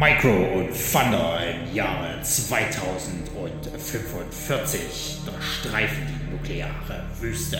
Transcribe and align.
Micro 0.00 0.30
und 0.30 0.70
Thunder 0.70 1.40
im 1.44 1.74
Jahre 1.74 2.22
2045 2.22 4.80
durchstreifen 5.26 6.06
die 6.08 6.30
nukleare 6.32 7.04
Wüste. 7.20 7.58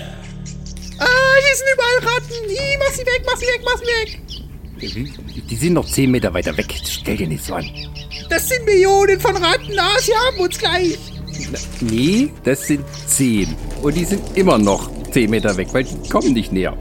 Ah, 0.98 1.34
hier 1.44 1.54
sind 1.54 1.68
überall 1.74 1.98
Ratten. 1.98 2.48
Ih, 2.48 2.78
mach 2.78 2.92
sie 2.92 3.04
weg, 3.04 3.22
mach 3.26 3.36
sie 3.36 3.44
weg, 3.44 3.60
mach 3.62 3.76
sie 3.76 3.84
weg. 3.84 4.18
Die 5.50 5.56
sind 5.56 5.74
noch 5.74 5.84
10 5.84 6.10
Meter 6.10 6.32
weiter 6.32 6.56
weg. 6.56 6.74
Stell 6.82 7.18
dir 7.18 7.28
nicht 7.28 7.44
so 7.44 7.56
an. 7.56 7.70
Das 8.30 8.48
sind 8.48 8.64
Millionen 8.64 9.20
von 9.20 9.36
Ratten. 9.36 9.78
Ah, 9.78 9.98
sie 9.98 10.14
haben 10.14 10.40
uns 10.40 10.58
gleich. 10.58 10.96
Nee, 11.82 12.30
das 12.44 12.66
sind 12.66 12.86
10. 13.06 13.54
Und 13.82 13.94
die 13.94 14.06
sind 14.06 14.38
immer 14.38 14.56
noch 14.56 14.90
10 15.10 15.28
Meter 15.28 15.54
weg, 15.58 15.68
weil 15.72 15.84
die 15.84 16.08
kommen 16.08 16.32
nicht 16.32 16.52
näher. 16.52 16.74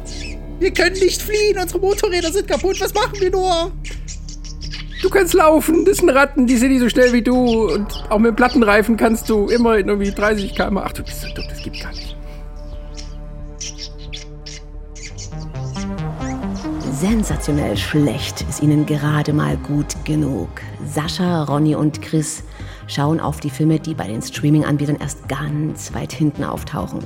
Wir 0.59 0.71
können 0.71 0.97
nicht 0.99 1.21
fliehen. 1.21 1.59
Unsere 1.59 1.79
Motorräder 1.79 2.31
sind 2.31 2.47
kaputt. 2.47 2.79
Was 2.79 2.93
machen 2.93 3.19
wir 3.19 3.29
nur? 3.29 3.73
Du 5.01 5.09
kannst 5.09 5.33
laufen, 5.33 5.85
das 5.85 5.97
sind 5.97 6.09
Ratten, 6.09 6.45
die 6.45 6.57
sind 6.57 6.71
nicht 6.71 6.81
so 6.81 6.89
schnell 6.89 7.13
wie 7.13 7.21
du. 7.21 7.71
Und 7.71 8.03
auch 8.09 8.19
mit 8.19 8.35
Plattenreifen 8.35 8.97
kannst 8.97 9.29
du 9.29 9.47
immer 9.47 9.77
in 9.77 9.87
irgendwie 9.87 10.11
30 10.11 10.55
km. 10.55 10.77
Ach, 10.79 10.91
du 10.91 11.03
bist 11.03 11.21
so 11.21 11.27
dumm, 11.33 11.45
das 11.49 11.61
gibt 11.61 11.79
gar 11.79 11.91
nicht. 11.91 12.15
Sensationell 16.99 17.77
schlecht 17.77 18.41
ist 18.49 18.61
ihnen 18.61 18.85
gerade 18.85 19.31
mal 19.31 19.55
gut 19.55 19.95
genug. 20.03 20.49
Sascha, 20.85 21.43
Ronny 21.43 21.75
und 21.75 22.01
Chris 22.01 22.43
schauen 22.87 23.21
auf 23.21 23.39
die 23.39 23.49
Filme, 23.49 23.79
die 23.79 23.93
bei 23.93 24.07
den 24.07 24.21
Streaming-Anbietern 24.21 24.97
erst 24.99 25.29
ganz 25.29 25.93
weit 25.93 26.11
hinten 26.11 26.43
auftauchen. 26.43 26.99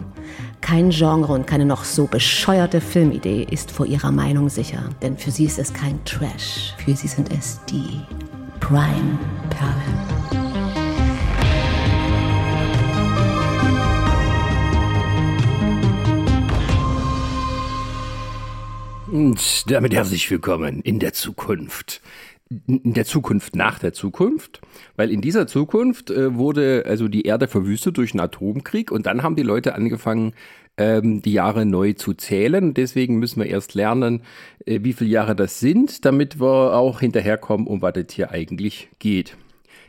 Kein 0.64 0.92
Genre 0.92 1.34
und 1.34 1.46
keine 1.46 1.66
noch 1.66 1.84
so 1.84 2.08
bescheuerte 2.08 2.80
Filmidee 2.80 3.46
ist 3.52 3.70
vor 3.70 3.86
ihrer 3.86 4.14
Meinung 4.14 4.48
sicher, 4.48 4.90
denn 5.02 5.18
für 5.18 5.30
sie 5.30 5.44
ist 5.44 5.60
es 5.60 5.74
kein 5.74 6.00
Trash, 6.06 6.74
für 6.78 6.96
sie 6.96 7.10
sind 7.10 7.30
es 7.34 7.60
die 7.66 8.02
Prime-Perlen. 8.62 10.24
Und 19.12 19.70
damit 19.70 19.94
herzlich 19.94 20.32
willkommen 20.32 20.82
in 20.82 21.00
der 21.00 21.12
Zukunft. 21.12 22.02
In 22.68 22.94
der 22.94 23.06
Zukunft 23.06 23.56
nach 23.56 23.80
der 23.80 23.94
Zukunft, 23.94 24.62
weil 24.96 25.12
in 25.12 25.22
dieser 25.22 25.48
Zukunft 25.48 26.12
äh, 26.12 26.36
wurde 26.36 26.84
also 26.86 27.08
die 27.08 27.24
Erde 27.24 27.48
verwüstet 27.48 27.98
durch 27.98 28.12
einen 28.14 28.20
Atomkrieg 28.20 28.92
und 28.92 29.06
dann 29.06 29.24
haben 29.24 29.36
die 29.36 29.44
Leute 29.44 29.76
angefangen, 29.76 30.34
ähm, 30.78 31.22
die 31.22 31.34
Jahre 31.34 31.66
neu 31.66 31.94
zu 31.94 32.14
zählen. 32.14 32.74
Deswegen 32.74 33.18
müssen 33.18 33.42
wir 33.42 33.50
erst 33.50 33.74
lernen, 33.74 34.22
äh, 34.66 34.80
wie 34.84 34.94
viele 34.94 35.10
Jahre 35.10 35.36
das 35.36 35.60
sind, 35.60 36.06
damit 36.06 36.40
wir 36.40 36.76
auch 36.76 37.00
hinterherkommen, 37.00 37.68
um 37.68 37.82
was 37.82 37.96
es 37.96 38.14
hier 38.14 38.32
eigentlich 38.32 38.90
geht. 39.00 39.38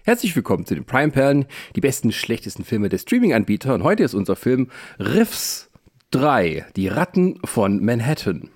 Herzlich 0.05 0.37
willkommen 0.37 0.67
zu 0.67 0.75
den 0.75 0.85
Prime 0.85 1.13
Perlen, 1.13 1.47
die 1.77 1.81
besten, 1.81 2.13
schlechtesten 2.13 2.65
Filme 2.65 2.91
der 2.91 2.99
Streaming-Anbieter. 2.99 3.75
Und 3.75 3.83
heute 3.83 4.05
ist 4.05 4.15
unser 4.15 4.37
Film 4.37 4.69
Riffs 4.99 5.71
3, 6.11 6.67
die 6.77 6.89
Ratten 6.89 7.39
von 7.45 7.83
Manhattan. 7.85 8.51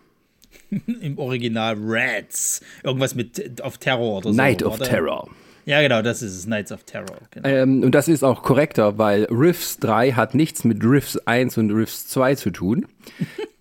Im 1.01 1.19
Original 1.19 1.77
Rats. 1.79 2.61
Irgendwas 2.83 3.15
mit 3.15 3.63
auf 3.63 3.79
Terror 3.79 4.19
oder 4.19 4.31
so. 4.31 4.37
Night 4.37 4.63
of 4.63 4.75
oder? 4.75 4.85
Terror. 4.85 5.29
Ja, 5.69 5.83
genau, 5.83 6.01
das 6.01 6.23
ist 6.23 6.35
es. 6.35 6.45
Knights 6.47 6.73
of 6.73 6.85
Terror. 6.85 7.19
Genau. 7.31 7.47
Ähm, 7.47 7.83
und 7.83 7.95
das 7.95 8.09
ist 8.09 8.25
auch 8.25 8.43
korrekter, 8.43 8.97
weil 8.97 9.25
Riffs 9.25 9.79
3 9.81 10.13
hat 10.13 10.35
nichts 10.35 10.65
mit 10.65 10.83
Riffs 10.83 11.19
1 11.19 11.59
und 11.59 11.71
Riffs 11.73 12.09
2 12.09 12.37
zu 12.37 12.51
tun, 12.51 12.87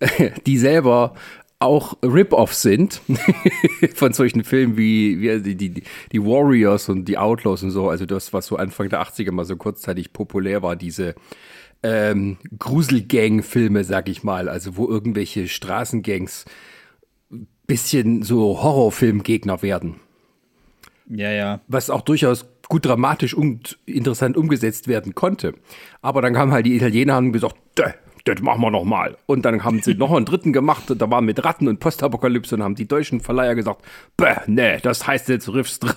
die 0.46 0.56
selber 0.56 1.14
auch 1.58 1.98
Rip-Offs 2.02 2.62
sind 2.62 3.02
von 3.94 4.12
solchen 4.14 4.44
Filmen 4.44 4.78
wie, 4.78 5.20
wie 5.20 5.54
die, 5.54 5.56
die, 5.56 5.82
die 6.12 6.24
Warriors 6.24 6.88
und 6.88 7.06
die 7.06 7.18
Outlaws 7.18 7.62
und 7.62 7.72
so. 7.72 7.90
Also 7.90 8.06
das, 8.06 8.32
was 8.32 8.46
so 8.46 8.56
Anfang 8.56 8.88
der 8.88 9.02
80er 9.02 9.32
mal 9.32 9.44
so 9.44 9.56
kurzzeitig 9.56 10.12
populär 10.12 10.62
war, 10.62 10.76
diese 10.76 11.14
ähm, 11.82 12.38
Gruselgang-Filme, 12.58 13.84
sag 13.84 14.08
ich 14.08 14.22
mal. 14.22 14.48
Also 14.48 14.76
wo 14.76 14.88
irgendwelche 14.88 15.48
Straßengangs 15.48 16.44
bisschen 17.68 18.24
so 18.24 18.60
Horrorfilmgegner 18.60 19.62
werden. 19.62 20.00
Ja, 21.08 21.30
ja. 21.30 21.60
Was 21.68 21.90
auch 21.90 22.00
durchaus 22.02 22.46
gut 22.68 22.84
dramatisch 22.84 23.34
und 23.34 23.78
interessant 23.86 24.36
umgesetzt 24.36 24.88
werden 24.88 25.14
konnte. 25.14 25.54
Aber 26.02 26.20
dann 26.20 26.34
kamen 26.34 26.52
halt 26.52 26.66
die 26.66 26.76
Italiener 26.76 27.16
und 27.18 27.26
haben 27.26 27.32
gesagt, 27.32 27.56
das 28.24 28.42
machen 28.42 28.60
wir 28.60 28.70
noch 28.70 28.84
mal. 28.84 29.16
Und 29.26 29.44
dann 29.44 29.64
haben 29.64 29.80
sie 29.82 29.94
noch 29.98 30.12
einen 30.12 30.26
dritten 30.26 30.52
gemacht, 30.52 30.84
da 30.88 31.10
war 31.10 31.20
mit 31.20 31.44
Ratten 31.44 31.68
und 31.68 31.80
Postapokalypse 31.80 32.56
und 32.56 32.62
haben 32.62 32.74
die 32.74 32.88
deutschen 32.88 33.20
Verleiher 33.20 33.54
gesagt, 33.54 33.84
bäh, 34.16 34.36
nee, 34.46 34.78
das 34.82 35.06
heißt 35.06 35.28
jetzt 35.28 35.48
Riffs 35.48 35.78
3. 35.78 35.96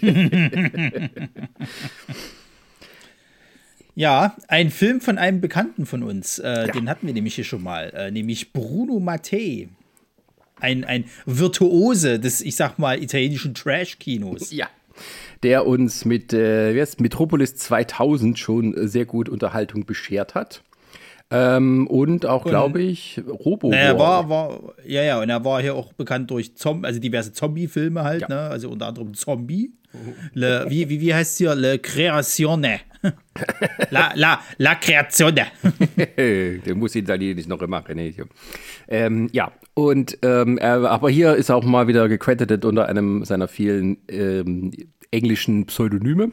ja, 3.94 4.36
ein 4.48 4.70
Film 4.70 5.00
von 5.00 5.18
einem 5.18 5.40
Bekannten 5.40 5.86
von 5.86 6.02
uns, 6.02 6.38
äh, 6.38 6.66
ja. 6.66 6.72
den 6.72 6.88
hatten 6.88 7.06
wir 7.06 7.14
nämlich 7.14 7.34
hier 7.34 7.44
schon 7.44 7.62
mal, 7.62 7.90
äh, 7.94 8.10
nämlich 8.10 8.52
Bruno 8.52 9.00
Mattei. 9.00 9.68
Ein, 10.60 10.84
ein 10.84 11.04
Virtuose 11.26 12.18
des, 12.18 12.40
ich 12.40 12.56
sag 12.56 12.78
mal, 12.78 13.02
italienischen 13.02 13.54
Trash-Kinos. 13.54 14.52
Ja 14.52 14.68
der 15.42 15.66
uns 15.66 16.04
mit 16.04 16.32
äh, 16.34 16.74
Metropolis 16.98 17.56
2000 17.56 18.38
schon 18.38 18.74
sehr 18.88 19.06
gut 19.06 19.28
Unterhaltung 19.28 19.86
beschert 19.86 20.34
hat. 20.34 20.62
Ähm, 21.32 21.86
und 21.86 22.26
auch, 22.26 22.44
glaube 22.44 22.82
ich, 22.82 23.22
Robo. 23.26 23.70
Naja, 23.70 23.96
war, 23.96 24.28
war, 24.28 24.74
ja, 24.84 25.02
ja, 25.02 25.20
und 25.20 25.30
er 25.30 25.44
war 25.44 25.62
hier 25.62 25.76
auch 25.76 25.92
bekannt 25.92 26.28
durch 26.30 26.56
Zom 26.56 26.84
also 26.84 26.98
diverse 26.98 27.32
Zombie-Filme 27.32 28.02
halt, 28.02 28.22
ja. 28.22 28.28
ne? 28.28 28.40
Also 28.40 28.68
unter 28.68 28.88
anderem 28.88 29.14
Zombie. 29.14 29.72
Le, 30.34 30.66
wie, 30.68 30.88
wie, 30.88 31.00
wie 31.00 31.14
heißt 31.14 31.32
es 31.32 31.38
hier? 31.38 31.54
Le 31.54 31.78
Creazione. 31.78 32.80
la, 33.90 34.12
la, 34.14 34.40
la 34.58 34.74
Creazione. 34.74 35.46
Der 36.16 36.74
muss 36.74 36.94
Italienisch 36.96 37.46
noch 37.46 37.62
immer 37.62 37.80
machen. 37.80 38.14
Ähm, 38.88 39.28
ja, 39.32 39.52
und 39.88 40.18
ähm, 40.22 40.58
er, 40.58 40.90
aber 40.90 41.10
hier 41.10 41.34
ist 41.34 41.48
er 41.48 41.56
auch 41.56 41.64
mal 41.64 41.88
wieder 41.88 42.08
gecredited 42.08 42.64
unter 42.64 42.88
einem 42.88 43.24
seiner 43.24 43.48
vielen 43.48 43.98
ähm, 44.08 44.72
englischen 45.10 45.66
Pseudonyme. 45.66 46.32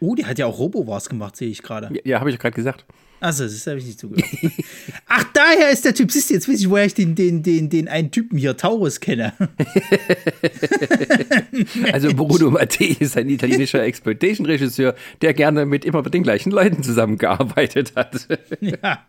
Oh, 0.00 0.14
der 0.14 0.26
hat 0.26 0.38
ja 0.38 0.46
auch 0.46 0.58
Robo-Wars 0.58 1.08
gemacht, 1.08 1.36
sehe 1.36 1.48
ich 1.48 1.62
gerade. 1.62 1.94
Ja, 1.94 2.00
ja 2.04 2.20
habe 2.20 2.30
ich 2.30 2.38
gerade 2.38 2.54
gesagt. 2.54 2.84
Achso, 3.24 3.44
das 3.44 3.66
habe 3.66 3.78
ich 3.78 3.86
nicht 3.86 3.98
zugehört. 3.98 4.28
Ach, 5.06 5.24
daher 5.32 5.70
ist 5.70 5.86
der 5.86 5.94
Typ. 5.94 6.10
Siehst 6.10 6.28
du, 6.28 6.34
jetzt 6.34 6.46
weiß 6.46 6.60
ich, 6.60 6.68
woher 6.68 6.84
ich 6.84 6.92
den, 6.92 7.14
den, 7.14 7.42
den, 7.42 7.70
den 7.70 7.88
einen 7.88 8.10
Typen 8.10 8.36
hier, 8.36 8.54
Taurus, 8.56 9.00
kenne. 9.00 9.32
also 11.92 12.14
Bruno 12.14 12.50
Mattei 12.50 12.96
ist 12.98 13.16
ein 13.16 13.30
italienischer 13.30 13.82
Exploitation-Regisseur, 13.82 14.94
der 15.22 15.32
gerne 15.32 15.64
mit 15.64 15.86
immer 15.86 16.02
den 16.02 16.22
gleichen 16.22 16.50
Leuten 16.50 16.82
zusammengearbeitet 16.82 17.92
hat. 17.96 18.28
Ja. 18.60 19.04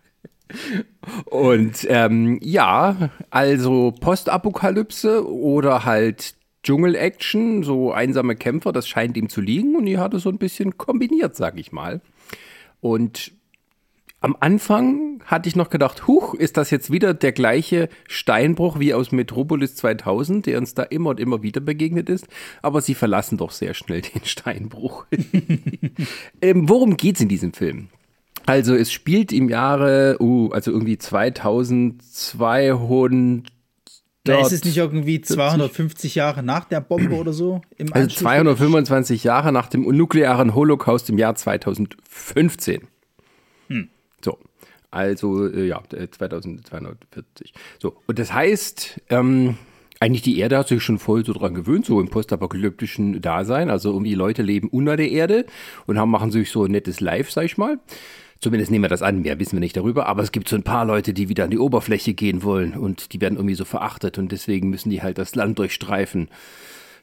Und 1.25 1.85
ähm, 1.89 2.39
ja, 2.41 3.09
also 3.29 3.93
Postapokalypse 3.99 5.27
oder 5.29 5.85
halt 5.85 6.35
Dschungel-Action, 6.63 7.63
so 7.63 7.91
einsame 7.91 8.35
Kämpfer, 8.35 8.71
das 8.71 8.87
scheint 8.87 9.17
ihm 9.17 9.29
zu 9.29 9.41
liegen 9.41 9.75
und 9.75 9.87
er 9.87 9.99
hat 9.99 10.13
es 10.13 10.23
so 10.23 10.29
ein 10.29 10.37
bisschen 10.37 10.77
kombiniert, 10.77 11.35
sag 11.35 11.59
ich 11.59 11.71
mal. 11.71 12.01
Und 12.81 13.31
am 14.25 14.35
Anfang 14.39 15.21
hatte 15.25 15.47
ich 15.47 15.55
noch 15.55 15.69
gedacht, 15.69 16.07
huch, 16.07 16.33
ist 16.33 16.57
das 16.57 16.71
jetzt 16.71 16.91
wieder 16.91 17.13
der 17.13 17.31
gleiche 17.31 17.89
Steinbruch 18.07 18.79
wie 18.79 18.93
aus 18.95 19.11
Metropolis 19.11 19.75
2000, 19.75 20.47
der 20.47 20.57
uns 20.57 20.73
da 20.73 20.81
immer 20.81 21.11
und 21.11 21.19
immer 21.19 21.43
wieder 21.43 21.61
begegnet 21.61 22.09
ist. 22.09 22.27
Aber 22.63 22.81
sie 22.81 22.95
verlassen 22.95 23.37
doch 23.37 23.51
sehr 23.51 23.75
schnell 23.75 24.01
den 24.01 24.25
Steinbruch. 24.25 25.05
ähm, 26.41 26.67
worum 26.67 26.97
geht's 26.97 27.21
in 27.21 27.29
diesem 27.29 27.53
Film? 27.53 27.89
Also 28.45 28.75
es 28.75 28.91
spielt 28.91 29.31
im 29.31 29.47
Jahre, 29.49 30.17
uh, 30.19 30.49
also 30.51 30.71
irgendwie 30.71 30.97
2200 30.97 33.51
da 34.23 34.41
ist 34.41 34.51
es 34.51 34.63
nicht 34.63 34.77
irgendwie 34.77 35.21
250 35.21 36.15
Jahre 36.15 36.41
nach 36.41 36.65
der 36.65 36.81
Bombe 36.81 37.15
oder 37.15 37.31
so? 37.31 37.61
also 37.91 38.07
225 38.07 39.23
Jahre 39.23 39.51
nach 39.51 39.69
dem 39.69 39.83
nuklearen 39.83 40.55
Holocaust 40.55 41.11
im 41.11 41.19
Jahr 41.19 41.35
2015. 41.35 42.87
Also 44.95 45.49
äh, 45.49 45.67
ja, 45.67 45.83
2240. 45.89 47.53
So, 47.79 47.97
und 48.07 48.17
das 48.17 48.31
heißt, 48.31 49.01
ähm, 49.09 49.57
eigentlich 49.99 50.21
die 50.21 50.39
Erde 50.39 50.57
hat 50.57 50.69
sich 50.69 50.81
schon 50.81 50.99
voll 50.99 51.25
so 51.25 51.33
dran 51.33 51.53
gewöhnt, 51.53 51.85
so 51.85 51.99
im 51.99 52.07
postapokalyptischen 52.07 53.21
Dasein. 53.21 53.69
Also 53.69 53.91
irgendwie 53.91 54.13
Leute 54.13 54.41
leben 54.41 54.69
unter 54.69 54.95
der 54.95 55.11
Erde 55.11 55.47
und 55.85 55.99
haben, 55.99 56.11
machen 56.11 56.31
sich 56.31 56.49
so 56.49 56.63
ein 56.63 56.71
nettes 56.71 57.01
Live, 57.01 57.29
sag 57.29 57.43
ich 57.43 57.57
mal. 57.57 57.77
Zumindest 58.45 58.69
nehmen 58.69 58.83
wir 58.83 58.89
das 58.89 59.01
an, 59.01 59.23
mehr 59.23 59.39
wissen 59.39 59.53
wir 59.53 59.59
nicht 59.59 59.75
darüber. 59.75 60.05
Aber 60.05 60.21
es 60.21 60.31
gibt 60.31 60.47
so 60.47 60.55
ein 60.55 60.61
paar 60.61 60.85
Leute, 60.85 61.15
die 61.15 61.29
wieder 61.29 61.45
an 61.45 61.49
die 61.49 61.57
Oberfläche 61.57 62.13
gehen 62.13 62.43
wollen 62.43 62.75
und 62.75 63.11
die 63.11 63.19
werden 63.19 63.37
irgendwie 63.37 63.55
so 63.55 63.65
verachtet 63.65 64.19
und 64.19 64.31
deswegen 64.31 64.69
müssen 64.69 64.91
die 64.91 65.01
halt 65.01 65.17
das 65.17 65.33
Land 65.33 65.57
durchstreifen 65.57 66.29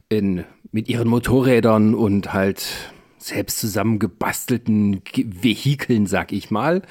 in, 0.09 0.45
mit 0.71 0.89
ihren 0.89 1.09
Motorrädern 1.09 1.97
und 1.97 2.33
halt 2.33 2.65
selbst 3.19 3.59
zusammengebastelten 3.59 5.03
Vehikeln, 5.13 6.07
sag 6.07 6.31
ich 6.31 6.53
mal. 6.53 6.83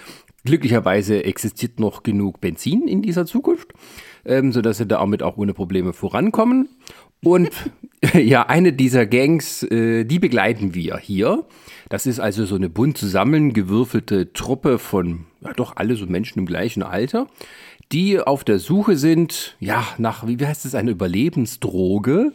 Glücklicherweise 0.44 1.24
existiert 1.24 1.80
noch 1.80 2.04
genug 2.04 2.42
Benzin 2.42 2.90
in 2.90 3.02
dieser 3.02 3.26
Zukunft, 3.26 3.72
ähm, 4.26 4.52
sodass 4.52 4.80
sie 4.80 4.86
damit 4.86 5.24
auch 5.24 5.38
ohne 5.38 5.54
Probleme 5.54 5.94
vorankommen. 5.94 6.68
Und 7.24 7.52
ja, 8.14 8.48
eine 8.48 8.74
dieser 8.74 9.06
Gangs, 9.06 9.64
äh, 9.64 10.04
die 10.04 10.20
begleiten 10.20 10.76
wir 10.76 10.98
hier. 10.98 11.46
Das 11.92 12.06
ist 12.06 12.22
also 12.22 12.46
so 12.46 12.56
eine 12.56 12.70
bunt 12.70 12.98
zusammengewürfelte 12.98 14.32
Truppe 14.32 14.80
von, 14.80 15.26
ja 15.42 15.52
doch, 15.52 15.76
alle 15.76 15.98
so 15.98 16.06
Menschen 16.06 16.40
im 16.40 16.46
gleichen 16.46 16.84
Alter, 16.84 17.28
die 17.92 18.18
auf 18.18 18.46
der 18.46 18.60
Suche 18.60 18.96
sind, 18.96 19.58
ja, 19.60 19.86
nach, 19.98 20.26
wie 20.26 20.38
heißt 20.38 20.66
es, 20.66 20.74
einer 20.74 20.92
Überlebensdroge. 20.92 22.32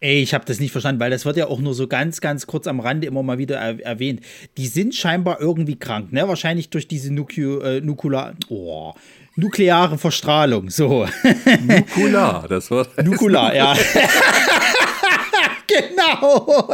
Ey, 0.00 0.22
ich 0.22 0.34
habe 0.34 0.44
das 0.44 0.58
nicht 0.58 0.72
verstanden, 0.72 1.00
weil 1.00 1.12
das 1.12 1.24
wird 1.24 1.36
ja 1.36 1.46
auch 1.46 1.60
nur 1.60 1.72
so 1.72 1.86
ganz, 1.86 2.20
ganz 2.20 2.48
kurz 2.48 2.66
am 2.66 2.80
Rande 2.80 3.06
immer 3.06 3.22
mal 3.22 3.38
wieder 3.38 3.58
er 3.58 3.80
erwähnt. 3.80 4.22
Die 4.56 4.66
sind 4.66 4.92
scheinbar 4.92 5.40
irgendwie 5.40 5.76
krank, 5.76 6.12
ne? 6.12 6.26
Wahrscheinlich 6.26 6.70
durch 6.70 6.88
diese 6.88 7.14
Nuku 7.14 7.60
äh, 7.60 7.80
Nukula 7.80 8.34
oh, 8.48 8.92
nukleare 9.36 9.98
Verstrahlung. 9.98 10.68
So. 10.68 11.06
Nukular, 11.66 12.48
das 12.48 12.72
war. 12.72 12.88
Nukular, 13.04 13.54
ja. 13.54 13.76
genau. 15.68 16.68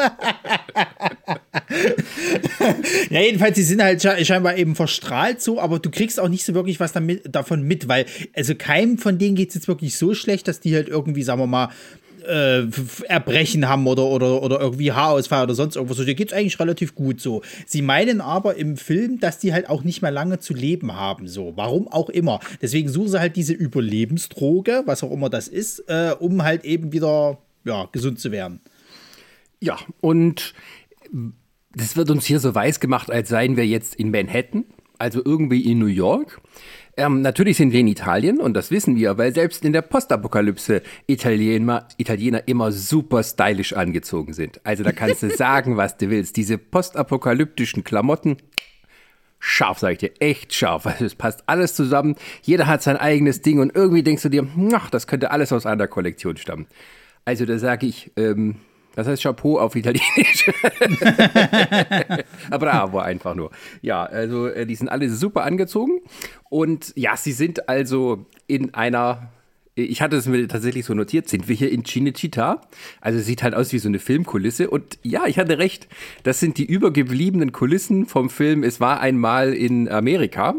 ja, 3.10 3.20
jedenfalls, 3.20 3.56
sie 3.56 3.62
sind 3.62 3.82
halt 3.82 4.02
scheinbar 4.02 4.56
eben 4.56 4.76
verstrahlt 4.76 5.40
so, 5.40 5.60
aber 5.60 5.78
du 5.78 5.90
kriegst 5.90 6.20
auch 6.20 6.28
nicht 6.28 6.44
so 6.44 6.54
wirklich 6.54 6.80
was 6.80 6.92
damit, 6.92 7.34
davon 7.34 7.62
mit, 7.62 7.88
weil, 7.88 8.06
also 8.34 8.54
keinem 8.54 8.98
von 8.98 9.18
denen 9.18 9.36
geht 9.36 9.50
es 9.50 9.54
jetzt 9.54 9.68
wirklich 9.68 9.96
so 9.96 10.14
schlecht, 10.14 10.48
dass 10.48 10.60
die 10.60 10.74
halt 10.74 10.88
irgendwie, 10.88 11.22
sagen 11.22 11.40
wir 11.40 11.46
mal, 11.46 11.70
äh, 12.26 12.66
Erbrechen 13.08 13.68
haben 13.68 13.86
oder, 13.86 14.04
oder, 14.04 14.42
oder 14.42 14.60
irgendwie 14.60 14.92
Haarausfall 14.92 15.44
oder 15.44 15.54
sonst 15.54 15.76
irgendwas. 15.76 15.96
So, 15.96 16.04
geht 16.04 16.20
es 16.20 16.32
eigentlich 16.32 16.58
relativ 16.58 16.94
gut 16.94 17.20
so. 17.20 17.42
Sie 17.66 17.82
meinen 17.82 18.20
aber 18.20 18.56
im 18.56 18.76
Film, 18.76 19.20
dass 19.20 19.38
die 19.38 19.52
halt 19.52 19.68
auch 19.68 19.84
nicht 19.84 20.02
mehr 20.02 20.10
lange 20.10 20.38
zu 20.38 20.54
leben 20.54 20.94
haben. 20.94 21.28
So, 21.28 21.52
warum 21.56 21.88
auch 21.88 22.08
immer. 22.08 22.40
Deswegen 22.60 22.88
suchen 22.88 23.08
sie 23.08 23.20
halt 23.20 23.36
diese 23.36 23.52
Überlebensdroge, 23.52 24.82
was 24.86 25.02
auch 25.02 25.10
immer 25.10 25.30
das 25.30 25.48
ist, 25.48 25.80
äh, 25.88 26.14
um 26.18 26.42
halt 26.42 26.64
eben 26.64 26.92
wieder 26.92 27.38
ja, 27.64 27.88
gesund 27.92 28.18
zu 28.18 28.32
werden. 28.32 28.60
Ja, 29.62 29.78
und 30.00 30.54
das 31.72 31.96
wird 31.96 32.10
uns 32.10 32.26
hier 32.26 32.40
so 32.40 32.52
weiß 32.52 32.80
gemacht, 32.80 33.12
als 33.12 33.28
seien 33.28 33.56
wir 33.56 33.64
jetzt 33.64 33.94
in 33.94 34.10
Manhattan, 34.10 34.64
also 34.98 35.22
irgendwie 35.24 35.70
in 35.70 35.78
New 35.78 35.86
York. 35.86 36.40
Ähm, 36.96 37.22
natürlich 37.22 37.58
sind 37.58 37.72
wir 37.72 37.78
in 37.78 37.86
Italien 37.86 38.40
und 38.40 38.54
das 38.54 38.72
wissen 38.72 38.96
wir, 38.96 39.18
weil 39.18 39.32
selbst 39.32 39.64
in 39.64 39.72
der 39.72 39.82
Postapokalypse 39.82 40.82
Italiener, 41.06 41.86
Italiener 41.96 42.48
immer 42.48 42.72
super 42.72 43.22
stylisch 43.22 43.72
angezogen 43.72 44.32
sind. 44.32 44.60
Also 44.66 44.82
da 44.82 44.90
kannst 44.90 45.22
du 45.22 45.30
sagen, 45.36 45.76
was 45.76 45.96
du 45.96 46.10
willst. 46.10 46.36
Diese 46.36 46.58
postapokalyptischen 46.58 47.84
Klamotten, 47.84 48.38
scharf, 49.38 49.78
sag 49.78 49.92
ich 49.92 49.98
dir, 49.98 50.10
echt 50.18 50.52
scharf. 50.54 50.86
Also 50.86 51.04
es 51.04 51.14
passt 51.14 51.44
alles 51.46 51.76
zusammen. 51.76 52.16
Jeder 52.42 52.66
hat 52.66 52.82
sein 52.82 52.96
eigenes 52.96 53.42
Ding 53.42 53.60
und 53.60 53.76
irgendwie 53.76 54.02
denkst 54.02 54.24
du 54.24 54.28
dir, 54.28 54.44
ach, 54.74 54.90
das 54.90 55.06
könnte 55.06 55.30
alles 55.30 55.52
aus 55.52 55.66
einer 55.66 55.86
Kollektion 55.86 56.36
stammen. 56.36 56.66
Also 57.24 57.46
da 57.46 57.60
sage 57.60 57.86
ich, 57.86 58.10
ähm, 58.16 58.56
das 58.94 59.06
heißt 59.06 59.22
Chapeau 59.22 59.58
auf 59.58 59.74
Italienisch. 59.76 60.50
Bravo 62.50 62.98
einfach 62.98 63.34
nur. 63.34 63.50
Ja, 63.80 64.04
also 64.04 64.46
äh, 64.46 64.66
die 64.66 64.74
sind 64.74 64.88
alle 64.88 65.10
super 65.10 65.44
angezogen. 65.44 66.00
Und 66.50 66.92
ja, 66.96 67.16
sie 67.16 67.32
sind 67.32 67.68
also 67.68 68.26
in 68.46 68.74
einer 68.74 69.30
ich 69.74 70.02
hatte 70.02 70.16
es 70.16 70.26
mir 70.26 70.46
tatsächlich 70.48 70.84
so 70.84 70.92
notiert, 70.92 71.28
sind 71.28 71.48
wir 71.48 71.56
hier 71.56 71.70
in 71.70 71.82
Cinecittà? 71.84 72.60
Also 73.00 73.20
sieht 73.20 73.42
halt 73.42 73.54
aus 73.54 73.72
wie 73.72 73.78
so 73.78 73.88
eine 73.88 73.98
Filmkulisse. 73.98 74.68
Und 74.68 74.98
ja, 75.02 75.26
ich 75.26 75.38
hatte 75.38 75.56
recht, 75.56 75.88
das 76.24 76.40
sind 76.40 76.58
die 76.58 76.66
übergebliebenen 76.66 77.52
Kulissen 77.52 78.04
vom 78.06 78.28
Film 78.28 78.64
Es 78.64 78.80
war 78.80 79.00
einmal 79.00 79.54
in 79.54 79.88
Amerika. 79.88 80.54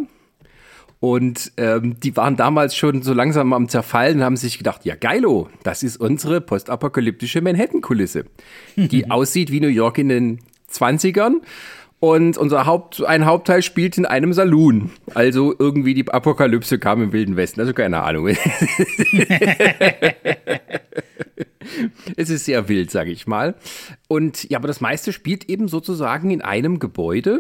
Und 1.04 1.52
ähm, 1.58 2.00
die 2.00 2.16
waren 2.16 2.38
damals 2.38 2.78
schon 2.78 3.02
so 3.02 3.14
langsam 3.14 3.52
am 3.52 3.68
Zerfallen 3.68 4.20
und 4.20 4.24
haben 4.24 4.38
sich 4.38 4.58
gedacht, 4.58 4.86
ja 4.86 4.96
geilo, 4.96 5.50
das 5.64 5.84
ist 5.84 5.98
unsere 5.98 6.40
postapokalyptische 6.40 7.42
Manhattan-Kulisse, 7.42 8.24
die 8.78 9.12
aussieht 9.12 9.52
wie 9.52 9.60
New 9.60 9.68
York 9.68 9.98
in 9.98 10.08
den 10.08 10.40
20ern. 10.72 11.42
Und 12.00 12.38
unser 12.38 12.66
Haupt, 12.66 13.04
ein 13.04 13.26
Hauptteil 13.26 13.64
spielt 13.64 13.98
in 13.98 14.06
einem 14.06 14.32
Saloon. 14.32 14.92
Also 15.14 15.54
irgendwie 15.60 15.94
die 15.94 16.08
Apokalypse 16.08 16.80
kam 16.80 17.04
im 17.04 17.12
Wilden 17.12 17.36
Westen. 17.36 17.60
Also 17.60 17.74
keine 17.74 18.02
Ahnung. 18.02 18.28
es 22.16 22.30
ist 22.30 22.46
sehr 22.46 22.70
wild, 22.70 22.92
sage 22.92 23.12
ich 23.12 23.28
mal. 23.28 23.56
Und 24.08 24.50
ja, 24.50 24.58
aber 24.58 24.68
das 24.68 24.80
meiste 24.80 25.12
spielt 25.12 25.50
eben 25.50 25.68
sozusagen 25.68 26.32
in 26.32 26.42
einem 26.42 26.80
Gebäude, 26.80 27.40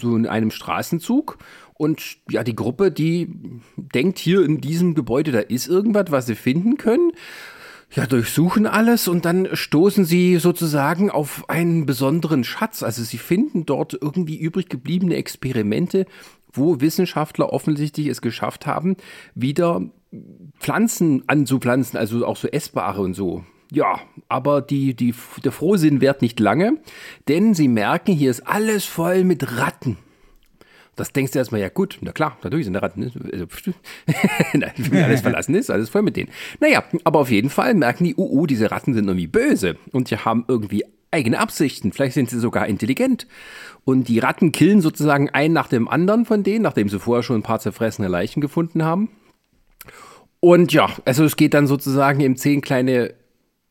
so 0.00 0.16
in 0.16 0.26
einem 0.26 0.50
Straßenzug. 0.50 1.38
Und 1.82 2.18
ja, 2.30 2.44
die 2.44 2.54
Gruppe, 2.54 2.92
die 2.92 3.28
denkt 3.76 4.20
hier 4.20 4.44
in 4.44 4.60
diesem 4.60 4.94
Gebäude, 4.94 5.32
da 5.32 5.40
ist 5.40 5.66
irgendwas, 5.66 6.12
was 6.12 6.26
sie 6.26 6.36
finden 6.36 6.76
können. 6.76 7.10
Ja, 7.90 8.06
durchsuchen 8.06 8.68
alles 8.68 9.08
und 9.08 9.24
dann 9.24 9.48
stoßen 9.52 10.04
sie 10.04 10.36
sozusagen 10.36 11.10
auf 11.10 11.50
einen 11.50 11.84
besonderen 11.84 12.44
Schatz. 12.44 12.84
Also 12.84 13.02
sie 13.02 13.18
finden 13.18 13.66
dort 13.66 13.98
irgendwie 14.00 14.38
übrig 14.38 14.68
gebliebene 14.68 15.16
Experimente, 15.16 16.06
wo 16.52 16.80
Wissenschaftler 16.80 17.52
offensichtlich 17.52 18.06
es 18.06 18.22
geschafft 18.22 18.64
haben, 18.64 18.96
wieder 19.34 19.82
Pflanzen 20.60 21.24
anzupflanzen, 21.26 21.98
also 21.98 22.24
auch 22.24 22.36
so 22.36 22.46
essbare 22.46 23.02
und 23.02 23.14
so. 23.14 23.42
Ja, 23.72 23.98
aber 24.28 24.62
die, 24.62 24.94
die, 24.94 25.14
der 25.42 25.50
Frohsinn 25.50 26.00
währt 26.00 26.22
nicht 26.22 26.38
lange, 26.38 26.78
denn 27.26 27.54
sie 27.54 27.66
merken, 27.66 28.14
hier 28.14 28.30
ist 28.30 28.46
alles 28.46 28.84
voll 28.84 29.24
mit 29.24 29.58
Ratten. 29.58 29.98
Das 30.94 31.12
denkst 31.12 31.32
du 31.32 31.38
erstmal, 31.38 31.60
ja 31.60 31.70
gut, 31.70 31.98
na 32.02 32.12
klar, 32.12 32.36
natürlich 32.42 32.66
sind 32.66 32.74
da 32.74 32.80
Ratten. 32.80 33.00
Ne? 33.00 33.12
Also, 33.32 33.46
Nein, 34.52 34.72
wenn 34.76 35.04
alles 35.04 35.20
verlassen 35.22 35.54
ist, 35.54 35.70
alles 35.70 35.88
voll 35.88 36.02
mit 36.02 36.16
denen. 36.16 36.30
Naja, 36.60 36.84
aber 37.04 37.20
auf 37.20 37.30
jeden 37.30 37.48
Fall 37.48 37.74
merken 37.74 38.04
die, 38.04 38.14
uh, 38.14 38.40
uh, 38.40 38.46
diese 38.46 38.70
Ratten 38.70 38.92
sind 38.92 39.06
irgendwie 39.06 39.26
böse 39.26 39.76
und 39.92 40.10
die 40.10 40.18
haben 40.18 40.44
irgendwie 40.48 40.84
eigene 41.10 41.38
Absichten. 41.38 41.92
Vielleicht 41.92 42.14
sind 42.14 42.28
sie 42.30 42.38
sogar 42.38 42.66
intelligent. 42.66 43.26
Und 43.84 44.08
die 44.08 44.18
Ratten 44.18 44.52
killen 44.52 44.80
sozusagen 44.80 45.30
einen 45.30 45.54
nach 45.54 45.68
dem 45.68 45.88
anderen 45.88 46.24
von 46.24 46.42
denen, 46.42 46.62
nachdem 46.62 46.88
sie 46.88 46.98
vorher 46.98 47.22
schon 47.22 47.36
ein 47.36 47.42
paar 47.42 47.60
zerfressene 47.60 48.08
Leichen 48.08 48.40
gefunden 48.40 48.84
haben. 48.84 49.10
Und 50.40 50.72
ja, 50.72 50.90
also 51.04 51.24
es 51.24 51.36
geht 51.36 51.54
dann 51.54 51.66
sozusagen 51.66 52.20
in 52.20 52.36
zehn 52.36 52.60
kleine 52.60 53.14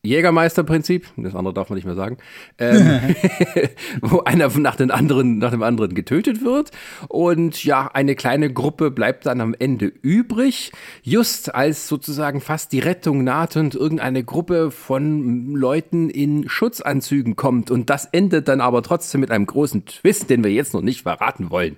Jägermeisterprinzip, 0.04 1.06
das 1.16 1.36
andere 1.36 1.54
darf 1.54 1.70
man 1.70 1.76
nicht 1.76 1.84
mehr 1.84 1.94
sagen, 1.94 2.16
ähm, 2.58 3.14
wo 4.00 4.20
einer 4.20 4.48
nach, 4.58 4.74
den 4.74 4.90
anderen, 4.90 5.38
nach 5.38 5.52
dem 5.52 5.62
anderen 5.62 5.94
getötet 5.94 6.44
wird. 6.44 6.72
Und 7.06 7.62
ja, 7.62 7.88
eine 7.92 8.16
kleine 8.16 8.52
Gruppe 8.52 8.90
bleibt 8.90 9.26
dann 9.26 9.40
am 9.40 9.54
Ende 9.56 9.86
übrig, 9.86 10.72
just 11.02 11.54
als 11.54 11.86
sozusagen 11.86 12.40
fast 12.40 12.72
die 12.72 12.80
Rettung 12.80 13.22
naht 13.22 13.56
und 13.56 13.76
irgendeine 13.76 14.24
Gruppe 14.24 14.72
von 14.72 15.54
Leuten 15.54 16.10
in 16.10 16.48
Schutzanzügen 16.48 17.36
kommt. 17.36 17.70
Und 17.70 17.88
das 17.88 18.06
endet 18.06 18.48
dann 18.48 18.60
aber 18.60 18.82
trotzdem 18.82 19.20
mit 19.20 19.30
einem 19.30 19.46
großen 19.46 19.86
Twist, 19.86 20.30
den 20.30 20.42
wir 20.42 20.50
jetzt 20.50 20.74
noch 20.74 20.82
nicht 20.82 21.02
verraten 21.02 21.50
wollen. 21.50 21.76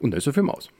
Und 0.00 0.12
da 0.12 0.16
ist 0.16 0.26
der 0.26 0.32
Film 0.32 0.48
aus. 0.48 0.70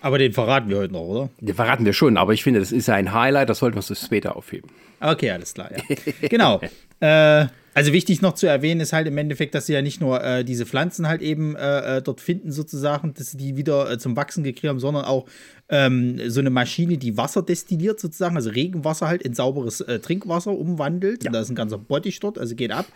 Aber 0.00 0.18
den 0.18 0.32
verraten 0.32 0.68
wir 0.68 0.78
heute 0.78 0.92
noch, 0.92 1.00
oder? 1.00 1.30
Den 1.40 1.54
verraten 1.54 1.84
wir 1.84 1.94
schon, 1.94 2.16
aber 2.16 2.32
ich 2.32 2.42
finde, 2.42 2.60
das 2.60 2.72
ist 2.72 2.90
ein 2.90 3.12
Highlight, 3.12 3.48
das 3.48 3.58
sollten 3.58 3.76
wir 3.76 3.88
uns 3.88 4.04
später 4.04 4.36
aufheben. 4.36 4.70
Okay, 5.04 5.30
alles 5.30 5.54
klar, 5.54 5.70
ja. 5.72 6.28
genau. 6.28 6.60
Äh, 7.00 7.48
also 7.74 7.92
wichtig 7.92 8.22
noch 8.22 8.34
zu 8.34 8.46
erwähnen 8.46 8.80
ist 8.80 8.92
halt 8.92 9.08
im 9.08 9.18
Endeffekt, 9.18 9.54
dass 9.54 9.66
sie 9.66 9.72
ja 9.72 9.82
nicht 9.82 10.00
nur 10.00 10.22
äh, 10.22 10.44
diese 10.44 10.64
Pflanzen 10.64 11.08
halt 11.08 11.20
eben 11.20 11.56
äh, 11.56 11.96
äh 11.96 12.02
dort 12.02 12.20
finden 12.20 12.52
sozusagen, 12.52 13.14
dass 13.14 13.32
sie 13.32 13.36
die 13.36 13.56
wieder 13.56 13.90
äh, 13.90 13.98
zum 13.98 14.16
Wachsen 14.16 14.44
gekriegt 14.44 14.68
haben, 14.68 14.78
sondern 14.78 15.04
auch 15.04 15.26
ähm, 15.68 16.20
so 16.30 16.38
eine 16.38 16.50
Maschine, 16.50 16.98
die 16.98 17.16
Wasser 17.16 17.42
destilliert 17.42 17.98
sozusagen, 17.98 18.36
also 18.36 18.50
Regenwasser 18.50 19.08
halt 19.08 19.22
in 19.22 19.34
sauberes 19.34 19.80
äh, 19.80 19.98
Trinkwasser 19.98 20.52
umwandelt. 20.52 21.24
Ja. 21.24 21.32
Da 21.32 21.40
ist 21.40 21.50
ein 21.50 21.56
ganzer 21.56 21.78
Bottich 21.78 22.20
dort, 22.20 22.38
also 22.38 22.54
geht 22.54 22.70
ab. 22.70 22.86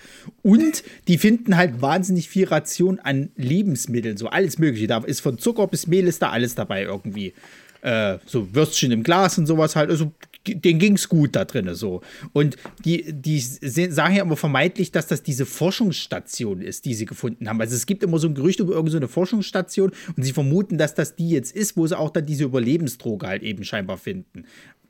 Und 0.43 0.85
die 1.09 1.19
finden 1.19 1.57
halt 1.57 1.83
wahnsinnig 1.83 2.29
viel 2.29 2.47
Ration 2.47 3.01
an 3.01 3.31
Lebensmitteln, 3.35 4.17
so 4.17 4.29
alles 4.29 4.59
mögliche. 4.59 4.87
Da 4.87 4.99
ist 4.99 5.21
von 5.21 5.39
Zucker 5.39 5.67
bis 5.67 5.89
Mehl 5.89 6.07
ist 6.07 6.23
da 6.23 6.31
alles 6.31 6.55
dabei 6.55 6.85
irgendwie. 6.85 7.35
Äh, 7.81 8.19
so 8.27 8.55
Würstchen 8.55 8.93
im 8.93 9.03
Glas 9.03 9.39
und 9.39 9.47
sowas 9.47 9.77
halt. 9.77 9.91
Also 9.91 10.13
denen 10.47 10.79
ging 10.79 10.95
es 10.95 11.09
gut 11.09 11.37
da 11.37 11.45
drin. 11.45 11.75
So. 11.75 12.03
Und 12.33 12.57
die, 12.85 13.13
die 13.13 13.41
sagen 13.41 14.15
ja 14.15 14.23
immer 14.23 14.37
vermeintlich, 14.37 14.93
dass 14.93 15.07
das 15.07 15.23
diese 15.23 15.47
Forschungsstation 15.47 16.61
ist, 16.61 16.85
die 16.85 16.95
sie 16.95 17.05
gefunden 17.05 17.49
haben. 17.49 17.61
Also 17.61 17.75
es 17.75 17.87
gibt 17.87 18.03
immer 18.03 18.19
so 18.19 18.29
ein 18.29 18.35
Gerücht 18.35 18.61
über 18.61 18.75
irgendeine 18.75 19.09
Forschungsstation 19.09 19.93
und 20.17 20.23
sie 20.23 20.33
vermuten, 20.33 20.79
dass 20.79 20.95
das 20.95 21.17
die 21.17 21.31
jetzt 21.31 21.55
ist, 21.55 21.77
wo 21.77 21.87
sie 21.87 21.99
auch 21.99 22.11
dann 22.11 22.27
diese 22.27 22.45
Überlebensdroge 22.45 23.27
halt 23.27 23.43
eben 23.43 23.65
scheinbar 23.65 23.99
finden. 23.99 24.45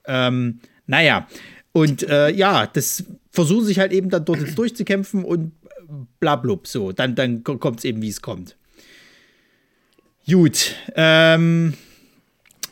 Ähm, 0.07 0.61
naja, 0.87 1.29
und 1.73 2.03
äh, 2.09 2.31
ja, 2.31 2.67
das 2.67 3.05
versuchen 3.31 3.65
sich 3.65 3.79
halt 3.79 3.93
eben 3.93 4.11
dann 4.11 4.25
dort 4.25 4.41
jetzt 4.41 4.59
durchzukämpfen 4.59 5.25
und 5.25 5.53
blablub, 6.21 6.67
so. 6.67 6.93
Dann, 6.93 7.15
dann 7.15 7.45
kommt 7.45 7.79
es 7.79 7.85
eben, 7.85 8.03
wie 8.03 8.09
es 8.09 8.21
kommt. 8.23 8.57
Gut, 10.29 10.75
ähm, 10.95 11.75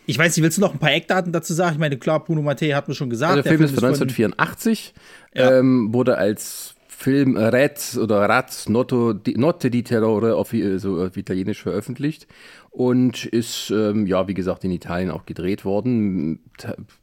ich 0.06 0.18
weiß 0.18 0.36
nicht, 0.36 0.42
willst 0.42 0.58
du 0.58 0.62
noch 0.62 0.72
ein 0.72 0.78
paar 0.78 0.92
Eckdaten 0.92 1.32
dazu 1.32 1.52
sagen? 1.52 1.74
Ich 1.74 1.78
meine, 1.78 1.96
klar, 1.98 2.24
Bruno 2.24 2.42
Mattei 2.42 2.70
hat 2.70 2.88
mir 2.88 2.94
schon 2.94 3.10
gesagt. 3.10 3.32
Also 3.32 3.42
der 3.42 3.52
Film 3.52 3.62
ist 3.62 3.74
von 3.74 3.84
1984, 3.84 4.94
ja. 5.34 5.58
ähm, 5.58 5.92
wurde 5.92 6.16
als 6.16 6.76
Film 6.88 7.36
Red 7.36 7.98
oder 8.00 8.20
Raz 8.20 8.68
Noto, 8.68 9.12
di, 9.12 9.36
Notte 9.36 9.70
di 9.70 9.82
Terrore 9.82 10.36
auf, 10.36 10.54
also 10.54 11.02
auf 11.02 11.16
Italienisch 11.16 11.62
veröffentlicht 11.62 12.26
und 12.70 13.26
ist, 13.26 13.70
ähm, 13.70 14.06
ja, 14.06 14.28
wie 14.28 14.34
gesagt, 14.34 14.64
in 14.64 14.70
Italien 14.70 15.10
auch 15.10 15.26
gedreht 15.26 15.64
worden. 15.64 16.40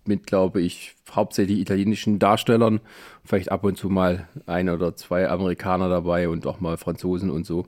Mit, 0.06 0.26
glaube 0.26 0.62
ich, 0.62 0.96
hauptsächlich 1.12 1.60
italienischen 1.60 2.20
Darstellern. 2.20 2.80
Vielleicht 3.24 3.52
ab 3.52 3.64
und 3.64 3.78
zu 3.78 3.90
mal 3.90 4.28
ein 4.46 4.70
oder 4.70 4.96
zwei 4.96 5.30
Amerikaner 5.30 5.90
dabei 5.90 6.30
und 6.30 6.48
auch 6.48 6.60
mal 6.60 6.78
Franzosen 6.78 7.30
und 7.30 7.46
so. 7.46 7.66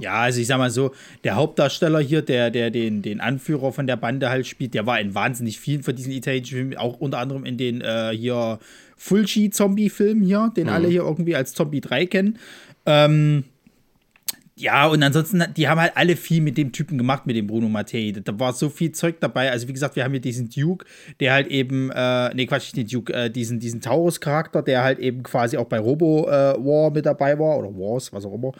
Ja, 0.00 0.14
also 0.20 0.40
ich 0.40 0.46
sag 0.46 0.58
mal 0.58 0.70
so, 0.70 0.92
der 1.24 1.36
Hauptdarsteller 1.36 2.00
hier, 2.00 2.22
der, 2.22 2.50
der 2.50 2.70
den, 2.70 3.02
den 3.02 3.20
Anführer 3.20 3.72
von 3.72 3.86
der 3.86 3.96
Bande 3.96 4.28
halt 4.28 4.46
spielt, 4.46 4.74
der 4.74 4.86
war 4.86 5.00
in 5.00 5.14
wahnsinnig 5.14 5.58
vielen 5.58 5.82
von 5.82 5.96
diesen 5.96 6.12
italienischen 6.12 6.56
Filmen, 6.56 6.76
auch 6.76 7.00
unter 7.00 7.18
anderem 7.18 7.44
in 7.44 7.56
den 7.56 7.80
äh, 7.80 8.10
hier 8.14 8.58
Fulci-Zombie-Filmen 8.96 10.22
hier, 10.22 10.52
den 10.56 10.66
mhm. 10.66 10.72
alle 10.72 10.88
hier 10.88 11.02
irgendwie 11.02 11.36
als 11.36 11.54
Zombie 11.54 11.80
3 11.80 12.06
kennen. 12.06 12.38
Ähm, 12.84 13.44
ja, 14.58 14.86
und 14.86 15.02
ansonsten, 15.02 15.44
die 15.54 15.68
haben 15.68 15.78
halt 15.78 15.92
alle 15.96 16.16
viel 16.16 16.40
mit 16.40 16.56
dem 16.56 16.72
Typen 16.72 16.96
gemacht, 16.96 17.26
mit 17.26 17.36
dem 17.36 17.46
Bruno 17.46 17.68
Mattei. 17.68 18.14
Da 18.24 18.40
war 18.40 18.54
so 18.54 18.70
viel 18.70 18.90
Zeug 18.92 19.16
dabei. 19.20 19.50
Also, 19.50 19.68
wie 19.68 19.74
gesagt, 19.74 19.96
wir 19.96 20.04
haben 20.04 20.12
hier 20.12 20.20
diesen 20.20 20.48
Duke, 20.48 20.86
der 21.20 21.34
halt 21.34 21.48
eben, 21.48 21.90
äh, 21.90 22.34
nee, 22.34 22.46
Quatsch, 22.46 22.74
nicht 22.74 22.76
den 22.76 22.86
Duke, 22.86 23.12
äh, 23.12 23.30
diesen, 23.30 23.60
diesen 23.60 23.82
Taurus-Charakter, 23.82 24.62
der 24.62 24.82
halt 24.82 24.98
eben 24.98 25.22
quasi 25.22 25.58
auch 25.58 25.66
bei 25.66 25.78
Robo 25.78 26.26
äh, 26.26 26.54
War 26.56 26.90
mit 26.90 27.04
dabei 27.04 27.38
war, 27.38 27.58
oder 27.58 27.68
Wars, 27.68 28.14
was 28.14 28.24
auch 28.24 28.32
immer. 28.32 28.52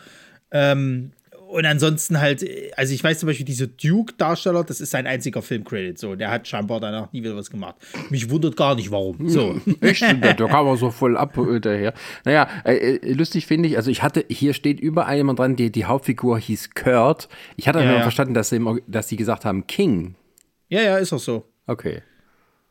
Ähm, 0.51 1.13
und 1.49 1.65
ansonsten 1.65 2.21
halt, 2.21 2.45
also 2.77 2.93
ich 2.93 3.03
weiß 3.03 3.21
zum 3.21 3.29
Beispiel, 3.29 3.47
dieser 3.47 3.67
Duke-Darsteller, 3.67 4.65
das 4.65 4.81
ist 4.81 4.91
sein 4.91 5.07
einziger 5.07 5.43
Filmcredit. 5.43 5.99
So, 5.99 6.17
der 6.17 6.31
hat 6.31 6.49
scheinbar 6.49 6.81
danach 6.81 7.13
nie 7.13 7.23
wieder 7.23 7.37
was 7.37 7.51
gemacht. 7.51 7.77
Mich 8.11 8.29
wundert 8.31 8.57
gar 8.57 8.75
nicht, 8.75 8.91
warum. 8.91 9.29
So. 9.29 9.61
Echt? 9.81 10.03
da 10.21 10.35
kam 10.35 10.67
er 10.67 10.77
so 10.77 10.91
voll 10.91 11.17
ab 11.17 11.39
äh, 11.39 11.61
daher. 11.61 11.95
Naja, 12.25 12.49
äh, 12.65 12.97
äh, 12.97 13.13
lustig 13.13 13.47
finde 13.47 13.69
ich, 13.69 13.77
also 13.77 13.91
ich 13.91 14.03
hatte, 14.03 14.25
hier 14.29 14.55
steht 14.55 14.81
überall 14.81 15.17
jemand 15.17 15.39
dran, 15.39 15.57
die, 15.57 15.71
die 15.71 15.85
Hauptfigur 15.85 16.39
hieß 16.39 16.71
Kurt. 16.75 17.29
Ich 17.57 17.69
hatte 17.69 17.79
ja, 17.79 17.93
ja. 17.93 18.03
verstanden, 18.03 18.35
dass 18.35 18.49
sie, 18.49 18.61
dass 18.89 19.09
sie 19.09 19.17
gesagt 19.17 19.45
haben 19.45 19.67
King. 19.67 20.17
Ja, 20.69 20.83
ja, 20.83 20.97
ist 20.99 21.13
auch 21.13 21.21
so. 21.21 21.45
Okay. 21.67 22.03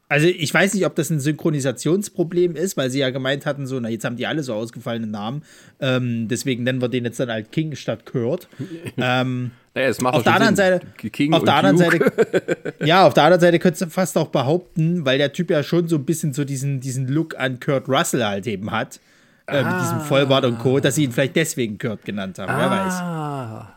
Also 0.07 0.27
ich 0.27 0.53
weiß 0.53 0.75
nicht, 0.75 0.85
ob 0.85 0.95
das 0.95 1.09
ein 1.09 1.19
Synchronisationsproblem 1.19 2.55
ist, 2.55 2.77
weil 2.77 2.91
sie 2.91 3.00
ja 3.00 3.09
gemeint 3.09 3.47
hatten, 3.47 3.65
so, 3.65 3.79
na, 3.79 3.89
jetzt 3.89 4.05
haben 4.05 4.17
die 4.17 4.27
alle 4.27 4.43
so 4.43 4.53
ausgefallene 4.53 5.07
Namen. 5.07 5.43
Ähm, 5.79 6.27
deswegen 6.27 6.63
nennen 6.63 6.79
wir 6.79 6.89
den 6.89 7.05
jetzt 7.05 7.19
dann 7.19 7.29
halt 7.29 7.51
King 7.51 7.75
statt 7.75 8.05
Kurt. 8.05 8.47
ähm, 8.97 9.51
naja, 9.74 9.88
es 9.89 10.00
macht 10.01 10.13
auf 10.13 10.24
der 10.24 10.35
anderen 10.35 10.55
Seite, 10.55 10.81
King 10.97 11.33
auf 11.33 11.43
der 11.43 11.55
anderen 11.55 11.77
Seite, 11.77 12.75
ja, 12.85 13.05
auf 13.05 13.15
der 13.15 13.24
anderen 13.24 13.41
Seite 13.41 13.57
könntest 13.57 13.81
du 13.81 13.89
fast 13.89 14.15
auch 14.17 14.27
behaupten, 14.27 15.05
weil 15.05 15.17
der 15.17 15.33
Typ 15.33 15.50
ja 15.50 15.63
schon 15.63 15.88
so 15.88 15.95
ein 15.95 16.05
bisschen 16.05 16.33
so 16.33 16.45
diesen, 16.45 16.81
diesen 16.81 17.07
Look 17.07 17.38
an 17.39 17.59
Kurt 17.59 17.89
Russell 17.89 18.24
halt 18.24 18.45
eben 18.45 18.71
hat. 18.71 19.00
Äh, 19.47 19.57
ah. 19.57 19.71
Mit 19.71 19.81
diesem 19.81 20.00
Vollbart 20.01 20.45
und 20.45 20.59
Co., 20.59 20.79
dass 20.79 20.95
sie 20.95 21.03
ihn 21.03 21.12
vielleicht 21.12 21.35
deswegen 21.35 21.77
Kurt 21.77 22.05
genannt 22.05 22.38
haben. 22.39 22.50
Ah. 22.50 22.59
Wer 22.59 23.65
weiß. 23.65 23.75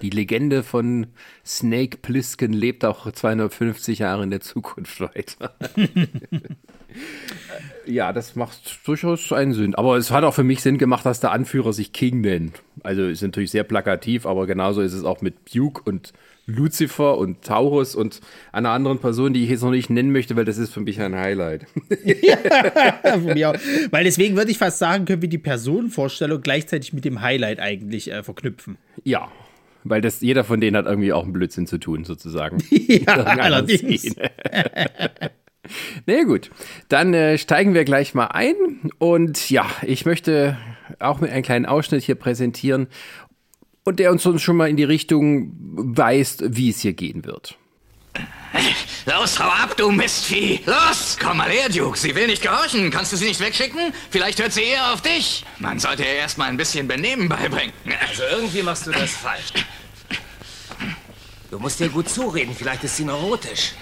Die 0.00 0.10
Legende 0.10 0.62
von 0.62 1.08
Snake 1.44 1.98
Plissken 1.98 2.52
lebt 2.52 2.84
auch 2.84 3.10
250 3.10 3.98
Jahre 3.98 4.22
in 4.22 4.30
der 4.30 4.40
Zukunft 4.40 5.00
weiter. 5.00 5.54
ja, 7.86 8.12
das 8.12 8.36
macht 8.36 8.86
durchaus 8.86 9.32
einen 9.32 9.54
Sinn. 9.54 9.74
Aber 9.74 9.96
es 9.96 10.10
hat 10.10 10.22
auch 10.22 10.34
für 10.34 10.44
mich 10.44 10.62
Sinn 10.62 10.78
gemacht, 10.78 11.04
dass 11.04 11.20
der 11.20 11.32
Anführer 11.32 11.72
sich 11.72 11.92
King 11.92 12.20
nennt. 12.20 12.62
Also 12.82 13.06
ist 13.06 13.22
natürlich 13.22 13.50
sehr 13.50 13.64
plakativ, 13.64 14.24
aber 14.24 14.46
genauso 14.46 14.82
ist 14.82 14.92
es 14.92 15.04
auch 15.04 15.20
mit 15.20 15.54
Duke 15.54 15.82
und 15.84 16.12
Lucifer 16.46 17.18
und 17.18 17.42
Taurus 17.42 17.94
und 17.94 18.20
einer 18.52 18.70
anderen 18.70 19.00
Person, 19.00 19.34
die 19.34 19.44
ich 19.44 19.50
jetzt 19.50 19.62
noch 19.62 19.70
nicht 19.70 19.90
nennen 19.90 20.12
möchte, 20.12 20.34
weil 20.34 20.46
das 20.46 20.56
ist 20.56 20.72
für 20.72 20.80
mich 20.80 20.98
ein 21.00 21.14
Highlight. 21.14 21.66
ja, 22.04 23.52
weil 23.90 24.04
deswegen 24.04 24.36
würde 24.36 24.50
ich 24.50 24.58
fast 24.58 24.78
sagen, 24.78 25.04
können 25.04 25.22
wir 25.22 25.28
die 25.28 25.38
Personenvorstellung 25.38 26.40
gleichzeitig 26.40 26.94
mit 26.94 27.04
dem 27.04 27.20
Highlight 27.20 27.60
eigentlich 27.60 28.10
äh, 28.10 28.22
verknüpfen. 28.22 28.78
Ja, 29.04 29.30
weil 29.88 30.00
das, 30.00 30.20
jeder 30.20 30.44
von 30.44 30.60
denen 30.60 30.76
hat 30.76 30.86
irgendwie 30.86 31.12
auch 31.12 31.24
einen 31.24 31.32
Blödsinn 31.32 31.66
zu 31.66 31.78
tun, 31.78 32.04
sozusagen. 32.04 32.58
ja, 32.70 33.14
allerdings. 33.24 34.14
Na 34.16 35.30
nee, 36.06 36.24
gut, 36.24 36.50
dann 36.88 37.12
äh, 37.14 37.38
steigen 37.38 37.74
wir 37.74 37.84
gleich 37.84 38.14
mal 38.14 38.26
ein. 38.26 38.54
Und 38.98 39.50
ja, 39.50 39.66
ich 39.82 40.06
möchte 40.06 40.56
auch 40.98 41.20
mit 41.20 41.30
einem 41.30 41.42
kleinen 41.42 41.66
Ausschnitt 41.66 42.02
hier 42.02 42.14
präsentieren 42.14 42.86
und 43.84 43.98
der 43.98 44.10
uns 44.10 44.22
schon 44.42 44.56
mal 44.56 44.68
in 44.68 44.76
die 44.76 44.84
Richtung 44.84 45.52
weist, 45.58 46.42
wie 46.56 46.70
es 46.70 46.80
hier 46.80 46.94
gehen 46.94 47.24
wird. 47.24 47.58
Los, 49.06 49.38
hau 49.38 49.48
ab, 49.48 49.74
du 49.76 49.90
Mistvieh! 49.90 50.60
Los! 50.66 51.16
Komm 51.20 51.38
mal 51.38 51.48
her, 51.48 51.68
Duke. 51.68 51.96
Sie 51.96 52.14
will 52.14 52.26
nicht 52.26 52.42
gehorchen. 52.42 52.90
Kannst 52.90 53.12
du 53.12 53.16
sie 53.16 53.26
nicht 53.26 53.40
wegschicken? 53.40 53.92
Vielleicht 54.10 54.40
hört 54.40 54.52
sie 54.52 54.64
eher 54.64 54.92
auf 54.92 55.00
dich. 55.00 55.44
Man 55.58 55.78
sollte 55.78 56.02
ihr 56.02 56.12
erst 56.14 56.36
mal 56.36 56.46
ein 56.46 56.56
bisschen 56.56 56.88
Benehmen 56.88 57.28
beibringen. 57.28 57.72
Also 58.08 58.22
irgendwie 58.30 58.62
machst 58.62 58.86
du 58.86 58.90
das 58.90 59.12
falsch. 59.12 59.52
Du 61.50 61.58
musst 61.58 61.80
ihr 61.80 61.88
gut 61.88 62.08
zureden. 62.08 62.54
Vielleicht 62.54 62.84
ist 62.84 62.96
sie 62.96 63.04
neurotisch. 63.04 63.72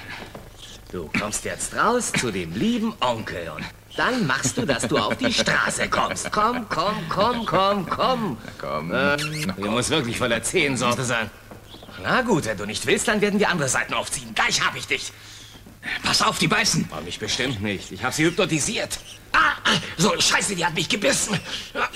Du 0.92 1.10
kommst 1.18 1.44
jetzt 1.44 1.74
raus 1.74 2.12
zu 2.12 2.30
dem 2.30 2.54
lieben 2.54 2.94
Onkel 3.00 3.50
und 3.56 3.64
dann 3.96 4.26
machst 4.26 4.56
du, 4.56 4.64
dass 4.64 4.86
du 4.86 4.98
auf 4.98 5.16
die 5.16 5.32
Straße 5.32 5.88
kommst. 5.88 6.30
Komm, 6.30 6.68
komm, 6.68 6.94
komm, 7.08 7.44
komm, 7.44 7.88
komm. 7.88 8.38
Komm. 8.58 8.94
Äh, 8.94 9.16
du 9.16 9.70
musst 9.70 9.90
wirklich 9.90 10.16
voller 10.16 10.42
Zehensorte 10.42 11.02
sein. 11.02 11.30
Na 12.02 12.22
gut, 12.22 12.44
wenn 12.44 12.56
du 12.56 12.66
nicht 12.66 12.86
willst, 12.86 13.08
dann 13.08 13.20
werden 13.20 13.40
wir 13.40 13.48
andere 13.48 13.68
Seiten 13.68 13.94
aufziehen. 13.94 14.32
Gleich 14.34 14.60
hab 14.64 14.76
ich 14.76 14.86
dich. 14.86 15.12
Pass 16.02 16.22
auf, 16.22 16.38
die 16.38 16.48
beißen. 16.48 16.88
Oh, 16.96 17.00
mich 17.02 17.18
bestimmt 17.18 17.62
nicht. 17.62 17.90
Ich 17.90 18.04
habe 18.04 18.14
sie 18.14 18.24
hypnotisiert. 18.24 18.98
Ah, 19.32 19.54
so, 19.96 20.18
scheiße, 20.18 20.54
die 20.54 20.64
hat 20.64 20.74
mich 20.74 20.88
gebissen. 20.88 21.38
Ah, 21.74 21.88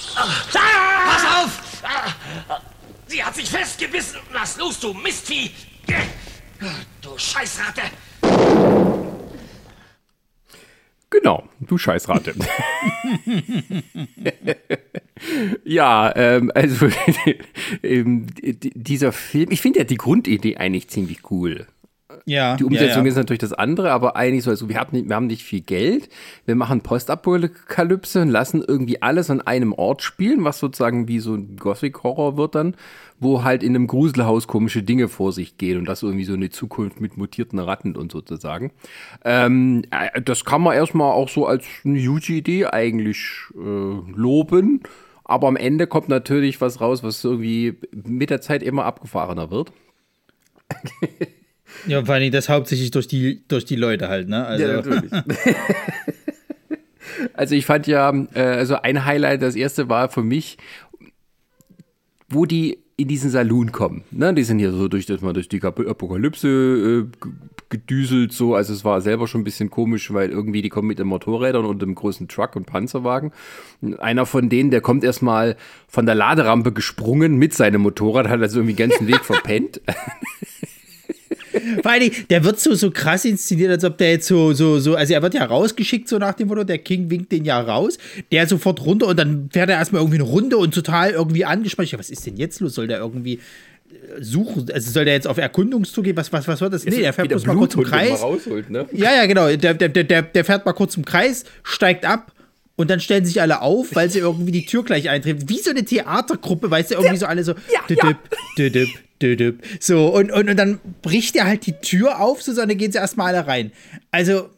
pass 0.53 1.25
auf! 1.45 2.61
Sie 3.11 3.25
hat 3.25 3.35
sich 3.35 3.51
festgebissen. 3.51 4.21
Was 4.31 4.57
los, 4.57 4.79
du 4.79 4.95
Mistvieh? 4.95 5.51
Du 7.03 7.19
Scheißratte. 7.19 7.83
Genau, 11.11 11.49
du 11.59 11.77
Scheißratte. 11.77 12.35
ja, 15.65 16.15
ähm, 16.15 16.53
also 16.55 16.89
ähm, 17.83 18.29
dieser 18.37 19.11
Film, 19.11 19.51
ich 19.51 19.61
finde 19.61 19.81
ja 19.81 19.85
die 19.85 19.97
Grundidee 19.97 20.59
eigentlich 20.59 20.87
ziemlich 20.87 21.29
cool. 21.33 21.67
Ja, 22.27 22.57
die 22.57 22.65
Umsetzung 22.65 23.03
ja, 23.03 23.05
ja. 23.05 23.09
ist 23.09 23.17
natürlich 23.17 23.41
das 23.41 23.53
andere, 23.53 23.93
aber 23.93 24.17
eigentlich 24.17 24.45
so, 24.45 24.51
also 24.51 24.69
wir, 24.69 24.77
haben 24.77 24.97
nicht, 24.97 25.09
wir 25.09 25.17
haben 25.17 25.27
nicht 25.27 25.43
viel 25.43 25.61
Geld, 25.61 26.09
wir 26.47 26.55
machen 26.55 26.81
Postapokalypse 26.81 28.23
und 28.23 28.29
lassen 28.29 28.63
irgendwie 28.67 29.03
alles 29.03 29.31
an 29.31 29.41
einem 29.41 29.73
Ort 29.73 30.03
spielen, 30.03 30.45
was 30.45 30.59
sozusagen 30.59 31.09
wie 31.09 31.19
so 31.19 31.35
ein 31.35 31.57
Gothic-Horror 31.57 32.37
wird 32.37 32.55
dann, 32.55 32.75
wo 33.19 33.45
halt 33.45 33.63
in 33.63 33.75
einem 33.75 33.87
Gruselhaus 33.87 34.47
komische 34.47 34.83
Dinge 34.83 35.09
vor 35.09 35.33
sich 35.33 35.59
gehen 35.59 35.79
und 35.79 35.87
das 35.87 36.03
irgendwie 36.03 36.25
so 36.25 36.35
eine 36.35 36.51
Zukunft 36.51 37.01
mit 37.01 37.17
mutierten 37.17 37.59
Ratten 37.59 37.97
und 37.97 38.13
sozusagen. 38.13 38.73
Ähm, 39.25 39.83
äh, 39.91 40.21
das 40.23 40.45
kann 40.45 40.63
man 40.63 40.75
erstmal 40.75 41.13
auch 41.13 41.29
so 41.29 41.47
als 41.47 41.65
eine 41.85 42.01
huge 42.01 42.33
Idee 42.33 42.67
eigentlich 42.67 43.19
äh, 43.55 44.11
loben, 44.13 44.83
aber 45.25 45.49
am 45.49 45.57
Ende 45.57 45.87
kommt 45.87 46.09
natürlich 46.09 46.61
was 46.61 46.81
raus, 46.81 47.03
was 47.03 47.25
irgendwie 47.25 47.79
mit 47.93 48.31
der 48.31 48.41
Zeit 48.41 48.63
immer 48.63 48.85
abgefahrener 48.85 49.51
wird. 49.51 49.73
Ja, 51.87 52.05
vor 52.05 52.15
allem 52.15 52.31
das 52.31 52.49
hauptsächlich 52.49 52.91
durch 52.91 53.09
die, 53.09 53.43
durch 53.49 53.65
die 53.65 53.77
Leute 53.77 54.09
halt, 54.09 54.29
ne? 54.29 54.47
Also. 54.47 54.65
Ja, 54.65 54.77
natürlich. 54.77 55.13
also 57.35 57.55
ich 57.55 57.67
fand 57.67 57.87
ja, 57.87 58.13
äh, 58.35 58.41
also 58.41 58.77
ein 58.77 59.05
Highlight, 59.05 59.43
das 59.43 59.57
erste 59.57 59.89
war 59.89 60.09
für 60.09 60.23
mich, 60.23 60.59
wo 62.29 62.47
die 62.47 62.79
in 62.97 63.09
diesen 63.09 63.31
Saloon 63.31 63.73
kommen. 63.73 64.05
Ne? 64.11 64.35
Die 64.35 64.43
sind 64.43 64.59
hier 64.59 64.73
so 64.73 64.87
durch, 64.87 65.07
das 65.07 65.23
mal 65.23 65.33
durch 65.33 65.49
die 65.49 65.63
Apokalypse 65.63 66.49
äh, 66.49 67.29
gedüselt, 67.71 68.33
so. 68.33 68.55
Also 68.55 68.75
es 68.75 68.85
war 68.85 69.01
selber 69.01 69.27
schon 69.27 69.41
ein 69.41 69.45
bisschen 69.45 69.71
komisch, 69.71 70.13
weil 70.13 70.29
irgendwie 70.29 70.61
die 70.61 70.69
kommen 70.69 70.89
mit 70.89 70.99
den 70.99 71.07
Motorrädern 71.07 71.65
und 71.65 71.81
dem 71.81 71.95
großen 71.95 72.29
Truck 72.29 72.57
und 72.57 72.67
Panzerwagen. 72.67 73.33
Einer 73.99 74.27
von 74.27 74.51
denen, 74.51 74.71
der 74.71 74.83
kommt 74.83 75.03
erstmal 75.03 75.57
von 75.89 76.05
der 76.05 76.15
Laderampe 76.15 76.73
gesprungen 76.73 77.37
mit 77.37 77.55
seinem 77.55 77.81
Motorrad, 77.81 78.29
hat 78.29 78.43
also 78.43 78.61
irgendwie 78.61 78.75
den 78.75 78.91
ganzen 78.91 79.07
Weg 79.07 79.21
verpennt. 79.25 79.81
Vor 81.83 81.91
allem, 81.91 82.11
der 82.29 82.45
wird 82.45 82.61
so, 82.61 82.75
so 82.75 82.91
krass 82.91 83.25
inszeniert, 83.25 83.71
als 83.71 83.85
ob 83.85 83.99
der 83.99 84.13
jetzt 84.13 84.27
so, 84.27 84.53
so, 84.53 84.79
so, 84.79 84.95
also 84.95 85.13
er 85.13 85.23
wird 85.23 85.35
ja 85.35 85.45
rausgeschickt, 85.45 86.09
so 86.09 86.19
nach 86.19 86.35
dem 86.35 86.49
Motto, 86.49 86.65
der 86.65 86.79
King 86.79 87.11
winkt 87.11 87.33
den 87.33 87.45
ja 87.45 87.61
raus, 87.61 87.99
der 88.33 88.47
sofort 88.47 88.85
runter 88.85 89.07
und 89.07 89.19
dann 89.19 89.49
fährt 89.53 89.71
er 89.71 89.77
erstmal 89.77 90.01
irgendwie 90.03 90.19
eine 90.21 90.29
Runde 90.29 90.57
und 90.57 90.75
total 90.75 91.11
irgendwie 91.11 91.45
angespannt. 91.45 91.91
Ja, 91.91 91.99
was 91.99 92.11
ist 92.11 92.27
denn 92.27 92.37
jetzt 92.37 92.61
los? 92.61 92.75
Soll 92.75 92.87
der 92.87 92.99
irgendwie 92.99 93.35
äh, 93.35 94.23
suchen, 94.23 94.71
also 94.73 94.91
soll 94.91 95.05
der 95.05 95.15
jetzt 95.15 95.27
auf 95.27 95.39
Erkundungszug 95.39 96.05
gehen? 96.05 96.17
Was, 96.17 96.33
was, 96.33 96.47
was 96.47 96.61
wird 96.61 96.73
das? 96.73 96.85
Nee, 96.85 97.03
er 97.03 97.13
fährt 97.13 97.29
bloß 97.29 97.47
mal 97.47 97.57
kurz 97.57 97.75
im 97.75 97.85
Kreis. 97.85 98.23
Rausholt, 98.23 98.71
ne? 98.71 98.87
Ja, 98.93 99.15
ja, 99.15 99.27
genau. 99.27 99.55
Der, 99.55 99.75
der, 99.75 99.89
der, 99.89 100.23
der 100.23 100.45
fährt 100.45 100.67
mal 100.67 100.73
kurz 100.73 100.97
im 100.97 101.05
Kreis, 101.05 101.45
steigt 101.63 102.05
ab 102.05 102.33
und 102.77 102.89
dann 102.89 103.01
stellen 103.01 103.27
sich 103.27 103.43
alle 103.43 103.61
auf, 103.61 103.95
weil 103.95 104.11
sie 104.11 104.21
irgendwie 104.21 104.53
die 104.53 104.65
Tür 104.65 104.85
gleich 104.85 105.11
eintreten. 105.11 105.49
Wie 105.49 105.59
so 105.59 105.71
eine 105.71 105.85
Theatergruppe, 105.85 106.71
weißt 106.71 106.93
du, 106.93 106.95
irgendwie 106.95 107.19
so 107.19 107.27
alle 107.27 107.45
so. 107.45 107.53
Ja, 107.53 107.95
ja. 107.95 108.17
Düdüp. 109.23 109.63
So, 109.81 110.09
und, 110.09 110.31
und, 110.33 110.49
und 110.49 110.57
dann 110.57 110.81
bricht 111.03 111.37
er 111.37 111.47
halt 111.47 111.67
die 111.67 111.73
Tür 111.73 112.21
auf, 112.21 112.43
so, 112.43 112.55
dann 112.55 112.77
gehen 112.77 112.93
sie 112.93 112.99
erstmal 112.99 113.35
alle 113.35 113.47
rein. 113.47 113.73
Also, 114.11 114.49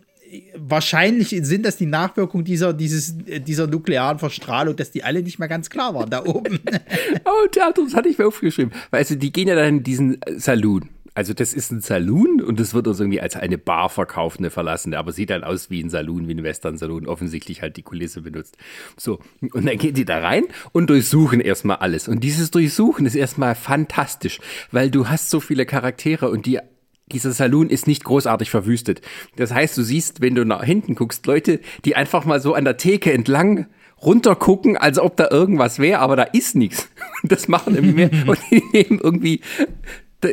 wahrscheinlich 0.55 1.29
sind 1.43 1.67
das 1.67 1.77
die 1.77 1.87
Nachwirkungen 1.87 2.45
dieser, 2.45 2.73
dieses, 2.73 3.15
dieser 3.17 3.67
nuklearen 3.67 4.19
Verstrahlung, 4.19 4.77
dass 4.77 4.91
die 4.91 5.05
alle 5.05 5.23
nicht 5.23 5.39
mehr 5.39 5.49
ganz 5.49 5.69
klar 5.69 5.95
waren 5.95 6.11
da 6.11 6.25
oben. 6.25 6.61
oh, 7.25 7.49
das 7.53 7.95
hatte 7.95 8.09
ich 8.09 8.19
mir 8.19 8.27
aufgeschrieben. 8.27 8.73
Weißt 8.91 9.11
du, 9.11 9.17
die 9.17 9.33
gehen 9.33 9.49
ja 9.49 9.55
dann 9.55 9.69
in 9.69 9.83
diesen 9.83 10.19
Saloon. 10.37 10.89
Also 11.15 11.35
das 11.35 11.53
ist 11.53 11.71
ein 11.71 11.81
Saloon 11.81 12.41
und 12.41 12.59
das 12.59 12.73
wird 12.73 12.87
uns 12.87 12.99
irgendwie 13.01 13.21
als 13.21 13.37
eine 13.37 13.59
Bar 13.59 13.91
verkauft, 13.91 14.39
eine 14.39 14.51
verlassene, 14.51 14.99
aber 14.99 15.13
sieht 15.13 15.31
dann 15.31 15.45
aus 15.45 15.69
wie 15.69 15.83
ein 15.83 15.91
Saloon, 15.91 16.27
wie 16.27 16.35
ein 16.35 16.43
Western-Saloon, 16.43 17.07
offensichtlich 17.07 17.61
halt 17.61 17.77
die 17.77 17.83
Kulisse 17.83 18.23
benutzt. 18.23 18.57
So, 18.97 19.19
und 19.41 19.67
dann 19.67 19.77
gehen 19.77 19.95
die 19.95 20.07
da 20.07 20.19
rein 20.21 20.45
und 20.73 20.89
durchsuchen 20.89 21.41
erstmal 21.41 21.77
alles. 21.77 22.09
Und 22.09 22.21
dieses 22.21 22.51
Durchsuchen 22.51 23.05
ist 23.05 23.15
erstmal 23.15 23.55
fantastisch, 23.55 24.41
weil 24.71 24.91
du 24.91 25.09
hast 25.09 25.29
so 25.29 25.41
viele 25.41 25.67
Charaktere 25.67 26.31
und 26.31 26.47
die 26.47 26.61
dieser 27.11 27.33
Saloon 27.33 27.69
ist 27.69 27.87
nicht 27.87 28.05
großartig 28.05 28.49
verwüstet. 28.49 29.03
Das 29.37 29.53
heißt, 29.53 29.77
du 29.77 29.83
siehst, 29.83 30.23
wenn 30.23 30.35
du 30.35 30.47
nach 30.47 30.65
hinten 30.65 30.95
guckst, 30.95 31.27
Leute, 31.27 31.61
die 31.85 31.95
einfach 31.95 32.25
mal 32.25 32.41
so 32.41 32.55
an 32.55 32.65
der 32.65 32.79
Theke 32.79 33.13
entlang 33.13 33.67
runtergucken, 34.03 34.77
als 34.77 34.99
ob 34.99 35.17
da 35.17 35.29
irgendwas 35.31 35.79
wäre, 35.79 36.01
aber 36.01 36.17
da 36.17 36.25
ist 36.25 36.57
nichts. 36.57 36.89
Das 37.25 37.47
machen 37.47 37.77
irgendwie 37.77 37.95
mehr. 37.95 38.11
Und 38.27 38.41
die 38.51 38.65
nehmen 38.73 38.99
irgendwie 39.01 39.43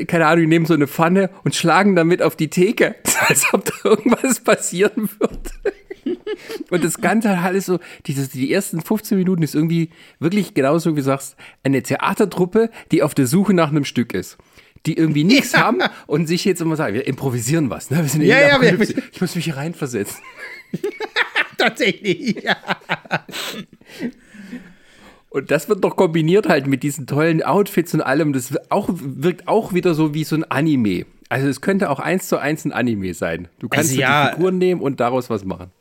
keine 0.07 0.27
Ahnung, 0.27 0.41
die 0.41 0.47
nehmen 0.47 0.65
so 0.65 0.73
eine 0.73 0.87
Pfanne 0.87 1.29
und 1.43 1.55
schlagen 1.55 1.95
damit 1.95 2.21
auf 2.21 2.35
die 2.35 2.49
Theke, 2.49 2.95
als 3.27 3.53
ob 3.53 3.65
da 3.65 3.89
irgendwas 3.89 4.39
passieren 4.41 5.09
wird. 5.19 5.51
Und 6.69 6.83
das 6.83 7.01
Ganze 7.01 7.41
hat 7.41 7.45
alles 7.45 7.65
so, 7.65 7.79
dieses, 8.05 8.29
die 8.29 8.51
ersten 8.51 8.81
15 8.81 9.17
Minuten 9.17 9.43
ist 9.43 9.55
irgendwie 9.55 9.89
wirklich 10.19 10.53
genauso, 10.53 10.91
wie 10.91 10.99
du 10.99 11.03
sagst, 11.03 11.35
eine 11.63 11.83
Theatertruppe, 11.83 12.69
die 12.91 13.03
auf 13.03 13.13
der 13.13 13.27
Suche 13.27 13.53
nach 13.53 13.69
einem 13.69 13.85
Stück 13.85 14.13
ist. 14.13 14.37
Die 14.85 14.97
irgendwie 14.97 15.23
nichts 15.23 15.51
ja. 15.53 15.59
haben 15.59 15.81
und 16.07 16.27
sich 16.27 16.45
jetzt 16.45 16.61
immer 16.61 16.75
sagen, 16.75 16.93
wir 16.93 17.05
improvisieren 17.05 17.69
was. 17.69 17.89
Ne? 17.89 17.97
Wir 17.97 18.05
sind 18.05 18.21
ja, 18.21 18.39
ja, 18.39 18.61
wir, 18.61 18.79
ich 18.79 19.21
muss 19.21 19.35
mich 19.35 19.45
hier 19.45 19.57
reinversetzen. 19.57 20.19
Tatsächlich, 21.57 22.41
ja. 22.43 22.55
Und 25.29 25.51
das 25.51 25.69
wird 25.69 25.83
doch 25.83 25.95
kombiniert 25.95 26.49
halt 26.49 26.67
mit 26.67 26.81
diesen 26.83 27.05
tollen 27.05 27.43
Outfits 27.43 27.93
und 27.93 28.01
allem. 28.01 28.33
Das 28.33 28.55
auch, 28.69 28.89
wirkt 28.91 29.47
auch 29.47 29.73
wieder 29.73 29.93
so 29.93 30.13
wie 30.13 30.23
so 30.23 30.35
ein 30.35 30.43
Anime. 30.43 31.05
Also 31.29 31.47
es 31.47 31.61
könnte 31.61 31.91
auch 31.91 31.99
eins 31.99 32.27
zu 32.27 32.37
eins 32.37 32.65
ein 32.65 32.71
Anime 32.71 33.13
sein. 33.13 33.47
Du 33.59 33.69
kannst 33.69 33.91
also 33.91 34.01
ja, 34.01 34.29
die 34.29 34.35
Figuren 34.35 34.57
nehmen 34.57 34.81
und 34.81 34.99
daraus 34.99 35.29
was 35.29 35.45
machen. 35.45 35.71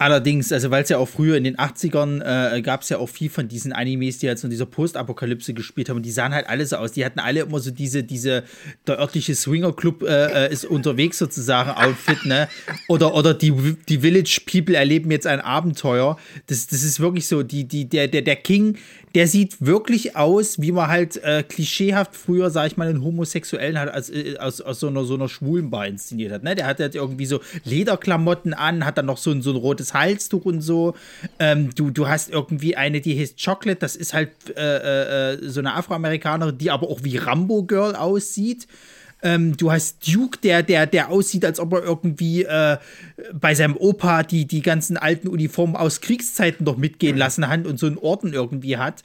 Allerdings, 0.00 0.50
also 0.50 0.70
weil 0.70 0.82
es 0.82 0.88
ja 0.88 0.96
auch 0.96 1.10
früher 1.10 1.36
in 1.36 1.44
den 1.44 1.58
80ern 1.58 2.22
äh, 2.22 2.62
gab 2.62 2.80
es 2.80 2.88
ja 2.88 2.96
auch 2.96 3.10
viel 3.10 3.28
von 3.28 3.48
diesen 3.48 3.74
Animes, 3.74 4.16
die 4.16 4.34
so 4.34 4.46
in 4.46 4.50
dieser 4.50 4.64
Postapokalypse 4.64 5.52
gespielt 5.52 5.90
haben. 5.90 5.98
Und 5.98 6.06
die 6.06 6.10
sahen 6.10 6.32
halt 6.32 6.48
alle 6.48 6.64
so 6.64 6.76
aus. 6.76 6.92
Die 6.92 7.04
hatten 7.04 7.18
alle 7.18 7.40
immer 7.40 7.60
so 7.60 7.70
diese, 7.70 8.02
diese, 8.02 8.44
der 8.86 8.98
örtliche 8.98 9.34
Swingerclub 9.34 10.02
äh, 10.04 10.46
äh 10.46 10.52
ist 10.52 10.64
unterwegs 10.64 11.18
sozusagen 11.18 11.72
Outfit, 11.72 12.24
ne? 12.24 12.48
Oder, 12.88 13.14
oder 13.14 13.34
die, 13.34 13.52
die 13.90 13.98
Village 13.98 14.40
People 14.50 14.74
erleben 14.74 15.10
jetzt 15.10 15.26
ein 15.26 15.42
Abenteuer. 15.42 16.16
Das, 16.46 16.66
das 16.66 16.82
ist 16.82 16.98
wirklich 17.00 17.26
so, 17.26 17.42
die, 17.42 17.64
die, 17.64 17.86
der, 17.86 18.08
der, 18.08 18.22
der 18.22 18.36
King, 18.36 18.78
der 19.14 19.26
sieht 19.26 19.60
wirklich 19.60 20.16
aus, 20.16 20.60
wie 20.60 20.72
man 20.72 20.88
halt 20.88 21.22
äh, 21.22 21.42
klischeehaft 21.42 22.16
früher, 22.16 22.48
sag 22.48 22.68
ich 22.68 22.76
mal, 22.76 22.88
einen 22.88 23.04
Homosexuellen 23.04 23.78
hat, 23.78 23.90
als, 23.90 24.08
äh, 24.08 24.36
aus, 24.38 24.62
aus 24.62 24.80
so 24.80 24.86
einer, 24.88 25.04
so 25.04 25.14
einer 25.14 25.28
schwulen 25.28 25.68
Bar 25.68 25.88
inszeniert 25.88 26.32
hat. 26.32 26.42
Ne? 26.42 26.54
Der 26.54 26.66
hat 26.66 26.78
halt 26.80 26.94
irgendwie 26.94 27.26
so 27.26 27.40
Lederklamotten 27.64 28.54
an, 28.54 28.86
hat 28.86 28.96
dann 28.96 29.06
noch 29.06 29.18
so 29.18 29.30
so 29.40 29.50
ein 29.50 29.56
rotes 29.56 29.89
Halstuch 29.94 30.44
und 30.44 30.60
so. 30.60 30.94
Ähm, 31.38 31.70
du, 31.74 31.90
du 31.90 32.08
hast 32.08 32.30
irgendwie 32.30 32.76
eine, 32.76 33.00
die 33.00 33.18
heißt 33.18 33.42
Chocolate, 33.42 33.80
das 33.80 33.96
ist 33.96 34.14
halt 34.14 34.30
äh, 34.56 35.34
äh, 35.34 35.48
so 35.48 35.60
eine 35.60 35.74
Afroamerikanerin, 35.74 36.58
die 36.58 36.70
aber 36.70 36.88
auch 36.88 37.00
wie 37.02 37.16
Rambo 37.16 37.62
Girl 37.62 37.94
aussieht. 37.94 38.66
Ähm, 39.22 39.56
du 39.56 39.70
hast 39.70 40.06
Duke, 40.06 40.38
der, 40.42 40.62
der, 40.62 40.86
der 40.86 41.10
aussieht, 41.10 41.44
als 41.44 41.60
ob 41.60 41.74
er 41.74 41.82
irgendwie 41.82 42.44
äh, 42.44 42.78
bei 43.32 43.54
seinem 43.54 43.76
Opa 43.76 44.22
die, 44.22 44.46
die 44.46 44.62
ganzen 44.62 44.96
alten 44.96 45.28
Uniformen 45.28 45.76
aus 45.76 46.00
Kriegszeiten 46.00 46.64
noch 46.64 46.76
mitgehen 46.76 47.16
lassen 47.16 47.46
hat 47.48 47.66
und 47.66 47.78
so 47.78 47.86
einen 47.86 47.98
Orden 47.98 48.32
irgendwie 48.32 48.78
hat. 48.78 49.02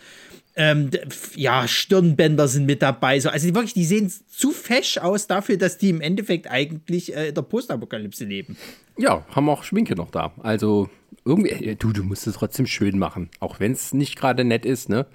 Ähm, 0.57 0.89
ja, 1.35 1.67
Stirnbänder 1.67 2.47
sind 2.47 2.65
mit 2.65 2.81
dabei. 2.81 3.19
So, 3.19 3.29
also 3.29 3.53
wirklich, 3.53 3.73
die 3.73 3.83
sehen 3.83 4.11
zu 4.29 4.51
fesch 4.51 4.97
aus 4.97 5.27
dafür, 5.27 5.57
dass 5.57 5.77
die 5.77 5.89
im 5.89 5.99
Endeffekt 5.99 6.49
eigentlich 6.49 7.15
äh, 7.15 7.29
in 7.29 7.35
der 7.35 7.41
Postapokalypse 7.41 8.23
leben. 8.23 8.57
Ja, 8.97 9.25
haben 9.31 9.49
auch 9.49 9.63
Schminke 9.63 9.95
noch 9.95 10.11
da. 10.11 10.33
Also 10.41 10.89
irgendwie, 11.25 11.49
äh, 11.49 11.75
du, 11.75 11.91
du 11.91 12.03
musst 12.03 12.27
es 12.27 12.35
trotzdem 12.35 12.67
schön 12.67 12.97
machen, 12.99 13.29
auch 13.39 13.59
wenn 13.59 13.71
es 13.71 13.93
nicht 13.93 14.15
gerade 14.15 14.45
nett 14.45 14.65
ist, 14.65 14.89
ne? 14.89 15.07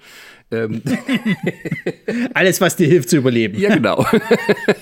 Ähm. 0.51 0.81
Alles, 2.33 2.59
was 2.59 2.75
dir 2.75 2.87
hilft 2.87 3.09
zu 3.09 3.17
überleben. 3.17 3.57
Ja, 3.57 3.73
genau. 3.73 4.05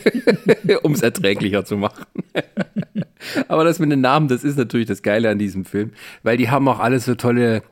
um 0.84 0.94
es 0.94 1.02
erträglicher 1.02 1.64
zu 1.64 1.78
machen. 1.78 2.06
Aber 3.48 3.64
das 3.64 3.80
mit 3.80 3.92
den 3.92 4.02
Namen, 4.02 4.28
das 4.28 4.44
ist 4.44 4.58
natürlich 4.58 4.88
das 4.88 5.04
Geile 5.04 5.30
an 5.30 5.38
diesem 5.38 5.66
Film, 5.66 5.92
weil 6.24 6.38
die 6.38 6.50
haben 6.50 6.68
auch 6.68 6.80
alle 6.80 7.00
so 7.00 7.16
tolle 7.16 7.64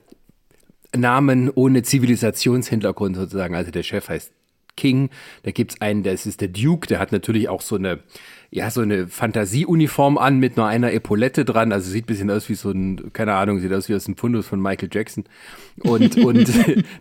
Namen 0.98 1.50
ohne 1.54 1.84
Zivilisationshintergrund 1.84 3.16
sozusagen. 3.16 3.56
Also 3.56 3.72
der 3.72 3.84
Chef 3.84 4.10
heißt 4.10 4.32
King, 4.78 5.10
da 5.44 5.52
gibt 5.52 5.74
es 5.74 5.82
einen, 5.82 6.04
das 6.04 6.26
ist 6.26 6.40
der 6.40 6.48
Duke, 6.48 6.88
der 6.88 7.00
hat 7.00 7.12
natürlich 7.12 7.50
auch 7.50 7.62
so 7.62 7.76
eine, 7.76 8.00
ja, 8.50 8.72
so 8.72 8.80
eine 8.80 9.08
Fantasieuniform 9.08 10.18
an 10.18 10.40
mit 10.40 10.56
nur 10.56 10.68
einer 10.68 10.94
Epaulette 10.94 11.44
dran. 11.44 11.74
Also 11.74 11.90
sieht 11.90 12.06
ein 12.06 12.08
bisschen 12.08 12.32
aus 12.32 12.48
wie 12.48 12.56
so 12.56 12.72
ein, 12.72 13.12
keine 13.12 13.34
Ahnung, 13.34 13.60
sieht 13.60 13.74
aus 13.74 13.90
wie 13.90 13.96
aus 13.96 14.06
dem 14.06 14.16
Fundus 14.16 14.48
von 14.48 14.62
Michael 14.62 14.90
Jackson. 14.90 15.26
Und, 15.80 16.18
und 16.24 16.50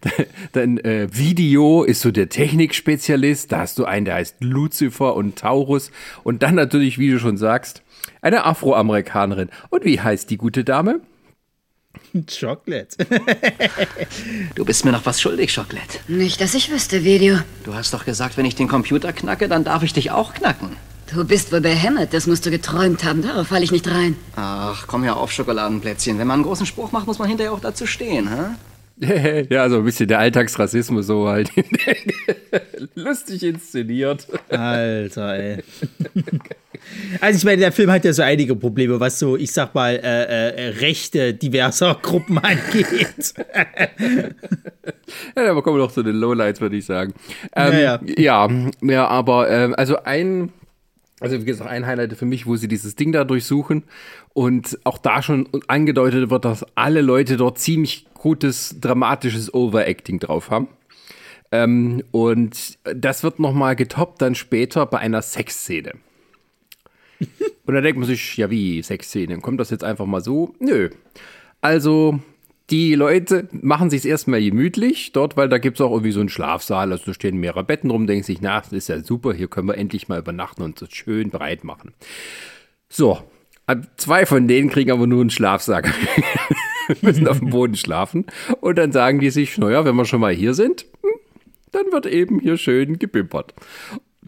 dann 0.52 0.78
äh, 0.78 1.06
Video 1.12 1.84
ist 1.84 2.00
so 2.00 2.10
der 2.10 2.28
Technikspezialist. 2.28 3.52
Da 3.52 3.60
hast 3.60 3.78
du 3.78 3.84
einen, 3.84 4.06
der 4.06 4.14
heißt 4.14 4.36
Lucifer 4.40 5.14
und 5.14 5.36
Taurus. 5.36 5.92
Und 6.24 6.42
dann 6.42 6.56
natürlich, 6.56 6.98
wie 6.98 7.10
du 7.10 7.20
schon 7.20 7.36
sagst, 7.36 7.82
eine 8.22 8.44
Afroamerikanerin. 8.44 9.50
Und 9.70 9.84
wie 9.84 10.00
heißt 10.00 10.30
die 10.30 10.38
gute 10.38 10.64
Dame? 10.64 11.00
Chocolate. 12.40 12.88
du 14.54 14.64
bist 14.64 14.84
mir 14.84 14.92
noch 14.92 15.06
was 15.06 15.20
schuldig, 15.20 15.54
Chocolate. 15.54 15.98
Nicht, 16.08 16.40
dass 16.40 16.54
ich 16.54 16.70
wüsste, 16.70 17.04
Video. 17.04 17.38
Du 17.64 17.74
hast 17.74 17.92
doch 17.94 18.04
gesagt, 18.04 18.36
wenn 18.36 18.46
ich 18.46 18.54
den 18.54 18.68
Computer 18.68 19.12
knacke, 19.12 19.48
dann 19.48 19.64
darf 19.64 19.82
ich 19.82 19.92
dich 19.92 20.10
auch 20.10 20.34
knacken. 20.34 20.76
Du 21.12 21.24
bist 21.24 21.52
wohl 21.52 21.60
behämmert, 21.60 22.12
das 22.12 22.26
musst 22.26 22.44
du 22.46 22.50
geträumt 22.50 23.04
haben. 23.04 23.22
Darauf 23.22 23.48
falle 23.48 23.62
ich 23.62 23.70
nicht 23.70 23.88
rein. 23.88 24.16
Ach, 24.34 24.86
komm 24.88 25.04
ja 25.04 25.14
auf, 25.14 25.30
Schokoladenplätzchen. 25.30 26.18
Wenn 26.18 26.26
man 26.26 26.40
einen 26.40 26.44
großen 26.44 26.66
Spruch 26.66 26.90
macht, 26.90 27.06
muss 27.06 27.18
man 27.20 27.28
hinterher 27.28 27.52
auch 27.52 27.60
dazu 27.60 27.86
stehen, 27.86 28.28
hä? 28.28 28.56
ja, 29.50 29.68
so 29.68 29.78
ein 29.78 29.84
bisschen 29.84 30.08
der 30.08 30.20
Alltagsrassismus 30.20 31.06
so 31.06 31.28
halt. 31.28 31.50
Lustig 32.94 33.42
inszeniert. 33.42 34.26
Alter, 34.48 35.38
ey. 35.38 35.62
Also 37.20 37.38
ich 37.38 37.44
meine, 37.44 37.58
der 37.58 37.72
Film 37.72 37.90
hat 37.90 38.04
ja 38.04 38.12
so 38.12 38.22
einige 38.22 38.54
Probleme, 38.54 39.00
was 39.00 39.18
so, 39.18 39.36
ich 39.36 39.50
sag 39.50 39.74
mal, 39.74 39.94
äh, 39.94 40.50
äh, 40.50 40.68
Rechte 40.78 41.34
diverser 41.34 41.98
Gruppen 42.00 42.38
angeht. 42.38 43.34
ja, 45.34 45.34
da 45.34 45.60
kommen 45.60 45.78
wir 45.78 45.82
noch 45.82 45.90
zu 45.90 46.04
den 46.04 46.14
Lowlights, 46.14 46.60
würde 46.60 46.76
ich 46.76 46.84
sagen. 46.84 47.14
Ähm, 47.56 47.72
ja, 47.72 48.00
ja. 48.16 48.48
ja, 48.48 48.70
ja, 48.82 49.06
aber 49.08 49.50
äh, 49.50 49.72
also 49.76 50.02
ein, 50.04 50.52
also 51.18 51.40
wie 51.40 51.44
gesagt, 51.44 51.68
ein 51.68 51.86
Highlight 51.86 52.12
für 52.12 52.26
mich, 52.26 52.46
wo 52.46 52.54
sie 52.54 52.68
dieses 52.68 52.94
Ding 52.94 53.10
da 53.10 53.24
durchsuchen 53.24 53.82
und 54.32 54.78
auch 54.84 54.98
da 54.98 55.22
schon 55.22 55.48
angedeutet 55.66 56.30
wird, 56.30 56.44
dass 56.44 56.64
alle 56.76 57.00
Leute 57.00 57.36
dort 57.36 57.58
ziemlich 57.58 58.06
gutes, 58.26 58.80
dramatisches 58.80 59.54
Overacting 59.54 60.18
drauf 60.18 60.50
haben. 60.50 60.66
Ähm, 61.52 62.02
und 62.10 62.76
das 62.82 63.22
wird 63.22 63.38
nochmal 63.38 63.76
getoppt 63.76 64.20
dann 64.20 64.34
später 64.34 64.84
bei 64.84 64.98
einer 64.98 65.22
Sexszene. 65.22 65.92
Und 67.20 67.74
da 67.74 67.80
denkt 67.80 68.00
man 68.00 68.08
sich, 68.08 68.36
ja 68.36 68.50
wie, 68.50 68.82
Sexszenen, 68.82 69.42
kommt 69.42 69.60
das 69.60 69.70
jetzt 69.70 69.84
einfach 69.84 70.06
mal 70.06 70.20
so? 70.20 70.56
Nö. 70.58 70.90
Also, 71.60 72.18
die 72.70 72.96
Leute 72.96 73.48
machen 73.52 73.90
sich 73.90 74.04
erstmal 74.04 74.42
gemütlich 74.42 75.12
dort, 75.12 75.36
weil 75.36 75.48
da 75.48 75.58
gibt 75.58 75.78
es 75.78 75.80
auch 75.80 75.92
irgendwie 75.92 76.10
so 76.10 76.18
einen 76.18 76.28
Schlafsaal, 76.28 76.90
also 76.90 77.04
da 77.06 77.14
stehen 77.14 77.38
mehrere 77.38 77.62
Betten 77.62 77.92
rum, 77.92 78.08
denken 78.08 78.24
sich, 78.24 78.40
na, 78.40 78.60
das 78.60 78.72
ist 78.72 78.88
ja 78.88 79.00
super, 79.04 79.34
hier 79.34 79.46
können 79.46 79.68
wir 79.68 79.78
endlich 79.78 80.08
mal 80.08 80.18
übernachten 80.18 80.62
und 80.62 80.82
es 80.82 80.92
schön 80.92 81.30
breit 81.30 81.62
machen. 81.62 81.94
So, 82.88 83.20
zwei 83.96 84.26
von 84.26 84.48
denen 84.48 84.68
kriegen 84.68 84.90
aber 84.90 85.06
nur 85.06 85.20
einen 85.20 85.30
Schlafsack. 85.30 85.94
müssen 87.02 87.28
auf 87.28 87.38
dem 87.38 87.50
Boden 87.50 87.76
schlafen. 87.76 88.26
Und 88.60 88.78
dann 88.78 88.92
sagen 88.92 89.20
die 89.20 89.30
sich, 89.30 89.58
naja, 89.58 89.84
wenn 89.84 89.96
wir 89.96 90.04
schon 90.04 90.20
mal 90.20 90.34
hier 90.34 90.54
sind, 90.54 90.86
hm, 91.02 91.10
dann 91.72 91.92
wird 91.92 92.06
eben 92.06 92.40
hier 92.40 92.56
schön 92.56 92.98
gebimpert. 92.98 93.54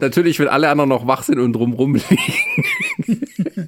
Natürlich, 0.01 0.39
wenn 0.39 0.47
alle 0.47 0.69
anderen 0.69 0.89
noch 0.89 1.07
wach 1.07 1.23
sind 1.23 1.39
und 1.39 1.53
drumrum 1.53 1.95
liegen. 1.95 3.21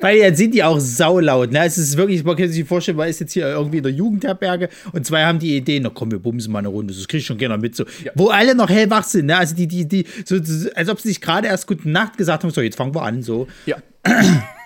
Weil 0.00 0.18
jetzt 0.18 0.38
sind 0.38 0.54
die 0.54 0.62
auch 0.62 0.78
saulaut. 0.78 1.50
Ne? 1.50 1.64
Es 1.64 1.78
ist 1.78 1.96
wirklich, 1.96 2.22
man 2.22 2.36
kann 2.36 2.48
sich 2.48 2.64
vorstellen, 2.64 2.96
man 2.96 3.08
ist 3.08 3.18
jetzt 3.18 3.32
hier 3.32 3.48
irgendwie 3.48 3.78
in 3.78 3.82
der 3.82 3.92
Jugendherberge 3.92 4.68
und 4.92 5.04
zwei 5.04 5.24
haben 5.24 5.40
die 5.40 5.56
Idee, 5.56 5.80
na 5.80 5.90
komm, 5.92 6.12
wir 6.12 6.20
bumsen 6.20 6.52
mal 6.52 6.60
eine 6.60 6.68
Runde, 6.68 6.94
das 6.94 7.08
krieg 7.08 7.20
ich 7.20 7.26
schon 7.26 7.38
gerne 7.38 7.58
mit. 7.58 7.74
So. 7.74 7.84
Ja. 8.04 8.12
Wo 8.14 8.28
alle 8.28 8.54
noch 8.54 8.70
hellwach 8.70 9.02
sind, 9.04 9.26
ne? 9.26 9.36
Also 9.36 9.56
die, 9.56 9.66
die, 9.66 9.88
die, 9.88 10.04
so, 10.24 10.36
als 10.74 10.88
ob 10.88 11.00
sie 11.00 11.08
sich 11.08 11.20
gerade 11.20 11.48
erst 11.48 11.66
gute 11.66 11.88
Nacht 11.88 12.16
gesagt 12.16 12.44
haben, 12.44 12.50
so, 12.50 12.60
jetzt 12.60 12.76
fangen 12.76 12.94
wir 12.94 13.02
an. 13.02 13.22
So. 13.22 13.48
Ja. 13.66 13.76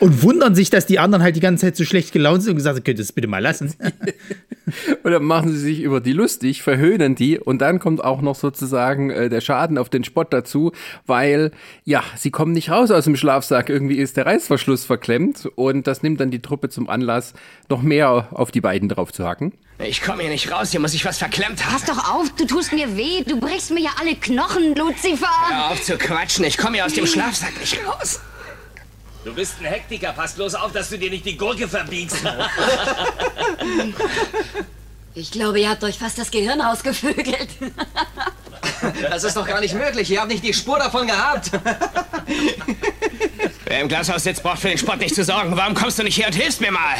Und 0.00 0.22
wundern 0.22 0.54
sich, 0.54 0.70
dass 0.70 0.86
die 0.86 0.98
anderen 0.98 1.22
halt 1.22 1.36
die 1.36 1.40
ganze 1.40 1.66
Zeit 1.66 1.76
so 1.76 1.84
schlecht 1.84 2.12
gelaunt 2.12 2.42
sind 2.42 2.52
und 2.52 2.56
gesagt 2.56 2.76
haben, 2.76 2.84
könnt 2.84 2.98
ihr 2.98 3.04
das 3.04 3.12
bitte 3.12 3.28
mal 3.28 3.42
lassen. 3.42 3.74
Und 5.04 5.12
dann 5.12 5.22
machen 5.22 5.52
sie 5.52 5.58
sich 5.58 5.80
über 5.80 6.00
die 6.00 6.12
lustig, 6.12 6.62
verhöhnen 6.62 7.14
die 7.14 7.38
und 7.38 7.60
dann 7.60 7.78
kommt 7.78 8.02
auch 8.02 8.20
noch 8.20 8.34
sozusagen 8.34 9.10
äh, 9.10 9.28
der 9.28 9.40
Schaden 9.40 9.78
auf 9.78 9.88
den 9.88 10.02
Spott 10.02 10.32
dazu, 10.32 10.72
weil 11.06 11.52
ja, 11.84 12.02
sie 12.16 12.32
kommen 12.32 12.50
nicht 12.50 12.70
raus 12.70 12.90
aus 12.90 13.04
dem 13.04 13.16
Schlafsack. 13.16 13.68
Irgendwie 13.68 13.94
ist 13.94 14.16
der 14.16 14.26
Reißverschluss 14.26 14.84
verklemmt 14.84 15.46
und 15.54 15.86
das 15.86 16.02
nimmt 16.02 16.20
dann 16.20 16.32
die 16.32 16.40
Truppe 16.40 16.68
zum 16.68 16.90
Anlass, 16.90 17.32
noch 17.68 17.82
mehr 17.82 18.28
auf 18.32 18.50
die 18.50 18.60
beiden 18.60 18.88
drauf 18.88 19.12
zu 19.12 19.24
hacken. 19.24 19.52
Ich 19.78 20.02
komme 20.02 20.22
hier 20.22 20.30
nicht 20.30 20.50
raus, 20.50 20.70
hier 20.72 20.80
muss 20.80 20.94
ich 20.94 21.04
was 21.04 21.18
verklemmt 21.18 21.64
haben. 21.64 21.72
Pass 21.72 21.84
doch 21.84 22.14
auf, 22.14 22.34
du 22.34 22.44
tust 22.46 22.72
mir 22.72 22.96
weh. 22.96 23.22
Du 23.24 23.38
brichst 23.38 23.70
mir 23.70 23.82
ja 23.82 23.90
alle 24.00 24.16
Knochen, 24.16 24.74
Lucifer. 24.74 25.28
Hör 25.48 25.70
auf 25.70 25.82
zu 25.82 25.96
quatschen, 25.96 26.44
ich 26.44 26.58
komme 26.58 26.76
hier 26.76 26.86
aus 26.86 26.94
dem 26.94 27.06
Schlafsack 27.06 27.52
nicht 27.60 27.78
raus. 27.86 28.20
Du 29.26 29.34
bist 29.34 29.54
ein 29.58 29.66
Hektiker. 29.66 30.12
Pass 30.12 30.34
bloß 30.34 30.54
auf, 30.54 30.70
dass 30.70 30.88
du 30.88 30.98
dir 30.98 31.10
nicht 31.10 31.26
die 31.26 31.36
Gurke 31.36 31.68
verbiegst. 31.68 32.18
Ich 35.18 35.30
glaube, 35.30 35.58
ihr 35.58 35.70
habt 35.70 35.82
euch 35.82 35.98
fast 35.98 36.18
das 36.18 36.30
Gehirn 36.30 36.60
rausgevögelt. 36.60 37.48
Das 39.10 39.24
ist 39.24 39.34
doch 39.34 39.46
gar 39.46 39.60
nicht 39.60 39.74
möglich. 39.74 40.10
Ihr 40.10 40.20
habt 40.20 40.30
nicht 40.30 40.44
die 40.44 40.52
Spur 40.52 40.78
davon 40.78 41.06
gehabt. 41.06 41.50
Wer 43.64 43.80
im 43.80 43.88
Glashaus 43.88 44.24
sitzt, 44.24 44.42
braucht 44.42 44.58
für 44.58 44.68
den 44.68 44.76
Spott 44.76 44.98
nicht 44.98 45.14
zu 45.14 45.24
sorgen. 45.24 45.56
Warum 45.56 45.74
kommst 45.74 45.98
du 45.98 46.02
nicht 46.02 46.18
her 46.18 46.26
und 46.26 46.34
hilfst 46.34 46.60
mir 46.60 46.70
mal? 46.70 46.94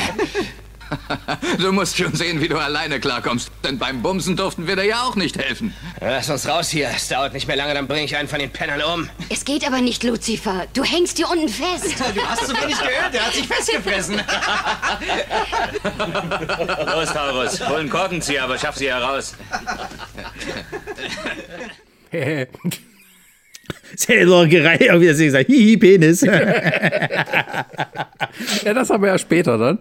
Du 1.58 1.72
musst 1.72 1.96
schon 1.96 2.14
sehen, 2.14 2.40
wie 2.40 2.48
du 2.48 2.58
alleine 2.58 3.00
klarkommst. 3.00 3.50
Denn 3.64 3.78
beim 3.78 4.02
Bumsen 4.02 4.36
durften 4.36 4.66
wir 4.66 4.76
dir 4.76 4.84
ja 4.84 5.02
auch 5.02 5.16
nicht 5.16 5.38
helfen. 5.38 5.74
Lass 6.00 6.28
uns 6.30 6.48
raus 6.48 6.68
hier. 6.68 6.90
Es 6.94 7.08
dauert 7.08 7.32
nicht 7.32 7.46
mehr 7.46 7.56
lange, 7.56 7.74
dann 7.74 7.86
bringe 7.86 8.04
ich 8.04 8.16
einen 8.16 8.28
von 8.28 8.38
den 8.38 8.50
Pennern 8.50 8.82
um. 8.82 9.08
Es 9.28 9.44
geht 9.44 9.66
aber 9.66 9.80
nicht, 9.80 10.02
Lucifer. 10.04 10.66
Du 10.74 10.84
hängst 10.84 11.16
hier 11.16 11.28
unten 11.30 11.48
fest. 11.48 11.96
Du 12.16 12.22
hast 12.22 12.46
zu 12.46 12.54
wenig 12.54 12.78
gehört. 12.78 13.12
Der 13.12 13.26
hat 13.26 13.34
sich 13.34 13.46
festgefressen. 13.46 14.16
Los, 16.86 17.12
Taurus. 17.12 17.68
Hol 17.68 17.80
einen 17.80 17.90
Korkenzieher, 17.90 18.44
aber 18.44 18.56
schaff 18.58 18.76
sie 18.76 18.88
heraus. 18.88 19.34
Selbergerei, 23.96 24.76
irgendwie 24.80 25.12
sie 25.14 25.24
gesagt, 25.26 25.46
hihi, 25.46 25.76
Penis. 25.76 26.24
Ja, 28.64 28.74
das 28.74 28.90
haben 28.90 29.02
wir 29.02 29.08
ja 29.10 29.18
später 29.18 29.56
dann. 29.56 29.78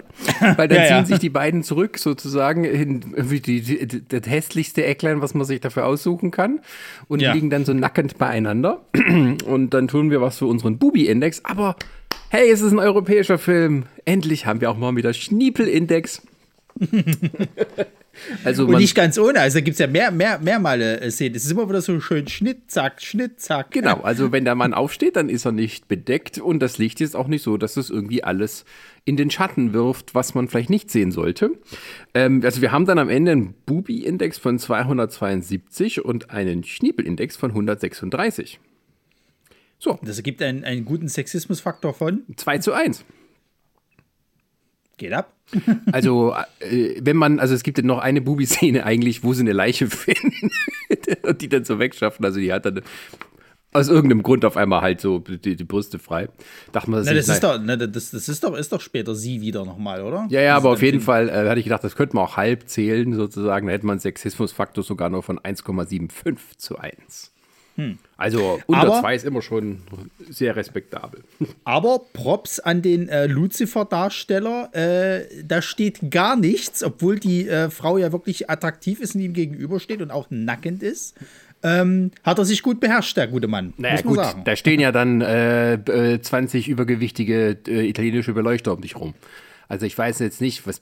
Weil 0.57 0.67
dann 0.69 0.77
Ja, 0.77 0.85
ziehen 0.85 0.95
ja. 0.97 1.05
sich 1.05 1.19
die 1.19 1.29
beiden 1.29 1.61
zurück, 1.63 1.97
sozusagen, 1.97 2.63
in 2.63 3.13
irgendwie 3.15 3.39
die, 3.41 3.61
die, 3.61 3.85
die, 3.85 4.07
das 4.07 4.29
hässlichste 4.29 4.85
Ecklein, 4.85 5.21
was 5.21 5.33
man 5.33 5.45
sich 5.45 5.59
dafür 5.59 5.85
aussuchen 5.85 6.31
kann. 6.31 6.59
Und 7.07 7.21
Ja. 7.21 7.33
liegen 7.33 7.49
dann 7.49 7.65
so 7.65 7.73
nackend 7.73 8.17
beieinander. 8.17 8.81
Und 9.45 9.73
dann 9.73 9.87
tun 9.89 10.09
wir 10.11 10.21
was 10.21 10.37
für 10.37 10.45
unseren 10.45 10.77
Bubi-Index. 10.77 11.41
Aber 11.43 11.75
hey, 12.29 12.49
es 12.49 12.61
ist 12.61 12.71
ein 12.71 12.79
europäischer 12.79 13.37
Film. 13.37 13.83
Endlich 14.05 14.45
haben 14.45 14.61
wir 14.61 14.71
auch 14.71 14.77
mal 14.77 14.95
wieder 14.95 15.13
Schniepel-Index. 15.13 16.21
also 18.43 18.65
Und 18.65 18.77
nicht 18.77 18.95
ganz 18.95 19.17
ohne. 19.17 19.39
Also 19.39 19.57
da 19.57 19.61
gibt 19.61 19.75
es 19.75 19.79
ja 19.79 19.87
mehr, 19.87 20.11
mehr, 20.11 20.39
mehr 20.39 20.59
Male 20.59 21.01
äh, 21.01 21.11
Szenen. 21.11 21.35
Es 21.35 21.45
ist 21.45 21.51
immer 21.51 21.67
wieder 21.67 21.81
so 21.81 21.99
schön 21.99 22.27
Schnitt, 22.27 22.71
zack, 22.71 23.01
Schnitt, 23.01 23.39
zack. 23.39 23.71
Genau, 23.71 24.01
also 24.01 24.31
wenn 24.31 24.45
der 24.45 24.55
Mann 24.55 24.73
aufsteht, 24.73 25.15
dann 25.15 25.29
ist 25.29 25.45
er 25.45 25.51
nicht 25.51 25.87
bedeckt 25.87 26.39
und 26.39 26.59
das 26.59 26.77
Licht 26.77 27.01
ist 27.01 27.15
auch 27.15 27.27
nicht 27.27 27.43
so, 27.43 27.57
dass 27.57 27.77
es 27.77 27.89
irgendwie 27.89 28.23
alles 28.23 28.65
in 29.05 29.17
den 29.17 29.29
Schatten 29.29 29.73
wirft, 29.73 30.15
was 30.15 30.33
man 30.33 30.47
vielleicht 30.47 30.69
nicht 30.69 30.89
sehen 30.89 31.11
sollte. 31.11 31.51
Ähm, 32.13 32.41
also 32.43 32.61
wir 32.61 32.71
haben 32.71 32.85
dann 32.85 32.99
am 32.99 33.09
Ende 33.09 33.31
einen 33.31 33.53
Bubi-Index 33.65 34.37
von 34.37 34.57
272 34.57 36.03
und 36.03 36.31
einen 36.31 36.63
Schniepel-Index 36.63 37.37
von 37.37 37.51
136. 37.51 38.59
So, 39.77 39.99
Das 40.01 40.17
ergibt 40.17 40.41
einen, 40.41 40.63
einen 40.63 40.85
guten 40.85 41.07
Sexismusfaktor 41.07 41.93
von 41.93 42.23
2 42.35 42.57
zu 42.59 42.73
1. 42.73 43.05
geht 44.97 45.13
ab. 45.13 45.31
Also, 45.91 46.33
äh, 46.59 46.95
wenn 47.01 47.17
man, 47.17 47.39
also 47.39 47.53
es 47.53 47.61
gibt 47.63 47.81
noch 47.83 47.99
eine 47.99 48.21
Bubi-Szene 48.21 48.83
eigentlich, 48.85 49.23
wo 49.23 49.33
sie 49.33 49.41
eine 49.41 49.53
Leiche 49.53 49.87
finden 49.89 50.49
und 51.23 51.41
die 51.41 51.49
dann 51.49 51.63
so 51.65 51.77
wegschaffen. 51.79 52.25
Also 52.25 52.39
die 52.39 52.51
hat 52.51 52.65
dann 52.65 52.81
aus 53.73 53.89
irgendeinem 53.89 54.23
Grund 54.23 54.45
auf 54.45 54.55
einmal 54.57 54.81
halt 54.81 55.01
so 55.01 55.19
die, 55.19 55.55
die 55.55 55.63
Brüste 55.65 55.99
frei. 55.99 56.29
Dachte 56.71 56.89
man, 56.89 57.03
Na, 57.05 57.13
das 57.13 57.27
ist 57.27 57.43
doch, 57.43 57.59
na, 57.61 57.75
das, 57.75 58.11
das 58.11 58.29
ist 58.29 58.43
doch, 58.43 58.55
ist 58.57 58.71
doch 58.71 58.79
später 58.81 59.13
sie 59.15 59.41
wieder 59.41 59.65
nochmal, 59.65 60.01
oder? 60.01 60.25
Ja, 60.29 60.41
ja, 60.41 60.55
Das 60.55 60.63
aber 60.63 60.73
auf 60.73 60.81
jeden 60.81 60.99
dann- 60.99 61.05
Fall 61.05 61.29
äh, 61.29 61.47
hatte 61.49 61.59
ich 61.59 61.65
gedacht, 61.65 61.83
das 61.83 61.95
könnte 61.95 62.15
man 62.15 62.25
auch 62.25 62.37
halb 62.37 62.67
zählen, 62.69 63.13
sozusagen. 63.13 63.67
Da 63.67 63.73
hätte 63.73 63.85
man 63.85 63.99
Sexismusfaktor 63.99 64.83
sogar 64.83 65.09
nur 65.09 65.23
von 65.23 65.39
1,75 65.39 66.37
zu 66.57 66.77
1. 66.79 67.33
Also 68.17 68.59
unter 68.67 68.81
Hm. 68.83 68.89
Aber- 68.89 69.01
2 69.01 69.15
ist 69.15 69.25
immer 69.25 69.41
schon 69.41 69.79
sehr 70.29 70.55
respektabel. 70.55 71.23
Aber 71.65 71.99
Props 72.13 72.59
an 72.59 72.81
den 72.81 73.09
äh, 73.09 73.27
Lucifer-Darsteller, 73.27 74.69
äh, 74.73 75.25
da 75.43 75.61
steht 75.61 76.11
gar 76.11 76.35
nichts, 76.35 76.83
obwohl 76.83 77.19
die 77.19 77.47
äh, 77.47 77.69
Frau 77.69 77.97
ja 77.97 78.11
wirklich 78.11 78.49
attraktiv 78.49 78.99
ist 78.99 79.15
und 79.15 79.21
ihm 79.21 79.33
gegenübersteht 79.33 80.01
und 80.01 80.11
auch 80.11 80.27
nackend 80.29 80.83
ist. 80.83 81.15
Ähm, 81.63 82.11
hat 82.23 82.37
er 82.37 82.45
sich 82.45 82.61
gut 82.61 82.79
beherrscht, 82.79 83.17
der 83.17 83.27
gute 83.27 83.47
Mann. 83.47 83.73
Naja, 83.77 83.95
muss 83.95 84.03
man 84.03 84.13
gut, 84.15 84.23
sagen. 84.23 84.41
da 84.45 84.55
stehen 84.55 84.79
ja 84.79 84.91
dann 84.91 85.21
äh, 85.21 85.73
äh, 85.73 86.21
20 86.21 86.67
übergewichtige 86.67 87.57
äh, 87.67 87.87
italienische 87.89 88.33
Beleuchter 88.33 88.73
um 88.73 88.81
dich 88.81 88.95
rum. 88.95 89.15
Also 89.67 89.85
ich 89.85 89.97
weiß 89.97 90.19
jetzt 90.19 90.41
nicht, 90.41 90.67
was 90.67 90.81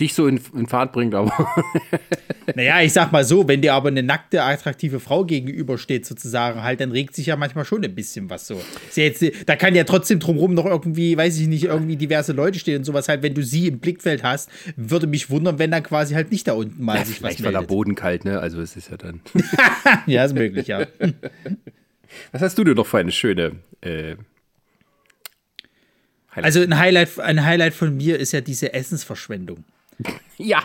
dich 0.00 0.14
so 0.14 0.26
in, 0.26 0.40
in 0.54 0.66
Fahrt 0.66 0.92
bringt, 0.92 1.14
aber 1.14 1.32
Naja, 2.54 2.80
ich 2.80 2.92
sag 2.92 3.12
mal 3.12 3.24
so, 3.24 3.46
wenn 3.46 3.60
dir 3.60 3.74
aber 3.74 3.88
eine 3.88 4.02
nackte, 4.02 4.42
attraktive 4.42 5.00
Frau 5.00 5.24
gegenübersteht, 5.24 6.06
sozusagen, 6.06 6.62
halt, 6.62 6.80
dann 6.80 6.92
regt 6.92 7.14
sich 7.14 7.26
ja 7.26 7.36
manchmal 7.36 7.64
schon 7.64 7.84
ein 7.84 7.94
bisschen 7.94 8.30
was 8.30 8.46
so. 8.46 8.60
Ja 8.94 9.04
jetzt, 9.04 9.24
da 9.46 9.56
kann 9.56 9.74
ja 9.74 9.84
trotzdem 9.84 10.18
drumherum 10.18 10.54
noch 10.54 10.64
irgendwie, 10.64 11.16
weiß 11.16 11.38
ich 11.38 11.46
nicht, 11.46 11.64
irgendwie 11.64 11.96
diverse 11.96 12.32
Leute 12.32 12.58
stehen 12.58 12.78
und 12.78 12.84
sowas 12.84 13.08
halt, 13.08 13.22
wenn 13.22 13.34
du 13.34 13.42
sie 13.42 13.68
im 13.68 13.80
Blickfeld 13.80 14.22
hast, 14.22 14.50
würde 14.76 15.06
mich 15.06 15.30
wundern, 15.30 15.58
wenn 15.58 15.70
dann 15.70 15.82
quasi 15.82 16.14
halt 16.14 16.30
nicht 16.30 16.48
da 16.48 16.54
unten 16.54 16.82
mal 16.82 17.04
sich 17.04 17.22
was 17.22 17.34
vielleicht 17.34 17.44
war 17.44 17.52
der. 17.52 17.62
Boden 17.68 17.94
kalt, 17.94 18.24
ne? 18.24 18.38
Also 18.40 18.60
es 18.60 18.76
ist 18.76 18.90
ja 18.90 18.96
dann. 18.96 19.20
Ja, 20.06 20.24
ist 20.24 20.34
möglich, 20.34 20.68
ja. 20.68 20.86
Was 22.32 22.40
hast 22.40 22.56
du 22.56 22.64
denn 22.64 22.74
noch 22.74 22.86
für 22.86 22.98
eine 22.98 23.12
schöne 23.12 23.56
äh, 23.82 24.16
Also 26.30 26.60
ein 26.60 26.78
Highlight, 26.78 27.18
ein 27.20 27.44
Highlight 27.44 27.74
von 27.74 27.96
mir 27.96 28.18
ist 28.18 28.32
ja 28.32 28.40
diese 28.40 28.72
Essensverschwendung. 28.72 29.64
Ja. 30.38 30.62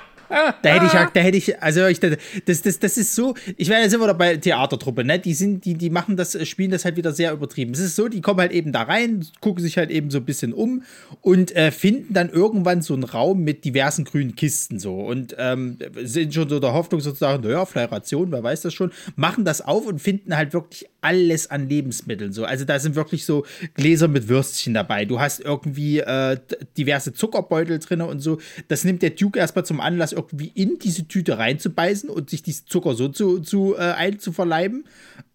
Da 0.63 0.69
hätte 0.69 0.85
ich, 0.87 0.93
ja- 0.93 1.11
da 1.13 1.19
hätte 1.19 1.37
ich, 1.37 1.61
also 1.61 1.85
ich, 1.85 1.99
das, 1.99 2.17
das, 2.63 2.79
das 2.79 2.97
ist 2.97 3.13
so, 3.13 3.35
ich 3.55 3.69
meine, 3.69 3.83
da 3.83 3.89
sind 3.89 3.99
wir 3.99 4.07
da 4.07 4.13
bei 4.13 4.35
Theatertruppe, 4.37 5.03
ne? 5.03 5.19
Die 5.19 5.35
sind, 5.35 5.63
die, 5.63 5.75
die 5.75 5.91
machen 5.91 6.17
das, 6.17 6.35
spielen 6.47 6.71
das 6.71 6.85
halt 6.85 6.95
wieder 6.95 7.11
sehr 7.11 7.33
übertrieben. 7.33 7.73
Es 7.73 7.79
ist 7.79 7.95
so, 7.95 8.07
die 8.07 8.21
kommen 8.21 8.39
halt 8.39 8.51
eben 8.51 8.71
da 8.71 8.81
rein, 8.83 9.27
gucken 9.41 9.61
sich 9.61 9.77
halt 9.77 9.91
eben 9.91 10.09
so 10.09 10.17
ein 10.19 10.25
bisschen 10.25 10.51
um 10.53 10.81
und 11.21 11.55
äh, 11.55 11.69
finden 11.69 12.15
dann 12.15 12.29
irgendwann 12.29 12.81
so 12.81 12.95
einen 12.95 13.03
Raum 13.03 13.43
mit 13.43 13.63
diversen 13.63 14.05
grünen 14.05 14.35
Kisten 14.35 14.79
so 14.79 15.01
und 15.01 15.35
ähm, 15.37 15.77
sind 16.01 16.33
schon 16.33 16.49
so 16.49 16.59
der 16.59 16.73
Hoffnung 16.73 17.01
sozusagen, 17.01 17.43
naja, 17.43 17.63
vielleicht 17.65 17.91
Ration, 17.91 18.31
wer 18.31 18.41
weiß 18.41 18.61
das 18.61 18.73
schon, 18.73 18.91
machen 19.15 19.45
das 19.45 19.61
auf 19.61 19.85
und 19.85 19.99
finden 19.99 20.35
halt 20.35 20.53
wirklich 20.53 20.87
alles 21.03 21.49
an 21.49 21.67
Lebensmitteln 21.67 22.33
so. 22.33 22.45
Also 22.45 22.65
da 22.65 22.79
sind 22.79 22.95
wirklich 22.95 23.25
so 23.25 23.45
Gläser 23.73 24.07
mit 24.07 24.27
Würstchen 24.27 24.73
dabei. 24.73 25.05
Du 25.05 25.19
hast 25.19 25.39
irgendwie 25.39 25.99
äh, 25.99 26.37
diverse 26.77 27.13
Zuckerbeutel 27.13 27.79
drin 27.79 28.01
und 28.01 28.19
so. 28.19 28.39
Das 28.67 28.83
nimmt 28.83 29.01
der 29.01 29.11
Duke 29.11 29.39
erstmal 29.39 29.65
zum 29.65 29.79
Anlass, 29.79 30.11
irgendwie 30.13 30.51
in 30.53 30.79
diese 30.79 31.07
Tüte 31.07 31.37
reinzubeißen 31.37 32.09
und 32.09 32.29
sich 32.29 32.43
diesen 32.43 32.67
Zucker 32.67 32.95
so 32.95 33.09
zu, 33.09 33.39
zu 33.39 33.75
äh, 33.75 33.79
einzuverleiben. 33.79 34.85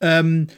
Ähm, 0.01 0.49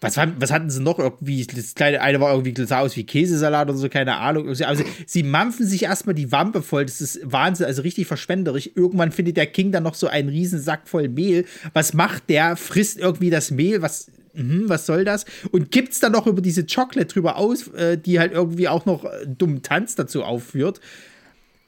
was, 0.00 0.16
was 0.16 0.50
hatten 0.50 0.70
sie 0.70 0.80
noch 0.80 0.98
irgendwie? 0.98 1.44
Das 1.44 1.74
kleine 1.74 2.00
eine 2.00 2.20
war 2.20 2.32
irgendwie, 2.32 2.54
sah 2.64 2.80
aus 2.80 2.96
wie 2.96 3.04
Käsesalat 3.04 3.68
oder 3.68 3.76
so, 3.76 3.88
keine 3.90 4.16
Ahnung. 4.16 4.48
Also, 4.48 4.82
sie 5.06 5.22
mampfen 5.22 5.66
sich 5.66 5.82
erstmal 5.82 6.14
die 6.14 6.32
Wampe 6.32 6.62
voll. 6.62 6.86
Das 6.86 7.02
ist 7.02 7.20
Wahnsinn, 7.22 7.66
also 7.66 7.82
richtig 7.82 8.06
verschwenderisch. 8.06 8.70
Irgendwann 8.74 9.12
findet 9.12 9.36
der 9.36 9.46
King 9.46 9.72
dann 9.72 9.82
noch 9.82 9.94
so 9.94 10.06
einen 10.06 10.30
riesen 10.30 10.58
Sack 10.58 10.88
voll 10.88 11.08
Mehl. 11.08 11.44
Was 11.74 11.92
macht 11.92 12.30
der? 12.30 12.56
Frisst 12.56 12.98
irgendwie 12.98 13.30
das 13.30 13.50
Mehl, 13.50 13.82
was. 13.82 14.10
Mhm, 14.34 14.68
was 14.68 14.86
soll 14.86 15.04
das? 15.04 15.24
Und 15.50 15.70
gibt's 15.70 16.00
dann 16.00 16.12
noch 16.12 16.26
über 16.26 16.40
diese 16.40 16.64
Chocolate 16.64 17.06
drüber 17.06 17.36
aus, 17.36 17.68
äh, 17.68 17.98
die 17.98 18.18
halt 18.18 18.32
irgendwie 18.32 18.68
auch 18.68 18.86
noch 18.86 19.04
äh, 19.04 19.26
dummen 19.26 19.62
Tanz 19.62 19.94
dazu 19.94 20.22
aufführt. 20.22 20.80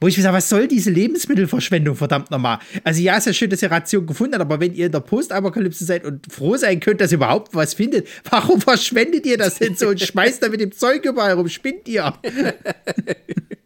Wo 0.00 0.08
ich 0.08 0.16
mir 0.16 0.24
sage, 0.24 0.36
was 0.36 0.48
soll 0.48 0.66
diese 0.66 0.90
Lebensmittelverschwendung, 0.90 1.94
verdammt 1.94 2.32
nochmal? 2.32 2.58
Also 2.82 3.00
ja, 3.00 3.16
ist 3.16 3.26
ja 3.28 3.32
schön, 3.32 3.50
dass 3.50 3.62
ihr 3.62 3.70
Ration 3.70 4.04
gefunden 4.04 4.34
habt, 4.34 4.42
aber 4.42 4.58
wenn 4.58 4.74
ihr 4.74 4.86
in 4.86 4.92
der 4.92 4.98
Postapokalypse 4.98 5.84
seid 5.84 6.04
und 6.04 6.26
froh 6.32 6.56
sein 6.56 6.80
könnt, 6.80 7.00
dass 7.00 7.12
ihr 7.12 7.18
überhaupt 7.18 7.54
was 7.54 7.74
findet, 7.74 8.08
warum 8.28 8.60
verschwendet 8.60 9.24
ihr 9.26 9.38
das 9.38 9.60
denn 9.60 9.76
so 9.76 9.90
und 9.90 10.00
schmeißt 10.00 10.42
da 10.42 10.48
mit 10.48 10.60
dem 10.60 10.72
Zeug 10.72 11.04
überall 11.04 11.34
rum? 11.34 11.48
Spinnt 11.48 11.86
ihr? 11.86 12.14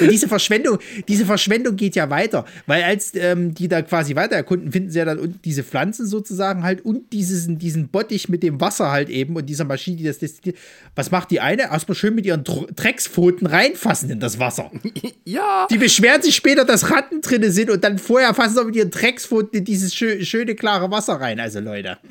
Und 0.00 0.10
diese 0.10 0.28
Verschwendung, 0.28 0.78
diese 1.08 1.24
Verschwendung 1.26 1.76
geht 1.76 1.94
ja 1.96 2.10
weiter, 2.10 2.44
weil 2.66 2.82
als 2.82 3.12
ähm, 3.14 3.54
die 3.54 3.68
da 3.68 3.82
quasi 3.82 4.16
weiter 4.16 4.34
erkunden, 4.36 4.72
finden 4.72 4.90
sie 4.90 4.98
ja 4.98 5.04
dann 5.04 5.38
diese 5.44 5.62
Pflanzen 5.62 6.06
sozusagen 6.06 6.62
halt 6.62 6.84
und 6.84 7.12
diesen, 7.12 7.58
diesen 7.58 7.88
Bottich 7.88 8.28
mit 8.28 8.42
dem 8.42 8.60
Wasser 8.60 8.90
halt 8.90 9.08
eben 9.08 9.36
und 9.36 9.46
dieser 9.46 9.64
Maschine, 9.64 9.96
die 9.96 10.04
das 10.04 10.18
destilliert. 10.18 10.58
Was 10.94 11.10
macht 11.10 11.30
die 11.30 11.40
eine? 11.40 11.62
Erstmal 11.62 11.94
schön 11.94 12.14
mit 12.14 12.26
ihren 12.26 12.44
Dr- 12.44 12.66
Dreckspfoten 12.74 13.46
reinfassen 13.46 14.10
in 14.10 14.20
das 14.20 14.38
Wasser. 14.38 14.70
Ja. 15.24 15.68
Die 15.70 15.78
beschweren 15.78 16.22
sich 16.22 16.34
später, 16.34 16.64
dass 16.64 16.90
Ratten 16.90 17.20
drinne 17.20 17.52
sind 17.52 17.70
und 17.70 17.84
dann 17.84 17.98
vorher 17.98 18.34
fassen 18.34 18.56
sie 18.56 18.64
mit 18.64 18.74
ihren 18.74 18.90
Dreckspfoten 18.90 19.60
in 19.60 19.64
dieses 19.64 19.94
schö 19.94 20.24
schöne, 20.24 20.56
klare 20.56 20.90
Wasser 20.90 21.14
rein. 21.14 21.38
Also 21.38 21.60
Leute. 21.60 21.98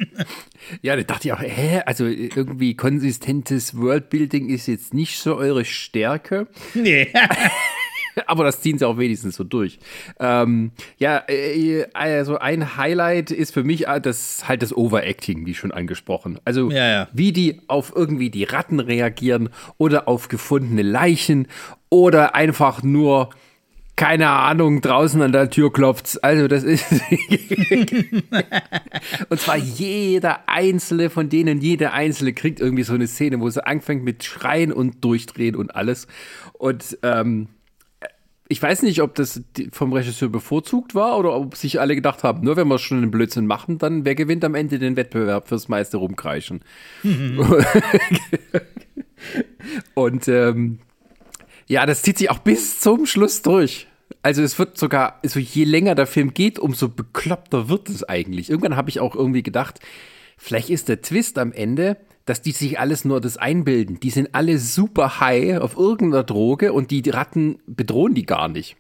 Ja, 0.82 0.96
da 0.96 1.04
dachte 1.04 1.28
ich 1.30 1.34
auch, 1.34 1.42
hä, 1.42 1.82
also 1.86 2.06
irgendwie 2.06 2.76
konsistentes 2.76 3.78
Worldbuilding 3.78 4.50
ist 4.50 4.68
jetzt 4.68 4.94
nicht 4.94 5.18
so 5.18 5.36
eure 5.36 5.64
Stärke. 5.66 6.48
Nee. 6.74 7.08
Aber 8.28 8.44
das 8.44 8.62
ziehen 8.62 8.78
sie 8.78 8.86
auch 8.86 8.98
wenigstens 8.98 9.36
so 9.36 9.44
durch. 9.44 9.80
Ähm, 10.20 10.72
ja, 10.98 11.24
äh, 11.28 11.86
also 11.94 12.38
ein 12.38 12.76
Highlight 12.76 13.32
ist 13.32 13.54
für 13.54 13.64
mich 13.64 13.88
äh, 13.88 14.02
das 14.02 14.48
halt 14.48 14.62
das 14.62 14.76
Overacting, 14.76 15.46
wie 15.46 15.54
schon 15.54 15.72
angesprochen. 15.72 16.40
Also 16.46 16.70
Ja, 16.70 16.88
ja. 16.88 17.08
wie 17.14 17.32
die 17.32 17.62
auf 17.68 17.94
irgendwie 17.96 18.30
die 18.30 18.44
Ratten 18.44 18.80
reagieren 18.80 19.50
oder 19.78 20.08
auf 20.08 20.28
gefundene 20.28 20.82
Leichen 20.82 21.48
oder 21.90 22.36
einfach 22.36 22.84
nur 22.84 23.30
keine 24.00 24.30
Ahnung, 24.30 24.80
draußen 24.80 25.22
an 25.22 25.34
der 25.34 25.50
Tür 25.50 25.74
klopft's. 25.74 26.18
Also 26.18 26.48
das 26.48 26.64
ist 26.64 26.86
und 29.30 29.42
zwar 29.42 29.58
jeder 29.58 30.48
einzelne 30.48 31.10
von 31.10 31.28
denen, 31.28 31.60
jeder 31.60 31.92
einzelne 31.92 32.32
kriegt 32.32 32.62
irgendwie 32.62 32.84
so 32.84 32.94
eine 32.94 33.08
Szene, 33.08 33.42
wo 33.42 33.50
sie 33.50 33.68
anfängt 33.68 34.06
mit 34.06 34.24
Schreien 34.24 34.72
und 34.72 35.04
Durchdrehen 35.04 35.58
und 35.58 35.76
alles. 35.76 36.08
Und 36.54 36.98
ähm, 37.04 37.50
ich 38.48 38.64
weiß 38.64 38.84
nicht, 38.84 39.02
ob 39.02 39.16
das 39.16 39.42
vom 39.74 39.92
Regisseur 39.92 40.30
bevorzugt 40.30 40.96
war 40.96 41.20
oder 41.20 41.36
ob 41.36 41.58
sich 41.58 41.82
alle 41.82 41.94
gedacht 41.94 42.24
haben, 42.24 42.42
nur 42.46 42.56
wenn 42.56 42.70
wir 42.70 42.80
schon 42.80 43.00
einen 43.00 43.12
Blödsinn 43.12 43.48
machen, 43.48 43.80
dann 43.80 44.06
wer 44.06 44.16
gewinnt 44.16 44.46
am 44.46 44.56
Ende 44.56 44.80
den 44.80 44.96
Wettbewerb 44.96 45.50
fürs 45.50 45.68
meiste 45.68 45.98
rumkreischen. 45.98 46.62
Und 49.94 50.30
ähm, 50.30 50.80
ja, 51.68 51.86
das 51.86 52.02
zieht 52.02 52.18
sich 52.18 52.30
auch 52.32 52.40
bis 52.40 52.80
zum 52.80 53.06
Schluss 53.06 53.42
durch. 53.42 53.89
Also 54.22 54.42
es 54.42 54.58
wird 54.60 54.78
sogar, 54.78 55.20
also 55.24 55.40
je 55.40 55.64
länger 55.64 55.96
der 55.96 56.08
Film 56.08 56.34
geht, 56.34 56.60
umso 56.60 56.90
bekloppter 56.90 57.70
wird 57.70 57.90
es 57.90 58.04
eigentlich. 58.04 58.50
Irgendwann 58.50 58.76
habe 58.76 58.90
ich 58.90 59.00
auch 59.00 59.16
irgendwie 59.16 59.44
gedacht, 59.44 59.80
vielleicht 60.38 60.70
ist 60.70 60.90
der 60.90 61.02
Twist 61.02 61.38
am 61.38 61.52
Ende, 61.52 61.98
dass 62.26 62.42
die 62.42 62.52
sich 62.52 62.80
alles 62.80 63.06
nur 63.06 63.22
das 63.22 63.38
einbilden. 63.38 64.00
Die 64.00 64.12
sind 64.12 64.30
alle 64.34 64.60
super 64.60 65.20
high 65.20 65.60
auf 65.60 65.78
irgendeiner 65.78 66.24
Droge 66.24 66.74
und 66.74 66.92
die 66.92 67.08
Ratten 67.10 67.60
bedrohen 67.66 68.14
die 68.14 68.26
gar 68.26 68.48
nicht. 68.50 68.76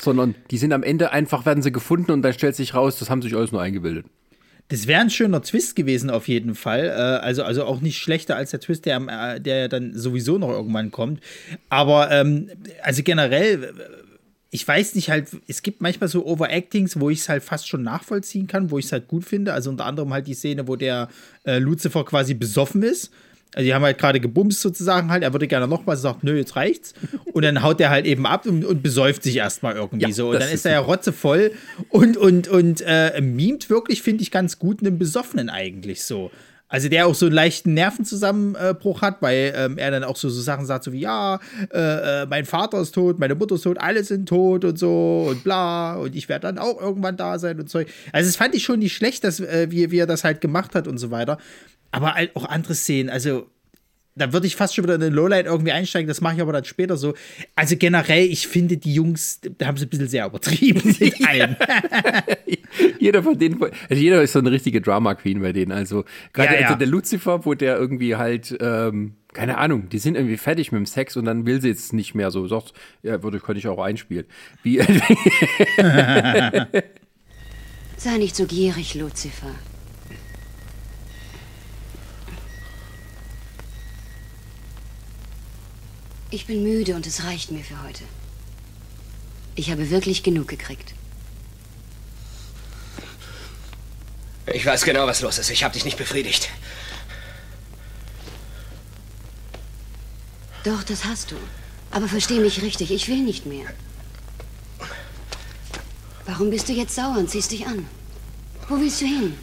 Sondern 0.00 0.34
die 0.50 0.58
sind 0.58 0.72
am 0.72 0.82
Ende 0.82 1.12
einfach, 1.12 1.46
werden 1.46 1.62
sie 1.62 1.72
gefunden 1.72 2.10
und 2.12 2.22
dann 2.22 2.32
stellt 2.32 2.56
sich 2.56 2.74
raus, 2.74 2.98
das 2.98 3.10
haben 3.10 3.22
sich 3.22 3.34
alles 3.34 3.52
nur 3.52 3.60
eingebildet. 3.60 4.06
Das 4.68 4.86
wäre 4.86 5.00
ein 5.00 5.10
schöner 5.10 5.40
Twist 5.40 5.76
gewesen, 5.76 6.10
auf 6.10 6.28
jeden 6.28 6.54
Fall. 6.54 6.86
Äh, 6.86 7.24
also, 7.24 7.42
also 7.42 7.64
auch 7.64 7.80
nicht 7.80 7.98
schlechter 7.98 8.36
als 8.36 8.50
der 8.50 8.60
Twist, 8.60 8.86
der, 8.86 9.00
äh, 9.08 9.40
der 9.40 9.68
dann 9.68 9.94
sowieso 9.94 10.38
noch 10.38 10.50
irgendwann 10.50 10.90
kommt. 10.90 11.20
Aber 11.70 12.10
ähm, 12.10 12.50
also 12.82 13.02
generell, 13.02 13.72
ich 14.50 14.66
weiß 14.66 14.94
nicht 14.94 15.10
halt, 15.10 15.28
es 15.46 15.62
gibt 15.62 15.82
manchmal 15.82 16.08
so 16.08 16.24
Overactings, 16.24 16.98
wo 16.98 17.10
ich 17.10 17.20
es 17.20 17.28
halt 17.28 17.42
fast 17.42 17.68
schon 17.68 17.82
nachvollziehen 17.82 18.46
kann, 18.46 18.70
wo 18.70 18.78
ich 18.78 18.86
es 18.86 18.92
halt 18.92 19.06
gut 19.06 19.24
finde. 19.24 19.52
Also 19.52 19.68
unter 19.68 19.84
anderem 19.84 20.12
halt 20.12 20.26
die 20.26 20.34
Szene, 20.34 20.66
wo 20.66 20.76
der 20.76 21.08
äh, 21.44 21.58
Lucifer 21.58 22.04
quasi 22.04 22.34
besoffen 22.34 22.82
ist. 22.82 23.10
Also 23.54 23.66
die 23.66 23.74
haben 23.74 23.82
halt 23.82 23.98
gerade 23.98 24.20
gebumst 24.20 24.60
sozusagen 24.60 25.10
halt, 25.10 25.22
er 25.22 25.32
würde 25.32 25.48
gerne 25.48 25.66
noch 25.66 25.86
was, 25.86 26.02
sagt, 26.02 26.22
nö, 26.22 26.36
jetzt 26.36 26.56
reicht's. 26.56 26.94
Und 27.32 27.42
dann 27.42 27.62
haut 27.62 27.80
er 27.80 27.90
halt 27.90 28.06
eben 28.06 28.26
ab 28.26 28.46
und, 28.46 28.64
und 28.64 28.82
besäuft 28.82 29.22
sich 29.22 29.36
erstmal 29.36 29.74
irgendwie 29.74 30.06
Ja, 30.06 30.12
so. 30.12 30.28
Und 30.28 30.34
dann 30.34 30.48
ist 30.48 30.54
ist 30.54 30.66
er 30.66 30.72
ja 30.72 30.80
rotzevoll 30.80 31.52
und, 31.88 32.16
und, 32.16 32.48
und 32.48 32.82
äh, 32.86 33.20
mimt 33.20 33.70
wirklich, 33.70 34.02
finde 34.02 34.22
ich, 34.22 34.30
ganz 34.30 34.58
gut 34.58 34.80
einen 34.80 34.98
Besoffenen 34.98 35.50
eigentlich 35.50 36.04
so. 36.04 36.30
Also 36.68 36.88
der 36.88 37.06
auch 37.06 37.14
so 37.14 37.26
einen 37.26 37.34
leichten 37.34 37.74
Nervenzusammenbruch 37.74 39.00
hat, 39.00 39.22
weil 39.22 39.54
ähm, 39.56 39.78
er 39.78 39.90
dann 39.90 40.04
auch 40.04 40.16
so, 40.16 40.28
so 40.28 40.40
Sachen 40.42 40.66
sagt, 40.66 40.84
so 40.84 40.92
wie, 40.92 41.00
ja, 41.00 41.40
äh, 41.72 42.22
äh, 42.22 42.26
mein 42.26 42.44
Vater 42.44 42.80
ist 42.80 42.94
tot, 42.94 43.18
meine 43.18 43.34
Mutter 43.34 43.54
ist 43.54 43.62
tot, 43.62 43.78
alle 43.78 44.04
sind 44.04 44.28
tot 44.28 44.64
und 44.64 44.78
so 44.78 45.28
und 45.30 45.42
bla 45.44 45.94
und 45.94 46.14
ich 46.14 46.28
werde 46.28 46.46
dann 46.46 46.58
auch 46.58 46.80
irgendwann 46.80 47.16
da 47.16 47.38
sein 47.38 47.58
und 47.58 47.70
so. 47.70 47.78
Also 48.12 48.28
das 48.28 48.36
fand 48.36 48.54
ich 48.54 48.64
schon 48.64 48.80
nicht 48.80 48.94
schlecht, 48.94 49.24
dass, 49.24 49.40
äh, 49.40 49.68
wie, 49.70 49.90
wie 49.90 49.98
er 49.98 50.06
das 50.06 50.24
halt 50.24 50.40
gemacht 50.40 50.74
hat 50.74 50.86
und 50.86 50.98
so 50.98 51.10
weiter. 51.10 51.38
Aber 51.90 52.14
halt 52.14 52.36
auch 52.36 52.44
andere 52.44 52.74
Szenen, 52.74 53.08
also 53.08 53.46
da 54.18 54.32
würde 54.32 54.46
ich 54.46 54.56
fast 54.56 54.74
schon 54.74 54.84
wieder 54.84 54.94
in 54.94 55.00
den 55.00 55.12
Lowlight 55.12 55.46
irgendwie 55.46 55.72
einsteigen, 55.72 56.08
das 56.08 56.20
mache 56.20 56.36
ich 56.36 56.42
aber 56.42 56.52
dann 56.52 56.64
später 56.64 56.96
so. 56.96 57.14
Also 57.56 57.76
generell, 57.76 58.26
ich 58.26 58.48
finde, 58.48 58.76
die 58.76 58.94
Jungs, 58.94 59.40
da 59.58 59.66
haben 59.66 59.76
sie 59.76 59.86
ein 59.86 59.88
bisschen 59.88 60.08
sehr 60.08 60.26
übertrieben 60.26 60.96
mit 61.00 61.26
allem. 61.26 61.56
jeder 62.98 63.22
von 63.22 63.38
denen, 63.38 63.62
also 63.62 64.02
jeder 64.02 64.22
ist 64.22 64.32
so 64.32 64.40
eine 64.40 64.50
richtige 64.50 64.80
Drama 64.80 65.14
Queen 65.14 65.40
bei 65.40 65.52
denen. 65.52 65.72
Also 65.72 66.04
gerade 66.32 66.54
Ja, 66.54 66.60
ja. 66.60 66.66
also 66.66 66.78
der 66.78 66.88
Lucifer, 66.88 67.44
wo 67.44 67.54
der 67.54 67.76
irgendwie 67.76 68.16
halt, 68.16 68.56
ähm, 68.60 69.14
keine 69.32 69.58
Ahnung, 69.58 69.88
die 69.88 69.98
sind 69.98 70.16
irgendwie 70.16 70.36
fertig 70.36 70.72
mit 70.72 70.78
dem 70.78 70.86
Sex 70.86 71.16
und 71.16 71.24
dann 71.24 71.46
will 71.46 71.60
sie 71.60 71.68
jetzt 71.68 71.92
nicht 71.92 72.14
mehr 72.14 72.30
so. 72.30 72.46
Sagt, 72.48 72.72
ja, 73.02 73.22
würde 73.22 73.40
könnte 73.40 73.58
ich 73.58 73.68
auch 73.68 73.78
einspielen. 73.82 74.26
Wie, 74.62 74.78
Sei 77.96 78.16
nicht 78.18 78.36
so 78.36 78.46
gierig, 78.46 78.94
Lucifer. 78.94 79.54
Ich 86.30 86.46
bin 86.46 86.62
müde 86.62 86.94
und 86.94 87.06
es 87.06 87.24
reicht 87.24 87.50
mir 87.50 87.64
für 87.64 87.82
heute. 87.82 88.04
Ich 89.54 89.70
habe 89.70 89.90
wirklich 89.90 90.22
genug 90.22 90.48
gekriegt. 90.48 90.94
Ich 94.46 94.64
weiß 94.64 94.84
genau, 94.84 95.06
was 95.06 95.20
los 95.20 95.38
ist. 95.38 95.50
Ich 95.50 95.64
habe 95.64 95.74
dich 95.74 95.84
nicht 95.84 95.96
befriedigt. 95.96 96.48
Doch, 100.64 100.82
das 100.82 101.04
hast 101.04 101.30
du. 101.30 101.36
Aber 101.90 102.08
versteh 102.08 102.40
mich 102.40 102.60
richtig, 102.60 102.90
ich 102.90 103.08
will 103.08 103.22
nicht 103.22 103.46
mehr. 103.46 103.66
Warum 106.26 106.50
bist 106.50 106.68
du 106.68 106.74
jetzt 106.74 106.94
sauer 106.94 107.16
und 107.16 107.30
ziehst 107.30 107.52
dich 107.52 107.66
an? 107.66 107.88
Wo 108.68 108.78
willst 108.78 109.00
du 109.00 109.06
hin? 109.06 109.38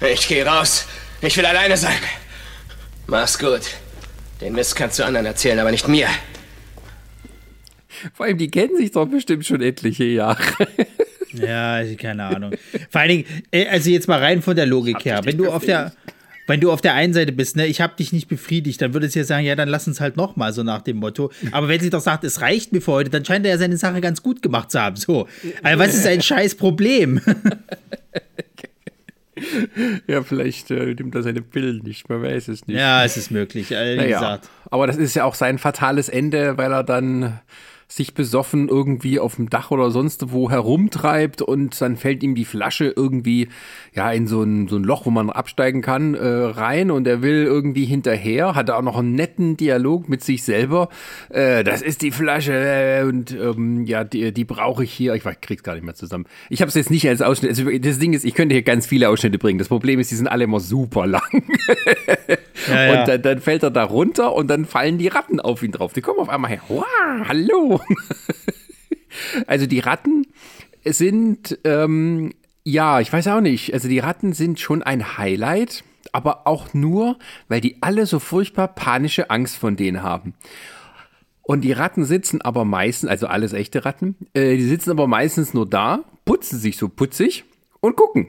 Ich 0.00 0.28
gehe 0.28 0.46
raus. 0.46 0.84
Ich 1.20 1.36
will 1.36 1.46
alleine 1.46 1.76
sein. 1.76 1.98
Mach's 3.06 3.38
gut. 3.38 3.62
Den 4.44 4.52
Mist 4.52 4.76
kannst 4.76 4.98
du 4.98 5.06
anderen 5.06 5.24
erzählen, 5.24 5.58
aber 5.58 5.70
nicht 5.70 5.88
mir. 5.88 6.06
vor 8.12 8.26
allem, 8.26 8.36
die 8.36 8.50
kennen 8.50 8.76
sich 8.76 8.90
doch 8.90 9.06
bestimmt 9.06 9.46
schon 9.46 9.62
etliche 9.62 10.04
Jahre. 10.04 10.38
Ja, 11.36 11.72
also 11.72 11.96
keine 11.96 12.22
Ahnung. 12.22 12.52
Vor 12.90 13.00
allen 13.00 13.08
Dingen, 13.08 13.24
äh, 13.50 13.66
also 13.66 13.90
jetzt 13.90 14.06
mal 14.06 14.20
rein 14.20 14.40
von 14.40 14.54
der 14.54 14.66
Logik 14.66 15.04
her. 15.04 15.20
Wenn 15.24 15.36
du 15.36 15.50
auf 15.50 15.64
der, 15.64 15.92
wenn 16.46 16.60
du 16.60 16.70
auf 16.70 16.80
der 16.80 16.94
einen 16.94 17.12
Seite 17.12 17.32
bist, 17.32 17.56
ne, 17.56 17.66
ich 17.66 17.80
habe 17.80 17.96
dich 17.96 18.12
nicht 18.12 18.28
befriedigt, 18.28 18.80
dann 18.80 18.94
würde 18.94 19.08
es 19.08 19.16
ja 19.16 19.24
sagen, 19.24 19.44
ja, 19.44 19.56
dann 19.56 19.68
lass 19.68 19.88
uns 19.88 20.00
halt 20.00 20.16
noch 20.16 20.36
mal 20.36 20.52
so 20.52 20.62
nach 20.62 20.82
dem 20.82 20.98
Motto. 20.98 21.32
Aber 21.50 21.66
wenn 21.66 21.80
sie 21.80 21.90
doch 21.90 22.00
sagt, 22.00 22.22
es 22.22 22.40
reicht 22.40 22.72
mir 22.72 22.80
für 22.80 22.92
heute, 22.92 23.10
dann 23.10 23.24
scheint 23.24 23.44
er 23.46 23.50
ja 23.50 23.58
seine 23.58 23.76
Sache 23.78 24.00
ganz 24.00 24.22
gut 24.22 24.42
gemacht 24.42 24.70
zu 24.70 24.80
haben. 24.80 24.94
So, 24.94 25.26
also 25.64 25.78
was 25.80 25.94
ist 25.94 26.06
ein 26.06 26.22
scheiß 26.22 26.54
Problem? 26.54 27.20
ja, 30.06 30.22
vielleicht 30.22 30.70
äh, 30.70 30.94
nimmt 30.94 31.14
er 31.14 31.22
seine 31.22 31.42
Pillen 31.42 31.82
nicht, 31.82 32.08
man 32.08 32.22
weiß 32.22 32.48
es 32.48 32.66
nicht. 32.66 32.76
ja, 32.76 33.04
es 33.04 33.16
ist 33.16 33.30
möglich. 33.30 33.76
Also, 33.76 34.00
Naja, 34.00 34.40
aber 34.70 34.86
das 34.86 34.96
ist 34.96 35.14
ja 35.14 35.24
auch 35.24 35.34
sein 35.34 35.58
fatales 35.58 36.08
Ende, 36.08 36.56
weil 36.58 36.72
er 36.72 36.84
dann 36.84 37.40
sich 37.94 38.14
besoffen 38.14 38.68
irgendwie 38.68 39.20
auf 39.20 39.36
dem 39.36 39.48
Dach 39.48 39.70
oder 39.70 39.92
sonst 39.92 40.32
wo 40.32 40.50
herumtreibt 40.50 41.42
und 41.42 41.80
dann 41.80 41.96
fällt 41.96 42.24
ihm 42.24 42.34
die 42.34 42.44
Flasche 42.44 42.92
irgendwie 42.94 43.48
ja 43.94 44.10
in 44.10 44.26
so 44.26 44.42
ein, 44.42 44.66
so 44.66 44.76
ein 44.76 44.82
Loch, 44.82 45.06
wo 45.06 45.10
man 45.10 45.30
absteigen 45.30 45.80
kann, 45.80 46.14
äh, 46.14 46.26
rein 46.26 46.90
und 46.90 47.06
er 47.06 47.22
will 47.22 47.44
irgendwie 47.44 47.84
hinterher, 47.84 48.56
hat 48.56 48.68
auch 48.70 48.82
noch 48.82 48.98
einen 48.98 49.14
netten 49.14 49.56
Dialog 49.56 50.08
mit 50.08 50.24
sich 50.24 50.42
selber. 50.42 50.88
Äh, 51.30 51.62
das 51.62 51.82
ist 51.82 52.02
die 52.02 52.10
Flasche 52.10 53.06
und 53.06 53.30
ähm, 53.30 53.84
ja, 53.84 54.02
die, 54.02 54.32
die 54.32 54.44
brauche 54.44 54.82
ich 54.82 54.92
hier. 54.92 55.14
Ich 55.14 55.24
weiß, 55.24 55.36
krieg's 55.40 55.62
gar 55.62 55.74
nicht 55.74 55.84
mehr 55.84 55.94
zusammen. 55.94 56.26
Ich 56.50 56.62
habe 56.62 56.70
es 56.70 56.74
jetzt 56.74 56.90
nicht 56.90 57.08
als 57.08 57.22
Ausschnitt. 57.22 57.50
Also 57.50 57.70
das 57.78 58.00
Ding 58.00 58.12
ist, 58.12 58.24
ich 58.24 58.34
könnte 58.34 58.56
hier 58.56 58.62
ganz 58.62 58.86
viele 58.86 59.08
Ausschnitte 59.08 59.38
bringen. 59.38 59.60
Das 59.60 59.68
Problem 59.68 60.00
ist, 60.00 60.10
die 60.10 60.16
sind 60.16 60.26
alle 60.26 60.44
immer 60.44 60.58
super 60.58 61.06
lang. 61.06 61.22
Ja, 62.68 62.84
ja. 62.84 63.00
Und 63.00 63.08
dann, 63.08 63.22
dann 63.22 63.40
fällt 63.40 63.62
er 63.62 63.70
da 63.70 63.84
runter 63.84 64.32
und 64.34 64.48
dann 64.48 64.64
fallen 64.64 64.98
die 64.98 65.08
Ratten 65.08 65.40
auf 65.40 65.62
ihn 65.62 65.72
drauf. 65.72 65.92
Die 65.92 66.00
kommen 66.00 66.20
auf 66.20 66.28
einmal 66.28 66.50
her. 66.50 66.60
Wow, 66.68 66.84
hallo. 67.28 67.80
also 69.46 69.66
die 69.66 69.80
Ratten 69.80 70.26
sind, 70.84 71.58
ähm, 71.64 72.32
ja, 72.64 73.00
ich 73.00 73.12
weiß 73.12 73.28
auch 73.28 73.40
nicht. 73.40 73.74
Also 73.74 73.88
die 73.88 73.98
Ratten 73.98 74.32
sind 74.32 74.60
schon 74.60 74.82
ein 74.82 75.18
Highlight, 75.18 75.84
aber 76.12 76.46
auch 76.46 76.72
nur, 76.74 77.18
weil 77.48 77.60
die 77.60 77.82
alle 77.82 78.06
so 78.06 78.18
furchtbar 78.18 78.68
panische 78.68 79.30
Angst 79.30 79.56
von 79.56 79.76
denen 79.76 80.02
haben. 80.02 80.34
Und 81.42 81.60
die 81.60 81.72
Ratten 81.72 82.04
sitzen 82.04 82.40
aber 82.40 82.64
meistens, 82.64 83.10
also 83.10 83.26
alles 83.26 83.52
echte 83.52 83.84
Ratten, 83.84 84.16
äh, 84.32 84.56
die 84.56 84.64
sitzen 84.64 84.90
aber 84.90 85.06
meistens 85.06 85.52
nur 85.52 85.68
da, 85.68 86.04
putzen 86.24 86.58
sich 86.58 86.78
so 86.78 86.88
putzig 86.88 87.44
und 87.80 87.96
gucken. 87.96 88.28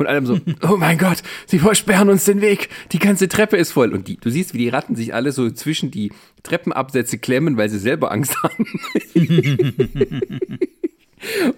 Und 0.00 0.06
allem 0.06 0.24
so, 0.24 0.38
oh 0.66 0.78
mein 0.78 0.96
Gott, 0.96 1.22
sie 1.44 1.58
versperren 1.58 2.08
uns 2.08 2.24
den 2.24 2.40
Weg, 2.40 2.70
die 2.92 2.98
ganze 2.98 3.28
Treppe 3.28 3.58
ist 3.58 3.72
voll. 3.72 3.92
Und 3.92 4.08
die, 4.08 4.16
du 4.16 4.30
siehst, 4.30 4.54
wie 4.54 4.58
die 4.58 4.70
Ratten 4.70 4.96
sich 4.96 5.12
alle 5.12 5.30
so 5.30 5.50
zwischen 5.50 5.90
die 5.90 6.10
Treppenabsätze 6.42 7.18
klemmen, 7.18 7.58
weil 7.58 7.68
sie 7.68 7.78
selber 7.78 8.10
Angst 8.10 8.34
haben. 8.42 8.66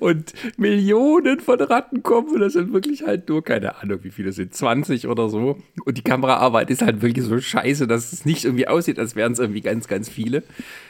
Und 0.01 0.33
Millionen 0.57 1.39
von 1.39 1.61
Ratten 1.61 2.03
kommen 2.03 2.31
und 2.31 2.41
das 2.41 2.55
sind 2.55 2.73
wirklich 2.73 3.05
halt 3.07 3.29
nur, 3.29 3.45
keine 3.45 3.81
Ahnung, 3.81 4.01
wie 4.03 4.11
viele 4.11 4.33
sind, 4.33 4.53
20 4.53 5.07
oder 5.07 5.29
so. 5.29 5.57
Und 5.85 5.99
die 5.99 6.03
Kameraarbeit 6.03 6.69
ist 6.69 6.83
halt 6.83 7.01
wirklich 7.01 7.25
so 7.25 7.41
scheiße, 7.41 7.87
dass 7.87 8.13
es 8.13 8.25
nicht 8.25 8.45
irgendwie 8.45 8.67
aussieht, 8.67 8.99
als 8.99 9.15
wären 9.15 9.35
es 9.35 9.39
irgendwie 9.39 9.61
ganz, 9.61 9.87
ganz 9.87 10.09
viele. 10.09 10.43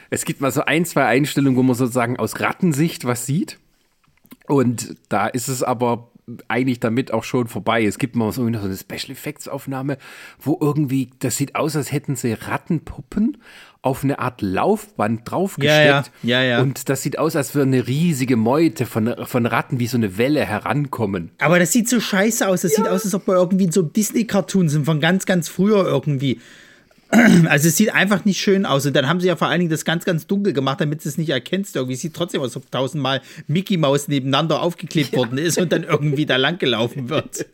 Es 0.09 0.25
gibt 0.25 0.41
mal 0.41 0.51
so 0.51 0.65
ein, 0.65 0.85
zwei 0.85 1.05
Einstellungen, 1.05 1.55
wo 1.55 1.61
man 1.61 1.75
sozusagen 1.75 2.17
aus 2.17 2.39
Rattensicht 2.39 3.05
was 3.05 3.27
sieht. 3.27 3.59
Und 4.47 4.95
da 5.07 5.27
ist 5.27 5.49
es 5.49 5.61
aber 5.61 6.09
eigentlich 6.47 6.79
damit 6.79 7.11
auch 7.11 7.23
schon 7.23 7.47
vorbei. 7.47 7.83
Es 7.83 7.97
gibt 7.97 8.15
mal 8.15 8.31
so 8.31 8.43
eine 8.45 8.59
Special 8.75 9.11
Effects 9.11 9.47
Aufnahme, 9.47 9.97
wo 10.39 10.57
irgendwie, 10.61 11.09
das 11.19 11.37
sieht 11.37 11.55
aus, 11.55 11.75
als 11.75 11.91
hätten 11.91 12.15
sie 12.15 12.33
Rattenpuppen 12.33 13.37
auf 13.81 14.03
eine 14.03 14.19
Art 14.19 14.41
Laufband 14.41 15.29
draufgesteckt. 15.29 16.11
Ja, 16.23 16.39
ja, 16.39 16.41
ja, 16.41 16.43
ja. 16.43 16.61
Und 16.61 16.87
das 16.87 17.01
sieht 17.01 17.19
aus, 17.19 17.35
als 17.35 17.53
würde 17.53 17.67
eine 17.67 17.85
riesige 17.85 18.37
Meute 18.37 18.85
von, 18.85 19.13
von 19.25 19.45
Ratten 19.45 19.79
wie 19.79 19.87
so 19.87 19.97
eine 19.97 20.17
Welle 20.17 20.45
herankommen. 20.45 21.31
Aber 21.39 21.59
das 21.59 21.73
sieht 21.73 21.89
so 21.89 21.99
scheiße 21.99 22.47
aus. 22.47 22.61
Das 22.61 22.71
ja. 22.71 22.77
sieht 22.77 22.87
aus, 22.87 23.03
als 23.03 23.13
ob 23.13 23.27
wir 23.27 23.35
irgendwie 23.35 23.65
in 23.65 23.71
so 23.71 23.81
einem 23.81 23.91
Disney-Cartoon 23.91 24.69
sind, 24.69 24.85
von 24.85 25.01
ganz, 25.01 25.25
ganz 25.25 25.49
früher 25.49 25.85
irgendwie. 25.85 26.39
Also 27.47 27.67
es 27.67 27.77
sieht 27.77 27.93
einfach 27.93 28.25
nicht 28.25 28.41
schön 28.41 28.65
aus. 28.65 28.85
Und 28.85 28.95
dann 28.95 29.07
haben 29.07 29.19
sie 29.19 29.27
ja 29.27 29.35
vor 29.35 29.47
allen 29.47 29.59
Dingen 29.59 29.71
das 29.71 29.85
ganz, 29.85 30.05
ganz 30.05 30.27
dunkel 30.27 30.53
gemacht, 30.53 30.81
damit 30.81 31.03
du 31.03 31.09
es 31.09 31.17
nicht 31.17 31.29
erkennst. 31.29 31.75
Irgendwie 31.75 31.93
es 31.93 32.01
sieht 32.01 32.13
trotzdem 32.13 32.41
aus, 32.41 32.47
als 32.47 32.57
ob 32.57 32.71
tausendmal 32.71 33.21
Mickey 33.47 33.77
Maus 33.77 34.07
nebeneinander 34.07 34.61
aufgeklebt 34.61 35.13
ja. 35.13 35.19
worden 35.19 35.37
ist 35.37 35.57
und 35.57 35.71
dann 35.71 35.83
irgendwie 35.83 36.25
da 36.25 36.37
lang 36.37 36.57
gelaufen 36.57 37.09
wird. 37.09 37.45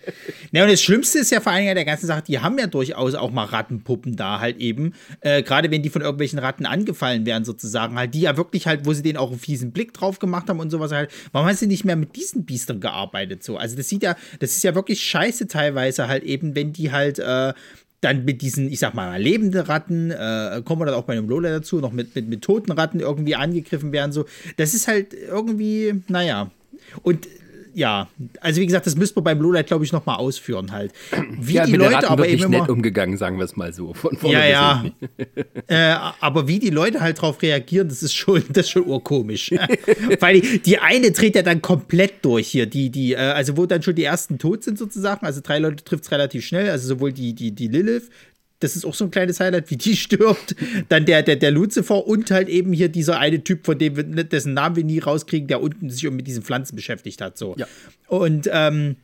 ja, 0.52 0.64
und 0.64 0.70
das 0.70 0.82
Schlimmste 0.82 1.18
ist 1.18 1.30
ja 1.30 1.40
vor 1.40 1.52
allen 1.52 1.62
Dingen 1.62 1.74
der 1.74 1.84
ganzen 1.84 2.06
Sache, 2.06 2.22
die 2.26 2.40
haben 2.40 2.58
ja 2.58 2.66
durchaus 2.66 3.14
auch 3.14 3.30
mal 3.30 3.44
Rattenpuppen 3.44 4.16
da 4.16 4.40
halt 4.40 4.58
eben. 4.58 4.94
Äh, 5.20 5.42
Gerade 5.42 5.70
wenn 5.70 5.82
die 5.82 5.90
von 5.90 6.02
irgendwelchen 6.02 6.38
Ratten 6.38 6.66
angefallen 6.66 7.26
werden, 7.26 7.44
sozusagen. 7.44 7.96
Halt, 7.96 8.14
die 8.14 8.22
ja 8.22 8.36
wirklich 8.36 8.66
halt, 8.66 8.86
wo 8.86 8.92
sie 8.92 9.02
den 9.02 9.16
auch 9.16 9.30
einen 9.30 9.38
fiesen 9.38 9.72
Blick 9.72 9.94
drauf 9.94 10.18
gemacht 10.18 10.48
haben 10.48 10.60
und 10.60 10.70
sowas 10.70 10.92
halt. 10.92 11.10
Warum 11.32 11.48
haben 11.48 11.56
sie 11.56 11.66
nicht 11.66 11.84
mehr 11.84 11.96
mit 11.96 12.16
diesen 12.16 12.44
Biestern 12.44 12.80
gearbeitet? 12.80 13.42
So? 13.42 13.56
Also 13.56 13.76
das 13.76 13.88
sieht 13.88 14.02
ja, 14.02 14.16
das 14.40 14.50
ist 14.52 14.64
ja 14.64 14.74
wirklich 14.74 15.02
scheiße 15.02 15.48
teilweise 15.48 16.08
halt 16.08 16.24
eben, 16.24 16.54
wenn 16.54 16.72
die 16.72 16.92
halt 16.92 17.18
äh, 17.18 17.54
dann 18.06 18.24
mit 18.24 18.40
diesen, 18.40 18.70
ich 18.70 18.78
sag 18.78 18.94
mal, 18.94 19.20
lebenden 19.20 19.62
Ratten, 19.62 20.10
äh, 20.10 20.62
kommen 20.64 20.80
wir 20.80 20.86
dann 20.86 20.94
auch 20.94 21.04
bei 21.04 21.14
einem 21.14 21.28
Lola 21.28 21.50
dazu, 21.50 21.80
noch 21.80 21.92
mit, 21.92 22.14
mit, 22.14 22.28
mit 22.28 22.42
toten 22.42 22.72
Ratten 22.72 23.00
irgendwie 23.00 23.34
angegriffen 23.34 23.92
werden. 23.92 24.12
So. 24.12 24.26
Das 24.56 24.74
ist 24.74 24.86
halt 24.86 25.12
irgendwie, 25.12 26.02
naja. 26.08 26.50
Und 27.02 27.26
ja, 27.76 28.08
also 28.40 28.58
wie 28.62 28.64
gesagt, 28.64 28.86
das 28.86 28.96
müsste 28.96 29.16
man 29.16 29.24
beim 29.24 29.40
Lowlight, 29.42 29.66
glaube 29.66 29.84
ich, 29.84 29.92
noch 29.92 30.06
mal 30.06 30.14
ausführen 30.14 30.72
halt. 30.72 30.92
Wie 31.38 31.54
ja, 31.54 31.66
die 31.66 31.72
mit 31.72 31.82
Leute 31.82 31.96
Ratten 31.96 32.06
aber 32.06 32.26
eben 32.26 32.50
nett 32.50 32.60
immer, 32.60 32.70
umgegangen, 32.70 33.18
sagen 33.18 33.36
wir 33.36 33.44
es 33.44 33.54
mal 33.54 33.74
so. 33.74 33.92
Von 33.92 34.16
ja, 34.22 34.46
ja. 34.46 34.84
äh, 35.66 35.94
aber 36.20 36.48
wie 36.48 36.58
die 36.58 36.70
Leute 36.70 37.00
halt 37.00 37.20
drauf 37.20 37.42
reagieren, 37.42 37.88
das 37.90 38.02
ist 38.02 38.14
schon, 38.14 38.42
das 38.48 38.64
ist 38.64 38.70
schon 38.70 38.86
urkomisch. 38.86 39.50
Weil 40.20 40.40
die, 40.40 40.58
die, 40.60 40.78
eine 40.78 41.10
dreht 41.10 41.36
ja 41.36 41.42
dann 41.42 41.60
komplett 41.60 42.24
durch 42.24 42.48
hier, 42.48 42.64
die, 42.64 42.88
die, 42.88 43.12
äh, 43.12 43.16
also 43.18 43.58
wo 43.58 43.66
dann 43.66 43.82
schon 43.82 43.94
die 43.94 44.04
ersten 44.04 44.38
tot 44.38 44.64
sind 44.64 44.78
sozusagen, 44.78 45.26
also 45.26 45.42
drei 45.42 45.58
Leute 45.58 45.84
trifft 45.84 46.04
es 46.04 46.10
relativ 46.10 46.46
schnell, 46.46 46.70
also 46.70 46.88
sowohl 46.88 47.12
die, 47.12 47.34
die, 47.34 47.52
die 47.52 47.68
Lilith, 47.68 48.08
das 48.60 48.76
ist 48.76 48.84
auch 48.84 48.94
so 48.94 49.04
ein 49.04 49.10
kleines 49.10 49.40
Highlight, 49.40 49.70
wie 49.70 49.76
die 49.76 49.96
stirbt. 49.96 50.56
Dann 50.88 51.04
der, 51.04 51.22
der, 51.22 51.36
der 51.36 51.50
Lucifer 51.50 52.06
und 52.06 52.30
halt 52.30 52.48
eben 52.48 52.72
hier 52.72 52.88
dieser 52.88 53.18
eine 53.18 53.42
Typ, 53.44 53.66
von 53.66 53.78
dem 53.78 53.96
wir, 53.96 54.04
ne, 54.04 54.24
dessen 54.24 54.54
Namen 54.54 54.76
wir 54.76 54.84
nie 54.84 54.98
rauskriegen, 54.98 55.48
der 55.48 55.60
unten 55.60 55.90
sich 55.90 56.08
mit 56.10 56.26
diesen 56.26 56.42
Pflanzen 56.42 56.76
beschäftigt 56.76 57.20
hat. 57.20 57.36
So. 57.36 57.54
Ja. 57.58 57.66
Und 58.08 58.48
ähm, 58.52 58.96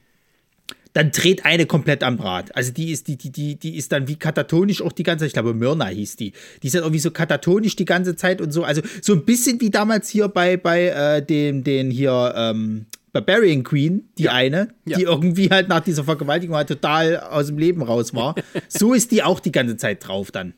dann 0.94 1.10
dreht 1.10 1.44
eine 1.44 1.66
komplett 1.66 2.02
am 2.02 2.18
Rad. 2.18 2.54
Also 2.54 2.72
die 2.72 2.92
ist, 2.92 3.08
die, 3.08 3.16
die, 3.16 3.30
die, 3.30 3.56
die 3.56 3.76
ist 3.76 3.92
dann 3.92 4.08
wie 4.08 4.16
katatonisch 4.16 4.82
auch 4.82 4.92
die 4.92 5.02
ganze 5.02 5.22
Zeit. 5.22 5.28
Ich 5.28 5.32
glaube, 5.32 5.54
Myrna 5.54 5.86
hieß 5.86 6.16
die. 6.16 6.32
Die 6.62 6.66
ist 6.66 6.74
dann 6.74 6.82
irgendwie 6.82 7.00
so 7.00 7.10
katatonisch 7.10 7.76
die 7.76 7.84
ganze 7.84 8.14
Zeit 8.14 8.40
und 8.40 8.52
so. 8.52 8.64
Also 8.64 8.82
so 9.00 9.14
ein 9.14 9.24
bisschen 9.24 9.60
wie 9.60 9.70
damals 9.70 10.10
hier 10.10 10.28
bei, 10.28 10.56
bei 10.56 10.88
äh, 10.88 11.24
dem, 11.24 11.64
den 11.64 11.90
hier, 11.90 12.34
ähm, 12.36 12.86
Barbarian 13.12 13.62
Queen, 13.62 14.09
die 14.16 14.25
ja. 14.25 14.33
eine, 14.33 14.68
ja. 14.87 14.96
die 14.96 15.05
irgendwie 15.05 15.51
halt 15.51 15.68
nach 15.68 15.81
dieser 15.81 16.05
Vergewaltigung 16.05 16.57
halt 16.57 16.68
total 16.68 17.20
aus 17.20 17.48
dem 17.48 17.59
Leben 17.59 17.83
raus 17.83 18.14
war. 18.14 18.35
so 18.68 18.94
ist 18.94 19.11
die 19.11 19.22
auch 19.22 19.40
die 19.40 19.53
ganze 19.53 19.77
Zeit 19.77 20.07
drauf 20.07 20.31
dann. 20.31 20.55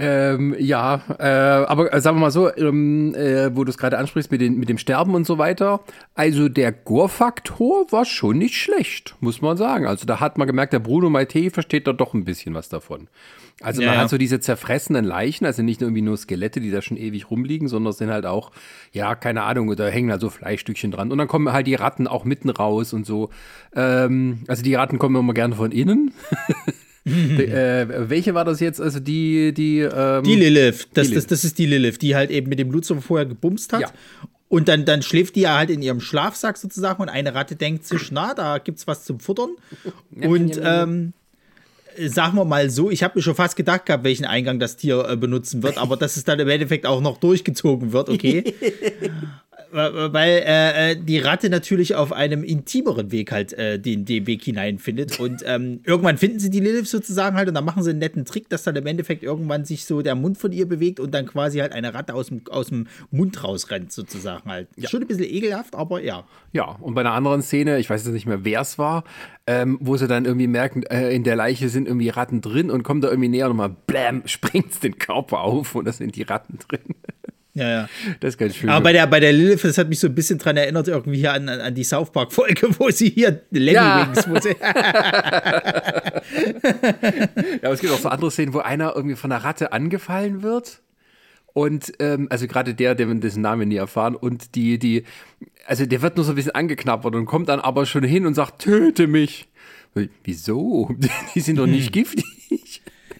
Ähm, 0.00 0.54
ja, 0.60 1.02
äh, 1.18 1.24
aber 1.24 1.92
äh, 1.92 2.00
sagen 2.00 2.18
wir 2.18 2.20
mal 2.20 2.30
so, 2.30 2.54
ähm, 2.54 3.16
äh, 3.16 3.54
wo 3.56 3.64
du 3.64 3.70
es 3.70 3.78
gerade 3.78 3.98
ansprichst 3.98 4.30
mit, 4.30 4.40
den, 4.40 4.56
mit 4.56 4.68
dem 4.68 4.78
Sterben 4.78 5.16
und 5.16 5.26
so 5.26 5.38
weiter, 5.38 5.80
also 6.14 6.48
der 6.48 6.70
Gore-Faktor 6.70 7.90
war 7.90 8.04
schon 8.04 8.38
nicht 8.38 8.54
schlecht, 8.56 9.16
muss 9.18 9.42
man 9.42 9.56
sagen. 9.56 9.88
Also 9.88 10.06
da 10.06 10.20
hat 10.20 10.38
man 10.38 10.46
gemerkt, 10.46 10.72
der 10.72 10.78
Bruno 10.78 11.10
Maite 11.10 11.50
versteht 11.50 11.88
da 11.88 11.92
doch 11.92 12.14
ein 12.14 12.24
bisschen 12.24 12.54
was 12.54 12.68
davon. 12.68 13.08
Also 13.60 13.82
man 13.82 13.94
ja, 13.94 14.00
hat 14.02 14.10
so 14.10 14.18
diese 14.18 14.38
zerfressenen 14.38 15.04
Leichen, 15.04 15.44
also 15.44 15.62
nicht 15.62 15.82
irgendwie 15.82 16.02
nur 16.02 16.16
Skelette, 16.16 16.60
die 16.60 16.70
da 16.70 16.80
schon 16.80 16.96
ewig 16.96 17.30
rumliegen, 17.30 17.66
sondern 17.66 17.90
es 17.90 17.98
sind 17.98 18.10
halt 18.10 18.24
auch, 18.24 18.52
ja, 18.92 19.16
keine 19.16 19.42
Ahnung, 19.42 19.74
da 19.74 19.88
hängen 19.88 20.12
halt 20.12 20.20
so 20.20 20.30
Fleischstückchen 20.30 20.92
dran. 20.92 21.10
Und 21.10 21.18
dann 21.18 21.26
kommen 21.26 21.52
halt 21.52 21.66
die 21.66 21.74
Ratten 21.74 22.06
auch 22.06 22.24
mitten 22.24 22.50
raus 22.50 22.92
und 22.92 23.04
so. 23.04 23.30
Ähm, 23.74 24.44
also 24.46 24.62
die 24.62 24.74
Ratten 24.74 24.98
kommen 24.98 25.16
immer 25.16 25.34
gerne 25.34 25.56
von 25.56 25.72
innen. 25.72 26.12
die, 27.04 27.44
äh, 27.46 28.08
welche 28.08 28.34
war 28.34 28.44
das 28.44 28.60
jetzt? 28.60 28.80
Also 28.80 29.00
die, 29.00 29.52
die. 29.52 29.80
Ähm, 29.80 30.22
die 30.22 30.36
Lilith. 30.36 30.88
Das, 30.94 31.08
die 31.08 31.14
das, 31.14 31.26
das 31.26 31.42
ist 31.42 31.58
die 31.58 31.66
Lilith, 31.66 31.98
die 31.98 32.14
halt 32.14 32.30
eben 32.30 32.48
mit 32.48 32.60
dem 32.60 32.70
Lucifer 32.70 33.02
vorher 33.02 33.26
gebumst 33.26 33.72
hat. 33.72 33.80
Ja. 33.80 33.88
Und 34.48 34.68
dann, 34.68 34.84
dann 34.84 35.02
schläft 35.02 35.36
die 35.36 35.42
ja 35.42 35.58
halt 35.58 35.68
in 35.68 35.82
ihrem 35.82 36.00
Schlafsack 36.00 36.56
sozusagen 36.56 37.02
und 37.02 37.08
eine 37.08 37.34
Ratte 37.34 37.54
denkt 37.54 37.84
sich, 37.84 38.10
na, 38.12 38.32
da 38.34 38.58
gibt's 38.58 38.86
was 38.86 39.04
zum 39.04 39.20
Futtern. 39.20 39.50
Und 40.14 40.58
ähm, 40.62 41.12
sagen 42.06 42.36
wir 42.36 42.44
mal 42.44 42.70
so, 42.70 42.90
ich 42.90 43.02
habe 43.02 43.18
mir 43.18 43.22
schon 43.22 43.34
fast 43.34 43.56
gedacht 43.56 43.86
gehabt, 43.86 44.04
welchen 44.04 44.24
Eingang 44.24 44.58
das 44.58 44.76
Tier 44.76 45.08
äh, 45.08 45.16
benutzen 45.16 45.62
wird, 45.62 45.78
aber 45.78 45.96
dass 45.96 46.16
es 46.16 46.24
dann 46.24 46.38
im 46.38 46.48
Endeffekt 46.48 46.86
auch 46.86 47.00
noch 47.00 47.18
durchgezogen 47.18 47.92
wird, 47.92 48.08
okay. 48.08 48.54
weil 49.70 50.42
äh, 50.46 50.92
äh, 50.92 50.96
die 50.96 51.18
Ratte 51.18 51.50
natürlich 51.50 51.94
auf 51.94 52.12
einem 52.12 52.42
intimeren 52.42 53.12
Weg 53.12 53.32
halt 53.32 53.52
äh, 53.52 53.78
den, 53.78 54.04
den 54.04 54.26
Weg 54.26 54.44
hineinfindet. 54.44 55.20
Und 55.20 55.42
ähm, 55.46 55.80
irgendwann 55.84 56.18
finden 56.18 56.38
sie 56.38 56.50
die 56.50 56.60
Lilith 56.60 56.88
sozusagen 56.88 57.36
halt 57.36 57.48
und 57.48 57.54
dann 57.54 57.64
machen 57.64 57.82
sie 57.82 57.90
einen 57.90 57.98
netten 57.98 58.24
Trick, 58.24 58.48
dass 58.48 58.62
dann 58.62 58.76
im 58.76 58.86
Endeffekt 58.86 59.22
irgendwann 59.22 59.64
sich 59.64 59.84
so 59.84 60.02
der 60.02 60.14
Mund 60.14 60.38
von 60.38 60.52
ihr 60.52 60.66
bewegt 60.66 61.00
und 61.00 61.12
dann 61.12 61.26
quasi 61.26 61.58
halt 61.58 61.72
eine 61.72 61.94
Ratte 61.94 62.14
aus 62.14 62.28
dem, 62.28 62.42
aus 62.50 62.68
dem 62.68 62.86
Mund 63.10 63.42
rausrennt, 63.44 63.92
sozusagen 63.92 64.50
halt. 64.50 64.68
Ja. 64.76 64.88
Schon 64.88 65.02
ein 65.02 65.08
bisschen 65.08 65.24
ekelhaft, 65.24 65.74
aber 65.74 66.02
ja. 66.02 66.24
Ja, 66.52 66.76
und 66.80 66.94
bei 66.94 67.02
einer 67.02 67.12
anderen 67.12 67.42
Szene, 67.42 67.78
ich 67.78 67.90
weiß 67.90 68.04
jetzt 68.04 68.14
nicht 68.14 68.26
mehr, 68.26 68.44
wer 68.44 68.62
es 68.62 68.78
war, 68.78 69.04
ähm, 69.46 69.78
wo 69.80 69.96
sie 69.96 70.06
dann 70.06 70.24
irgendwie 70.24 70.46
merken, 70.46 70.82
äh, 70.84 71.14
in 71.14 71.24
der 71.24 71.36
Leiche 71.36 71.68
sind 71.68 71.86
irgendwie 71.86 72.08
Ratten 72.08 72.40
drin 72.40 72.70
und 72.70 72.82
kommen 72.82 73.00
da 73.00 73.08
irgendwie 73.08 73.28
näher 73.28 73.50
und 73.50 73.56
mal 73.56 73.74
blam, 73.86 74.22
springt 74.26 74.82
den 74.82 74.98
Körper 74.98 75.40
auf 75.40 75.74
und 75.74 75.86
da 75.86 75.92
sind 75.92 76.16
die 76.16 76.22
Ratten 76.22 76.58
drin. 76.58 76.94
Ja, 77.58 77.68
ja. 77.68 77.88
Das 78.20 78.34
ist 78.34 78.38
ganz 78.38 78.54
schön. 78.54 78.70
Aber 78.70 78.84
bei 78.84 78.92
der, 78.92 79.06
bei 79.08 79.18
der 79.18 79.32
Lilith, 79.32 79.64
das 79.64 79.78
hat 79.78 79.88
mich 79.88 79.98
so 79.98 80.06
ein 80.06 80.14
bisschen 80.14 80.38
dran 80.38 80.56
erinnert, 80.56 80.86
irgendwie 80.86 81.18
hier 81.18 81.32
an, 81.32 81.48
an 81.48 81.74
die 81.74 81.82
South 81.82 82.12
Park-Folge, 82.12 82.68
wo 82.78 82.90
sie 82.90 83.10
hier 83.10 83.42
Lemmy 83.50 83.74
ja. 83.74 84.06
Wings, 84.06 84.28
wo 84.28 84.38
sie 84.38 84.54
ja, 84.60 84.74
aber 87.62 87.72
es 87.72 87.80
gibt 87.80 87.92
auch 87.92 87.98
so 87.98 88.08
andere 88.08 88.30
Szenen, 88.30 88.54
wo 88.54 88.60
einer 88.60 88.94
irgendwie 88.94 89.16
von 89.16 89.32
einer 89.32 89.42
Ratte 89.44 89.72
angefallen 89.72 90.42
wird. 90.42 90.80
Und 91.52 91.92
ähm, 91.98 92.28
also 92.30 92.46
gerade 92.46 92.74
der, 92.74 92.94
der 92.94 93.06
dessen 93.14 93.42
Namen 93.42 93.68
nie 93.68 93.76
erfahren, 93.76 94.14
und 94.14 94.54
die, 94.54 94.78
die, 94.78 95.02
also 95.66 95.86
der 95.86 96.02
wird 96.02 96.16
nur 96.16 96.24
so 96.24 96.32
ein 96.32 96.36
bisschen 96.36 96.54
angeknabbert 96.54 97.16
und 97.16 97.26
kommt 97.26 97.48
dann 97.48 97.58
aber 97.58 97.86
schon 97.86 98.04
hin 98.04 98.26
und 98.26 98.34
sagt, 98.34 98.62
töte 98.62 99.08
mich. 99.08 99.48
Wieso? 100.22 100.94
Die 101.34 101.40
sind 101.40 101.56
doch 101.58 101.66
nicht 101.66 101.92
giftig. 101.92 102.24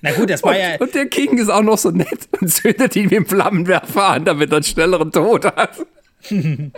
Na 0.02 0.12
gut, 0.12 0.30
das 0.30 0.42
war 0.42 0.52
und, 0.52 0.58
ja. 0.58 0.76
Und 0.78 0.94
der 0.94 1.06
King 1.06 1.38
ist 1.38 1.48
auch 1.48 1.62
noch 1.62 1.78
so 1.78 1.90
nett 1.90 2.28
und 2.40 2.48
zündet 2.52 2.96
ihn 2.96 3.04
mit 3.04 3.12
dem 3.12 3.26
Flammenwerfer 3.26 4.08
an, 4.08 4.24
damit 4.24 4.50
er 4.50 4.56
einen 4.56 4.64
schnelleren 4.64 5.12
Tod 5.12 5.44
hat. 5.44 5.70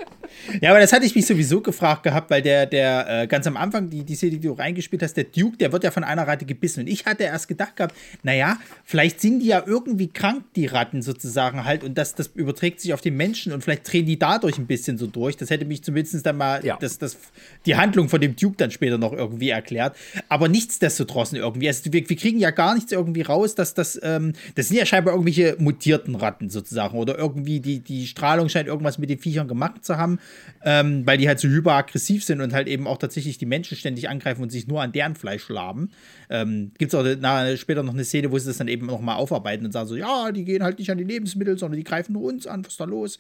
ja, 0.61 0.71
aber 0.71 0.81
das 0.81 0.93
hatte 0.93 1.07
ich 1.07 1.15
mich 1.15 1.27
sowieso 1.27 1.61
gefragt 1.61 2.03
gehabt, 2.03 2.31
weil 2.31 2.43
der, 2.43 2.67
der 2.67 3.23
äh, 3.23 3.27
ganz 3.27 3.47
am 3.47 3.57
Anfang, 3.57 3.89
die, 3.89 4.05
die 4.05 4.15
Szene, 4.15 4.33
die 4.33 4.41
du 4.41 4.53
reingespielt 4.53 5.03
hast, 5.03 5.17
der 5.17 5.25
Duke, 5.25 5.57
der 5.57 5.73
wird 5.73 5.85
ja 5.85 5.91
von 5.91 6.05
einer 6.05 6.27
Ratte 6.27 6.45
gebissen. 6.45 6.81
Und 6.81 6.87
ich 6.89 7.07
hatte 7.07 7.25
erst 7.25 7.49
gedacht 7.49 7.77
gehabt, 7.77 7.95
naja, 8.23 8.59
vielleicht 8.85 9.21
sind 9.21 9.41
die 9.41 9.47
ja 9.47 9.63
irgendwie 9.67 10.09
krank, 10.09 10.45
die 10.57 10.67
Ratten 10.67 11.03
sozusagen 11.03 11.65
halt, 11.65 11.85
und 11.85 11.97
das, 11.97 12.15
das 12.15 12.29
überträgt 12.35 12.81
sich 12.81 12.93
auf 12.93 13.01
den 13.01 13.17
Menschen 13.17 13.53
und 13.53 13.65
vielleicht 13.65 13.91
drehen 13.91 14.07
die 14.07 14.19
dadurch 14.19 14.59
ein 14.59 14.67
bisschen 14.67 14.99
so 14.99 15.07
durch. 15.07 15.37
Das 15.37 15.51
hätte 15.51 15.65
mich 15.65 15.83
zumindest 15.83 16.25
dann 16.25 16.37
mal 16.37 16.65
ja. 16.65 16.77
das, 16.81 16.99
das, 16.99 17.17
die 17.67 17.77
Handlung 17.77 18.09
von 18.09 18.21
dem 18.21 18.37
Duke 18.37 18.57
dann 18.57 18.71
später 18.71 18.99
noch 18.99 19.13
irgendwie 19.13 19.51
erklärt. 19.51 19.97
Aber 20.29 20.49
nichtsdestotrotz 20.49 21.33
irgendwie. 21.33 21.69
Also 21.69 21.93
wir, 21.93 22.09
wir 22.09 22.17
kriegen 22.17 22.39
ja 22.39 22.51
gar 22.51 22.75
nichts 22.75 22.93
irgendwie 22.93 23.23
raus, 23.23 23.55
dass 23.55 23.75
das, 23.75 23.99
ähm, 24.03 24.33
das 24.55 24.69
sind 24.69 24.77
ja 24.77 24.87
scheinbar 24.87 25.15
irgendwelche 25.15 25.57
mutierten 25.59 26.15
Ratten 26.15 26.51
sozusagen. 26.51 26.99
Oder 26.99 27.19
irgendwie 27.19 27.61
die, 27.61 27.81
die 27.81 28.07
Strahlung 28.07 28.49
scheint 28.49 28.69
irgendwas 28.69 28.99
mit 28.99 29.11
den 29.11 29.19
Viechern 29.19 29.40
gemacht 29.49 29.85
zu 29.85 29.97
haben, 29.97 30.19
ähm, 30.65 31.07
weil 31.07 31.19
die 31.19 31.29
halt 31.29 31.41
so 31.41 31.49
hyperaggressiv 31.49 32.25
sind 32.25 32.41
und 32.41 32.53
halt 32.53 32.69
eben 32.69 32.87
auch 32.87 32.99
tatsächlich 32.99 33.39
die 33.39 33.47
Menschen 33.47 33.77
ständig 33.77 34.09
angreifen 34.09 34.43
und 34.43 34.51
sich 34.51 34.67
nur 34.67 34.83
an 34.83 34.93
deren 34.93 35.15
Fleisch 35.15 35.49
laben. 35.49 35.91
Ähm, 36.29 36.73
Gibt 36.79 36.93
es 36.93 36.99
auch 36.99 37.05
na, 37.21 37.57
später 37.57 37.83
noch 37.83 37.95
eine 37.95 38.05
Szene, 38.05 38.31
wo 38.31 38.39
sie 38.39 38.47
das 38.47 38.59
dann 38.59 38.69
eben 38.69 38.87
nochmal 38.87 39.17
aufarbeiten 39.17 39.67
und 39.67 39.73
sagen 39.73 39.89
so, 39.89 39.97
ja, 39.97 40.33
die 40.33 40.45
gehen 40.45 40.63
halt 40.63 40.79
nicht 40.79 40.91
an 40.91 40.99
die 40.99 41.05
Lebensmittel, 41.05 41.59
sondern 41.59 41.79
die 41.79 41.85
greifen 41.85 42.13
nur 42.13 42.23
uns 42.23 42.47
an, 42.47 42.65
was 42.65 42.73
ist 42.73 42.81
da 42.81 42.85
los? 42.85 43.19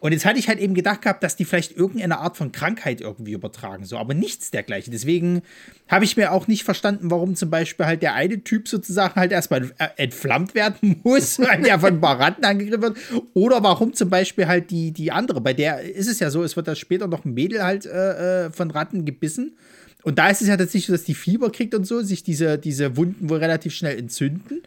Und 0.00 0.12
jetzt 0.12 0.24
hatte 0.24 0.38
ich 0.38 0.48
halt 0.48 0.60
eben 0.60 0.74
gedacht 0.74 1.02
gehabt, 1.02 1.22
dass 1.24 1.34
die 1.34 1.44
vielleicht 1.44 1.76
irgendeine 1.76 2.18
Art 2.18 2.36
von 2.36 2.52
Krankheit 2.52 3.00
irgendwie 3.00 3.32
übertragen, 3.32 3.84
so, 3.84 3.98
aber 3.98 4.14
nichts 4.14 4.52
dergleichen. 4.52 4.92
Deswegen 4.92 5.42
habe 5.88 6.04
ich 6.04 6.16
mir 6.16 6.32
auch 6.32 6.46
nicht 6.46 6.62
verstanden, 6.62 7.10
warum 7.10 7.34
zum 7.34 7.50
Beispiel 7.50 7.86
halt 7.86 8.02
der 8.02 8.14
eine 8.14 8.44
Typ 8.44 8.68
sozusagen 8.68 9.16
halt 9.16 9.32
erstmal 9.32 9.72
äh, 9.78 9.88
entflammt 9.96 10.54
werden 10.54 11.00
muss, 11.04 11.40
weil 11.40 11.62
der 11.62 11.80
von 11.80 12.00
Baratten 12.00 12.44
angegriffen 12.44 12.82
wird. 12.82 12.96
Oder 13.34 13.62
warum 13.62 13.92
zum 13.92 14.08
Beispiel 14.08 14.46
halt 14.46 14.70
die, 14.70 14.92
die 14.92 15.10
andere, 15.10 15.40
bei 15.40 15.52
der 15.52 15.80
ist 15.80 16.08
es 16.08 16.20
ja 16.20 16.30
so, 16.30 16.44
es 16.44 16.54
wird 16.54 16.68
da 16.68 16.76
später 16.76 17.08
noch 17.08 17.24
ein 17.24 17.34
Mädel 17.34 17.62
halt 17.62 17.84
äh, 17.86 18.46
äh 18.46 18.50
von 18.52 18.70
Ratten 18.70 19.04
gebissen. 19.04 19.56
Und 20.04 20.18
da 20.18 20.28
ist 20.28 20.42
es 20.42 20.48
ja 20.48 20.56
tatsächlich 20.56 20.86
so, 20.86 20.92
dass 20.92 21.04
die 21.04 21.14
Fieber 21.14 21.50
kriegt 21.50 21.74
und 21.74 21.84
so, 21.84 22.02
sich 22.02 22.22
diese, 22.22 22.56
diese 22.56 22.96
Wunden 22.96 23.28
wohl 23.28 23.38
relativ 23.38 23.74
schnell 23.74 23.98
entzünden. 23.98 24.62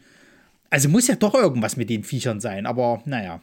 Also 0.69 0.89
muss 0.89 1.07
ja 1.07 1.15
doch 1.15 1.33
irgendwas 1.33 1.77
mit 1.77 1.89
den 1.89 2.03
Viechern 2.03 2.39
sein, 2.39 2.65
aber 2.65 3.01
naja. 3.05 3.41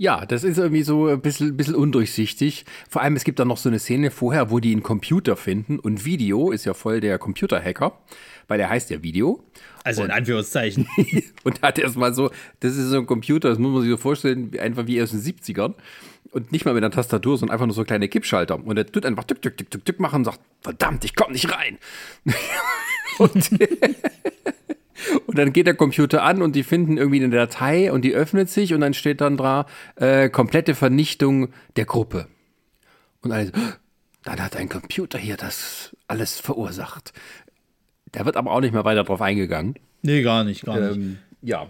Ja, 0.00 0.24
das 0.24 0.44
ist 0.44 0.56
irgendwie 0.56 0.82
so 0.82 1.08
ein 1.08 1.20
bisschen, 1.20 1.58
bisschen 1.58 1.74
undurchsichtig. 1.74 2.64
Vor 2.88 3.02
allem, 3.02 3.16
es 3.16 3.24
gibt 3.24 3.38
da 3.38 3.44
noch 3.44 3.58
so 3.58 3.68
eine 3.68 3.78
Szene 3.78 4.10
vorher, 4.10 4.50
wo 4.50 4.58
die 4.58 4.72
einen 4.72 4.82
Computer 4.82 5.36
finden 5.36 5.78
und 5.78 6.06
Video 6.06 6.52
ist 6.52 6.64
ja 6.64 6.72
voll 6.72 7.02
der 7.02 7.18
Computerhacker, 7.18 7.92
weil 8.48 8.56
der 8.56 8.70
heißt 8.70 8.88
ja 8.88 9.02
Video. 9.02 9.44
Also 9.84 10.02
in 10.02 10.10
Anführungszeichen. 10.10 10.88
und 11.44 11.60
hat 11.60 11.78
erstmal 11.78 12.14
so, 12.14 12.30
das 12.60 12.76
ist 12.76 12.88
so 12.88 12.96
ein 12.96 13.04
Computer, 13.04 13.50
das 13.50 13.58
muss 13.58 13.74
man 13.74 13.82
sich 13.82 13.90
so 13.90 13.98
vorstellen, 13.98 14.58
einfach 14.58 14.86
wie 14.86 15.02
aus 15.02 15.10
den 15.10 15.20
70ern. 15.20 15.74
Und 16.30 16.50
nicht 16.50 16.64
mal 16.64 16.72
mit 16.72 16.82
einer 16.82 16.94
Tastatur, 16.94 17.36
sondern 17.36 17.52
einfach 17.52 17.66
nur 17.66 17.74
so 17.74 17.84
kleine 17.84 18.08
Kippschalter. 18.08 18.58
Und 18.64 18.78
er 18.78 18.86
tut 18.86 19.04
einfach 19.04 19.24
tück, 19.24 19.42
tück, 19.42 19.58
tück, 19.58 19.70
tück, 19.70 19.84
tück 19.84 20.00
machen 20.00 20.20
und 20.20 20.24
sagt, 20.24 20.40
verdammt, 20.62 21.04
ich 21.04 21.14
komm 21.14 21.32
nicht 21.32 21.52
rein. 21.52 21.76
und, 23.18 23.50
und 25.30 25.38
dann 25.38 25.52
geht 25.52 25.68
der 25.68 25.74
Computer 25.74 26.24
an 26.24 26.42
und 26.42 26.56
die 26.56 26.64
finden 26.64 26.98
irgendwie 26.98 27.22
eine 27.22 27.32
Datei 27.32 27.92
und 27.92 28.02
die 28.02 28.14
öffnet 28.14 28.50
sich 28.50 28.74
und 28.74 28.80
dann 28.80 28.94
steht 28.94 29.20
dann 29.20 29.36
da 29.36 29.66
äh, 29.94 30.28
komplette 30.28 30.74
Vernichtung 30.74 31.50
der 31.76 31.84
Gruppe. 31.84 32.26
Und 33.22 33.30
alles, 33.30 33.52
dann 34.24 34.42
hat 34.42 34.56
ein 34.56 34.68
Computer 34.68 35.20
hier 35.20 35.36
das 35.36 35.96
alles 36.08 36.40
verursacht. 36.40 37.12
Da 38.10 38.26
wird 38.26 38.36
aber 38.36 38.50
auch 38.50 38.60
nicht 38.60 38.74
mehr 38.74 38.84
weiter 38.84 39.04
drauf 39.04 39.22
eingegangen. 39.22 39.76
Nee, 40.02 40.22
gar 40.22 40.42
nicht, 40.42 40.64
gar 40.64 40.80
nicht. 40.80 40.96
Ähm, 40.96 41.18
ja. 41.42 41.68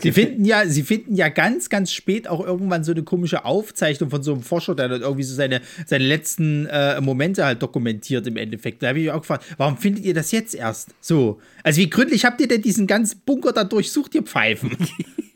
Sie 0.00 0.12
finden 0.12 0.44
ja, 0.44 0.64
sie 0.66 0.84
finden 0.84 1.16
ja 1.16 1.28
ganz, 1.28 1.68
ganz 1.68 1.92
spät 1.92 2.28
auch 2.28 2.44
irgendwann 2.44 2.84
so 2.84 2.92
eine 2.92 3.02
komische 3.02 3.44
Aufzeichnung 3.44 4.10
von 4.10 4.22
so 4.22 4.32
einem 4.32 4.42
Forscher, 4.42 4.76
der 4.76 4.88
dann 4.88 5.00
irgendwie 5.00 5.24
so 5.24 5.34
seine, 5.34 5.60
seine 5.86 6.04
letzten 6.04 6.66
äh, 6.66 7.00
Momente 7.00 7.44
halt 7.44 7.62
dokumentiert 7.62 8.26
im 8.28 8.36
Endeffekt. 8.36 8.82
Da 8.82 8.88
habe 8.88 9.00
ich 9.00 9.06
mich 9.06 9.12
auch 9.12 9.22
gefragt, 9.22 9.44
warum 9.56 9.76
findet 9.76 10.04
ihr 10.04 10.14
das 10.14 10.30
jetzt 10.30 10.54
erst? 10.54 10.90
So. 11.00 11.40
Also 11.64 11.80
wie 11.80 11.90
gründlich 11.90 12.24
habt 12.24 12.40
ihr 12.40 12.46
denn 12.46 12.62
diesen 12.62 12.86
ganzen 12.86 13.22
Bunker 13.26 13.52
da 13.52 13.64
durchsucht, 13.64 14.14
ihr 14.14 14.22
Pfeifen? 14.22 14.76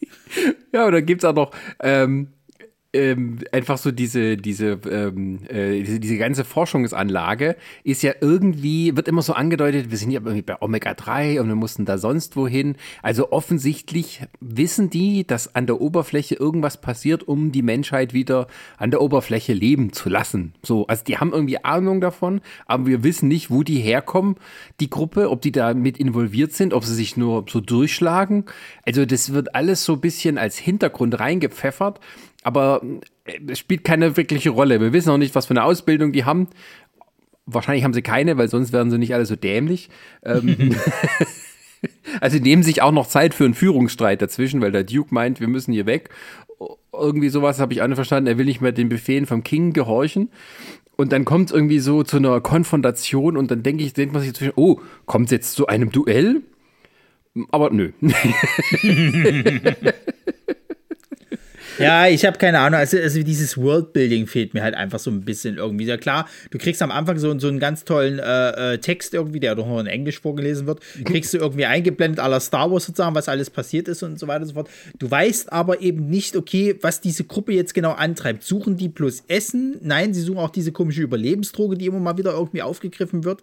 ja, 0.73 0.87
und 0.87 0.93
dann 0.93 1.07
gibt 1.07 1.25
es 1.25 1.29
auch 1.29 1.35
noch 1.35 1.51
ähm, 1.81 2.29
ähm, 2.93 3.39
einfach 3.53 3.79
so 3.79 3.91
diese, 3.91 4.37
diese, 4.37 4.79
ähm, 4.91 5.41
äh, 5.49 5.83
diese, 5.83 6.01
diese 6.01 6.19
ganze 6.19 6.45
Forschungsanlage 6.45 7.57
ist 7.85 8.03
ja 8.03 8.13
irgendwie, 8.21 8.97
wird 8.97 9.09
immer 9.09 9.23
so 9.23 9.35
angedeutet, 9.35 9.91
wir 9.91 9.99
sind 9.99 10.11
ja 10.11 10.21
irgendwie 10.21 10.43
bei 10.43 10.61
Omega-3 10.61 11.41
und 11.41 11.49
wir 11.49 11.55
mussten 11.55 11.85
da 11.85 11.99
sonst 11.99 12.37
wohin. 12.37 12.77
Also 13.03 13.33
offensichtlich 13.33 14.23
wissen 14.41 14.91
die, 14.91 15.27
dass 15.27 15.55
an 15.55 15.67
der 15.67 15.81
Oberfläche 15.81 16.35
irgendwas 16.37 16.81
passiert, 16.81 17.27
um 17.27 17.53
die 17.53 17.63
Menschheit 17.63 18.15
wieder 18.15 18.47
an 18.79 18.91
der 18.91 19.03
Oberfläche 19.03 19.53
leben 19.53 19.93
zu 19.93 20.09
lassen. 20.09 20.55
So, 20.63 20.87
also 20.87 21.05
die 21.05 21.19
haben 21.19 21.33
irgendwie 21.33 21.63
Ahnung 21.65 22.01
davon, 22.01 22.41
aber 22.67 22.87
wir 22.87 23.03
wissen 23.03 23.29
nicht, 23.29 23.51
wo 23.51 23.63
die 23.63 23.79
herkommen, 23.79 24.37
die 24.81 24.91
Gruppe, 24.91 25.31
ob 25.31 25.43
die 25.43 25.53
da 25.53 25.75
mit 25.75 25.99
involviert 25.99 26.53
sind, 26.53 26.73
ob 26.73 26.85
sie 26.85 26.95
sich 26.95 27.17
nur 27.17 27.45
so 27.49 27.61
durchschlagen. 27.61 28.45
Also 28.85 29.05
das 29.05 29.33
wird 29.33 29.55
alles 29.55 29.85
so 29.85 29.95
ein 29.95 30.01
bisschen 30.01 30.39
als 30.39 30.57
Hintergrund 30.57 31.19
reingepfeffert 31.19 32.01
aber 32.43 32.83
äh, 33.25 33.39
es 33.49 33.59
spielt 33.59 33.85
keine 33.85 34.17
wirkliche 34.17 34.51
Rolle. 34.51 34.81
Wir 34.81 34.93
wissen 34.93 35.11
auch 35.11 35.19
nicht, 35.19 35.35
was 35.35 35.47
für 35.47 35.53
eine 35.53 35.65
Ausbildung 35.65 36.13
die 36.13 36.25
haben. 36.25 36.49
Wahrscheinlich 37.47 37.85
haben 37.85 37.95
sie 37.95 38.03
keine, 38.03 38.39
weil 38.39 38.49
sonst 38.49 38.73
wären 38.73 38.91
sie 38.91 38.99
nicht 38.99 39.15
alle 39.15 39.27
so 39.27 39.37
dämlich. 39.37 39.89
Ähm, 40.25 40.75
also 42.21 42.39
nehmen 42.39 42.63
sich 42.63 42.83
auch 42.83 42.93
noch 42.93 43.07
Zeit 43.07 43.35
für 43.35 43.45
einen 43.45 43.55
Führungsstreit 43.55 44.21
dazwischen, 44.21 44.61
weil 44.61 44.73
der 44.73 44.85
Duke 44.85 45.15
meint, 45.15 45.41
wir 45.41 45.49
müssen 45.49 45.73
hier 45.73 45.87
weg. 45.87 46.11
Irgendwie 46.93 47.29
sowas 47.29 47.61
habe 47.61 47.73
ich 47.73 47.83
auch 47.83 47.87
nicht 47.87 47.97
verstanden. 47.97 48.29
Er 48.29 48.39
will 48.39 48.47
nicht 48.47 48.61
mehr 48.61 48.73
den 48.73 48.89
Befehlen 48.89 49.27
vom 49.27 49.45
King 49.45 49.73
gehorchen. 49.73 50.31
Und 50.97 51.13
dann 51.13 51.25
kommt 51.25 51.51
es 51.51 51.55
irgendwie 51.55 51.79
so 51.79 52.03
zu 52.03 52.17
einer 52.17 52.41
Konfrontation 52.41 53.37
und 53.37 53.51
dann 53.51 53.63
denke 53.63 53.85
ich, 53.85 53.93
denkt 53.93 54.15
man 54.15 54.23
sich 54.23 54.33
zwischen, 54.33 54.55
oh, 54.57 54.81
kommt 55.05 55.27
es 55.27 55.33
jetzt 55.33 55.53
zu 55.53 55.67
einem 55.67 55.93
Duell? 55.93 56.41
Aber 57.51 57.71
nö. 57.71 57.93
Ja, 61.79 62.07
ich 62.07 62.25
habe 62.25 62.39
keine 62.39 62.59
Ahnung. 62.61 62.79
Also, 62.79 62.99
also 62.99 63.23
dieses 63.23 63.57
Worldbuilding 63.57 64.27
fehlt 64.27 64.55
mir 64.55 64.63
halt 64.63 64.75
einfach 64.75 64.99
so 64.99 65.11
ein 65.11 65.23
bisschen 65.23 65.57
irgendwie. 65.57 65.85
Ja 65.85 65.97
klar, 65.97 66.29
du 66.51 66.59
kriegst 66.59 66.83
am 66.83 66.91
Anfang 66.91 67.19
so, 67.19 67.39
so 67.39 67.49
einen 67.49 67.59
ganz 67.59 67.85
tollen 67.85 68.19
äh, 68.19 68.75
äh 68.75 68.79
Text 68.79 69.15
irgendwie, 69.15 69.41
der 69.41 69.55
doch 69.55 69.67
nur 69.67 69.81
in 69.81 69.87
Englisch 69.87 70.21
vorgelesen 70.21 70.67
wird. 70.67 70.81
Kriegst 71.05 71.35
du 71.35 71.39
irgendwie 71.39 71.67
eingeblendet 71.67 72.21
aller 72.21 72.41
Star 72.41 72.71
Wars 72.71 72.87
sozusagen, 72.87 73.15
was 73.15 73.29
alles 73.29 73.51
passiert 73.51 73.89
ist 73.89 74.03
und 74.03 74.19
so 74.19 74.27
weiter 74.29 74.43
und 74.43 74.49
so 74.49 74.55
fort. 74.55 74.71
Du 74.99 75.11
weißt 75.11 75.53
aber 75.53 75.81
eben 75.81 76.09
nicht, 76.09 76.37
okay, 76.37 76.77
was 76.81 77.01
diese 77.01 77.25
Gruppe 77.25 77.53
jetzt 77.53 77.75
genau 77.75 77.93
antreibt. 77.93 78.43
Suchen 78.43 78.77
die 78.77 78.89
bloß 78.89 79.25
Essen? 79.29 79.77
Nein, 79.83 80.15
sie 80.15 80.23
suchen 80.23 80.39
auch 80.39 80.51
diese 80.51 80.73
komische 80.73 81.03
Überlebensdroge, 81.03 81.77
die 81.77 81.87
immer 81.87 82.01
mal 82.01 82.19
wieder 82.19 82.33
irgendwie 82.33 82.63
aufgegriffen 82.63 83.25
wird 83.25 83.43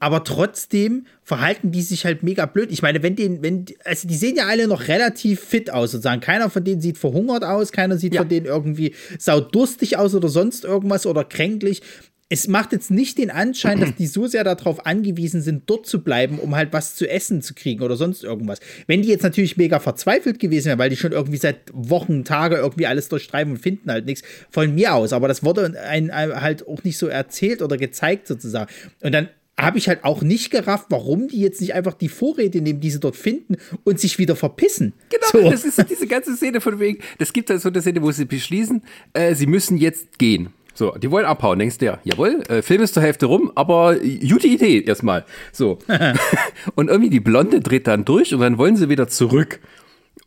aber 0.00 0.24
trotzdem 0.24 1.06
verhalten 1.22 1.72
die 1.72 1.82
sich 1.82 2.04
halt 2.04 2.22
mega 2.22 2.46
blöd. 2.46 2.70
Ich 2.70 2.82
meine, 2.82 3.02
wenn 3.02 3.16
den, 3.16 3.42
wenn, 3.42 3.66
also 3.84 4.06
die 4.06 4.14
sehen 4.14 4.36
ja 4.36 4.46
alle 4.46 4.68
noch 4.68 4.88
relativ 4.88 5.40
fit 5.40 5.70
aus, 5.70 5.90
sozusagen. 5.92 6.20
Keiner 6.20 6.50
von 6.50 6.64
denen 6.64 6.80
sieht 6.80 6.98
verhungert 6.98 7.44
aus, 7.44 7.72
keiner 7.72 7.98
sieht 7.98 8.14
ja. 8.14 8.20
von 8.20 8.28
denen 8.28 8.46
irgendwie 8.46 8.94
saudurstig 9.18 9.96
aus 9.96 10.14
oder 10.14 10.28
sonst 10.28 10.64
irgendwas 10.64 11.06
oder 11.06 11.24
kränklich. 11.24 11.82
Es 12.30 12.46
macht 12.46 12.72
jetzt 12.72 12.90
nicht 12.90 13.16
den 13.16 13.30
Anschein, 13.30 13.80
dass 13.80 13.94
die 13.94 14.06
so 14.06 14.26
sehr 14.26 14.44
darauf 14.44 14.84
angewiesen 14.84 15.40
sind, 15.40 15.62
dort 15.64 15.86
zu 15.86 16.04
bleiben, 16.04 16.38
um 16.38 16.54
halt 16.54 16.74
was 16.74 16.94
zu 16.94 17.08
essen 17.08 17.40
zu 17.40 17.54
kriegen 17.54 17.82
oder 17.82 17.96
sonst 17.96 18.22
irgendwas. 18.22 18.60
Wenn 18.86 19.00
die 19.00 19.08
jetzt 19.08 19.22
natürlich 19.22 19.56
mega 19.56 19.80
verzweifelt 19.80 20.38
gewesen 20.38 20.66
wären, 20.66 20.78
weil 20.78 20.90
die 20.90 20.96
schon 20.98 21.12
irgendwie 21.12 21.38
seit 21.38 21.60
Wochen, 21.72 22.24
Tage 22.24 22.56
irgendwie 22.56 22.86
alles 22.86 23.08
durchstreifen 23.08 23.52
und 23.52 23.58
finden 23.58 23.90
halt 23.90 24.04
nichts, 24.04 24.28
von 24.50 24.74
mir 24.74 24.92
aus. 24.92 25.14
Aber 25.14 25.26
das 25.26 25.42
wurde 25.42 25.80
einem 25.80 26.12
halt 26.12 26.68
auch 26.68 26.84
nicht 26.84 26.98
so 26.98 27.06
erzählt 27.06 27.62
oder 27.62 27.78
gezeigt 27.78 28.26
sozusagen. 28.26 28.70
Und 29.00 29.12
dann 29.12 29.30
habe 29.58 29.78
ich 29.78 29.88
halt 29.88 30.04
auch 30.04 30.22
nicht 30.22 30.50
gerafft, 30.50 30.86
warum 30.90 31.28
die 31.28 31.40
jetzt 31.40 31.60
nicht 31.60 31.74
einfach 31.74 31.94
die 31.94 32.08
Vorräte 32.08 32.60
nehmen, 32.60 32.80
die 32.80 32.90
sie 32.90 33.00
dort 33.00 33.16
finden 33.16 33.56
und 33.84 33.98
sich 33.98 34.18
wieder 34.18 34.36
verpissen. 34.36 34.92
Genau, 35.10 35.44
so. 35.44 35.50
das 35.50 35.64
ist 35.64 35.84
diese 35.90 36.06
ganze 36.06 36.36
Szene 36.36 36.60
von 36.60 36.78
wegen, 36.78 37.00
das 37.18 37.32
gibt 37.32 37.50
halt 37.50 37.60
so 37.60 37.68
eine 37.68 37.80
Szene, 37.80 38.02
wo 38.02 38.10
sie 38.12 38.24
beschließen, 38.24 38.82
äh, 39.14 39.34
sie 39.34 39.46
müssen 39.46 39.76
jetzt 39.76 40.18
gehen. 40.18 40.50
So, 40.74 40.92
die 40.92 41.10
wollen 41.10 41.26
abhauen. 41.26 41.58
Denkst 41.58 41.78
du 41.78 41.86
ja, 41.86 41.98
jawohl, 42.04 42.40
äh, 42.48 42.62
Film 42.62 42.82
ist 42.82 42.94
zur 42.94 43.02
Hälfte 43.02 43.26
rum, 43.26 43.50
aber 43.56 43.96
gute 43.96 44.46
Idee 44.46 44.80
erstmal. 44.80 45.24
So. 45.50 45.78
und 46.76 46.88
irgendwie 46.88 47.10
die 47.10 47.18
Blonde 47.18 47.60
dreht 47.60 47.88
dann 47.88 48.04
durch 48.04 48.32
und 48.32 48.40
dann 48.40 48.58
wollen 48.58 48.76
sie 48.76 48.88
wieder 48.88 49.08
zurück. 49.08 49.58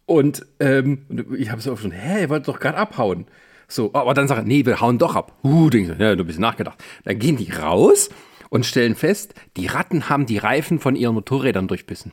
Und 0.05 0.45
ähm, 0.59 1.05
ich 1.37 1.51
habe 1.51 1.61
so 1.61 1.77
schon, 1.77 1.91
hä, 1.91 2.23
ihr 2.23 2.29
wollt 2.29 2.49
doch 2.49 2.59
gerade 2.59 2.77
abhauen. 2.77 3.27
So, 3.69 3.91
aber 3.93 4.13
dann 4.13 4.27
sagen, 4.27 4.45
nee, 4.45 4.65
wir 4.65 4.81
hauen 4.81 4.97
doch 4.97 5.15
ab. 5.15 5.39
Uh, 5.41 5.69
denkst 5.69 5.91
du, 5.97 6.03
ja, 6.03 6.17
du 6.17 6.25
bist 6.25 6.39
nachgedacht. 6.39 6.83
Dann 7.05 7.17
gehen 7.17 7.37
die 7.37 7.49
raus 7.49 8.09
und 8.51 8.65
stellen 8.65 8.95
fest, 8.95 9.33
die 9.57 9.65
Ratten 9.65 10.09
haben 10.09 10.27
die 10.27 10.37
Reifen 10.37 10.77
von 10.79 10.95
ihren 10.95 11.15
Motorrädern 11.15 11.67
durchbissen. 11.67 12.11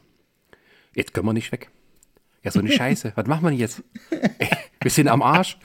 Jetzt 0.94 1.12
können 1.12 1.26
wir 1.26 1.32
nicht 1.32 1.52
weg. 1.52 1.68
Ja, 2.42 2.52
so 2.52 2.60
eine 2.60 2.70
Scheiße. 2.72 3.12
Was 3.16 3.26
machen 3.26 3.42
wir 3.42 3.50
denn 3.50 3.58
jetzt? 3.58 3.82
Ey, 4.10 4.48
wir 4.80 4.90
sind 4.90 5.08
am 5.08 5.20
Arsch. 5.20 5.58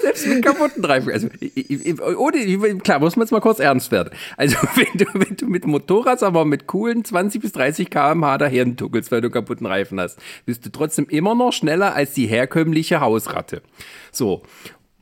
Selbst 0.00 0.26
mit 0.26 0.44
kaputten 0.44 0.84
Reifen. 0.84 1.12
Also, 1.12 1.28
ohne, 2.16 2.78
klar, 2.78 2.98
muss 2.98 3.14
man 3.16 3.24
jetzt 3.24 3.30
mal 3.30 3.40
kurz 3.40 3.60
ernst 3.60 3.92
werden. 3.92 4.10
Also, 4.36 4.56
wenn 4.74 4.98
du, 4.98 5.06
wenn 5.14 5.36
du 5.36 5.46
mit 5.46 5.64
Motorrad, 5.64 6.24
aber 6.24 6.44
mit 6.44 6.66
coolen 6.66 7.04
20 7.04 7.40
bis 7.40 7.52
30 7.52 7.88
km/h 7.88 8.36
daher 8.38 8.76
tuckelst, 8.76 9.12
weil 9.12 9.20
du 9.20 9.30
kaputten 9.30 9.66
Reifen 9.66 10.00
hast, 10.00 10.18
bist 10.44 10.66
du 10.66 10.70
trotzdem 10.70 11.06
immer 11.06 11.36
noch 11.36 11.52
schneller 11.52 11.94
als 11.94 12.14
die 12.14 12.26
herkömmliche 12.26 13.00
Hausratte. 13.00 13.62
So. 14.10 14.42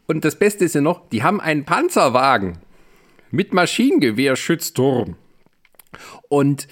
Und 0.07 0.25
das 0.25 0.37
Beste 0.37 0.67
ist 0.67 0.75
ja 0.75 0.83
noch, 0.83 1.09
die 1.09 1.23
haben 1.23 1.41
einen 1.41 1.65
Panzerwagen 1.65 2.59
mit 3.31 3.53
Maschinengewehr-Schützturm. 3.53 5.17
Und 6.29 6.69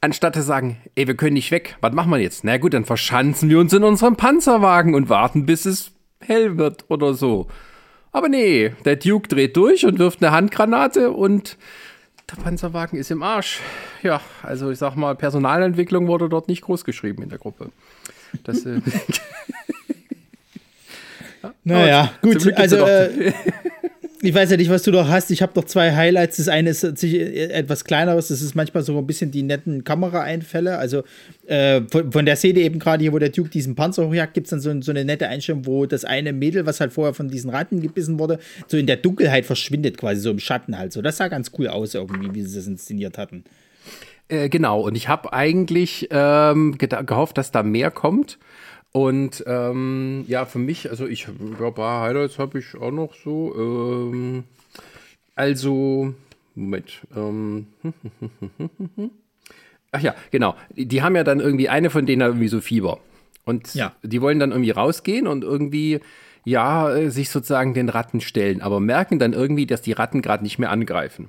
anstatt 0.00 0.34
zu 0.34 0.42
sagen, 0.42 0.78
ey, 0.94 1.06
wir 1.06 1.16
können 1.16 1.34
nicht 1.34 1.50
weg, 1.50 1.76
was 1.80 1.92
machen 1.92 2.10
wir 2.10 2.18
jetzt? 2.18 2.44
Na 2.44 2.58
gut, 2.58 2.74
dann 2.74 2.84
verschanzen 2.84 3.48
wir 3.48 3.58
uns 3.58 3.72
in 3.72 3.84
unserem 3.84 4.16
Panzerwagen 4.16 4.94
und 4.94 5.08
warten, 5.08 5.46
bis 5.46 5.66
es 5.66 5.92
hell 6.20 6.58
wird 6.58 6.84
oder 6.88 7.14
so. 7.14 7.48
Aber 8.12 8.28
nee, 8.28 8.72
der 8.84 8.96
Duke 8.96 9.28
dreht 9.28 9.56
durch 9.56 9.84
und 9.84 9.98
wirft 9.98 10.22
eine 10.22 10.32
Handgranate 10.32 11.10
und 11.10 11.58
der 12.30 12.36
Panzerwagen 12.36 12.98
ist 12.98 13.10
im 13.10 13.22
Arsch. 13.22 13.60
Ja, 14.02 14.20
also 14.42 14.70
ich 14.70 14.78
sag 14.78 14.96
mal, 14.96 15.14
Personalentwicklung 15.14 16.08
wurde 16.08 16.28
dort 16.28 16.48
nicht 16.48 16.62
groß 16.62 16.84
geschrieben 16.84 17.22
in 17.22 17.28
der 17.28 17.38
Gruppe. 17.38 17.70
Das, 18.42 18.64
äh 18.66 18.80
naja, 21.64 22.12
gut, 22.22 22.52
also 22.54 22.76
äh, 22.76 23.32
ich 24.22 24.34
weiß 24.34 24.50
ja 24.50 24.56
nicht, 24.56 24.70
was 24.70 24.82
du 24.82 24.90
noch 24.90 25.08
hast. 25.08 25.30
Ich 25.30 25.42
habe 25.42 25.52
noch 25.56 25.64
zwei 25.64 25.94
Highlights. 25.94 26.38
Das 26.38 26.48
eine 26.48 26.70
ist 26.70 26.84
etwas 26.84 27.84
kleineres. 27.84 28.28
Das 28.28 28.40
ist 28.40 28.54
manchmal 28.54 28.82
so 28.82 28.96
ein 28.96 29.06
bisschen 29.06 29.30
die 29.30 29.42
netten 29.42 29.84
Kameraeinfälle. 29.84 30.78
Also 30.78 31.02
äh, 31.46 31.82
von, 31.90 32.12
von, 32.12 32.24
der 32.24 32.36
Szene 32.36 32.60
eben 32.60 32.78
gerade 32.78 33.02
hier, 33.02 33.12
wo 33.12 33.18
der 33.18 33.28
Duke 33.28 33.50
diesen 33.50 33.74
Panzer 33.74 34.08
hochjagt, 34.08 34.32
gibt 34.32 34.46
es 34.46 34.50
dann 34.50 34.60
so, 34.60 34.80
so, 34.80 34.90
eine 34.90 35.04
nette 35.04 35.28
Einstellung, 35.28 35.66
wo 35.66 35.84
das 35.86 36.04
eine 36.04 36.32
Mädel, 36.32 36.64
was 36.64 36.80
halt 36.80 36.92
vorher 36.92 37.12
von 37.12 37.28
diesen 37.28 37.50
Ratten 37.50 37.82
gebissen 37.82 38.18
wurde, 38.18 38.38
so 38.68 38.76
in 38.76 38.86
der 38.86 38.96
Dunkelheit 38.96 39.44
verschwindet, 39.44 39.98
quasi 39.98 40.20
so 40.20 40.30
im 40.30 40.38
Schatten 40.38 40.78
halt. 40.78 40.92
So, 40.92 41.02
das 41.02 41.18
sah 41.18 41.28
ganz 41.28 41.52
cool 41.58 41.68
aus 41.68 41.94
irgendwie, 41.94 42.34
wie 42.34 42.42
sie 42.42 42.56
das 42.56 42.66
inszeniert 42.66 43.18
hatten. 43.18 43.44
Äh, 44.28 44.48
genau. 44.48 44.80
Und 44.80 44.96
ich 44.96 45.08
habe 45.08 45.32
eigentlich 45.32 46.08
ähm, 46.10 46.76
gehofft, 46.78 47.38
dass 47.38 47.52
da 47.52 47.62
mehr 47.62 47.90
kommt. 47.90 48.38
Und 48.92 49.44
ähm, 49.46 50.24
ja, 50.26 50.46
für 50.46 50.58
mich, 50.58 50.88
also 50.90 51.06
ich, 51.06 51.28
ein 51.28 51.56
paar 51.74 52.02
Highlights 52.02 52.38
habe 52.38 52.58
ich 52.58 52.74
auch 52.76 52.90
noch 52.90 53.14
so. 53.14 53.54
Ähm, 53.56 54.44
also, 55.34 56.14
Moment. 56.54 57.06
Ähm, 57.14 57.66
Ach 59.92 60.00
ja, 60.00 60.14
genau. 60.30 60.56
Die, 60.74 61.02
haben 61.02 61.14
ja 61.16 61.24
dann 61.24 61.40
irgendwie, 61.40 61.68
eine 61.68 61.90
von 61.90 62.06
denen 62.06 62.22
hat 62.22 62.30
irgendwie 62.30 62.48
so 62.48 62.60
Fieber. 62.60 63.00
Und 63.44 63.74
Ja. 63.74 63.94
die 64.02 64.20
wollen 64.20 64.38
dann 64.38 64.50
irgendwie 64.50 64.70
rausgehen 64.70 65.26
und 65.26 65.44
irgendwie, 65.44 66.00
ja, 66.44 66.90
äh, 66.94 67.10
sich 67.10 67.30
sozusagen 67.30 67.74
den 67.74 67.88
Ratten 67.88 68.20
stellen, 68.20 68.60
aber 68.60 68.80
merken 68.80 69.18
dann 69.18 69.32
irgendwie, 69.32 69.66
dass 69.66 69.82
die 69.82 69.92
Ratten 69.92 70.22
gerade 70.22 70.42
nicht 70.42 70.58
mehr 70.58 70.70
angreifen. 70.70 71.28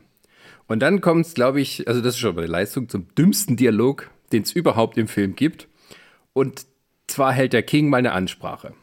Und 0.68 0.82
dann 0.82 1.00
kommt 1.02 1.26
es, 1.26 1.34
glaube 1.34 1.62
ich, 1.62 1.88
also 1.88 2.02
das 2.02 2.16
ist 2.16 2.20
schon 2.20 2.36
mal 2.36 2.42
eine 2.44 2.52
Leistung, 2.52 2.90
zum 2.90 3.08
dümmsten 3.16 3.56
Dialog, 3.56 4.10
den 4.32 4.44
es 4.44 4.52
überhaupt 4.52 4.98
im 4.98 5.08
Film 5.08 5.36
gibt. 5.36 5.68
Und 6.34 6.66
zwar 7.08 7.34
hält 7.34 7.54
der 7.54 7.64
King 7.64 7.90
mal 7.90 7.98
eine 7.98 8.12
Ansprache. 8.12 8.74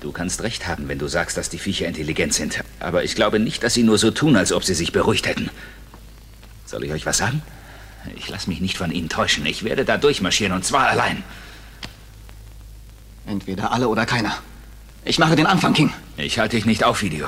Du 0.00 0.12
kannst 0.12 0.42
recht 0.42 0.66
haben, 0.66 0.88
wenn 0.88 0.98
du 0.98 1.08
sagst, 1.08 1.36
dass 1.36 1.48
die 1.48 1.58
Viecher 1.58 1.86
intelligent 1.86 2.34
sind. 2.34 2.62
Aber 2.80 3.04
ich 3.04 3.14
glaube 3.14 3.38
nicht, 3.38 3.62
dass 3.62 3.74
sie 3.74 3.82
nur 3.82 3.98
so 3.98 4.10
tun, 4.10 4.36
als 4.36 4.52
ob 4.52 4.64
sie 4.64 4.74
sich 4.74 4.92
beruhigt 4.92 5.26
hätten. 5.26 5.50
Soll 6.66 6.84
ich 6.84 6.92
euch 6.92 7.06
was 7.06 7.18
sagen? 7.18 7.42
Ich 8.16 8.28
lasse 8.28 8.48
mich 8.48 8.60
nicht 8.60 8.78
von 8.78 8.90
ihnen 8.90 9.08
täuschen. 9.08 9.46
Ich 9.46 9.62
werde 9.62 9.84
da 9.84 9.96
durchmarschieren 9.96 10.54
und 10.54 10.64
zwar 10.64 10.88
allein. 10.88 11.22
Entweder 13.26 13.72
alle 13.72 13.88
oder 13.88 14.06
keiner. 14.06 14.36
Ich 15.04 15.18
mache 15.18 15.36
den 15.36 15.46
Anfang, 15.46 15.74
King. 15.74 15.92
Ich 16.16 16.38
halte 16.38 16.56
dich 16.56 16.66
nicht 16.66 16.84
auf, 16.84 17.02
Video. 17.02 17.26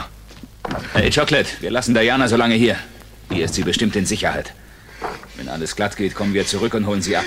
Hey, 0.93 1.11
Chocolate, 1.11 1.49
wir 1.61 1.71
lassen 1.71 1.95
Diana 1.95 2.29
so 2.29 2.37
lange 2.37 2.55
hier. 2.55 2.77
Hier 3.31 3.45
ist 3.45 3.55
sie 3.55 3.63
bestimmt 3.63 3.97
in 3.97 4.07
Sicherheit. 4.07 4.53
Wenn 5.37 5.49
alles 5.49 5.77
glatt 5.77 5.97
geht, 5.97 6.15
kommen 6.15 6.35
wir 6.35 6.47
zurück 6.47 6.75
und 6.75 6.87
holen 6.87 7.03
sie 7.03 7.17
ab. 7.17 7.25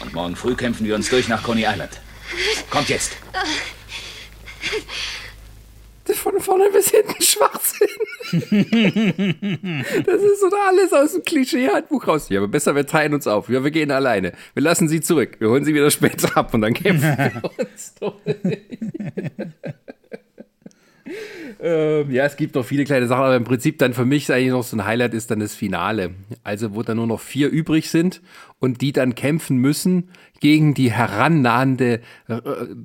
Und 0.00 0.12
morgen 0.12 0.36
früh 0.36 0.54
kämpfen 0.54 0.86
wir 0.86 0.94
uns 0.94 1.08
durch 1.10 1.28
nach 1.28 1.42
Coney 1.42 1.64
Island. 1.64 2.00
Kommt 2.70 2.88
jetzt. 2.88 3.12
Von 6.14 6.40
vorne 6.40 6.70
bis 6.70 6.90
hinten 6.90 7.22
Schwachsinn. 7.22 7.88
das 10.06 10.22
ist 10.22 10.40
so 10.40 10.50
alles 10.68 10.92
aus 10.92 11.12
dem 11.12 11.22
Klischee-Handbuch 11.22 12.08
raus. 12.08 12.28
Ja, 12.30 12.40
aber 12.40 12.48
besser, 12.48 12.74
wir 12.74 12.86
teilen 12.86 13.12
uns 13.12 13.26
auf. 13.26 13.50
Ja, 13.50 13.62
wir 13.62 13.70
gehen 13.70 13.90
alleine. 13.90 14.32
Wir 14.54 14.62
lassen 14.62 14.88
sie 14.88 15.02
zurück. 15.02 15.36
Wir 15.38 15.50
holen 15.50 15.66
sie 15.66 15.74
wieder 15.74 15.90
später 15.90 16.34
ab 16.34 16.54
und 16.54 16.62
dann 16.62 16.72
kämpfen 16.72 17.02
wir 17.42 17.50
uns 17.58 17.94
durch. 18.00 18.14
Ähm, 21.60 22.10
ja, 22.10 22.24
es 22.24 22.36
gibt 22.36 22.54
noch 22.54 22.64
viele 22.64 22.84
kleine 22.84 23.06
Sachen, 23.06 23.24
aber 23.24 23.36
im 23.36 23.44
Prinzip 23.44 23.78
dann 23.78 23.94
für 23.94 24.04
mich 24.04 24.24
ist 24.24 24.30
eigentlich 24.30 24.50
noch 24.50 24.62
so 24.62 24.76
ein 24.76 24.84
Highlight 24.84 25.14
ist 25.14 25.30
dann 25.30 25.40
das 25.40 25.54
Finale. 25.54 26.10
Also, 26.42 26.74
wo 26.74 26.82
dann 26.82 26.96
nur 26.96 27.06
noch 27.06 27.20
vier 27.20 27.48
übrig 27.48 27.90
sind 27.90 28.22
und 28.58 28.80
die 28.80 28.92
dann 28.92 29.14
kämpfen 29.14 29.58
müssen 29.58 30.10
gegen 30.40 30.74
die 30.74 30.92
herannahende 30.92 32.00
äh, 32.28 32.40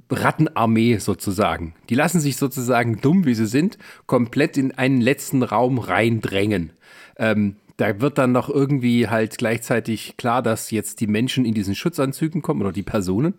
Rattenarmee 0.09 0.97
sozusagen. 0.97 1.73
Die 1.89 1.95
lassen 1.95 2.19
sich 2.19 2.37
sozusagen 2.37 3.01
dumm, 3.01 3.25
wie 3.25 3.35
sie 3.35 3.47
sind, 3.47 3.77
komplett 4.05 4.57
in 4.57 4.77
einen 4.77 5.01
letzten 5.01 5.43
Raum 5.43 5.77
reindrängen. 5.77 6.71
Ähm, 7.17 7.55
da 7.79 8.01
wird 8.01 8.17
dann 8.17 8.33
noch 8.33 8.49
irgendwie 8.49 9.07
halt 9.07 9.37
gleichzeitig 9.37 10.15
klar, 10.17 10.41
dass 10.41 10.69
jetzt 10.69 10.99
die 10.99 11.07
Menschen 11.07 11.45
in 11.45 11.53
diesen 11.53 11.75
Schutzanzügen 11.75 12.41
kommen 12.41 12.61
oder 12.61 12.73
die 12.73 12.83
Personen. 12.83 13.35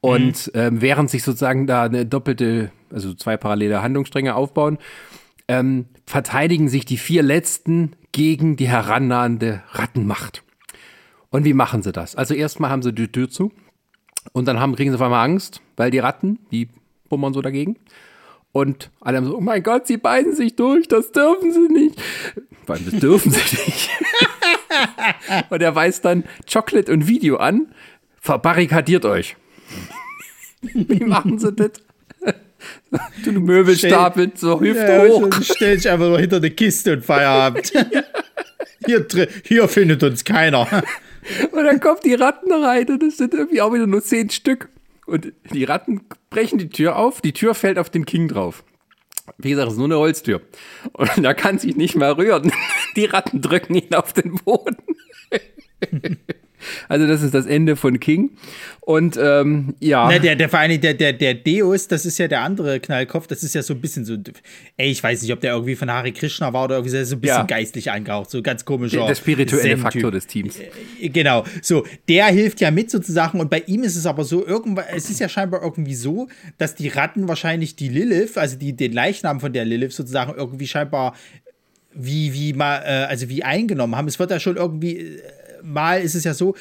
Und 0.00 0.50
ähm, 0.54 0.82
während 0.82 1.08
sich 1.08 1.22
sozusagen 1.22 1.66
da 1.66 1.84
eine 1.84 2.04
doppelte, 2.04 2.70
also 2.92 3.14
zwei 3.14 3.36
parallele 3.36 3.82
Handlungsstränge 3.82 4.34
aufbauen, 4.34 4.78
ähm, 5.48 5.86
verteidigen 6.06 6.68
sich 6.68 6.84
die 6.84 6.98
vier 6.98 7.22
letzten 7.22 7.92
gegen 8.12 8.56
die 8.56 8.68
herannahende 8.68 9.62
Rattenmacht. 9.72 10.42
Und 11.30 11.44
wie 11.44 11.54
machen 11.54 11.82
sie 11.82 11.92
das? 11.92 12.16
Also 12.16 12.34
erstmal 12.34 12.70
haben 12.70 12.82
sie 12.82 12.92
die 12.92 13.08
Tür 13.08 13.28
zu 13.28 13.52
und 14.32 14.46
dann 14.46 14.60
haben, 14.60 14.74
kriegen 14.76 14.90
sie 14.90 14.96
auf 14.96 15.02
einmal 15.02 15.24
Angst, 15.24 15.60
weil 15.76 15.90
die 15.90 15.98
Ratten, 15.98 16.38
die 16.50 16.68
bummern 17.08 17.32
so 17.32 17.42
dagegen. 17.42 17.76
Und 18.52 18.90
alle 19.00 19.18
haben 19.18 19.26
so, 19.26 19.36
oh 19.36 19.40
mein 19.40 19.62
Gott, 19.62 19.86
sie 19.86 19.98
beißen 19.98 20.34
sich 20.34 20.56
durch, 20.56 20.88
das 20.88 21.12
dürfen 21.12 21.52
sie 21.52 21.68
nicht. 21.68 22.00
Allem, 22.66 22.84
das 22.90 23.00
dürfen 23.00 23.30
sie 23.30 23.38
nicht. 23.38 23.90
und 25.50 25.62
er 25.62 25.74
weist 25.74 26.04
dann 26.04 26.24
Chocolate 26.50 26.92
und 26.92 27.08
Video 27.08 27.36
an, 27.36 27.72
verbarrikadiert 28.20 29.04
euch. 29.04 29.36
Wie 30.62 31.04
machen 31.04 31.38
sie 31.38 31.52
das? 31.52 31.72
Du 33.24 33.32
Möbel 33.32 33.76
stapelt 33.76 34.38
so 34.38 34.60
Hüfte 34.60 34.86
Ja, 34.86 35.06
hoch. 35.08 35.28
Stell 35.42 35.76
dich 35.76 35.88
einfach 35.88 36.06
nur 36.08 36.18
hinter 36.18 36.36
eine 36.36 36.50
Kiste 36.50 36.94
und 36.94 37.04
Feierabend. 37.04 37.72
hier, 38.86 39.00
drin- 39.00 39.28
hier 39.44 39.68
findet 39.68 40.02
uns 40.02 40.24
keiner. 40.24 40.66
Und 41.52 41.64
dann 41.64 41.78
kommt 41.80 42.04
die 42.04 42.14
Ratten 42.14 42.50
rein 42.50 42.88
und 42.88 43.02
es 43.02 43.18
sind 43.18 43.34
irgendwie 43.34 43.60
auch 43.60 43.74
wieder 43.74 43.86
nur 43.86 44.02
zehn 44.02 44.30
Stück. 44.30 44.70
Und 45.04 45.30
die 45.52 45.64
Ratten 45.64 46.00
brechen 46.30 46.58
die 46.58 46.70
Tür 46.70 46.96
auf, 46.96 47.20
die 47.20 47.34
Tür 47.34 47.54
fällt 47.54 47.78
auf 47.78 47.90
den 47.90 48.06
King 48.06 48.28
drauf. 48.28 48.64
Wie 49.36 49.50
gesagt, 49.50 49.66
es 49.68 49.74
ist 49.74 49.78
nur 49.78 49.88
eine 49.88 49.98
Holztür. 49.98 50.40
Und 50.94 51.22
er 51.24 51.34
kann 51.34 51.58
sich 51.58 51.76
nicht 51.76 51.96
mehr 51.96 52.16
rühren. 52.16 52.50
Die 52.96 53.04
Ratten 53.04 53.42
drücken 53.42 53.74
ihn 53.74 53.94
auf 53.94 54.14
den 54.14 54.36
Boden. 54.36 54.76
Also 56.88 57.06
das 57.06 57.22
ist 57.22 57.34
das 57.34 57.46
Ende 57.46 57.76
von 57.76 58.00
King. 58.00 58.30
Und 58.80 59.18
ähm, 59.20 59.74
ja. 59.80 60.08
Ne, 60.08 60.18
der, 60.20 60.34
der 60.36 60.48
vor 60.48 60.60
allem, 60.60 60.80
der, 60.80 60.94
der, 60.94 61.12
der 61.12 61.34
Deus, 61.34 61.88
das 61.88 62.06
ist 62.06 62.18
ja 62.18 62.26
der 62.26 62.40
andere 62.40 62.80
Knallkopf, 62.80 63.26
das 63.26 63.42
ist 63.42 63.54
ja 63.54 63.62
so 63.62 63.74
ein 63.74 63.80
bisschen 63.80 64.04
so, 64.04 64.16
ey, 64.76 64.90
ich 64.90 65.02
weiß 65.02 65.20
nicht, 65.22 65.32
ob 65.32 65.40
der 65.40 65.52
irgendwie 65.52 65.76
von 65.76 65.90
Hare 65.90 66.10
Krishna 66.12 66.52
war 66.52 66.64
oder 66.64 66.76
irgendwie 66.76 67.04
so 67.04 67.16
ein 67.16 67.20
bisschen 67.20 67.36
Ja. 67.36 67.42
geistlich 67.42 67.90
angehaucht, 67.90 68.30
so 68.30 68.40
ganz 68.42 68.64
komischer. 68.64 69.06
der 69.06 69.14
spirituelle 69.14 69.62
Zen-Typ. 69.62 69.82
Faktor 69.82 70.10
des 70.10 70.26
Teams. 70.26 70.58
Genau, 71.02 71.44
so, 71.60 71.84
der 72.08 72.26
hilft 72.26 72.60
ja 72.60 72.70
mit 72.70 72.90
sozusagen 72.90 73.40
und 73.40 73.50
bei 73.50 73.62
ihm 73.66 73.82
ist 73.82 73.96
es 73.96 74.06
aber 74.06 74.24
so, 74.24 74.46
irgendwann, 74.46 74.86
es 74.94 75.10
ist 75.10 75.20
ja 75.20 75.28
scheinbar 75.28 75.62
irgendwie 75.62 75.94
so, 75.94 76.28
dass 76.56 76.74
die 76.74 76.88
Ratten 76.88 77.28
wahrscheinlich 77.28 77.76
die 77.76 77.88
Lilith, 77.88 78.38
also 78.38 78.56
die, 78.56 78.74
den 78.74 78.92
Leichnam 78.92 79.40
von 79.40 79.52
der 79.52 79.64
Lilith 79.66 79.92
sozusagen 79.92 80.34
irgendwie 80.34 80.66
scheinbar 80.66 81.14
wie, 81.94 82.32
wie 82.32 82.52
mal, 82.52 82.82
äh, 82.84 83.06
also 83.06 83.28
wie 83.28 83.42
eingenommen 83.42 83.96
haben. 83.96 84.08
Es 84.08 84.18
wird 84.18 84.30
ja 84.30 84.38
schon 84.40 84.56
irgendwie, 84.56 84.98
äh, 84.98 85.20
mal 85.62 86.00
ist 86.00 86.14
es 86.14 86.24
ja 86.24 86.34
so, 86.34 86.54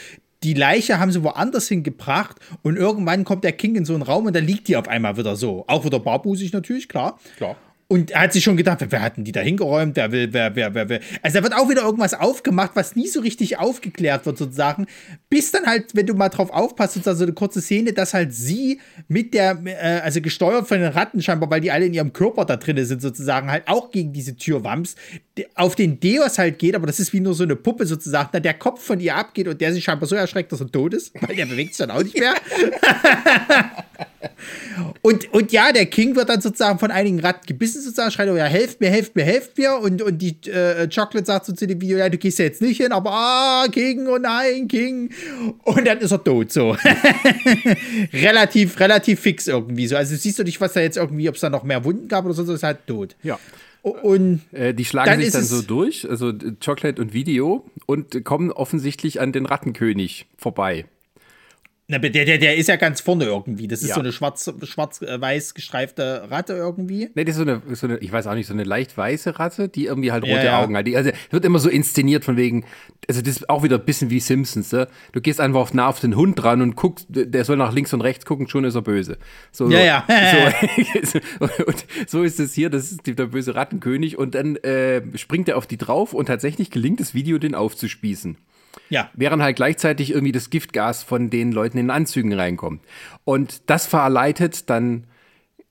die 0.44 0.54
Leiche 0.54 1.00
haben 1.00 1.12
sie 1.12 1.24
woanders 1.24 1.68
hingebracht 1.68 2.38
und 2.62 2.78
irgendwann 2.78 3.24
kommt 3.24 3.44
der 3.44 3.54
King 3.54 3.76
in 3.76 3.86
so 3.86 3.94
einen 3.94 4.04
Raum 4.04 4.26
und 4.26 4.36
da 4.36 4.40
liegt 4.40 4.68
die 4.68 4.78
auf 4.78 4.88
einmal 4.88 5.18
wieder 5.18 5.36
so. 5.36 5.66
Auch 5.68 5.84
wieder 5.86 6.00
barbusig 6.00 6.54
natürlich, 6.54 6.88
klar. 6.88 7.20
Klar. 7.38 7.56
Und 7.90 8.12
er 8.12 8.22
hat 8.24 8.34
sich 8.34 8.44
schon 8.44 8.58
gedacht, 8.58 8.80
wer 8.90 9.02
hat 9.02 9.16
denn 9.16 9.24
die 9.24 9.32
da 9.32 9.40
hingeräumt? 9.40 9.96
Wer 9.96 10.12
will, 10.12 10.34
wer, 10.34 10.54
wer, 10.58 10.74
wer, 10.74 10.90
wer. 10.90 11.00
Also 11.22 11.38
da 11.38 11.44
wird 11.44 11.56
auch 11.56 11.70
wieder 11.70 11.84
irgendwas 11.84 12.14
aufgemacht, 12.14 12.72
was 12.74 12.98
nie 12.98 13.08
so 13.08 13.22
richtig 13.22 13.60
aufgeklärt 13.60 14.26
wird, 14.26 14.38
sozusagen. 14.38 14.88
Bis 15.30 15.52
dann 15.52 15.66
halt, 15.66 15.96
wenn 15.96 16.06
du 16.06 16.14
mal 16.14 16.28
drauf 16.28 16.50
aufpasst, 16.50 16.96
sozusagen 16.96 17.18
so 17.18 17.24
eine 17.24 17.32
kurze 17.34 17.62
Szene, 17.62 17.94
dass 17.94 18.14
halt 18.14 18.34
sie 18.34 18.82
mit 19.08 19.34
der, 19.34 19.58
äh, 19.64 20.02
also 20.02 20.20
gesteuert 20.20 20.68
von 20.68 20.80
den 20.82 20.92
Ratten 20.92 21.22
scheinbar, 21.22 21.50
weil 21.50 21.62
die 21.62 21.72
alle 21.72 21.86
in 21.86 21.94
ihrem 21.94 22.12
Körper 22.12 22.44
da 22.44 22.58
drin 22.58 22.84
sind, 22.84 23.02
sozusagen, 23.02 23.50
halt 23.50 23.64
auch 23.70 23.90
gegen 23.90 24.12
diese 24.12 24.36
Tür 24.36 24.66
wamms, 24.66 24.96
de- 25.38 25.48
auf 25.56 25.76
den 25.76 26.02
Deus 26.02 26.38
halt 26.38 26.60
geht, 26.60 26.76
aber 26.76 26.88
das 26.88 27.00
ist 27.00 27.14
wie 27.14 27.22
nur 27.22 27.36
so 27.36 27.44
eine 27.44 27.56
Puppe 27.56 27.86
sozusagen, 27.86 28.28
da 28.34 28.42
der 28.42 28.56
Kopf 28.56 28.84
von 28.84 29.00
ihr 29.00 29.16
abgeht 29.16 29.48
und 29.48 29.62
der 29.62 29.72
sich 29.72 29.86
scheinbar 29.86 30.10
so 30.10 30.16
erschreckt, 30.18 30.52
dass 30.52 30.60
er 30.60 30.70
tot 30.70 30.94
ist, 30.94 31.14
weil 31.26 31.38
der 31.38 31.46
bewegt 31.46 31.74
sich 31.74 31.86
dann 31.88 31.96
auch 31.96 32.04
nicht 32.04 32.20
mehr. 32.20 32.34
Und, 35.02 35.34
und 35.34 35.52
ja, 35.52 35.72
der 35.72 35.86
King 35.86 36.16
wird 36.16 36.30
dann 36.30 36.42
sozusagen 36.42 36.80
von 36.80 36.92
einigen 36.92 37.20
Ratten 37.20 37.46
gebissen, 37.46 37.82
sozusagen, 37.82 38.12
schreit, 38.12 38.30
oh 38.30 38.36
ja, 38.36 38.46
helft 38.46 38.80
mir, 38.82 38.90
helft 38.90 39.16
mir, 39.16 39.24
helft 39.24 39.58
mir. 39.58 39.78
Und, 39.78 40.02
und 40.02 40.18
die 40.18 40.38
äh, 40.50 40.88
Chocolate 40.88 41.26
sagt 41.26 41.46
so 41.46 41.54
zu 41.54 41.68
dem 41.68 41.82
Video, 41.82 41.98
ja, 41.98 42.10
du 42.10 42.18
gehst 42.18 42.40
ja 42.40 42.46
jetzt 42.46 42.62
nicht 42.62 42.78
hin, 42.78 42.92
aber 42.92 43.12
ah, 43.12 43.66
King, 43.72 44.08
oh 44.08 44.18
nein, 44.18 44.68
King. 44.68 45.12
Und 45.64 45.88
dann 45.88 46.00
ist 46.00 46.12
er 46.12 46.24
tot, 46.24 46.52
so. 46.52 46.72
relativ, 48.14 48.80
relativ 48.80 49.20
fix 49.20 49.48
irgendwie 49.48 49.88
so. 49.88 49.96
Also 49.96 50.16
siehst 50.16 50.40
du 50.40 50.44
nicht, 50.44 50.60
was 50.62 50.74
da 50.74 50.82
jetzt 50.82 50.98
irgendwie, 50.98 51.30
ob 51.30 51.36
es 51.36 51.42
da 51.42 51.50
noch 51.50 51.64
mehr 51.64 51.84
Wunden 51.84 52.08
gab 52.08 52.26
oder 52.26 52.34
so, 52.34 52.54
ist 52.54 52.64
halt 52.64 52.88
tot. 52.88 53.16
Ja. 53.24 53.40
Und 53.82 54.42
Äh, 54.52 54.74
die 54.74 54.86
schlagen 54.86 55.12
Dann 55.12 55.22
sich 55.22 55.32
dann 55.32 55.44
so 55.44 55.62
durch, 55.62 56.10
also 56.10 56.30
äh, 56.30 56.54
Chocolate 56.64 57.02
und 57.02 57.14
Video, 57.14 57.66
und 57.86 58.24
kommen 58.26 58.52
offensichtlich 58.52 59.22
an 59.22 59.32
den 59.32 59.46
Rattenkönig 59.46 60.26
vorbei. 60.38 60.86
Na, 61.90 62.00
der, 62.00 62.10
der, 62.10 62.38
der 62.38 62.58
ist 62.58 62.68
ja 62.68 62.76
ganz 62.76 63.00
vorne 63.00 63.24
irgendwie. 63.26 63.68
Das 63.68 63.82
ist 63.82 63.90
Ja. 63.90 63.96
so 63.96 64.02
eine 64.02 64.12
schwarz- 64.12 64.52
schwarz-weiß 64.62 65.54
gestreifte 65.54 66.30
Ratte 66.30 66.54
irgendwie. 66.54 67.10
Nee, 67.16 67.24
das 67.24 67.38
ist 67.38 67.44
so 67.44 67.50
eine, 67.50 67.62
so 67.76 67.88
eine, 67.88 67.98
ich 68.00 68.12
weiß 68.12 68.28
auch 68.28 68.34
nicht, 68.36 68.48
so 68.48 68.54
eine 68.54 68.66
leicht 68.66 68.98
weiße 68.98 69.40
Ratte, 69.40 69.70
die 69.70 69.86
irgendwie 69.86 70.12
halt 70.12 70.24
rote 70.24 70.34
Ja, 70.36 70.44
ja. 70.44 70.62
Augen 70.62 70.76
hat. 70.76 70.86
Die, 70.86 70.98
also 70.98 71.12
wird 71.30 71.46
immer 71.46 71.60
so 71.60 71.70
inszeniert 71.70 72.26
von 72.26 72.36
wegen, 72.36 72.66
also 73.08 73.22
das 73.22 73.38
ist 73.38 73.50
auch 73.50 73.64
wieder 73.64 73.78
ein 73.78 73.86
bisschen 73.86 74.10
wie 74.10 74.20
Simpsons, 74.20 74.72
ne? 74.74 74.88
Du 75.14 75.22
gehst 75.22 75.40
einfach 75.40 75.62
auf, 75.62 75.74
nah 75.74 75.88
auf 75.88 76.00
den 76.02 76.16
Hund 76.18 76.42
dran 76.42 76.62
und 76.62 76.76
guckst, 76.76 77.06
der 77.10 77.46
soll 77.46 77.56
nach 77.56 77.72
links 77.74 77.94
und 77.94 78.02
rechts 78.02 78.26
gucken, 78.26 78.50
schon 78.50 78.66
ist 78.66 78.76
er 78.76 78.82
böse. 78.82 79.18
So, 79.54 79.70
Ja, 79.70 79.80
ja. 79.80 80.04
So, 81.04 81.20
und 81.66 81.86
so 82.08 82.24
ist 82.24 82.40
es 82.42 82.54
hier, 82.54 82.70
das 82.70 82.92
ist 82.92 83.08
der 83.08 83.26
böse 83.28 83.56
Rattenkönig 83.56 84.18
und 84.18 84.36
dann 84.36 84.58
äh, 84.58 85.02
springt 85.18 85.48
er 85.48 85.58
auf 85.58 85.68
die 85.68 85.78
drauf 85.78 86.14
und 86.14 86.26
tatsächlich 86.26 86.70
gelingt 86.70 87.00
das 87.00 87.14
Video, 87.14 87.38
den 87.38 87.56
aufzuspießen. 87.56 88.38
Ja. 88.90 89.10
Während 89.14 89.44
halt 89.44 89.56
gleichzeitig 89.56 90.12
irgendwie 90.12 90.32
das 90.32 90.50
Giftgas 90.50 91.04
von 91.04 91.30
den 91.30 91.52
Leuten 91.52 91.78
in 91.78 91.86
den 91.86 91.92
Anzügen 91.92 92.34
reinkommt. 92.34 92.82
Und 93.26 93.70
das 93.70 93.86
verleitet 93.86 94.70
dann 94.70 95.06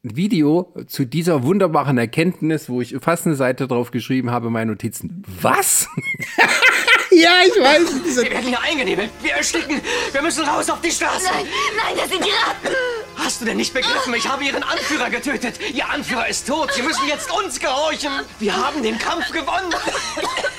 ein 0.05 0.17
Video 0.17 0.75
zu 0.87 1.05
dieser 1.05 1.43
wunderbaren 1.43 1.99
Erkenntnis, 1.99 2.69
wo 2.69 2.81
ich 2.81 2.95
fast 3.01 3.27
eine 3.27 3.35
Seite 3.35 3.67
drauf 3.67 3.91
geschrieben 3.91 4.31
habe, 4.31 4.51
meine 4.51 4.73
Notizen. 4.73 5.23
Was? 5.41 5.89
Ja, 7.17 7.31
ich 7.47 7.63
weiß. 7.63 8.03
Diese, 8.05 8.25
Wir 8.25 8.31
werden 8.31 8.49
hier 8.49 8.61
eingenebelt. 8.61 9.11
Wir 9.23 9.33
ersticken. 9.33 9.81
Wir 10.13 10.21
müssen 10.21 10.45
raus 10.45 10.69
auf 10.69 10.83
die 10.83 10.91
Straße. 10.91 11.25
Nein, 11.25 11.47
nein, 11.77 11.97
das 11.97 12.11
sind 12.11 12.23
die 12.23 12.31
Ratten. 12.31 12.77
Hast 13.17 13.41
du 13.41 13.47
denn 13.47 13.57
nicht 13.57 13.73
begriffen? 13.73 14.13
Ich 14.15 14.29
habe 14.29 14.45
ihren 14.45 14.63
Anführer 14.63 15.09
getötet. 15.09 15.59
Ihr 15.73 15.89
Anführer 15.89 16.29
ist 16.29 16.47
tot. 16.47 16.75
Sie 16.75 16.83
müssen 16.83 17.09
jetzt 17.09 17.31
uns 17.33 17.59
gehorchen. 17.59 18.11
Wir 18.39 18.55
haben 18.55 18.83
den 18.83 18.99
Kampf 18.99 19.31
gewonnen. 19.31 19.73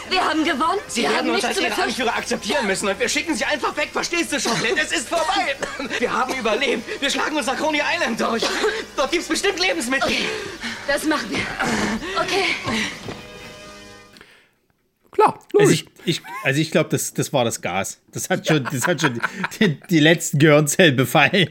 Wir 0.09 0.23
haben 0.23 0.43
gewonnen. 0.43 0.79
Sie 0.87 1.01
wir 1.01 1.09
werden 1.09 1.27
haben 1.27 1.35
uns 1.35 1.43
als 1.45 1.59
Ihre. 1.59 1.73
Anführer 1.83 2.15
akzeptieren 2.15 2.65
müssen 2.67 2.87
und 2.87 2.99
wir 2.99 3.09
schicken 3.09 3.35
Sie 3.35 3.45
einfach 3.45 3.75
weg. 3.75 3.89
Verstehst 3.91 4.31
du 4.31 4.39
schon? 4.39 4.53
Es 4.75 4.91
ist 4.91 5.09
vorbei. 5.09 5.55
Wir 5.99 6.11
haben 6.11 6.33
überlebt. 6.33 7.01
Wir 7.01 7.09
schlagen 7.09 7.35
uns 7.35 7.45
nach 7.47 7.57
Coney 7.57 7.81
Island 7.95 8.19
durch. 8.19 8.43
Dort 8.95 9.11
gibt's 9.11 9.27
bestimmt 9.27 9.59
Lebensmittel. 9.59 10.11
Das 10.87 11.03
machen 11.05 11.29
wir. 11.29 11.39
Okay. 12.21 12.45
Klar, 15.11 15.39
Also 15.57 15.71
ich, 15.71 15.85
ich, 16.05 16.21
also 16.43 16.61
ich 16.61 16.69
glaube, 16.71 16.89
das, 16.89 17.13
das 17.13 17.33
war 17.33 17.43
das 17.43 17.61
Gas. 17.61 17.99
Das 18.11 18.29
hat 18.29 18.47
schon, 18.47 18.63
das 18.71 18.85
hat 18.85 19.01
schon 19.01 19.19
die, 19.59 19.79
die 19.89 19.99
letzten 19.99 20.37
Gehirnzellen 20.37 20.95
befallen. 20.95 21.49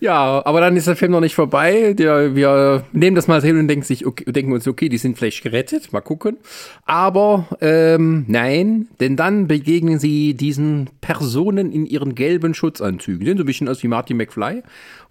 Ja, 0.00 0.44
aber 0.44 0.60
dann 0.60 0.76
ist 0.76 0.86
der 0.86 0.96
Film 0.96 1.12
noch 1.12 1.20
nicht 1.20 1.34
vorbei. 1.34 1.94
Der, 1.94 2.34
wir 2.34 2.84
nehmen 2.92 3.16
das 3.16 3.28
mal 3.28 3.40
hin 3.42 3.58
und 3.58 3.68
denken, 3.68 3.84
sich, 3.84 4.06
okay, 4.06 4.24
denken 4.30 4.52
uns, 4.52 4.66
okay, 4.66 4.88
die 4.88 4.98
sind 4.98 5.16
vielleicht 5.16 5.42
gerettet, 5.42 5.92
mal 5.92 6.00
gucken. 6.00 6.38
Aber 6.84 7.48
ähm, 7.60 8.24
nein, 8.28 8.88
denn 9.00 9.16
dann 9.16 9.46
begegnen 9.46 9.98
sie 9.98 10.34
diesen 10.34 10.90
Personen 11.00 11.72
in 11.72 11.86
ihren 11.86 12.14
gelben 12.14 12.54
Schutzanzügen. 12.54 13.26
Sehen 13.26 13.36
so 13.36 13.44
ein 13.44 13.46
bisschen 13.46 13.68
aus 13.68 13.82
wie 13.82 13.88
Marty 13.88 14.14
McFly, 14.14 14.62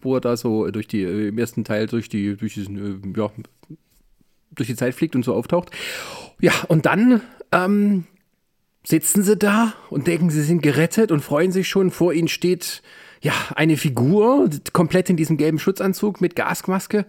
wo 0.01 0.15
er 0.15 0.21
da 0.21 0.37
so 0.37 0.69
durch 0.69 0.87
die, 0.87 1.03
äh, 1.03 1.27
im 1.29 1.37
ersten 1.37 1.63
Teil 1.63 1.87
durch 1.87 2.09
die, 2.09 2.35
durch 2.35 2.53
diesen, 2.53 3.13
äh, 3.15 3.19
ja, 3.19 3.31
durch 4.51 4.67
die 4.67 4.75
Zeit 4.75 4.93
fliegt 4.93 5.15
und 5.15 5.25
so 5.25 5.33
auftaucht. 5.33 5.71
Ja, 6.39 6.53
und 6.67 6.85
dann 6.85 7.21
ähm, 7.51 8.05
sitzen 8.85 9.23
sie 9.23 9.37
da 9.37 9.73
und 9.89 10.07
denken, 10.07 10.29
sie 10.29 10.43
sind 10.43 10.61
gerettet 10.61 11.11
und 11.11 11.21
freuen 11.21 11.51
sich 11.51 11.67
schon. 11.67 11.91
Vor 11.91 12.13
ihnen 12.13 12.27
steht 12.27 12.81
ja 13.23 13.33
eine 13.55 13.77
Figur, 13.77 14.49
komplett 14.73 15.09
in 15.09 15.17
diesem 15.17 15.37
gelben 15.37 15.57
Schutzanzug 15.57 16.21
mit 16.21 16.35
Gasmaske. 16.35 17.05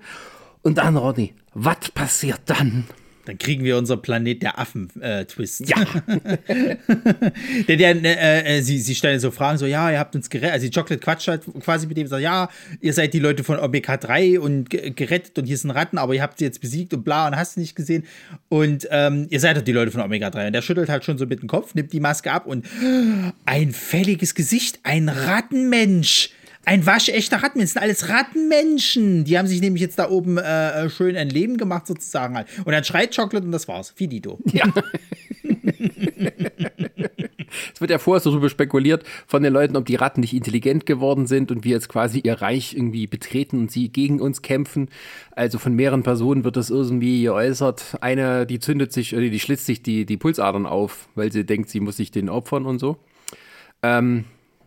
Und 0.63 0.79
dann, 0.79 0.97
Rodney, 0.97 1.35
was 1.53 1.91
passiert 1.93 2.41
dann? 2.47 2.85
Dann 3.27 3.39
kriegen 3.39 3.65
wir 3.65 3.79
unser 3.79 3.97
Planet 3.97 4.43
der 4.43 4.59
Affen-Twist. 4.59 5.69
ja. 5.69 5.77
der, 7.69 7.77
der, 7.77 8.05
äh, 8.05 8.59
äh, 8.59 8.63
sie, 8.63 8.79
sie 8.79 8.95
stellen 8.95 9.19
so 9.21 9.31
Fragen, 9.31 9.59
so, 9.59 9.67
ja, 9.67 9.91
ihr 9.91 9.99
habt 9.99 10.15
uns 10.15 10.29
gerettet. 10.31 10.53
Also, 10.53 10.67
die 10.67 10.73
Chocolate 10.73 10.99
quatscht 11.01 11.29
halt 11.29 11.43
quasi 11.61 11.87
mit 11.87 11.97
dem, 11.97 12.07
sagt, 12.07 12.23
ja, 12.23 12.49
ihr 12.81 12.93
seid 12.93 13.15
die 13.15 13.19
Leute 13.19 13.45
von 13.45 13.59
Omega 13.59 13.97
3 13.97 14.41
und 14.41 14.69
ge- 14.71 14.91
gerettet 14.91 15.39
und 15.39 15.47
hier 15.47 15.57
sind 15.57 15.71
Ratten, 15.71 15.99
aber 15.99 16.15
ihr 16.15 16.23
habt 16.23 16.39
sie 16.39 16.45
jetzt 16.45 16.61
besiegt 16.61 16.93
und 16.95 17.03
bla 17.05 17.27
und 17.27 17.37
hast 17.37 17.57
du 17.57 17.61
nicht 17.61 17.75
gesehen. 17.77 18.05
Und 18.49 18.87
ähm, 18.91 19.27
ihr 19.31 19.41
seid 19.41 19.57
doch 19.57 19.63
die 19.63 19.73
Leute 19.73 19.91
von 19.91 20.01
Omega 20.03 20.31
3. 20.31 20.49
Und 20.49 20.53
der 20.53 20.63
schüttelt 20.63 20.89
halt 20.89 21.05
schon 21.05 21.19
so 21.19 21.27
mit 21.27 21.41
dem 21.41 21.49
Kopf, 21.49 21.75
nimmt 21.75 21.93
die 21.93 22.01
Maske 22.01 22.31
ab 22.31 22.47
und 22.47 22.67
ein 23.47 23.73
fälliges 23.73 24.35
Gesicht, 24.35 24.81
ein 24.83 25.09
Rattenmensch. 25.09 26.31
Ein 26.65 26.87
waschechter 26.87 27.43
Rattenmensch, 27.43 27.73
das 27.73 27.73
sind 27.73 27.83
alles 27.83 28.09
Rattenmenschen. 28.09 29.25
Die 29.25 29.39
haben 29.39 29.47
sich 29.47 29.61
nämlich 29.61 29.83
jetzt 29.83 29.99
da 29.99 30.09
oben 30.09 30.39
äh, 30.39 30.89
schön 30.91 31.17
ein 31.17 31.31
Leben 31.31 31.57
gemacht, 31.57 31.87
sozusagen 31.87 32.37
halt. 32.37 32.47
Und 32.65 32.73
dann 32.73 32.85
schreit 32.85 33.15
Chocolate 33.15 33.45
und 33.45 33.53
das 33.53 33.69
war's. 33.69 33.91
Finito. 33.91 34.39
Ja. 34.53 34.65
Es 37.73 37.81
wird 37.81 37.91
ja 37.91 37.99
vorher 37.99 38.21
so 38.21 38.31
darüber 38.31 38.49
spekuliert 38.49 39.05
von 39.27 39.43
den 39.43 39.53
Leuten, 39.53 39.77
ob 39.77 39.87
die 39.87 39.95
Ratten 39.95 40.21
nicht 40.21 40.33
intelligent 40.33 40.87
geworden 40.87 41.27
sind 41.27 41.51
und 41.51 41.65
wir 41.65 41.73
jetzt 41.73 41.89
quasi 41.89 42.21
ihr 42.21 42.41
Reich 42.41 42.75
irgendwie 42.75 43.07
betreten 43.07 43.59
und 43.61 43.71
sie 43.71 43.89
gegen 43.89 44.21
uns 44.21 44.43
kämpfen. 44.43 44.89
Also 45.33 45.59
von 45.59 45.75
mehreren 45.75 46.03
Personen 46.03 46.45
wird 46.45 46.57
das 46.57 46.71
irgendwie 46.71 47.23
geäußert. 47.23 47.99
Eine, 48.01 48.47
die 48.47 48.59
zündet 48.59 48.93
sich, 48.93 49.15
oder 49.15 49.29
die 49.29 49.41
schlitzt 49.41 49.67
sich 49.67 49.83
die, 49.83 50.07
die 50.07 50.17
Pulsadern 50.17 50.67
auf, 50.67 51.09
weil 51.15 51.33
sie 51.33 51.45
denkt, 51.45 51.71
sie 51.71 51.81
muss 51.81 51.97
sich 51.97 52.11
den 52.11 52.29
opfern 52.29 52.67
und 52.67 52.79
so. 52.79 52.97
Ähm, 53.83 54.25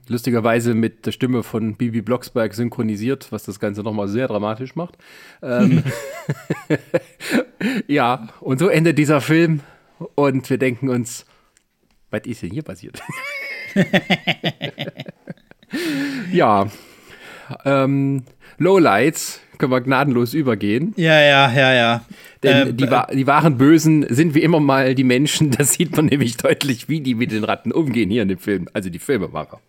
lustigerweise 0.10 0.74
mit 0.74 1.05
der 1.05 1.12
Stimme 1.12 1.43
von 1.43 1.76
Bibi 1.76 2.01
Blocksberg 2.01 2.53
synchronisiert, 2.53 3.32
was 3.32 3.43
das 3.43 3.60
Ganze 3.60 3.82
nochmal 3.84 4.08
sehr 4.08 4.28
dramatisch 4.28 4.76
macht. 4.76 4.97
Ähm, 5.41 5.84
ja, 7.88 8.28
und 8.39 8.60
so 8.60 8.68
endet 8.70 8.97
dieser 8.97 9.22
Film 9.22 9.62
und 10.16 10.49
wir 10.49 10.58
denken 10.58 10.89
uns, 10.89 11.26
was 12.12 12.22
ist 12.26 12.41
denn 12.43 12.51
hier 12.51 12.64
passiert? 12.64 13.01
ja, 16.32 16.68
ähm, 17.66 18.24
Lowlights 18.58 19.41
können 19.58 19.72
wir 19.72 19.82
gnadenlos 19.82 20.34
übergehen. 20.34 20.93
Ja, 20.97 21.20
ja, 21.20 21.51
ja, 21.51 21.74
ja. 21.74 22.05
Denn 22.43 22.70
Ähm, 22.70 22.78
die, 22.78 22.89
wa- 22.89 23.08
die 23.12 23.26
wahren 23.28 23.58
Bösen 23.58 24.05
sind 24.14 24.36
wie 24.36 24.41
immer 24.41 24.60
mal 24.60 24.93
die 24.95 25.03
Menschen. 25.03 25.51
Das 25.51 25.74
sieht 25.74 25.95
man 25.95 26.05
nämlich 26.05 26.38
deutlich, 26.38 26.88
wie 26.89 27.01
die 27.01 27.16
mit 27.16 27.32
den 27.32 27.43
Ratten 27.43 27.72
umgehen 27.72 28.10
hier 28.10 28.22
in 28.22 28.28
dem 28.30 28.38
Film. 28.38 28.68
Also 28.74 28.89
die 28.89 28.99
Filmemacher. 28.99 29.60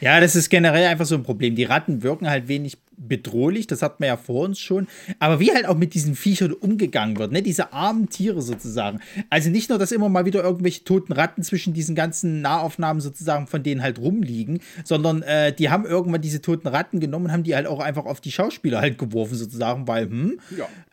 Ja, 0.00 0.20
das 0.20 0.36
ist 0.36 0.48
generell 0.48 0.86
einfach 0.86 1.06
so 1.06 1.14
ein 1.14 1.22
Problem. 1.22 1.54
Die 1.54 1.64
Ratten 1.64 2.02
wirken 2.02 2.28
halt 2.28 2.48
wenig 2.48 2.78
bedrohlich, 2.98 3.66
das 3.66 3.82
hat 3.82 4.00
man 4.00 4.08
ja 4.08 4.16
vor 4.16 4.44
uns 4.44 4.58
schon. 4.58 4.88
Aber 5.18 5.40
wie 5.40 5.52
halt 5.52 5.66
auch 5.66 5.76
mit 5.76 5.94
diesen 5.94 6.14
Viechern 6.14 6.52
umgegangen 6.52 7.16
wird, 7.18 7.32
ne? 7.32 7.42
Diese 7.42 7.72
armen 7.72 8.08
Tiere 8.08 8.42
sozusagen. 8.42 9.00
Also 9.30 9.50
nicht 9.50 9.70
nur, 9.70 9.78
dass 9.78 9.92
immer 9.92 10.08
mal 10.08 10.24
wieder 10.24 10.42
irgendwelche 10.42 10.84
toten 10.84 11.12
Ratten 11.12 11.42
zwischen 11.42 11.72
diesen 11.72 11.94
ganzen 11.94 12.40
Nahaufnahmen 12.42 13.00
sozusagen 13.00 13.46
von 13.46 13.62
denen 13.62 13.82
halt 13.82 13.98
rumliegen, 13.98 14.60
sondern 14.84 15.22
äh, 15.22 15.52
die 15.52 15.70
haben 15.70 15.86
irgendwann 15.86 16.20
diese 16.20 16.42
toten 16.42 16.68
Ratten 16.68 17.00
genommen 17.00 17.26
und 17.26 17.32
haben 17.32 17.44
die 17.44 17.54
halt 17.54 17.66
auch 17.66 17.80
einfach 17.80 18.06
auf 18.06 18.20
die 18.20 18.32
Schauspieler 18.32 18.80
halt 18.80 18.98
geworfen 18.98 19.36
sozusagen, 19.36 19.86
weil, 19.86 20.04
hm, 20.06 20.40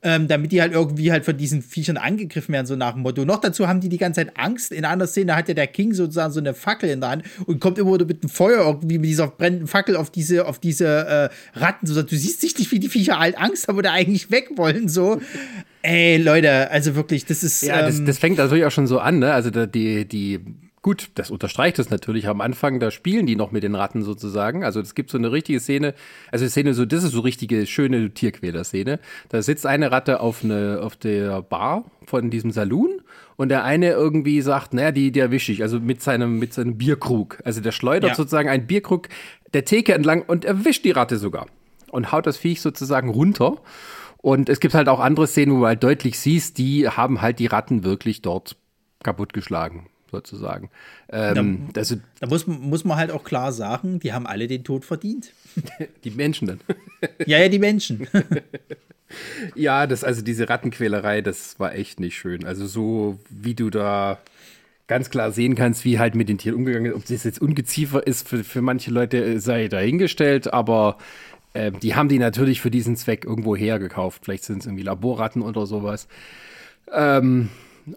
ähm, 0.04 0.28
damit 0.28 0.52
die 0.52 0.62
halt 0.62 0.74
irgendwie 0.74 1.12
halt 1.12 1.26
von 1.26 1.38
diesen 1.38 1.62
Viechern 1.62 1.98
angegriffen 1.98 2.54
werden, 2.54 2.68
so 2.68 2.76
nach 2.76 2.94
dem 2.94 3.02
Motto. 3.02 3.26
Noch 3.26 3.40
dazu 3.40 3.68
haben 3.68 3.82
die 3.82 3.90
die 3.90 3.98
ganze 3.98 4.22
Zeit 4.22 4.38
Angst. 4.38 4.72
In 4.72 4.86
einer 4.86 5.08
Szene 5.08 5.36
hat 5.36 5.48
ja 5.48 5.54
der 5.54 5.68
King 5.68 5.94
sozusagen 5.94 6.32
so 6.32 6.40
eine 6.40 6.54
Fackel 6.54 6.90
in 6.90 7.02
der 7.02 7.10
Hand 7.10 7.24
und 7.46 7.60
kommt 7.60 7.80
immer 7.80 7.94
wieder 7.96 8.06
mit 8.06 8.22
dem 8.22 8.30
Feuer 8.30 8.66
irgendwie 8.66 8.95
mit 9.00 9.10
dieser 9.10 9.28
brennenden 9.28 9.68
Fackel 9.68 9.96
auf 9.96 10.10
diese, 10.10 10.46
auf 10.48 10.60
diese 10.60 10.86
äh, 10.86 11.60
Ratten. 11.60 11.88
So, 11.88 12.02
du 12.02 12.16
siehst 12.16 12.42
sichtlich, 12.42 12.72
wie 12.72 12.80
die 12.80 12.90
Viecher 12.90 13.20
halt 13.20 13.38
Angst 13.38 13.68
haben 13.68 13.78
oder 13.78 13.92
eigentlich 13.92 14.32
weg 14.32 14.52
wollen. 14.56 14.90
So, 14.90 15.22
ey, 15.82 16.18
Leute, 16.18 16.72
also 16.72 16.96
wirklich, 16.96 17.26
das 17.26 17.44
ist. 17.44 17.62
Ja, 17.64 17.82
das, 17.82 18.00
ähm, 18.00 18.06
das 18.06 18.18
fängt 18.18 18.38
natürlich 18.38 18.66
auch 18.66 18.72
schon 18.72 18.88
so 18.88 19.00
an, 19.00 19.20
ne? 19.20 19.34
Also 19.34 19.50
die, 19.50 20.06
die, 20.08 20.40
gut, 20.86 21.10
das 21.16 21.32
unterstreicht 21.32 21.80
es 21.80 21.90
natürlich. 21.90 22.28
Am 22.28 22.42
Anfang, 22.42 22.80
da 22.80 22.92
spielen 22.92 23.26
die 23.26 23.36
noch 23.36 23.52
mit 23.52 23.64
den 23.64 23.74
Ratten 23.74 24.04
sozusagen. 24.04 24.64
Also 24.64 24.80
es 24.80 24.94
gibt 24.94 25.10
so 25.10 25.18
eine 25.18 25.32
richtige 25.32 25.60
Szene, 25.60 25.96
also 26.32 26.46
die 26.46 26.52
Szene 26.52 26.76
so, 26.76 26.86
das 26.86 27.04
ist 27.04 27.14
so 27.14 27.22
richtige 27.22 27.66
schöne 27.66 28.12
Tierquäler-Szene. 28.12 29.00
Da 29.30 29.42
sitzt 29.42 29.66
eine 29.66 29.92
Ratte 29.92 30.20
auf, 30.20 30.44
eine, 30.44 30.82
auf 30.84 30.96
der 30.96 31.42
Bar 31.42 31.86
von 32.06 32.30
diesem 32.30 32.52
Saloon 32.52 33.02
und 33.38 33.50
der 33.50 33.64
eine 33.64 33.92
irgendwie 33.92 34.42
sagt, 34.42 34.74
naja, 34.74 34.92
die, 34.92 35.12
die 35.12 35.20
erwische 35.20 35.52
ich, 35.52 35.62
also 35.62 35.80
mit 35.80 36.02
seinem, 36.02 36.40
mit 36.40 36.54
seinem 36.54 36.78
Bierkrug. 36.78 37.40
Also 37.44 37.62
der 37.62 37.72
schleudert 37.72 38.12
Ja. 38.12 38.16
sozusagen 38.16 38.50
einen 38.50 38.68
Bierkrug 38.68 39.10
der 39.54 39.66
Theke 39.66 39.94
entlang 39.94 40.22
und 40.22 40.46
erwischt 40.46 40.86
die 40.86 40.92
Ratte 40.92 41.18
sogar. 41.18 41.48
Und 41.92 42.12
haut 42.12 42.26
das 42.28 42.38
Viech 42.38 42.62
sozusagen 42.62 43.10
runter. 43.10 43.58
Und 44.18 44.50
es 44.50 44.60
gibt 44.60 44.74
halt 44.74 44.90
auch 44.90 45.00
andere 45.00 45.28
Szenen, 45.28 45.56
wo 45.56 45.60
du 45.62 45.66
halt 45.68 45.84
deutlich 45.84 46.20
siehst, 46.20 46.58
die 46.58 46.90
haben 46.90 47.22
halt 47.22 47.40
die 47.40 47.46
Ratten 47.46 47.84
wirklich 47.84 48.22
dort 48.22 48.56
kaputtgeschlagen, 49.04 49.88
sozusagen. 50.16 50.70
Ähm, 51.10 51.70
also 51.76 51.96
da 52.20 52.28
muss, 52.28 52.48
muss 52.48 52.84
man 52.84 52.98
halt 52.98 53.12
auch 53.12 53.24
klar 53.24 53.52
sagen, 53.52 54.00
die 54.00 54.14
haben 54.14 54.26
alle 54.26 54.48
den 54.48 54.64
Tod 54.64 54.86
verdient. 54.86 55.32
die 56.04 56.12
Menschen 56.12 56.48
dann. 56.48 56.60
Ja, 57.28 57.38
ja, 57.38 57.50
die 57.50 57.60
Menschen. 57.60 58.08
ja, 59.56 59.86
das, 59.86 60.04
also 60.04 60.24
diese 60.24 60.50
Rattenquälerei, 60.50 61.22
das 61.22 61.60
war 61.60 61.76
echt 61.76 62.00
nicht 62.00 62.18
schön. 62.18 62.46
Also 62.46 62.66
so, 62.66 63.20
wie 63.30 63.54
du 63.54 63.70
da 63.70 64.18
ganz 64.88 65.12
klar 65.12 65.32
sehen 65.32 65.56
kannst, 65.56 65.86
wie 65.86 66.00
halt 66.00 66.16
mit 66.16 66.30
den 66.30 66.40
Tieren 66.40 66.56
umgegangen 66.56 66.92
ist. 66.92 66.98
Ob 66.98 67.06
das 67.06 67.24
jetzt 67.24 67.42
Ungeziefer 67.42 68.06
ist, 68.06 68.28
für, 68.28 68.44
für 68.44 68.62
manche 68.62 68.92
Leute 68.92 69.24
äh, 69.24 69.40
sei 69.40 69.68
dahingestellt, 69.68 70.52
aber 70.52 70.98
äh, 71.54 71.72
die 71.72 71.96
haben 71.96 72.10
die 72.10 72.20
natürlich 72.20 72.62
für 72.62 72.72
diesen 72.72 72.96
Zweck 72.96 73.24
irgendwo 73.24 73.56
hergekauft. 73.56 74.24
Vielleicht 74.26 74.44
sind 74.44 74.60
es 74.60 74.66
irgendwie 74.66 74.84
Laborratten 74.84 75.42
oder 75.42 75.66
sowas. 75.66 76.08
Ähm, 76.92 77.50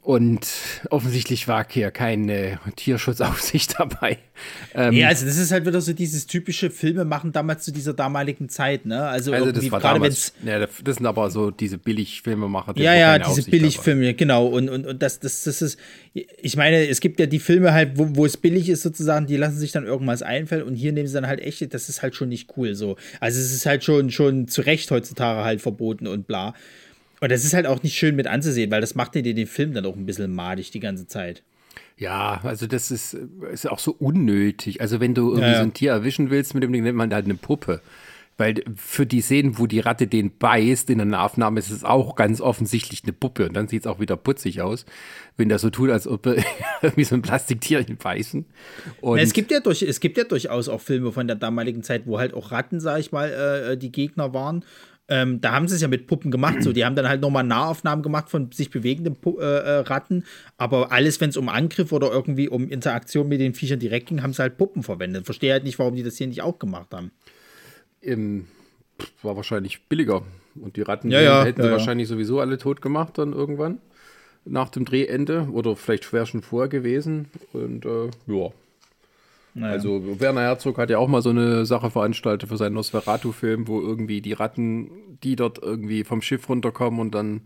und 0.03 0.47
offensichtlich 0.91 1.49
war 1.49 1.66
hier 1.68 1.91
keine 1.91 2.59
Tierschutzaufsicht 2.76 3.74
dabei. 3.78 4.18
Ähm, 4.74 4.93
Ja, 4.93 5.09
also 5.09 5.24
das 5.24 5.39
ist 5.39 5.51
halt 5.51 5.66
wieder 5.66 5.80
so 5.80 5.93
dieses 5.93 6.26
typische 6.26 6.70
Filme 6.70 7.05
machen 7.05 7.32
damals 7.32 7.64
zu 7.64 7.72
dieser 7.72 7.95
damaligen 7.95 8.49
Zeit, 8.49 8.86
ne? 8.86 9.07
Also, 9.07 9.32
also 9.32 9.51
das 9.51 9.70
war 9.70 9.80
gerade 9.80 9.95
damals, 9.95 10.32
ja, 10.45 10.59
das 10.59 10.97
sind 10.97 11.07
aber 11.07 11.30
so 11.30 11.51
diese 11.51 11.78
Billigfilmemacher. 11.78 12.74
die 12.74 12.82
Ja, 12.82 12.95
ja, 12.95 13.18
diese 13.18 13.30
Aufsicht 13.30 13.49
dabei 13.49 13.59
Billigfilme, 13.59 14.14
genau. 14.14 14.47
Und, 14.47 14.68
und, 14.68 14.86
und 14.86 15.03
das, 15.03 15.20
das, 15.20 15.45
das 15.45 15.62
ist, 15.62 15.78
ich 16.12 16.57
meine, 16.57 16.86
es 16.86 17.01
gibt 17.01 17.18
ja 17.18 17.26
die 17.26 17.39
Filme 17.39 17.72
halt, 17.72 17.97
wo, 17.97 18.09
wo 18.14 18.26
es 18.26 18.36
billig 18.36 18.68
ist 18.68 18.82
sozusagen, 18.82 19.26
die 19.26 19.36
lassen 19.36 19.59
sich 19.59 19.72
dann 19.72 19.84
irgendwas 19.84 20.22
einfallen 20.22 20.64
und 20.64 20.74
hier 20.74 20.93
nehmen 20.93 21.09
sie 21.09 21.14
dann 21.14 21.26
halt 21.26 21.41
echt, 21.41 21.72
das 21.72 21.89
ist 21.89 22.03
halt 22.03 22.14
schon 22.14 22.28
nicht 22.28 22.57
cool 22.57 22.74
so. 22.74 22.97
Also 23.20 23.41
es 23.41 23.53
ist 23.53 23.66
halt 23.66 23.84
schon, 23.84 24.11
schon 24.11 24.49
zu 24.49 24.62
Recht 24.62 24.91
heutzutage 24.91 25.45
halt 25.45 25.61
verboten 25.61 26.07
und 26.07 26.26
bla. 26.26 26.55
Und 27.21 27.33
das 27.33 27.45
ist 27.45 27.55
halt 27.55 27.66
auch 27.66 27.83
nicht 27.83 27.97
schön 27.97 28.16
mit 28.16 28.27
anzusehen, 28.27 28.71
weil 28.71 28.81
das 28.81 28.95
macht 28.95 29.14
dir 29.14 29.23
den 29.23 29.47
Film 29.47 29.75
dann 29.75 29.87
auch 29.87 29.97
ein 29.97 30.07
bisschen 30.07 30.35
madig 30.35 30.71
die 30.71 30.81
ganze 30.81 31.07
Zeit. 31.07 31.43
Ja, 31.97 32.41
also 32.45 32.66
das 32.66 32.91
ist, 32.91 33.16
ist 33.53 33.69
auch 33.69 33.81
so 33.81 33.93
unnötig. 33.99 34.81
Also 34.81 35.01
wenn 35.01 35.14
du 35.14 35.31
irgendwie 35.31 35.51
Ja, 35.51 35.57
so 35.57 35.62
ein 35.62 35.75
Tier 35.75 35.91
erwischen 35.91 36.31
willst, 36.31 36.55
mit 36.55 36.62
dem 36.62 36.73
Ding 36.73 36.85
nennt 36.85 36.97
man 36.97 37.12
halt 37.12 37.25
eine 37.25 37.35
Puppe. 37.35 37.81
Weil 38.41 38.62
für 38.77 39.05
die 39.05 39.21
Szenen, 39.21 39.59
wo 39.59 39.66
die 39.66 39.81
Ratte 39.81 40.07
den 40.07 40.39
beißt 40.39 40.91
in 40.91 41.01
einer 41.01 41.25
Aufnahme, 41.25 41.59
ist 41.59 41.71
es 41.71 41.83
auch 41.83 42.14
ganz 42.14 42.41
offensichtlich 42.41 43.03
eine 43.03 43.12
Puppe. 43.12 43.49
Und 43.49 43.55
dann 43.55 43.66
sieht 43.66 43.83
es 43.83 43.87
auch 43.89 43.99
wieder 43.99 44.16
putzig 44.16 44.62
aus, 44.62 44.87
wenn 45.37 45.49
das 45.49 45.61
so 45.61 45.71
tut, 45.71 45.91
als 45.91 46.07
ob 46.07 46.25
irgendwie 46.83 47.03
so 47.03 47.16
ein 47.16 47.23
Plastiktier 47.23 47.81
ihn 47.81 47.97
beißen. 47.97 48.47
Und 49.01 49.16
Na, 49.16 49.23
es, 49.23 49.33
gibt 49.33 49.51
ja 49.51 49.59
durch, 49.59 49.83
es 49.83 49.99
gibt 49.99 50.16
ja 50.19 50.23
durchaus 50.23 50.69
auch 50.69 50.81
Filme 50.81 51.11
von 51.11 51.27
der 51.27 51.35
damaligen 51.35 51.83
Zeit, 51.83 52.03
wo 52.07 52.21
halt 52.21 52.33
auch 52.33 52.53
Ratten, 52.53 52.79
sag 52.79 53.01
ich 53.01 53.11
mal, 53.11 53.29
äh, 53.73 53.77
die 53.77 53.91
Gegner 53.91 54.33
waren. 54.33 54.64
Ähm, 55.09 55.41
da 55.41 55.53
haben 55.53 55.69
sie 55.69 55.75
es 55.75 55.81
ja 55.81 55.89
mit 55.89 56.07
Puppen 56.07 56.31
gemacht. 56.31 56.63
So, 56.63 56.73
die 56.73 56.85
haben 56.85 56.95
dann 56.95 57.09
halt 57.09 57.23
nochmal 57.23 57.45
Nahaufnahmen 57.45 58.03
gemacht 58.03 58.29
von 58.29 58.53
sich 58.53 58.71
bewegenden 58.71 59.17
Pu 59.17 59.39
äh, 59.39 59.45
äh, 59.45 59.79
Ratten. 59.81 60.25
Aber 60.59 60.93
alles, 60.93 61.21
wenn 61.21 61.31
es 61.31 61.37
um 61.37 61.49
Angriff 61.49 61.93
oder 61.93 62.13
irgendwie 62.13 62.49
um 62.49 62.69
Interaktion 62.69 63.29
mit 63.29 63.41
den 63.41 63.55
Viechern 63.55 63.79
direkt 63.79 64.09
ging, 64.09 64.23
haben 64.23 64.35
sie 64.35 64.43
halt 64.43 64.59
Puppen 64.59 64.83
verwendet. 64.83 65.25
Verstehe 65.25 65.53
halt 65.53 65.65
nicht, 65.65 65.79
warum 65.79 65.95
die 65.95 66.03
das 66.03 66.19
hier 66.19 66.27
nicht 66.27 66.43
auch 66.43 66.59
gemacht 66.59 66.89
haben. 66.93 67.11
Ähm, 68.03 68.47
war 69.23 69.37
wahrscheinlich 69.37 69.83
billiger. 69.89 70.23
Und 70.61 70.77
die 70.77 70.83
Ratten 70.83 71.11
Ja, 71.11 71.21
ja, 71.21 71.45
hätten 71.45 71.61
ja, 71.61 71.67
sie 71.67 71.73
wahrscheinlich 71.73 72.09
sowieso 72.09 72.41
alle 72.41 72.59
tot 72.59 72.83
gemacht 72.83 73.17
dann 73.17 73.33
irgendwann. 73.33 73.79
Nach 74.45 74.69
dem 74.69 74.85
Drehende. 74.85 75.49
Oder 75.53 75.75
vielleicht 75.75 76.05
schwer 76.05 76.27
schon 76.27 76.43
vorher 76.43 76.69
gewesen. 76.69 77.31
Und 77.53 77.87
äh, 77.87 78.11
ja. 78.27 78.51
Naja. 79.59 79.73
Also 79.73 80.21
Werner 80.21 80.43
Herzog 80.43 80.79
hat 80.79 80.89
ja 80.89 80.99
auch 80.99 81.09
mal 81.09 81.21
so 81.21 81.31
eine 81.31 81.67
Sache 81.67 81.91
veranstaltet 81.91 82.49
für 82.49 82.57
seinen 82.57 82.75
Nosferatu-Film, 82.75 83.67
wo 83.67 83.81
irgendwie 83.81 84.21
die 84.21 84.33
Ratten, 84.33 84.91
die 85.25 85.35
dort 85.35 85.59
irgendwie 85.61 86.05
vom 86.05 86.23
Schiff 86.23 86.49
runterkommen 86.49 87.01
und 87.01 87.13
dann, 87.13 87.41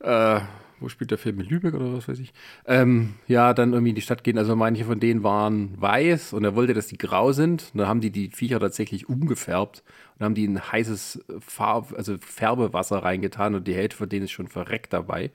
äh, 0.00 0.40
wo 0.80 0.88
spielt 0.88 1.12
der 1.12 1.18
Film 1.18 1.38
in 1.38 1.46
Lübeck 1.46 1.74
oder 1.74 1.92
was 1.92 2.08
weiß 2.08 2.18
ich, 2.18 2.32
ähm, 2.66 3.14
ja, 3.28 3.54
dann 3.54 3.72
irgendwie 3.72 3.90
in 3.90 3.94
die 3.94 4.02
Stadt 4.02 4.24
gehen. 4.24 4.36
Also 4.36 4.56
manche 4.56 4.84
von 4.84 4.98
denen 4.98 5.22
waren 5.22 5.80
weiß 5.80 6.32
und 6.32 6.42
er 6.42 6.56
wollte, 6.56 6.74
dass 6.74 6.88
die 6.88 6.98
grau 6.98 7.30
sind. 7.30 7.70
Und 7.72 7.78
dann 7.78 7.86
haben 7.88 8.00
die 8.00 8.10
die 8.10 8.30
Viecher 8.30 8.58
tatsächlich 8.58 9.08
umgefärbt 9.08 9.84
und 10.18 10.24
haben 10.24 10.34
die 10.34 10.44
in 10.44 10.60
heißes 10.60 11.24
Farb, 11.38 11.94
also 11.96 12.16
Färbewasser 12.18 12.98
reingetan 12.98 13.54
und 13.54 13.68
die 13.68 13.74
Hälfte 13.74 13.96
von 13.96 14.08
denen 14.08 14.24
ist 14.24 14.32
schon 14.32 14.48
verreckt 14.48 14.92
dabei. 14.92 15.30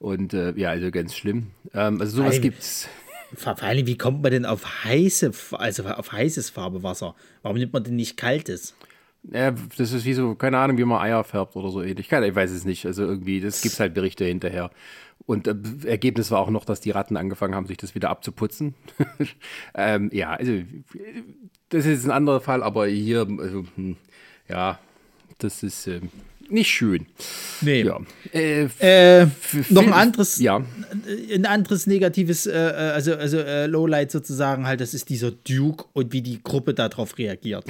Und 0.00 0.34
äh, 0.34 0.52
ja, 0.56 0.70
also 0.70 0.90
ganz 0.90 1.14
schlimm. 1.14 1.52
Ähm, 1.72 2.00
also 2.00 2.16
sowas 2.16 2.34
Nein. 2.34 2.42
gibt's. 2.42 2.88
Vor 3.34 3.62
allem, 3.62 3.86
wie 3.86 3.96
kommt 3.96 4.22
man 4.22 4.32
denn 4.32 4.46
auf 4.46 4.84
heiße, 4.84 5.32
also 5.52 5.84
auf 5.84 6.12
heißes 6.12 6.50
Farbewasser? 6.50 7.14
Warum 7.42 7.58
nimmt 7.58 7.72
man 7.72 7.84
denn 7.84 7.96
nicht 7.96 8.16
kaltes? 8.16 8.74
Ja, 9.24 9.52
das 9.52 9.92
ist 9.92 10.04
wie 10.04 10.14
so, 10.14 10.34
keine 10.34 10.58
Ahnung, 10.58 10.78
wie 10.78 10.84
man 10.84 11.00
Eier 11.00 11.22
färbt 11.22 11.54
oder 11.54 11.70
so 11.70 11.80
ähnlich. 11.82 12.10
Ich 12.10 12.34
weiß 12.34 12.50
es 12.50 12.64
nicht. 12.64 12.84
Also 12.86 13.04
irgendwie, 13.04 13.40
das 13.40 13.62
gibt 13.62 13.78
halt 13.78 13.94
Berichte 13.94 14.24
hinterher. 14.24 14.70
Und 15.26 15.46
äh, 15.46 15.54
Ergebnis 15.86 16.30
war 16.30 16.40
auch 16.40 16.50
noch, 16.50 16.64
dass 16.64 16.80
die 16.80 16.90
Ratten 16.90 17.16
angefangen 17.16 17.54
haben, 17.54 17.66
sich 17.66 17.76
das 17.76 17.94
wieder 17.94 18.10
abzuputzen. 18.10 18.74
ähm, 19.74 20.10
ja, 20.12 20.30
also 20.30 20.52
das 21.68 21.86
ist 21.86 22.04
ein 22.04 22.10
anderer 22.10 22.40
Fall, 22.40 22.62
aber 22.62 22.86
hier, 22.86 23.26
also, 23.38 23.64
hm, 23.76 23.96
ja, 24.48 24.80
das 25.38 25.62
ist 25.62 25.86
ähm, 25.86 26.10
nicht 26.52 26.70
schön. 26.70 27.06
Nee. 27.60 27.82
Ja. 27.82 28.00
Äh, 28.32 28.68
Äh, 28.78 29.26
noch 29.70 29.82
ein 29.86 29.92
anderes, 29.92 30.38
Ja. 30.38 30.64
ein 31.34 31.46
anderes 31.46 31.86
negatives, 31.86 32.46
äh, 32.46 32.52
äh, 32.52 32.92
also, 32.92 33.14
also 33.14 33.38
äh, 33.38 33.66
Lowlight 33.66 34.10
sozusagen 34.10 34.66
halt, 34.66 34.80
das 34.80 34.94
ist 34.94 35.08
dieser 35.08 35.30
Duke 35.30 35.84
und 35.92 36.12
wie 36.12 36.22
die 36.22 36.42
Gruppe 36.42 36.74
darauf 36.74 37.18
reagiert. 37.18 37.64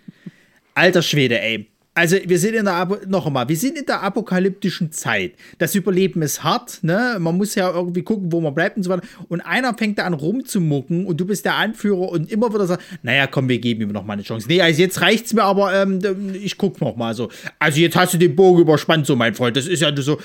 Alter 0.74 1.02
Schwede, 1.02 1.40
ey. 1.40 1.66
Also 1.94 2.16
wir 2.24 2.38
sind 2.38 2.54
in 2.54 2.64
der 2.64 2.88
noch 3.06 3.26
einmal, 3.26 3.48
wir 3.50 3.56
sind 3.56 3.76
in 3.76 3.84
der 3.84 4.02
apokalyptischen 4.02 4.92
Zeit. 4.92 5.34
Das 5.58 5.74
Überleben 5.74 6.22
ist 6.22 6.42
hart, 6.42 6.78
ne? 6.82 7.18
Man 7.20 7.36
muss 7.36 7.54
ja 7.54 7.70
irgendwie 7.70 8.02
gucken, 8.02 8.32
wo 8.32 8.40
man 8.40 8.54
bleibt 8.54 8.78
und 8.78 8.82
so 8.82 8.90
weiter. 8.90 9.06
Und 9.28 9.42
einer 9.42 9.74
fängt 9.74 9.98
da 9.98 10.04
an 10.04 10.14
rumzumucken 10.14 11.04
und 11.04 11.20
du 11.20 11.26
bist 11.26 11.44
der 11.44 11.56
Anführer 11.56 12.08
und 12.08 12.32
immer 12.32 12.52
wieder 12.52 12.66
sagt, 12.66 12.82
naja, 13.02 13.26
komm, 13.26 13.50
wir 13.50 13.58
geben 13.58 13.82
ihm 13.82 13.92
noch 13.92 14.06
mal 14.06 14.14
eine 14.14 14.22
Chance. 14.22 14.48
Nee, 14.48 14.62
also 14.62 14.80
jetzt 14.80 15.02
reicht's 15.02 15.34
mir, 15.34 15.42
aber 15.42 15.74
ähm, 15.74 16.00
ich 16.32 16.56
guck 16.56 16.80
noch 16.80 16.96
mal 16.96 17.14
so. 17.14 17.28
Also 17.58 17.78
jetzt 17.80 17.94
hast 17.94 18.14
du 18.14 18.18
den 18.18 18.34
Bogen 18.34 18.62
überspannt, 18.62 19.06
so 19.06 19.14
mein 19.14 19.34
Freund. 19.34 19.54
Das 19.54 19.66
ist 19.66 19.80
ja 19.80 19.94
so, 19.94 20.18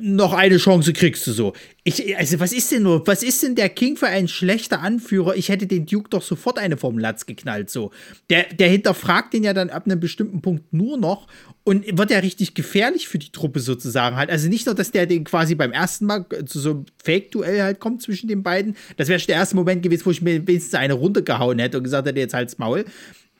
noch 0.00 0.32
eine 0.32 0.58
Chance 0.58 0.92
kriegst 0.92 1.26
du 1.26 1.32
so. 1.32 1.52
Ich, 1.84 2.16
also, 2.16 2.40
was 2.40 2.52
ist 2.52 2.72
denn 2.72 2.82
nur, 2.82 3.06
was 3.06 3.22
ist 3.22 3.42
denn 3.42 3.54
der 3.54 3.68
King 3.68 3.96
für 3.96 4.06
ein 4.06 4.28
schlechter 4.28 4.80
Anführer? 4.80 5.36
Ich 5.36 5.48
hätte 5.48 5.66
den 5.66 5.86
Duke 5.86 6.10
doch 6.10 6.22
sofort 6.22 6.58
eine 6.58 6.76
vom 6.76 6.98
Latz 6.98 7.26
geknallt, 7.26 7.70
so. 7.70 7.90
Der, 8.30 8.44
der 8.44 8.68
hinterfragt 8.68 9.32
den 9.32 9.44
ja 9.44 9.52
dann 9.54 9.70
ab 9.70 9.86
einem 9.86 10.00
bestimmten 10.00 10.42
Punkt 10.42 10.72
nur 10.72 10.96
noch 10.96 11.26
und 11.64 11.98
wird 11.98 12.10
ja 12.10 12.18
richtig 12.18 12.54
gefährlich 12.54 13.08
für 13.08 13.18
die 13.18 13.32
Truppe 13.32 13.60
sozusagen 13.60 14.16
halt. 14.16 14.30
Also 14.30 14.48
nicht 14.48 14.66
nur, 14.66 14.74
dass 14.74 14.92
der 14.92 15.06
den 15.06 15.24
quasi 15.24 15.54
beim 15.54 15.72
ersten 15.72 16.06
Mal 16.06 16.24
zu 16.46 16.60
so 16.60 16.70
einem 16.70 16.86
Fake-Duell 17.02 17.62
halt 17.62 17.80
kommt 17.80 18.02
zwischen 18.02 18.28
den 18.28 18.42
beiden. 18.42 18.76
Das 18.96 19.08
wäre 19.08 19.18
schon 19.18 19.28
der 19.28 19.36
erste 19.36 19.56
Moment 19.56 19.82
gewesen, 19.82 20.06
wo 20.06 20.10
ich 20.10 20.22
mir 20.22 20.46
wenigstens 20.46 20.74
eine 20.74 20.94
runtergehauen 20.94 21.58
hätte 21.58 21.78
und 21.78 21.84
gesagt 21.84 22.06
hätte, 22.06 22.20
jetzt 22.20 22.34
halt's 22.34 22.58
Maul. 22.58 22.84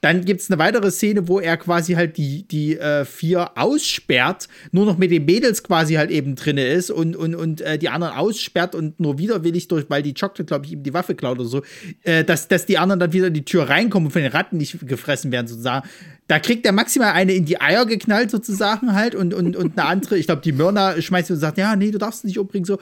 Dann 0.01 0.25
gibt 0.25 0.41
es 0.41 0.49
eine 0.49 0.59
weitere 0.59 0.91
Szene, 0.91 1.27
wo 1.27 1.39
er 1.39 1.57
quasi 1.57 1.93
halt 1.93 2.17
die, 2.17 2.43
die 2.43 2.77
äh, 2.77 3.03
vier 3.03 3.57
aussperrt, 3.57 4.47
nur 4.71 4.85
noch 4.85 4.97
mit 4.97 5.09
den 5.09 5.25
Mädels 5.25 5.63
quasi 5.63 5.95
halt 5.95 6.11
eben 6.11 6.35
drinne 6.35 6.67
ist 6.67 6.91
und, 6.91 7.15
und, 7.15 7.35
und 7.35 7.61
äh, 7.61 7.79
die 7.79 7.89
anderen 7.89 8.13
aussperrt 8.13 8.75
und 8.75 8.99
nur 8.99 9.17
widerwillig 9.17 9.67
durch, 9.67 9.89
weil 9.89 10.03
die 10.03 10.13
Chocolate, 10.13 10.45
glaube 10.45 10.65
ich, 10.65 10.73
ihm 10.73 10.83
die 10.83 10.93
Waffe 10.93 11.15
klaut 11.15 11.39
oder 11.39 11.49
so, 11.49 11.63
äh, 12.03 12.23
dass, 12.23 12.47
dass 12.47 12.65
die 12.65 12.77
anderen 12.77 12.99
dann 12.99 13.13
wieder 13.13 13.27
in 13.27 13.33
die 13.33 13.45
Tür 13.45 13.69
reinkommen 13.69 14.07
und 14.07 14.11
von 14.11 14.21
den 14.21 14.31
Ratten 14.31 14.57
nicht 14.57 14.87
gefressen 14.87 15.31
werden, 15.31 15.47
sozusagen. 15.47 15.87
Da 16.27 16.39
kriegt 16.39 16.65
er 16.65 16.73
maximal 16.73 17.13
eine 17.13 17.33
in 17.33 17.45
die 17.45 17.59
Eier 17.59 17.85
geknallt, 17.85 18.29
sozusagen 18.29 18.93
halt, 18.93 19.15
und, 19.15 19.33
und, 19.33 19.55
und 19.55 19.79
eine 19.79 19.87
andere, 19.87 20.17
ich 20.17 20.27
glaube, 20.27 20.41
die 20.41 20.51
Mörner 20.51 21.01
schmeißt 21.01 21.31
und 21.31 21.37
sagt, 21.37 21.57
ja, 21.57 21.75
nee, 21.75 21.89
du 21.89 21.97
darfst 21.97 22.25
nicht 22.25 22.37
umbringen, 22.37 22.65
so. 22.65 22.77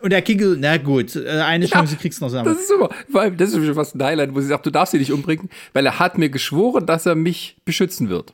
Und 0.00 0.10
der 0.10 0.22
King 0.22 0.56
na 0.60 0.76
gut, 0.78 1.14
äh, 1.16 1.28
eine 1.28 1.66
Chance 1.66 1.96
kriegst 1.96 2.20
du 2.20 2.26
noch. 2.26 2.44
Das 2.44 2.58
ist 2.58 2.68
super. 2.68 2.88
Vor 3.10 3.20
allem, 3.20 3.36
das 3.36 3.52
ist 3.52 3.64
schon 3.64 3.74
fast 3.74 3.94
ein 3.94 4.02
Highlight, 4.02 4.34
wo 4.34 4.40
sie 4.40 4.46
sagt, 4.48 4.64
du 4.64 4.70
darfst 4.70 4.92
sie 4.92 4.98
nicht 4.98 5.12
umbringen, 5.12 5.50
weil 5.72 5.84
er 5.84 5.98
hat 5.98 6.16
mir 6.16 6.30
geschworen, 6.30 6.86
dass 6.86 7.04
er 7.06 7.14
mich 7.14 7.56
beschützen 7.64 8.08
wird. 8.08 8.32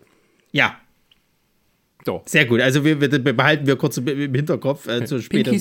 Ja, 0.52 0.76
So. 2.04 2.22
Sehr 2.26 2.46
gut. 2.46 2.60
Also 2.60 2.84
wir, 2.84 3.00
wir 3.00 3.08
behalten 3.36 3.66
wir 3.66 3.76
kurz 3.76 3.96
im 3.96 4.06
im 4.06 4.34
Hinterkopf 4.34 4.86
äh, 4.86 5.04
zur 5.06 5.20
späteren. 5.20 5.58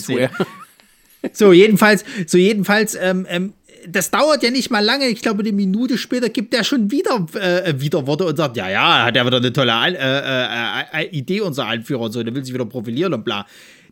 So, 1.34 1.54
jedenfalls, 1.54 2.06
so 2.28 2.38
jedenfalls, 2.38 2.96
ähm, 3.02 3.26
ähm, 3.28 3.54
das 3.88 4.12
dauert 4.12 4.44
ja 4.44 4.52
nicht 4.52 4.70
mal 4.70 4.84
lange. 4.84 5.08
Ich 5.08 5.22
glaube, 5.22 5.42
eine 5.42 5.52
Minute 5.52 5.98
später 5.98 6.30
gibt 6.30 6.54
er 6.54 6.64
schon 6.64 6.92
wieder 6.92 7.26
äh, 7.34 7.74
Widerworte 7.80 8.26
und 8.26 8.36
sagt, 8.38 8.58
ja, 8.58 8.70
ja, 8.70 9.06
hat 9.06 9.16
er 9.16 9.26
wieder 9.26 9.38
eine 9.38 9.54
tolle 9.54 9.72
äh, 9.72 9.94
äh, 9.94 11.04
äh, 11.04 11.10
Idee, 11.10 11.42
unser 11.42 11.66
Anführer 11.68 12.02
und 12.02 12.12
so, 12.12 12.22
der 12.24 12.34
will 12.34 12.44
sich 12.44 12.54
wieder 12.54 12.66
profilieren 12.66 13.14
und 13.14 13.26
bla. 13.26 13.46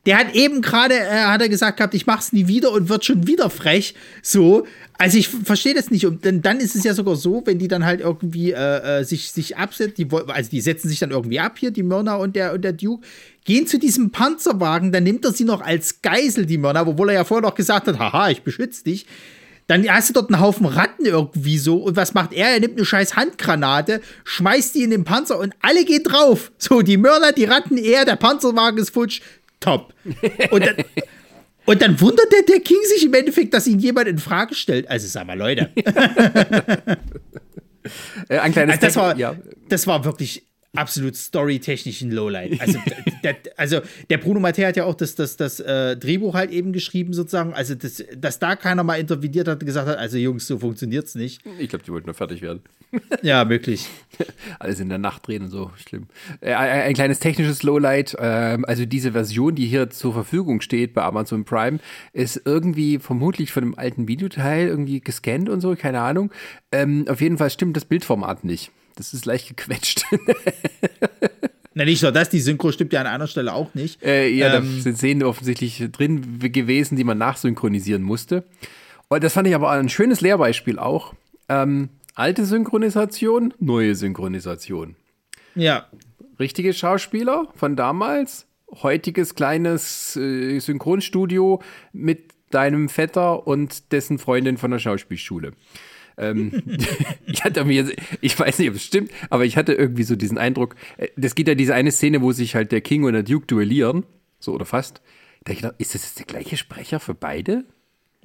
Der 0.06 0.18
hat 0.18 0.36
eben 0.36 0.62
gerade, 0.62 0.96
äh, 0.96 1.24
hat 1.26 1.42
er 1.42 1.48
gesagt 1.48 1.78
gehabt, 1.78 1.94
ich 1.94 2.06
mach's 2.06 2.34
nie 2.34 2.48
wieder 2.48 2.72
und 2.72 2.90
wird 2.90 3.06
schon 3.06 3.26
wieder 3.26 3.50
frech. 3.50 3.96
So, 4.22 4.66
also 4.98 5.18
ich 5.18 5.30
verstehe 5.30 5.74
das 5.74 5.92
nicht. 5.92 6.06
Und 6.06 6.26
dann, 6.26 6.42
dann 6.42 6.60
ist 6.60 6.76
es 6.76 6.84
ja 6.84 6.94
sogar 6.94 7.16
so, 7.16 7.42
wenn 7.46 7.58
die 7.58 7.70
dann 7.70 7.86
halt 7.86 8.02
irgendwie 8.02 8.52
äh, 8.52 9.00
äh, 9.00 9.04
sich, 9.06 9.32
sich 9.32 9.56
absetzen, 9.56 10.10
die, 10.10 10.16
also 10.28 10.50
die 10.50 10.62
setzen 10.62 10.90
sich 10.90 11.00
dann 11.00 11.12
irgendwie 11.12 11.40
ab 11.40 11.58
hier, 11.58 11.72
die 11.72 11.84
Mörner 11.84 12.20
und 12.20 12.36
der, 12.36 12.54
und 12.54 12.64
der 12.64 12.74
Duke, 12.74 13.06
gehen 13.46 13.66
zu 13.66 13.80
diesem 13.80 14.12
Panzerwagen, 14.12 14.92
dann 14.92 15.04
nimmt 15.04 15.24
er 15.26 15.32
sie 15.32 15.46
noch 15.46 15.62
als 15.62 16.02
Geisel, 16.02 16.46
die 16.46 16.58
Mörner, 16.58 16.86
obwohl 16.86 17.10
er 17.10 17.16
ja 17.16 17.24
vorher 17.24 17.48
noch 17.48 17.56
gesagt 17.56 17.88
hat, 17.88 18.00
haha, 18.00 18.30
ich 18.30 18.44
beschütze 18.44 18.84
dich. 18.84 19.06
Dann 19.68 19.88
hast 19.90 20.10
du 20.10 20.14
dort 20.14 20.30
einen 20.30 20.42
Haufen 20.42 20.66
Ratten 20.66 21.06
irgendwie 21.06 21.58
so. 21.58 21.78
Und 21.78 21.96
was 21.96 22.14
macht 22.14 22.34
er? 22.34 22.50
Er 22.50 22.60
nimmt 22.60 22.76
eine 22.76 22.86
scheiß 22.86 23.16
Handgranate, 23.16 24.02
schmeißt 24.26 24.76
die 24.76 24.84
in 24.84 24.90
den 24.90 25.06
Panzer 25.06 25.40
und 25.40 25.54
alle 25.62 25.86
gehen 25.86 26.04
drauf. 26.04 26.52
So, 26.58 26.82
die 26.82 26.98
Mörner, 26.98 27.32
die 27.32 27.46
Ratten, 27.46 27.78
er, 27.78 28.04
der 28.04 28.18
Panzerwagen 28.18 28.78
ist 28.78 28.90
futsch. 28.90 29.22
Top. 29.64 29.94
Und 30.52 30.66
dann, 30.66 30.76
und 31.66 31.82
dann 31.82 32.02
wundert 32.02 32.32
der, 32.32 32.42
der 32.44 32.60
King 32.60 32.78
sich 32.84 33.06
im 33.06 33.14
Endeffekt, 33.14 33.54
dass 33.54 33.68
ihn 33.68 33.80
jemand 33.80 34.08
in 34.08 34.18
Frage 34.18 34.56
stellt. 34.56 34.90
Also 34.90 35.08
sag 35.08 35.26
mal, 35.26 35.38
Leute. 35.38 35.70
Äh, 38.30 38.40
ein 38.40 38.54
kleines 38.54 38.76
Also 38.76 38.86
das, 38.86 38.96
war, 38.96 39.18
ja. 39.18 39.36
das 39.68 39.88
war 39.88 40.06
wirklich 40.06 40.48
absolut 40.76 41.16
storytechnisch 41.16 42.02
ein 42.02 42.12
Lowlight. 42.12 42.60
Also, 42.60 42.80
der, 43.24 43.36
also 43.58 43.82
der 44.10 44.18
Bruno 44.18 44.40
Mattei 44.40 44.64
hat 44.64 44.76
ja 44.76 44.86
auch 44.86 44.96
das, 44.96 45.16
das, 45.16 45.38
das 45.38 45.60
äh, 45.60 45.96
Drehbuch 45.98 46.34
halt 46.34 46.52
eben 46.52 46.74
geschrieben, 46.74 47.14
sozusagen. 47.14 47.54
Also, 47.54 47.76
das, 47.76 48.04
dass 48.16 48.40
da 48.40 48.56
keiner 48.56 48.84
mal 48.84 48.96
interveniert 48.96 49.48
hat 49.48 49.62
und 49.62 49.66
gesagt 49.66 49.88
hat, 49.88 49.98
also 49.98 50.18
Jungs, 50.18 50.48
so 50.48 50.60
funktioniert's 50.60 51.16
nicht. 51.16 51.42
Ich 51.60 51.70
glaube, 51.70 51.86
die 51.86 51.92
wollten 51.92 52.08
nur 52.08 52.16
fertig 52.16 52.42
werden. 52.42 52.62
Ja, 53.22 53.44
möglich. 53.46 53.88
Alles 54.60 54.80
in 54.80 54.90
der 54.90 54.98
Nacht 54.98 55.28
drehen 55.28 55.44
und 55.44 55.50
so, 55.50 55.72
schlimm. 55.76 56.08
Äh, 56.42 56.54
ein, 56.54 56.82
ein 56.82 56.94
kleines 56.94 57.20
technisches 57.20 57.64
Lowlight, 57.64 58.16
ähm, 58.20 58.66
also 58.66 58.86
diese 58.86 59.14
Version, 59.14 59.56
die 59.56 59.66
hier 59.66 59.90
zur 59.90 60.14
Verfügung 60.14 60.62
steht 60.62 60.94
bei 60.94 61.02
Amazon 61.02 61.46
Prime, 61.46 61.80
ist 62.12 62.42
irgendwie 62.46 63.00
vermutlich 63.00 63.52
von 63.52 63.64
einem 63.64 63.76
alten 63.76 64.08
Videoteil 64.08 64.68
irgendwie 64.68 65.00
gescannt 65.00 65.50
und 65.50 65.62
so, 65.62 65.76
keine 65.76 66.02
Ahnung. 66.02 66.32
Ähm, 66.72 67.06
auf 67.08 67.22
jeden 67.22 67.38
Fall 67.38 67.50
stimmt 67.50 67.76
das 67.76 67.86
Bildformat 67.86 68.44
nicht. 68.44 68.72
Das 68.96 69.14
ist 69.14 69.26
leicht 69.26 69.48
gequetscht. 69.50 70.04
Na, 71.76 71.86
nicht 71.86 72.04
nur 72.04 72.12
das, 72.12 72.30
die 72.30 72.40
Synchro 72.40 72.72
stimmt 72.72 72.94
ja 72.94 73.02
an 73.02 73.08
einer 73.08 73.28
Stelle 73.28 73.54
auch 73.54 73.74
nicht. 73.74 74.04
Äh, 74.04 74.30
ja, 74.30 74.56
Ähm, 74.56 74.76
da 74.76 74.82
sind 74.82 74.98
Szenen 74.98 75.24
offensichtlich 75.24 75.84
drin 75.92 76.40
gewesen, 76.40 76.96
die 76.96 77.04
man 77.04 77.18
nachsynchronisieren 77.18 78.04
musste. 78.04 78.44
Und 79.08 79.24
das 79.24 79.34
fand 79.34 79.48
ich 79.48 79.56
aber 79.56 79.72
ein 79.72 79.90
schönes 79.90 80.22
Lehrbeispiel 80.22 80.78
auch. 80.78 81.14
Ähm, 81.50 81.90
alte 82.14 82.46
Synchronisation, 82.46 83.54
neue 83.60 83.96
Synchronisation. 83.96 84.96
Ja. 85.56 85.88
Richtige 86.40 86.74
Schauspieler 86.74 87.48
von 87.56 87.76
damals, 87.76 88.46
heutiges 88.82 89.34
kleines 89.36 90.16
äh, 90.16 90.60
Synchronstudio 90.60 91.62
mit 91.92 92.34
deinem 92.52 92.90
Vetter 92.90 93.48
und 93.48 93.92
dessen 93.92 94.20
Freundin 94.20 94.58
von 94.58 94.72
der 94.72 94.80
Schauspielschule. 94.80 95.54
Ähm, 96.18 96.64
ich 97.26 97.44
hatte 97.44 97.66
mir, 97.66 97.92
ich 98.22 98.38
weiß 98.38 98.60
nicht, 98.60 98.70
ob 98.70 98.76
es 98.76 98.84
stimmt, 98.84 99.12
aber 99.30 99.46
ich 99.46 99.58
hatte 99.58 99.74
irgendwie 99.74 100.04
so 100.04 100.16
diesen 100.16 100.38
Eindruck, 100.38 100.76
äh, 100.98 101.08
das 101.16 101.36
geht 101.36 101.48
ja 101.48 101.56
diese 101.56 101.74
eine 101.74 101.92
Szene, 101.92 102.22
wo 102.22 102.32
sich 102.32 102.56
halt 102.56 102.72
der 102.72 102.82
King 102.82 103.04
und 103.04 103.14
der 103.14 103.24
Duke 103.24 103.48
duellieren, 103.48 104.06
so 104.40 104.54
oder 104.54 104.66
fast. 104.66 105.02
Da 105.44 105.52
ich 105.52 105.60
gedacht, 105.60 105.76
ist 105.78 105.94
das 105.94 106.04
jetzt 106.04 106.20
der 106.20 106.26
gleiche 106.26 106.58
Sprecher 106.58 107.00
für 107.00 107.14
beide? 107.14 107.66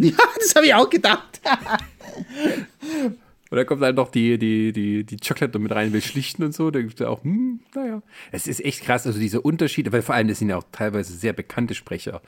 Ja, 0.01 0.13
das 0.37 0.55
habe 0.55 0.67
ich 0.67 0.75
auch 0.75 0.89
gedacht. 0.89 1.41
Und 3.51 3.57
da 3.57 3.65
kommt 3.65 3.83
halt 3.83 3.97
noch 3.97 4.11
die, 4.11 4.39
die, 4.39 4.73
die, 4.73 5.05
die 5.05 5.17
Chocolate 5.17 5.59
mit 5.59 5.73
rein, 5.73 5.93
will 5.93 6.03
schlichten 6.03 6.45
und 6.45 6.55
so. 6.55 6.71
Da 6.71 6.83
gibt 6.83 7.01
es 7.01 7.07
auch, 7.07 7.25
hm, 7.25 7.61
naja. 7.75 8.03
Es 8.31 8.47
ist 8.47 8.65
echt 8.65 8.83
krass, 8.83 9.07
also 9.07 9.19
diese 9.19 9.41
Unterschiede, 9.41 9.91
weil 9.91 10.03
vor 10.03 10.15
allem, 10.15 10.29
das 10.29 10.39
sind 10.39 10.51
ja 10.51 10.59
auch 10.59 10.67
teilweise 10.71 11.15
sehr 11.15 11.33
bekannte 11.33 11.75
Sprecher 11.75 12.21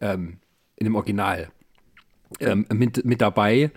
ähm, 0.00 0.38
in 0.76 0.84
dem 0.84 0.94
Original 0.94 1.50
ähm, 2.38 2.66
mit, 2.72 3.04
mit 3.04 3.20
dabei, 3.20 3.70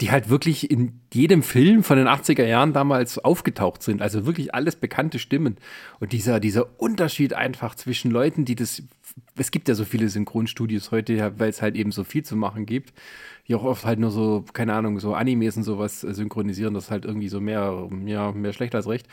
die 0.00 0.10
halt 0.10 0.28
wirklich 0.28 0.70
in 0.70 1.00
jedem 1.12 1.42
Film 1.42 1.82
von 1.82 1.98
den 1.98 2.08
80er 2.08 2.44
Jahren 2.44 2.72
damals 2.72 3.18
aufgetaucht 3.18 3.82
sind. 3.82 4.00
Also 4.00 4.26
wirklich 4.26 4.54
alles 4.54 4.76
bekannte 4.76 5.18
Stimmen. 5.18 5.58
Und 6.00 6.12
dieser, 6.12 6.40
dieser 6.40 6.80
Unterschied 6.80 7.34
einfach 7.34 7.74
zwischen 7.74 8.10
Leuten, 8.10 8.44
die 8.44 8.54
das, 8.54 8.82
es 9.36 9.50
gibt 9.50 9.68
ja 9.68 9.74
so 9.74 9.84
viele 9.84 10.08
Synchronstudios 10.08 10.90
heute, 10.90 11.38
weil 11.38 11.50
es 11.50 11.62
halt 11.62 11.76
eben 11.76 11.92
so 11.92 12.04
viel 12.04 12.24
zu 12.24 12.36
machen 12.36 12.66
gibt, 12.66 12.94
die 13.46 13.54
auch 13.54 13.64
oft 13.64 13.84
halt 13.84 13.98
nur 13.98 14.10
so, 14.10 14.44
keine 14.52 14.74
Ahnung, 14.74 14.98
so 14.98 15.14
Animes 15.14 15.56
und 15.56 15.64
sowas 15.64 16.00
synchronisieren, 16.00 16.74
das 16.74 16.84
ist 16.84 16.90
halt 16.90 17.04
irgendwie 17.04 17.28
so 17.28 17.40
mehr, 17.40 17.88
ja, 18.06 18.32
mehr 18.32 18.52
schlecht 18.52 18.74
als 18.74 18.88
recht. 18.88 19.06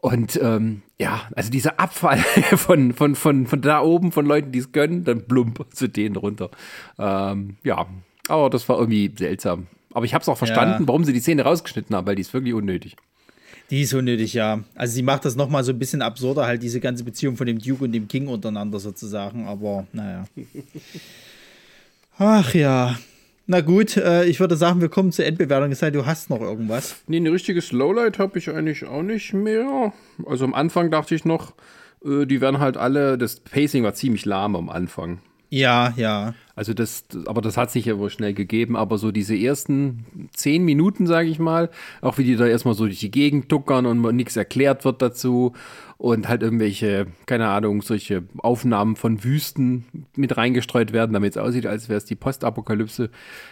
Und 0.00 0.40
ähm, 0.42 0.82
ja, 0.98 1.22
also 1.36 1.50
dieser 1.50 1.78
Abfall 1.78 2.18
von, 2.56 2.94
von, 2.94 3.14
von, 3.14 3.46
von 3.46 3.60
da 3.60 3.82
oben, 3.82 4.12
von 4.12 4.24
Leuten, 4.24 4.50
die 4.52 4.60
es 4.60 4.72
gönnen, 4.72 5.04
dann 5.04 5.26
plump 5.26 5.66
zu 5.74 5.88
denen 5.88 6.16
runter. 6.16 6.50
Ähm, 6.98 7.56
ja, 7.64 7.86
aber 8.28 8.50
das 8.50 8.68
war 8.68 8.78
irgendwie 8.78 9.12
seltsam. 9.16 9.66
Aber 9.92 10.04
ich 10.04 10.14
habe 10.14 10.22
es 10.22 10.28
auch 10.28 10.38
verstanden, 10.38 10.82
ja. 10.82 10.88
warum 10.88 11.04
sie 11.04 11.12
die 11.12 11.20
Szene 11.20 11.42
rausgeschnitten 11.42 11.94
haben, 11.94 12.06
weil 12.06 12.14
die 12.16 12.22
ist 12.22 12.32
wirklich 12.32 12.54
unnötig. 12.54 12.96
Die 13.70 13.82
ist 13.82 13.92
unnötig, 13.92 14.34
ja. 14.34 14.64
Also 14.74 14.94
sie 14.94 15.02
macht 15.02 15.24
das 15.24 15.36
nochmal 15.36 15.64
so 15.64 15.72
ein 15.72 15.78
bisschen 15.78 16.02
absurder, 16.02 16.46
halt 16.46 16.62
diese 16.62 16.80
ganze 16.80 17.04
Beziehung 17.04 17.36
von 17.36 17.46
dem 17.46 17.58
Duke 17.58 17.84
und 17.84 17.92
dem 17.92 18.08
King 18.08 18.26
untereinander 18.28 18.80
sozusagen, 18.80 19.46
aber 19.46 19.86
naja. 19.92 20.24
Ach 22.18 22.54
ja. 22.54 22.98
Na 23.50 23.62
gut, 23.62 23.96
äh, 23.96 24.26
ich 24.26 24.38
würde 24.38 24.54
sagen, 24.54 24.80
wir 24.80 24.88
kommen 24.88 25.10
zur 25.10 25.24
Endbewertung. 25.24 25.72
Es 25.72 25.80
sei 25.80 25.90
du 25.90 26.06
hast 26.06 26.30
noch 26.30 26.40
irgendwas. 26.40 27.02
Nee, 27.08 27.16
eine 27.16 27.32
richtige 27.32 27.60
Slowlight 27.60 28.20
habe 28.20 28.38
ich 28.38 28.48
eigentlich 28.48 28.84
auch 28.84 29.02
nicht 29.02 29.34
mehr. 29.34 29.92
Also 30.24 30.44
am 30.44 30.54
Anfang 30.54 30.92
dachte 30.92 31.16
ich 31.16 31.24
noch, 31.24 31.54
äh, 32.04 32.26
die 32.26 32.40
werden 32.40 32.60
halt 32.60 32.76
alle, 32.76 33.18
das 33.18 33.40
Pacing 33.40 33.82
war 33.82 33.92
ziemlich 33.94 34.24
lahm 34.24 34.54
am 34.54 34.68
Anfang. 34.68 35.18
Ja, 35.48 35.92
ja. 35.96 36.34
Also 36.60 36.74
das, 36.74 37.06
aber 37.24 37.40
das 37.40 37.56
hat 37.56 37.70
sich 37.70 37.86
ja 37.86 37.96
wohl 37.96 38.10
schnell 38.10 38.34
gegeben. 38.34 38.76
Aber 38.76 38.98
so 38.98 39.12
diese 39.12 39.34
ersten 39.34 40.28
zehn 40.34 40.62
Minuten, 40.62 41.06
sage 41.06 41.30
ich 41.30 41.38
mal, 41.38 41.70
auch 42.02 42.18
wie 42.18 42.24
die 42.24 42.36
da 42.36 42.46
erstmal 42.46 42.74
so 42.74 42.84
durch 42.84 43.00
die 43.00 43.10
Gegend 43.10 43.48
tuckern 43.48 43.86
und 43.86 44.14
nichts 44.14 44.36
erklärt 44.36 44.84
wird 44.84 45.00
dazu 45.00 45.54
und 45.96 46.28
halt 46.28 46.42
irgendwelche, 46.42 47.06
keine 47.24 47.48
Ahnung, 47.48 47.80
solche 47.80 48.24
Aufnahmen 48.36 48.96
von 48.96 49.24
Wüsten 49.24 49.86
mit 50.16 50.36
reingestreut 50.36 50.92
werden, 50.92 51.14
damit 51.14 51.34
es 51.34 51.38
aussieht, 51.38 51.64
als 51.64 51.88
wäre 51.88 51.96
es 51.96 52.04
die 52.04 52.14
Postapokalypse. 52.14 53.08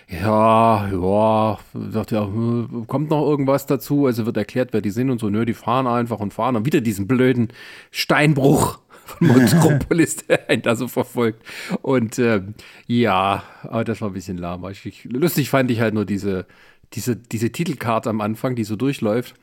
Ja, 0.09 0.91
ja, 0.93 1.59
sagt 1.91 2.11
ja, 2.11 2.27
hm, 2.27 2.85
kommt 2.89 3.09
noch 3.09 3.27
irgendwas 3.27 3.65
dazu? 3.65 4.05
Also 4.05 4.27
wird 4.27 4.37
erklärt, 4.37 4.75
wer 4.75 4.83
die 4.83 4.91
sind 4.91 5.09
und 5.09 5.19
so. 5.19 5.31
Nö, 5.31 5.47
die 5.47 5.55
fahren 5.55 5.87
einfach 5.87 6.21
und 6.21 6.35
fahren 6.35 6.57
und 6.57 6.67
wieder 6.67 6.83
diesen 6.83 7.07
blöden 7.07 7.49
Steinbruch 7.91 8.81
von 9.09 9.27
Metropolis, 9.27 10.17
der 10.29 10.49
einen 10.49 10.63
da 10.63 10.77
so 10.77 10.89
verfolgt. 10.89 11.43
Und 11.83 12.19
äh, 12.19 12.43
ja, 12.87 13.43
aber 13.63 13.85
das 13.85 14.01
war 14.01 14.11
ein 14.11 14.15
bisschen 14.15 14.39
lahmarschig. 14.39 15.05
Lustig 15.11 15.51
fand 15.51 15.71
ich 15.71 15.81
halt 15.81 15.95
nur 15.95 16.05
diese, 16.05 16.47
diese, 16.93 17.17
diese 17.17 17.51
Titelkarte 17.51 18.11
am 18.11 18.21
Anfang, 18.21 18.55
die 18.55 18.65
so 18.65 18.77
durchläuft 18.77 19.35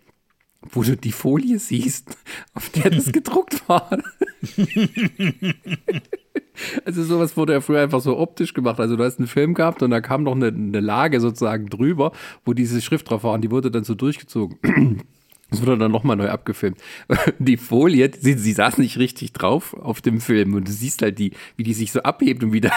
wo 0.72 0.84
du 0.84 0.96
die 0.98 1.12
Folie 1.12 1.60
siehst, 1.60 2.18
auf 2.54 2.70
der 2.70 2.90
das 2.90 3.12
gedruckt 3.12 3.68
war. 3.68 3.90
also 6.86 7.04
sowas 7.04 7.38
wurde 7.38 7.54
ja 7.54 7.62
früher 7.62 7.82
einfach 7.82 8.02
so 8.02 8.18
optisch 8.18 8.54
gemacht. 8.54 8.80
Also 8.80 8.96
du 8.96 9.04
hast 9.04 9.20
einen 9.20 9.28
Film 9.28 9.54
gehabt 9.54 9.84
und 9.84 9.92
da 9.92 10.02
kam 10.02 10.24
noch 10.24 10.36
eine, 10.36 10.48
eine 10.48 10.80
Lage 10.80 11.20
sozusagen 11.20 11.68
drüber, 11.68 12.12
wo 12.44 12.54
diese 12.54 12.82
Schrift 12.82 13.10
drauf 13.10 13.24
war 13.24 13.34
und 13.34 13.42
die 13.42 13.52
wurde 13.52 13.72
dann 13.72 13.84
so 13.84 13.96
durchgezogen. 13.96 15.04
Das 15.52 15.62
wurde 15.62 15.78
dann 15.78 15.92
nochmal 15.92 16.16
neu 16.16 16.30
abgefilmt. 16.30 16.78
Die 17.40 17.58
Folie, 17.58 18.12
sie, 18.20 18.34
sie 18.34 18.54
saß 18.54 18.78
nicht 18.78 18.98
richtig 18.98 19.34
drauf 19.34 19.74
auf 19.74 20.02
dem 20.02 20.20
Film 20.22 20.54
und 20.54 20.68
du 20.68 20.72
siehst 20.72 21.02
halt 21.02 21.20
die, 21.20 21.32
wie 21.56 21.64
die 21.64 21.74
sich 21.74 21.92
so 21.92 22.02
abhebt 22.02 22.44
und 22.44 22.52
wieder. 22.52 22.72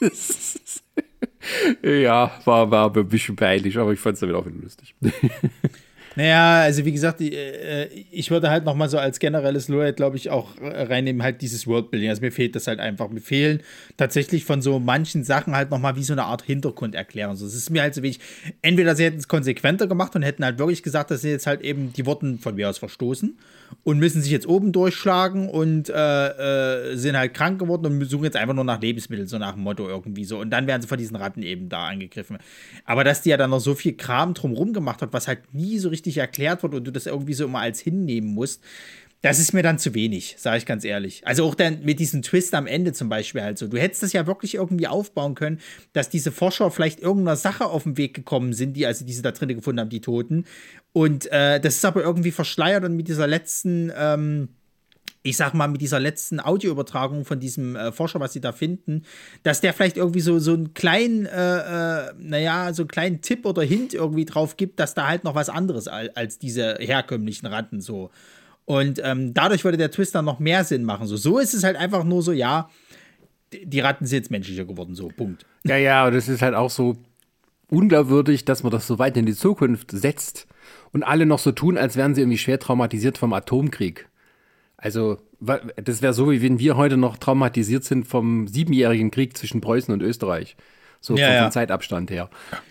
ja, 1.82 2.32
war, 2.44 2.70
war 2.70 2.94
ein 2.94 3.08
bisschen 3.08 3.36
peinlich, 3.36 3.78
aber 3.78 3.92
ich 3.92 4.00
fand 4.00 4.14
es 4.14 4.20
damit 4.20 4.36
auch 4.36 4.46
wieder 4.46 4.60
lustig. 4.62 4.94
Naja, 6.16 6.62
also 6.62 6.84
wie 6.84 6.92
gesagt, 6.92 7.20
äh, 7.20 7.86
ich 7.86 8.30
würde 8.30 8.50
halt 8.50 8.64
nochmal 8.64 8.88
so 8.88 8.98
als 8.98 9.18
generelles 9.18 9.68
Lowlight, 9.68 9.96
glaube 9.96 10.16
ich, 10.16 10.30
auch 10.30 10.50
reinnehmen, 10.60 11.22
halt 11.22 11.42
dieses 11.42 11.66
Worldbuilding. 11.66 12.08
Also 12.08 12.22
mir 12.22 12.30
fehlt 12.30 12.54
das 12.54 12.66
halt 12.66 12.78
einfach. 12.78 13.08
Mir 13.08 13.20
fehlen 13.20 13.60
tatsächlich 13.96 14.44
von 14.44 14.62
so 14.62 14.78
manchen 14.78 15.24
Sachen 15.24 15.56
halt 15.56 15.70
nochmal 15.70 15.96
wie 15.96 16.04
so 16.04 16.12
eine 16.12 16.24
Art 16.24 16.42
Hintergrund 16.42 16.94
erklären. 16.94 17.36
So, 17.36 17.46
es 17.46 17.54
ist 17.54 17.70
mir 17.70 17.82
halt 17.82 17.94
so 17.94 18.02
wichtig. 18.02 18.24
Entweder 18.62 18.94
sie 18.94 19.04
hätten 19.04 19.18
es 19.18 19.28
konsequenter 19.28 19.86
gemacht 19.86 20.14
und 20.14 20.22
hätten 20.22 20.44
halt 20.44 20.58
wirklich 20.58 20.82
gesagt, 20.82 21.10
dass 21.10 21.22
sie 21.22 21.30
jetzt 21.30 21.46
halt 21.46 21.62
eben, 21.62 21.92
die 21.92 22.06
wurden 22.06 22.38
von 22.38 22.54
mir 22.54 22.68
aus 22.68 22.78
verstoßen 22.78 23.36
und 23.82 23.98
müssen 23.98 24.22
sich 24.22 24.30
jetzt 24.30 24.48
oben 24.48 24.72
durchschlagen 24.72 25.48
und 25.48 25.90
äh, 25.90 26.92
äh, 26.92 26.96
sind 26.96 27.16
halt 27.16 27.34
krank 27.34 27.58
geworden 27.58 27.86
und 27.86 28.04
suchen 28.04 28.24
jetzt 28.24 28.36
einfach 28.36 28.54
nur 28.54 28.64
nach 28.64 28.80
Lebensmitteln, 28.80 29.28
so 29.28 29.38
nach 29.38 29.52
dem 29.52 29.62
Motto 29.62 29.88
irgendwie 29.88 30.24
so. 30.24 30.38
Und 30.38 30.50
dann 30.50 30.66
werden 30.66 30.82
sie 30.82 30.88
von 30.88 30.98
diesen 30.98 31.16
Ratten 31.16 31.42
eben 31.42 31.68
da 31.68 31.88
angegriffen. 31.88 32.38
Aber 32.84 33.04
dass 33.04 33.22
die 33.22 33.30
ja 33.30 33.36
dann 33.36 33.50
noch 33.50 33.60
so 33.60 33.74
viel 33.74 33.94
Kram 33.94 34.34
drumrum 34.34 34.72
gemacht 34.72 35.02
hat, 35.02 35.12
was 35.12 35.28
halt 35.28 35.52
nie 35.52 35.78
so 35.78 35.90
richtig 35.90 36.16
erklärt 36.16 36.62
wird 36.62 36.74
und 36.74 36.84
du 36.84 36.90
das 36.90 37.06
irgendwie 37.06 37.34
so 37.34 37.44
immer 37.44 37.60
als 37.60 37.80
hinnehmen 37.80 38.32
musst, 38.32 38.62
das 39.24 39.38
ist 39.38 39.54
mir 39.54 39.62
dann 39.62 39.78
zu 39.78 39.94
wenig, 39.94 40.36
sage 40.36 40.58
ich 40.58 40.66
ganz 40.66 40.84
ehrlich. 40.84 41.26
Also 41.26 41.46
auch 41.46 41.54
dann 41.54 41.82
mit 41.82 41.98
diesem 41.98 42.20
Twist 42.20 42.52
am 42.52 42.66
Ende 42.66 42.92
zum 42.92 43.08
Beispiel 43.08 43.40
halt 43.40 43.56
so. 43.56 43.66
Du 43.66 43.78
hättest 43.78 44.02
das 44.02 44.12
ja 44.12 44.26
wirklich 44.26 44.56
irgendwie 44.56 44.86
aufbauen 44.86 45.34
können, 45.34 45.60
dass 45.94 46.10
diese 46.10 46.30
Forscher 46.30 46.70
vielleicht 46.70 47.00
irgendeiner 47.00 47.36
Sache 47.36 47.64
auf 47.64 47.84
den 47.84 47.96
Weg 47.96 48.12
gekommen 48.12 48.52
sind, 48.52 48.74
die 48.74 48.84
also 48.84 49.06
diese 49.06 49.22
da 49.22 49.30
drinnen 49.30 49.56
gefunden 49.56 49.80
haben, 49.80 49.88
die 49.88 50.02
Toten. 50.02 50.44
Und 50.92 51.24
äh, 51.32 51.58
das 51.58 51.76
ist 51.76 51.86
aber 51.86 52.02
irgendwie 52.02 52.32
verschleiert 52.32 52.84
und 52.84 52.96
mit 52.96 53.08
dieser 53.08 53.26
letzten 53.26 53.90
ähm, 53.96 54.50
ich 55.22 55.38
sag 55.38 55.54
mal, 55.54 55.68
mit 55.68 55.80
dieser 55.80 56.00
letzten 56.00 56.38
Audioübertragung 56.38 57.24
von 57.24 57.40
diesem 57.40 57.76
äh, 57.76 57.92
Forscher, 57.92 58.20
was 58.20 58.34
sie 58.34 58.42
da 58.42 58.52
finden, 58.52 59.04
dass 59.42 59.62
der 59.62 59.72
vielleicht 59.72 59.96
irgendwie 59.96 60.20
so, 60.20 60.38
so 60.38 60.52
einen 60.52 60.74
kleinen, 60.74 61.24
äh, 61.24 62.08
äh, 62.08 62.12
naja, 62.18 62.74
so 62.74 62.82
einen 62.82 62.88
kleinen 62.88 63.22
Tipp 63.22 63.46
oder 63.46 63.62
Hint 63.62 63.94
irgendwie 63.94 64.26
drauf 64.26 64.58
gibt, 64.58 64.78
dass 64.80 64.92
da 64.92 65.08
halt 65.08 65.24
noch 65.24 65.34
was 65.34 65.48
anderes 65.48 65.88
als 65.88 66.38
diese 66.38 66.76
herkömmlichen 66.78 67.46
Ratten 67.46 67.80
so. 67.80 68.10
Und 68.66 69.00
ähm, 69.02 69.34
dadurch 69.34 69.64
würde 69.64 69.76
der 69.76 69.90
Twist 69.90 70.14
dann 70.14 70.24
noch 70.24 70.38
mehr 70.38 70.64
Sinn 70.64 70.84
machen. 70.84 71.06
So, 71.06 71.16
so 71.16 71.38
ist 71.38 71.54
es 71.54 71.64
halt 71.64 71.76
einfach 71.76 72.04
nur 72.04 72.22
so, 72.22 72.32
ja, 72.32 72.70
die 73.52 73.80
Ratten 73.80 74.06
sind 74.06 74.18
jetzt 74.18 74.30
menschlicher 74.30 74.64
geworden, 74.64 74.94
so, 74.94 75.08
Punkt. 75.08 75.46
Ja, 75.64 75.76
ja, 75.76 76.06
und 76.06 76.14
es 76.14 76.28
ist 76.28 76.42
halt 76.42 76.54
auch 76.54 76.70
so 76.70 76.96
unglaubwürdig, 77.70 78.44
dass 78.44 78.62
man 78.62 78.72
das 78.72 78.86
so 78.86 78.98
weit 78.98 79.16
in 79.16 79.26
die 79.26 79.34
Zukunft 79.34 79.90
setzt 79.90 80.46
und 80.92 81.02
alle 81.02 81.26
noch 81.26 81.38
so 81.38 81.52
tun, 81.52 81.76
als 81.76 81.96
wären 81.96 82.14
sie 82.14 82.22
irgendwie 82.22 82.38
schwer 82.38 82.58
traumatisiert 82.58 83.18
vom 83.18 83.32
Atomkrieg. 83.32 84.08
Also, 84.76 85.18
das 85.40 86.02
wäre 86.02 86.14
so, 86.14 86.30
wie 86.30 86.42
wenn 86.42 86.58
wir 86.58 86.76
heute 86.76 86.96
noch 86.96 87.16
traumatisiert 87.16 87.84
sind 87.84 88.06
vom 88.06 88.48
siebenjährigen 88.48 89.10
Krieg 89.10 89.36
zwischen 89.36 89.60
Preußen 89.60 89.92
und 89.92 90.02
Österreich. 90.02 90.56
So 91.04 91.16
ja, 91.16 91.26
vom, 91.26 91.34
ja. 91.34 91.50
Zeitabstand 91.50 92.10
her. 92.10 92.30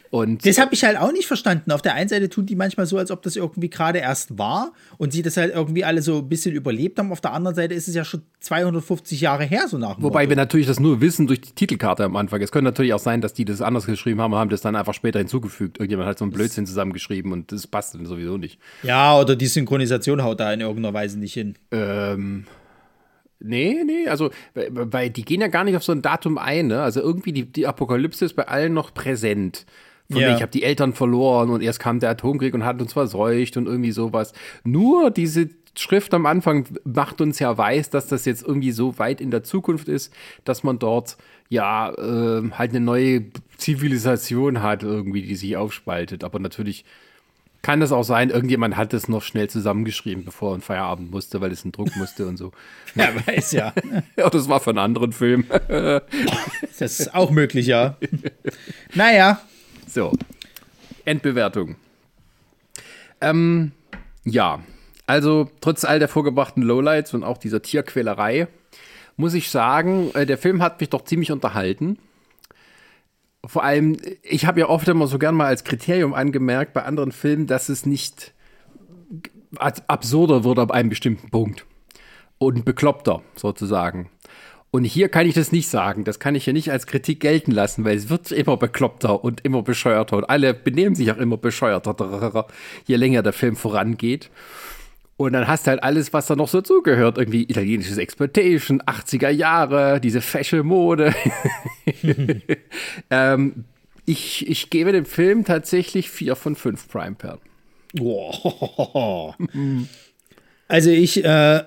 Und 0.10 0.46
das 0.46 0.60
habe 0.60 0.74
ich 0.74 0.84
halt 0.84 0.98
auch 0.98 1.12
nicht 1.12 1.28
verstanden. 1.28 1.72
Auf 1.72 1.84
der 1.84 1.94
einen 1.94 2.10
Seite 2.10 2.30
tun 2.30 2.48
die 2.48 2.56
manchmal 2.56 2.88
so, 2.88 2.98
als 2.98 3.12
ob 3.12 3.22
das 3.22 3.36
irgendwie 3.36 3.70
gerade 3.70 4.00
erst 4.00 4.38
war 4.40 4.74
und 4.98 5.14
sie 5.14 5.22
das 5.22 5.38
halt 5.38 5.54
irgendwie 5.54 5.84
alle 5.84 6.02
so 6.02 6.20
ein 6.20 6.30
bisschen 6.30 6.56
überlebt 6.56 6.98
haben. 6.98 7.12
Auf 7.12 7.22
der 7.22 7.34
anderen 7.34 7.56
Seite 7.56 7.76
ist 7.76 7.88
es 7.88 7.94
ja 7.94 8.04
schon 8.04 8.24
250 8.40 9.22
Jahre 9.22 9.44
her, 9.44 9.68
so 9.68 9.78
nach. 9.78 10.02
Wobei 10.02 10.22
Motto. 10.22 10.30
wir 10.30 10.36
natürlich 10.36 10.66
das 10.66 10.80
nur 10.80 11.00
wissen 11.00 11.28
durch 11.28 11.42
die 11.42 11.52
Titelkarte 11.52 12.04
am 12.04 12.16
Anfang. 12.16 12.42
Es 12.42 12.52
könnte 12.52 12.66
natürlich 12.66 12.94
auch 12.94 13.00
sein, 13.00 13.22
dass 13.22 13.34
die 13.34 13.46
das 13.46 13.62
anders 13.62 13.86
geschrieben 13.86 14.20
haben, 14.20 14.34
haben 14.34 14.50
das 14.50 14.62
dann 14.62 14.76
einfach 14.76 14.96
später 14.96 15.20
hinzugefügt. 15.20 15.78
Irgendjemand 15.78 16.10
hat 16.10 16.18
so 16.18 16.26
einen 16.26 16.32
Blödsinn 16.32 16.66
zusammengeschrieben 16.66 17.32
und 17.32 17.52
das 17.52 17.68
passt 17.68 17.94
dann 17.94 18.06
sowieso 18.08 18.38
nicht. 18.38 18.60
Ja, 18.82 19.20
oder 19.20 19.36
die 19.36 19.48
Synchronisation 19.48 20.24
haut 20.24 20.40
da 20.40 20.52
in 20.54 20.62
irgendeiner 20.62 20.94
Weise 20.94 21.20
nicht 21.20 21.34
hin. 21.34 21.56
Ähm. 21.72 22.46
Nee, 23.44 23.84
nee, 23.86 24.08
also, 24.08 24.32
weil 24.54 25.10
die 25.10 25.26
gehen 25.26 25.42
ja 25.42 25.48
gar 25.48 25.64
nicht 25.64 25.76
auf 25.76 25.84
so 25.84 25.92
ein 25.92 26.02
Datum 26.02 26.38
ein, 26.38 26.68
ne? 26.68 26.82
Also 26.82 27.02
irgendwie 27.02 27.34
die, 27.34 27.46
die 27.46 27.68
Apokalypse 27.68 28.26
ist 28.26 28.36
bei 28.36 28.48
allen 28.48 28.74
noch 28.74 28.94
präsent. 28.94 29.66
Von 30.12 30.22
ja. 30.22 30.36
ich 30.36 30.42
habe 30.42 30.52
die 30.52 30.64
Eltern 30.64 30.94
verloren 30.94 31.50
und 31.50 31.62
erst 31.62 31.80
kam 31.80 32.00
der 32.00 32.10
Atomkrieg 32.12 32.54
und 32.54 32.66
hat 32.66 32.82
uns 32.82 32.94
verseucht 32.94 33.58
und 33.58 33.68
irgendwie 33.68 33.92
sowas. 33.92 34.34
Nur 34.64 35.12
diese 35.12 35.50
Schrift 35.78 36.14
am 36.14 36.26
Anfang 36.26 36.68
macht 36.84 37.20
uns 37.22 37.40
ja 37.40 37.58
weiß, 37.58 37.90
dass 37.90 38.08
das 38.08 38.26
jetzt 38.26 38.44
irgendwie 38.44 38.72
so 38.72 39.00
weit 39.00 39.22
in 39.22 39.32
der 39.32 39.44
Zukunft 39.44 39.88
ist, 39.88 40.14
dass 40.44 40.64
man 40.64 40.78
dort 40.78 41.18
ja 41.50 41.92
äh, 41.92 42.50
halt 42.52 42.72
eine 42.72 42.80
neue 42.80 43.26
Zivilisation 43.58 44.62
hat, 44.62 44.84
irgendwie, 44.84 45.24
die 45.24 45.36
sich 45.36 45.58
aufspaltet. 45.58 46.24
Aber 46.24 46.40
natürlich 46.40 46.86
kann 47.64 47.82
es 47.82 47.94
auch 47.94 48.04
sein, 48.04 48.30
irgendjemand 48.30 48.76
hat 48.76 48.94
es 48.94 49.08
noch 49.08 49.24
schnell 49.24 49.50
zusammengeschrieben, 49.50 50.26
bevor 50.26 50.52
er 50.52 50.56
in 50.56 50.62
Feierabend 50.62 51.10
musste, 51.10 51.40
weil 51.40 51.52
es 51.52 51.64
einen 51.64 51.72
Druck 51.72 51.96
musste 51.96 52.28
und 52.28 52.38
so. 52.38 52.52
ja, 52.96 53.10
weiß 53.26 53.54
ja. 53.54 53.74
ja, 54.18 54.30
das 54.30 54.50
war 54.50 54.60
für 54.60 54.72
einen 54.72 54.80
anderen 54.80 55.14
Film. 55.14 55.46
das 55.70 56.02
ist 57.00 57.16
auch 57.16 57.32
möglich, 57.32 57.66
ja. 57.66 57.96
naja, 58.94 59.42
so, 59.88 60.12
Endbewertung. 61.06 61.78
Ähm, 63.22 63.72
ja, 64.26 64.60
also 65.08 65.50
trotz 65.62 65.86
all 65.86 66.00
der 66.00 66.10
vorgebrachten 66.10 66.64
Lowlights 66.64 67.14
und 67.14 67.24
auch 67.24 67.38
dieser 67.38 67.62
Tierquälerei, 67.62 68.48
muss 69.16 69.34
ich 69.34 69.50
sagen, 69.50 70.12
äh, 70.16 70.26
der 70.26 70.38
Film 70.38 70.62
hat 70.62 70.82
mich 70.82 70.90
doch 70.90 71.06
ziemlich 71.06 71.32
unterhalten. 71.32 71.98
Vor 73.46 73.64
allem, 73.64 73.98
ich 74.22 74.46
habe 74.46 74.62
ja 74.62 74.70
oft 74.70 74.88
immer 74.88 75.08
so 75.08 75.20
gern 75.20 75.36
mal 75.36 75.48
als 75.48 75.64
Kriterium 75.64 76.14
angemerkt 76.14 76.74
bei 76.74 76.84
anderen 76.84 77.12
Filmen, 77.12 77.48
dass 77.48 77.70
es 77.70 77.86
nicht 77.86 78.34
absurder 79.58 80.44
wird 80.44 80.60
ab 80.60 80.72
einem 80.72 80.90
bestimmten 80.90 81.30
Punkt. 81.30 81.66
Und 82.38 82.66
bekloppter, 82.66 83.22
sozusagen. 83.36 84.10
Und 84.72 84.86
hier 84.86 85.10
kann 85.10 85.28
ich 85.28 85.36
das 85.36 85.52
nicht 85.52 85.70
sagen. 85.70 86.04
Das 86.04 86.20
kann 86.20 86.34
ich 86.34 86.46
ja 86.48 86.52
nicht 86.52 86.72
als 86.72 86.88
Kritik 86.88 87.20
gelten 87.20 87.52
lassen, 87.52 87.86
weil 87.86 87.96
es 87.96 88.10
wird 88.10 88.32
immer 88.32 88.58
bekloppter 88.58 89.24
und 89.24 89.46
immer 89.46 89.62
bescheuerter. 89.62 90.18
Und 90.18 90.24
alle 90.26 90.54
benehmen 90.54 90.96
sich 90.96 91.12
auch 91.12 91.18
immer 91.18 91.38
bescheuerter, 91.38 92.48
je 92.86 92.96
länger 92.96 93.22
der 93.22 93.34
Film 93.34 93.56
vorangeht. 93.56 94.32
Und 95.16 95.34
dann 95.34 95.48
hast 95.48 95.68
du 95.68 95.72
halt 95.72 95.84
alles, 95.84 96.12
was 96.12 96.28
da 96.28 96.36
noch 96.36 96.48
so 96.48 96.62
zugehört. 96.62 97.18
Irgendwie 97.18 97.44
italienisches 97.44 97.98
Exploitation, 97.98 98.82
80er 98.82 99.30
Jahre, 99.30 100.00
diese 100.02 100.22
Fashion-Mode. 100.22 101.14
ähm, 103.10 103.66
ich, 104.06 104.50
ich 104.50 104.70
gebe 104.70 104.92
dem 104.92 105.06
Film 105.06 105.46
tatsächlich 105.46 106.10
vier 106.10 106.36
von 106.36 106.56
fünf 106.56 106.90
Prime-Perlen. 106.90 107.40
Wow. 107.94 109.36
Also 110.68 110.90
ich, 110.90 111.24
äh, 111.24 111.64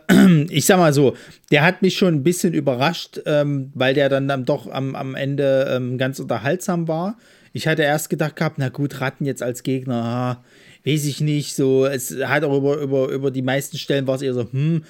ich 0.51 0.67
sag 0.67 0.79
mal 0.79 0.93
so, 0.93 1.17
der 1.53 1.63
hat 1.63 1.83
mich 1.83 1.97
schon 1.97 2.15
ein 2.15 2.23
bisschen 2.25 2.53
überrascht, 2.53 3.21
ähm, 3.27 3.71
weil 3.75 3.95
der 3.95 4.09
dann, 4.09 4.27
dann 4.27 4.45
doch 4.45 4.67
am, 4.69 4.97
am 4.97 5.15
Ende 5.15 5.69
ähm, 5.71 5.99
ganz 5.99 6.19
unterhaltsam 6.19 6.89
war. 6.89 7.17
Ich 7.53 7.69
hatte 7.69 7.83
erst 7.83 8.11
gedacht 8.11 8.37
gehabt, 8.37 8.59
na 8.59 8.69
gut, 8.69 9.01
Ratten 9.01 9.25
jetzt 9.25 9.43
als 9.43 9.63
Gegner, 9.63 10.43
weiß 10.87 11.05
ich 11.07 11.21
nicht, 11.21 11.55
so, 11.55 11.87
es 11.87 12.17
hat 12.25 12.45
auch 12.45 12.57
über, 12.57 12.77
über, 12.79 13.09
über 13.09 13.31
die 13.31 13.43
meisten 13.43 13.77
Stellen 13.77 14.07
war 14.07 14.17
es 14.17 14.23
eher 14.23 14.35
so, 14.35 14.47
hm, 14.51 14.85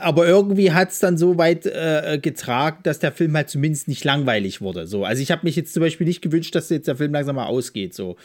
aber 0.00 0.26
irgendwie 0.26 0.72
hat 0.72 0.90
es 0.90 0.98
dann 0.98 1.16
so 1.16 1.38
weit 1.38 1.64
äh, 1.64 2.18
getragen, 2.20 2.80
dass 2.82 2.98
der 2.98 3.12
Film 3.12 3.34
halt 3.34 3.48
zumindest 3.48 3.88
nicht 3.88 4.04
langweilig 4.04 4.60
wurde. 4.60 4.86
So. 4.86 5.04
Also 5.04 5.22
ich 5.22 5.30
habe 5.30 5.44
mich 5.44 5.56
jetzt 5.56 5.72
zum 5.72 5.82
Beispiel 5.82 6.06
nicht 6.06 6.20
gewünscht, 6.20 6.54
dass 6.54 6.68
jetzt 6.68 6.88
der 6.88 6.96
Film 6.96 7.12
langsam 7.12 7.36
mal 7.36 7.46
ausgeht. 7.46 7.94
So. 7.94 8.16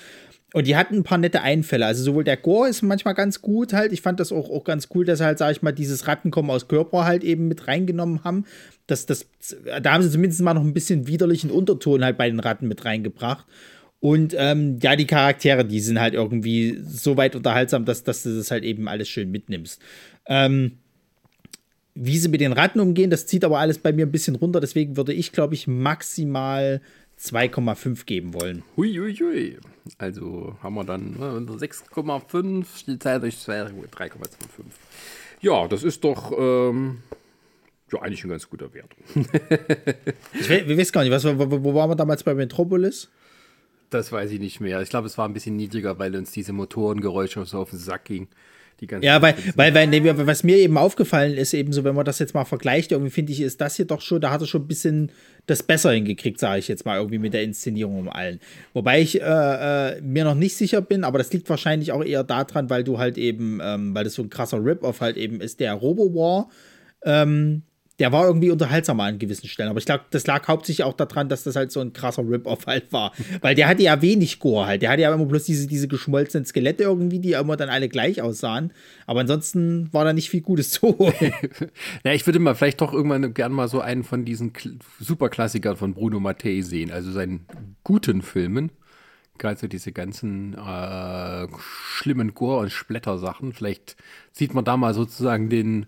Und 0.53 0.67
die 0.67 0.75
hatten 0.75 0.95
ein 0.95 1.03
paar 1.03 1.17
nette 1.17 1.41
Einfälle. 1.41 1.85
Also 1.85 2.03
sowohl 2.03 2.25
der 2.25 2.35
Gore 2.35 2.67
ist 2.67 2.81
manchmal 2.81 3.13
ganz 3.13 3.41
gut 3.41 3.71
halt. 3.71 3.93
Ich 3.93 4.01
fand 4.01 4.19
das 4.19 4.33
auch, 4.33 4.49
auch 4.49 4.65
ganz 4.65 4.89
cool, 4.93 5.05
dass 5.05 5.21
halt, 5.21 5.37
sag 5.37 5.51
ich 5.51 5.61
mal, 5.61 5.71
dieses 5.71 6.07
Rattenkommen 6.07 6.51
aus 6.51 6.67
Körper 6.67 7.05
halt 7.05 7.23
eben 7.23 7.47
mit 7.47 7.67
reingenommen 7.67 8.25
haben. 8.25 8.43
Das, 8.85 9.05
das, 9.05 9.25
da 9.81 9.93
haben 9.93 10.03
sie 10.03 10.11
zumindest 10.11 10.41
mal 10.41 10.53
noch 10.53 10.63
ein 10.63 10.73
bisschen 10.73 11.07
widerlichen 11.07 11.49
Unterton 11.49 12.03
halt 12.03 12.17
bei 12.17 12.29
den 12.29 12.41
Ratten 12.41 12.67
mit 12.67 12.83
reingebracht. 12.83 13.45
Und 13.99 14.35
ähm, 14.37 14.79
ja, 14.81 14.95
die 14.95 15.07
Charaktere, 15.07 15.65
die 15.65 15.79
sind 15.79 15.99
halt 15.99 16.13
irgendwie 16.13 16.77
so 16.83 17.17
weit 17.17 17.35
unterhaltsam, 17.35 17.85
dass, 17.85 18.03
dass 18.03 18.23
du 18.23 18.35
das 18.35 18.51
halt 18.51 18.63
eben 18.63 18.87
alles 18.87 19.09
schön 19.09 19.31
mitnimmst. 19.31 19.81
Ähm, 20.27 20.77
wie 21.95 22.17
sie 22.17 22.29
mit 22.29 22.41
den 22.41 22.53
Ratten 22.53 22.79
umgehen, 22.79 23.09
das 23.09 23.25
zieht 23.25 23.43
aber 23.43 23.57
alles 23.57 23.79
bei 23.79 23.91
mir 23.91 24.05
ein 24.05 24.11
bisschen 24.11 24.35
runter. 24.35 24.59
Deswegen 24.59 24.97
würde 24.97 25.13
ich, 25.13 25.31
glaube 25.31 25.55
ich, 25.55 25.65
maximal 25.65 26.79
2,5 27.19 28.05
geben 28.05 28.35
wollen. 28.35 28.63
Huiuiui. 28.75 29.15
Hui, 29.15 29.33
hui. 29.33 29.57
Also 29.97 30.55
haben 30.61 30.75
wir 30.75 30.83
dann 30.83 31.11
ne, 31.13 31.39
6,5, 31.39 32.65
die 32.85 32.99
Zeit 32.99 33.23
durch 33.23 33.35
3,25. 33.35 34.11
Ja, 35.41 35.67
das 35.67 35.83
ist 35.83 36.03
doch 36.03 36.31
ähm, 36.37 36.99
ja, 37.91 38.01
eigentlich 38.01 38.23
ein 38.23 38.29
ganz 38.29 38.49
guter 38.49 38.73
Wert. 38.73 38.91
ich 40.33 40.49
weiß, 40.49 40.67
wir 40.67 40.77
wissen 40.77 40.91
gar 40.91 41.03
nicht, 41.03 41.11
was, 41.11 41.25
wo, 41.25 41.63
wo 41.63 41.73
waren 41.73 41.89
wir 41.89 41.95
damals 41.95 42.23
bei 42.23 42.35
Metropolis? 42.35 43.09
Das 43.89 44.11
weiß 44.11 44.31
ich 44.31 44.39
nicht 44.39 44.59
mehr. 44.59 44.81
Ich 44.81 44.89
glaube, 44.89 45.07
es 45.07 45.17
war 45.17 45.27
ein 45.27 45.33
bisschen 45.33 45.55
niedriger, 45.55 45.97
weil 45.99 46.15
uns 46.15 46.31
diese 46.31 46.53
Motorengeräusche 46.53 47.45
so 47.45 47.59
auf 47.59 47.69
den 47.69 47.79
Sack 47.79 48.05
gingen. 48.05 48.27
ja, 49.01 49.21
weil, 49.21 49.35
weil, 49.55 49.73
weil, 49.73 50.27
was 50.27 50.43
mir 50.43 50.57
eben 50.57 50.77
aufgefallen 50.77 51.35
ist, 51.35 51.53
eben 51.53 51.73
so, 51.73 51.83
wenn 51.83 51.95
man 51.95 52.05
das 52.05 52.19
jetzt 52.19 52.35
mal 52.35 52.45
vergleicht, 52.45 52.91
irgendwie 52.91 53.09
finde 53.09 53.31
ich, 53.31 53.41
ist 53.41 53.59
das 53.59 53.75
hier 53.75 53.85
doch 53.85 54.01
schon, 54.01 54.21
da 54.21 54.29
hat 54.29 54.41
er 54.41 54.47
schon 54.47 54.63
ein 54.63 54.67
bisschen 54.67 55.11
das 55.47 55.63
besser 55.63 55.91
hingekriegt, 55.91 56.39
sage 56.39 56.59
ich 56.59 56.67
jetzt 56.67 56.85
mal, 56.85 56.97
irgendwie 56.97 57.17
mit 57.17 57.33
der 57.33 57.43
Inszenierung 57.43 57.97
um 57.97 58.09
allen. 58.09 58.39
Wobei 58.73 59.01
ich 59.01 59.19
äh, 59.19 59.23
äh, 59.23 60.01
mir 60.01 60.25
noch 60.25 60.35
nicht 60.35 60.55
sicher 60.55 60.81
bin, 60.81 61.03
aber 61.03 61.17
das 61.17 61.31
liegt 61.33 61.49
wahrscheinlich 61.49 61.91
auch 61.91 62.03
eher 62.03 62.23
daran, 62.23 62.69
weil 62.69 62.83
du 62.83 62.99
halt 62.99 63.17
eben, 63.17 63.59
ähm, 63.63 63.95
weil 63.95 64.03
das 64.03 64.13
so 64.13 64.21
ein 64.21 64.29
krasser 64.29 64.63
Rip-Off 64.63 65.01
halt 65.01 65.17
eben 65.17 65.41
ist, 65.41 65.59
der 65.59 65.73
Robo-War. 65.73 66.49
Ähm, 67.03 67.63
der 67.99 68.11
war 68.11 68.27
irgendwie 68.27 68.51
unterhaltsamer 68.51 69.03
an 69.03 69.17
gewissen 69.17 69.47
Stellen. 69.47 69.69
Aber 69.69 69.79
ich 69.79 69.85
glaube, 69.85 70.03
das 70.11 70.27
lag 70.27 70.47
hauptsächlich 70.47 70.83
auch 70.83 70.93
daran, 70.93 71.29
dass 71.29 71.43
das 71.43 71.55
halt 71.55 71.71
so 71.71 71.79
ein 71.79 71.93
krasser 71.93 72.23
Rip-Off 72.27 72.67
halt 72.67 72.93
war. 72.93 73.11
Weil 73.41 73.55
der 73.55 73.67
hatte 73.67 73.81
ja 73.81 74.01
wenig 74.01 74.37
Gore 74.39 74.67
halt. 74.67 74.83
Der 74.83 74.91
hatte 74.91 75.01
ja 75.01 75.13
immer 75.13 75.25
bloß 75.25 75.45
diese, 75.45 75.65
diese 75.65 75.87
geschmolzenen 75.87 76.45
Skelette 76.45 76.83
irgendwie, 76.83 77.19
die 77.19 77.31
immer 77.31 77.57
dann 77.57 77.69
alle 77.69 77.89
gleich 77.89 78.21
aussahen. 78.21 78.71
Aber 79.07 79.21
ansonsten 79.21 79.91
war 79.93 80.05
da 80.05 80.13
nicht 80.13 80.29
viel 80.29 80.41
Gutes 80.41 80.69
zu 80.71 80.97
holen. 80.97 81.13
ja, 82.03 82.13
ich 82.13 82.25
würde 82.25 82.39
mal 82.39 82.53
vielleicht 82.53 82.81
doch 82.81 82.93
irgendwann 82.93 83.33
gern 83.33 83.51
mal 83.51 83.67
so 83.67 83.81
einen 83.81 84.03
von 84.03 84.25
diesen 84.25 84.53
Superklassikern 84.99 85.75
von 85.75 85.95
Bruno 85.95 86.19
Mattei 86.19 86.61
sehen. 86.61 86.91
Also 86.91 87.11
seinen 87.11 87.45
guten 87.83 88.21
Filmen. 88.21 88.71
Gerade 89.39 89.59
so 89.59 89.67
diese 89.67 89.91
ganzen 89.91 90.55
äh, 90.55 91.47
schlimmen 91.59 92.33
Gore- 92.33 92.61
und 92.61 92.71
Splatter-Sachen. 92.71 93.53
Vielleicht 93.53 93.95
sieht 94.31 94.53
man 94.53 94.65
da 94.65 94.77
mal 94.77 94.95
sozusagen 94.95 95.49
den 95.49 95.87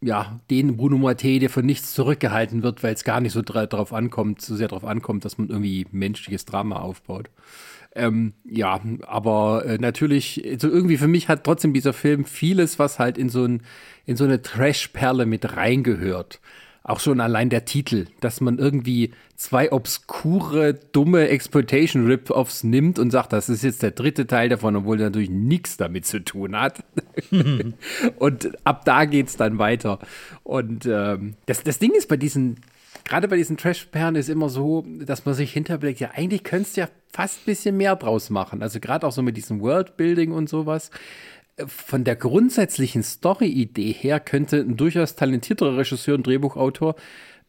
ja, 0.00 0.38
den 0.50 0.76
Bruno 0.76 0.98
Mattei, 0.98 1.38
der 1.38 1.50
von 1.50 1.66
nichts 1.66 1.94
zurückgehalten 1.94 2.62
wird, 2.62 2.82
weil 2.82 2.94
es 2.94 3.04
gar 3.04 3.20
nicht 3.20 3.32
so 3.32 3.42
darauf 3.42 3.92
ankommt, 3.92 4.40
so 4.40 4.54
sehr 4.54 4.68
darauf 4.68 4.84
ankommt, 4.84 5.24
dass 5.24 5.38
man 5.38 5.48
irgendwie 5.48 5.86
menschliches 5.90 6.44
Drama 6.44 6.80
aufbaut. 6.80 7.30
Ähm, 7.94 8.34
ja, 8.44 8.80
aber 9.06 9.64
äh, 9.64 9.78
natürlich, 9.78 10.44
also 10.46 10.68
irgendwie 10.68 10.98
für 10.98 11.08
mich 11.08 11.28
hat 11.28 11.42
trotzdem 11.44 11.72
dieser 11.72 11.92
Film 11.92 12.24
vieles, 12.24 12.78
was 12.78 12.98
halt 12.98 13.18
in 13.18 13.28
so, 13.28 13.44
ein, 13.44 13.62
in 14.06 14.16
so 14.16 14.24
eine 14.24 14.42
Trash-Perle 14.42 15.26
mit 15.26 15.56
reingehört 15.56 16.40
auch 16.82 17.00
schon 17.00 17.20
allein 17.20 17.50
der 17.50 17.64
Titel, 17.64 18.06
dass 18.20 18.40
man 18.40 18.58
irgendwie 18.58 19.12
zwei 19.36 19.70
obskure, 19.72 20.74
dumme 20.74 21.28
Exploitation-Rip-Offs 21.28 22.64
nimmt 22.64 22.98
und 22.98 23.10
sagt, 23.10 23.32
das 23.32 23.48
ist 23.48 23.62
jetzt 23.62 23.82
der 23.82 23.92
dritte 23.92 24.26
Teil 24.26 24.48
davon, 24.48 24.74
obwohl 24.74 24.96
der 24.96 25.08
natürlich 25.08 25.30
nichts 25.30 25.76
damit 25.76 26.06
zu 26.06 26.24
tun 26.24 26.58
hat. 26.58 26.82
und 28.18 28.50
ab 28.64 28.84
da 28.84 29.04
geht 29.04 29.28
es 29.28 29.36
dann 29.36 29.58
weiter. 29.58 29.98
Und 30.42 30.86
ähm, 30.86 31.34
das, 31.46 31.62
das 31.62 31.78
Ding 31.78 31.92
ist 31.92 32.08
bei 32.08 32.16
diesen, 32.16 32.56
gerade 33.04 33.28
bei 33.28 33.36
diesen 33.36 33.56
Trash-Perlen 33.56 34.16
ist 34.16 34.28
immer 34.28 34.48
so, 34.48 34.84
dass 35.00 35.24
man 35.24 35.34
sich 35.34 35.52
hinterblickt, 35.52 36.00
ja, 36.00 36.10
eigentlich 36.14 36.42
könntest 36.42 36.76
du 36.76 36.82
ja 36.82 36.88
fast 37.12 37.40
ein 37.40 37.46
bisschen 37.46 37.76
mehr 37.76 37.96
draus 37.96 38.30
machen. 38.30 38.62
Also 38.62 38.80
gerade 38.80 39.06
auch 39.06 39.12
so 39.12 39.22
mit 39.22 39.36
diesem 39.36 39.60
Worldbuilding 39.60 40.32
und 40.32 40.48
sowas 40.48 40.90
von 41.66 42.04
der 42.04 42.16
grundsätzlichen 42.16 43.02
Story-Idee 43.02 43.92
her 43.92 44.20
könnte 44.20 44.58
ein 44.58 44.76
durchaus 44.76 45.16
talentierterer 45.16 45.76
Regisseur 45.76 46.14
und 46.14 46.26
Drehbuchautor 46.26 46.94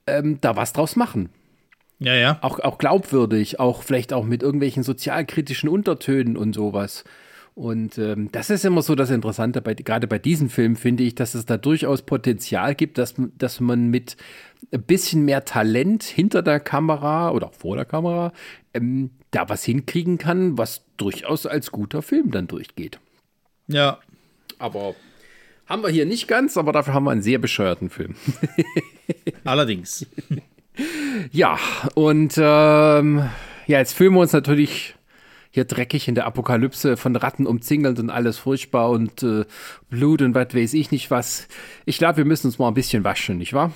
ähm, 0.07 0.39
da 0.41 0.55
was 0.55 0.73
draus 0.73 0.95
machen. 0.95 1.29
Ja, 1.99 2.15
ja. 2.15 2.39
Auch, 2.41 2.59
auch 2.59 2.77
glaubwürdig, 2.77 3.59
auch 3.59 3.83
vielleicht 3.83 4.13
auch 4.13 4.23
mit 4.23 4.41
irgendwelchen 4.41 4.83
sozialkritischen 4.83 5.69
Untertönen 5.69 6.37
und 6.37 6.53
sowas. 6.53 7.03
Und 7.55 7.97
ähm, 7.97 8.29
das 8.31 8.49
ist 8.49 8.63
immer 8.63 8.81
so 8.81 8.95
das 8.95 9.09
Interessante, 9.09 9.61
bei, 9.61 9.73
gerade 9.73 10.07
bei 10.07 10.17
diesen 10.17 10.47
Filmen 10.47 10.77
finde 10.77 11.03
ich, 11.03 11.15
dass 11.15 11.35
es 11.35 11.45
da 11.45 11.57
durchaus 11.57 12.03
Potenzial 12.03 12.73
gibt, 12.73 12.97
dass, 12.97 13.15
dass 13.37 13.59
man 13.59 13.89
mit 13.89 14.15
ein 14.71 14.81
bisschen 14.83 15.25
mehr 15.25 15.43
Talent 15.43 16.03
hinter 16.03 16.41
der 16.41 16.61
Kamera 16.61 17.31
oder 17.31 17.51
vor 17.51 17.75
der 17.75 17.83
Kamera 17.83 18.31
ähm, 18.73 19.09
da 19.31 19.49
was 19.49 19.65
hinkriegen 19.65 20.17
kann, 20.17 20.57
was 20.57 20.85
durchaus 20.95 21.45
als 21.45 21.71
guter 21.71 22.01
Film 22.01 22.31
dann 22.31 22.47
durchgeht. 22.47 22.99
Ja. 23.69 23.99
Aber 24.57 24.95
haben 25.67 25.83
wir 25.83 25.89
hier 25.89 26.05
nicht 26.05 26.27
ganz, 26.27 26.57
aber 26.57 26.73
dafür 26.73 26.93
haben 26.93 27.05
wir 27.05 27.11
einen 27.11 27.21
sehr 27.21 27.37
bescheuerten 27.37 27.89
Film. 27.89 28.15
Allerdings. 29.45 30.05
ja, 31.31 31.57
und 31.93 32.33
ähm, 32.37 33.29
ja, 33.67 33.77
jetzt 33.77 33.93
fühlen 33.93 34.13
wir 34.13 34.21
uns 34.21 34.33
natürlich 34.33 34.95
hier 35.51 35.65
dreckig 35.65 36.07
in 36.07 36.15
der 36.15 36.25
Apokalypse 36.25 36.97
von 36.97 37.15
Ratten 37.15 37.47
umzingelt 37.47 37.99
und 37.99 38.09
alles 38.09 38.37
furchtbar 38.37 38.89
und 38.89 39.23
äh, 39.23 39.45
Blut 39.89 40.21
und 40.21 40.35
was 40.35 40.53
weiß 40.53 40.73
ich 40.73 40.91
nicht 40.91 41.11
was. 41.11 41.47
Ich 41.85 41.97
glaube, 41.97 42.17
wir 42.17 42.25
müssen 42.25 42.47
uns 42.47 42.59
mal 42.59 42.67
ein 42.67 42.73
bisschen 42.73 43.03
waschen, 43.03 43.37
nicht 43.37 43.53
wahr? 43.53 43.71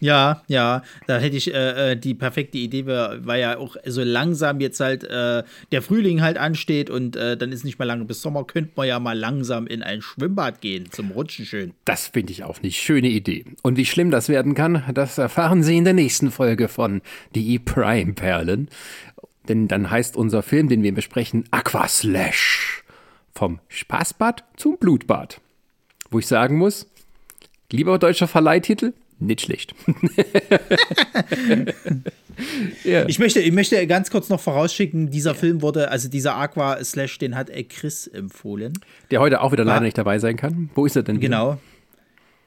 Ja, 0.00 0.42
ja, 0.48 0.82
da 1.06 1.18
hätte 1.18 1.36
ich 1.36 1.52
äh, 1.52 1.92
äh 1.92 1.96
die 1.96 2.14
perfekte 2.14 2.58
Idee, 2.58 2.86
weil 2.86 3.40
ja 3.40 3.58
auch 3.58 3.76
so 3.84 4.02
langsam 4.02 4.60
jetzt 4.60 4.80
halt 4.80 5.04
äh, 5.04 5.42
der 5.72 5.82
Frühling 5.82 6.22
halt 6.22 6.38
ansteht 6.38 6.88
und 6.90 7.16
äh, 7.16 7.36
dann 7.36 7.52
ist 7.52 7.64
nicht 7.64 7.78
mehr 7.78 7.86
lange 7.86 8.06
bis 8.06 8.22
Sommer, 8.22 8.44
könnte 8.44 8.72
man 8.76 8.88
ja 8.88 8.98
mal 8.98 9.16
langsam 9.16 9.66
in 9.66 9.82
ein 9.82 10.00
Schwimmbad 10.00 10.60
gehen, 10.62 10.90
zum 10.90 11.10
Rutschen 11.10 11.44
schön. 11.44 11.74
Das 11.84 12.08
finde 12.08 12.32
ich 12.32 12.44
auch 12.44 12.62
nicht. 12.62 12.80
Schöne 12.80 13.08
Idee. 13.08 13.44
Und 13.62 13.76
wie 13.76 13.86
schlimm 13.86 14.10
das 14.10 14.28
werden 14.28 14.54
kann, 14.54 14.82
das 14.94 15.18
erfahren 15.18 15.62
Sie 15.62 15.76
in 15.76 15.84
der 15.84 15.94
nächsten 15.94 16.30
Folge 16.30 16.68
von 16.68 17.02
Die 17.34 17.58
Prime-Perlen. 17.58 18.68
Denn 19.48 19.68
dann 19.68 19.90
heißt 19.90 20.16
unser 20.16 20.42
Film, 20.42 20.68
den 20.68 20.82
wir 20.82 20.94
besprechen, 20.94 21.44
Aquaslash. 21.50 22.84
Vom 23.34 23.60
Spaßbad 23.68 24.44
zum 24.56 24.78
Blutbad. 24.78 25.40
Wo 26.10 26.18
ich 26.18 26.26
sagen 26.26 26.56
muss, 26.58 26.86
lieber 27.70 27.98
deutscher 27.98 28.28
Verleihtitel, 28.28 28.92
nicht 29.20 29.42
schlecht. 29.42 29.74
ja. 32.84 33.06
ich, 33.06 33.18
möchte, 33.18 33.40
ich 33.40 33.52
möchte 33.52 33.86
ganz 33.86 34.10
kurz 34.10 34.28
noch 34.28 34.40
vorausschicken, 34.40 35.10
dieser 35.10 35.34
Film 35.34 35.62
wurde, 35.62 35.90
also 35.90 36.08
dieser 36.08 36.36
Aqua 36.36 36.82
Slash, 36.82 37.18
den 37.18 37.36
hat 37.36 37.50
Chris 37.68 38.06
empfohlen. 38.06 38.72
Der 39.10 39.20
heute 39.20 39.40
auch 39.40 39.52
wieder 39.52 39.64
leider 39.64 39.84
nicht 39.84 39.98
dabei 39.98 40.18
sein 40.18 40.36
kann. 40.36 40.70
Wo 40.74 40.86
ist 40.86 40.96
er 40.96 41.02
denn? 41.02 41.20
Genau. 41.20 41.52
Äh, 41.52 41.56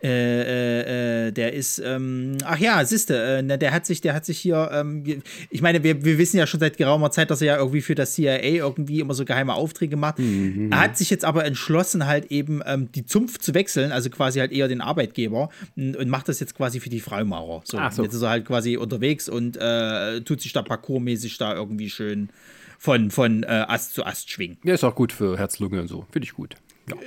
äh, 0.03 1.27
äh, 1.27 1.31
der 1.31 1.53
ist, 1.53 1.79
ähm, 1.79 2.37
ach 2.43 2.59
ja, 2.59 2.83
siehste, 2.83 3.17
äh, 3.17 3.41
ne, 3.41 3.57
der 3.57 3.71
hat 3.71 3.85
sich, 3.85 4.01
der 4.01 4.13
hat 4.13 4.25
sich 4.25 4.37
hier, 4.37 4.69
ähm, 4.73 5.21
ich 5.49 5.61
meine, 5.61 5.81
wir, 5.83 6.03
wir 6.03 6.17
wissen 6.17 6.37
ja 6.37 6.45
schon 6.45 6.59
seit 6.59 6.75
geraumer 6.75 7.09
Zeit, 7.11 7.31
dass 7.31 7.41
er 7.41 7.47
ja 7.47 7.57
irgendwie 7.57 7.81
für 7.81 7.95
das 7.95 8.13
CIA 8.15 8.39
irgendwie 8.39 8.99
immer 8.99 9.13
so 9.13 9.23
geheime 9.23 9.53
Aufträge 9.53 9.95
macht. 9.95 10.19
Mhm. 10.19 10.71
Er 10.71 10.81
hat 10.81 10.97
sich 10.97 11.09
jetzt 11.09 11.23
aber 11.23 11.45
entschlossen, 11.45 12.05
halt 12.05 12.31
eben 12.31 12.61
ähm, 12.65 12.91
die 12.91 13.05
Zunft 13.05 13.43
zu 13.43 13.53
wechseln, 13.53 13.93
also 13.93 14.09
quasi 14.09 14.39
halt 14.39 14.51
eher 14.51 14.67
den 14.67 14.81
Arbeitgeber 14.81 15.49
und, 15.77 15.95
und 15.95 16.09
macht 16.09 16.27
das 16.27 16.41
jetzt 16.41 16.55
quasi 16.55 16.81
für 16.81 16.89
die 16.89 16.99
Freimaurer. 16.99 17.61
So, 17.63 17.79
so. 17.91 18.03
Jetzt 18.03 18.13
ist 18.13 18.21
er 18.21 18.29
halt 18.29 18.45
quasi 18.45 18.75
unterwegs 18.75 19.29
und 19.29 19.55
äh, 19.55 20.19
tut 20.21 20.41
sich 20.41 20.51
da 20.51 20.63
parkourmäßig 20.63 21.37
da 21.37 21.53
irgendwie 21.53 21.89
schön 21.89 22.29
von, 22.77 23.09
von 23.09 23.43
äh, 23.43 23.47
Ast 23.69 23.93
zu 23.93 24.05
Ast 24.05 24.29
schwingen. 24.29 24.57
Ja, 24.65 24.73
ist 24.73 24.83
auch 24.83 24.95
gut 24.95 25.13
für 25.13 25.37
Herz, 25.37 25.59
Lunge 25.59 25.79
und 25.79 25.87
so. 25.87 26.05
Finde 26.11 26.25
ich 26.25 26.33
gut. 26.33 26.55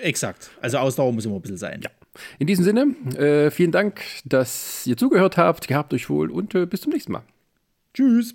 Exakt. 0.03 0.51
Also 0.63 0.79
Ausdauer 0.79 1.13
muss 1.13 1.27
immer 1.27 1.37
ein 1.37 1.43
bisschen 1.43 1.59
sein. 1.59 1.81
Ja. 1.83 1.91
In 2.39 2.47
diesem 2.47 2.65
Sinne, 2.65 2.95
äh, 3.17 3.51
vielen 3.51 3.73
Dank, 3.73 4.03
dass 4.25 4.87
ihr 4.87 4.97
zugehört 4.97 5.37
habt. 5.37 5.69
Gehabt 5.69 5.93
euch 5.95 6.09
wohl 6.11 6.31
und 6.31 6.55
äh, 6.55 6.67
bis 6.67 6.83
zum 6.83 6.93
nächsten 6.93 7.13
Mal. 7.13 7.23
Tschüss. 7.95 8.35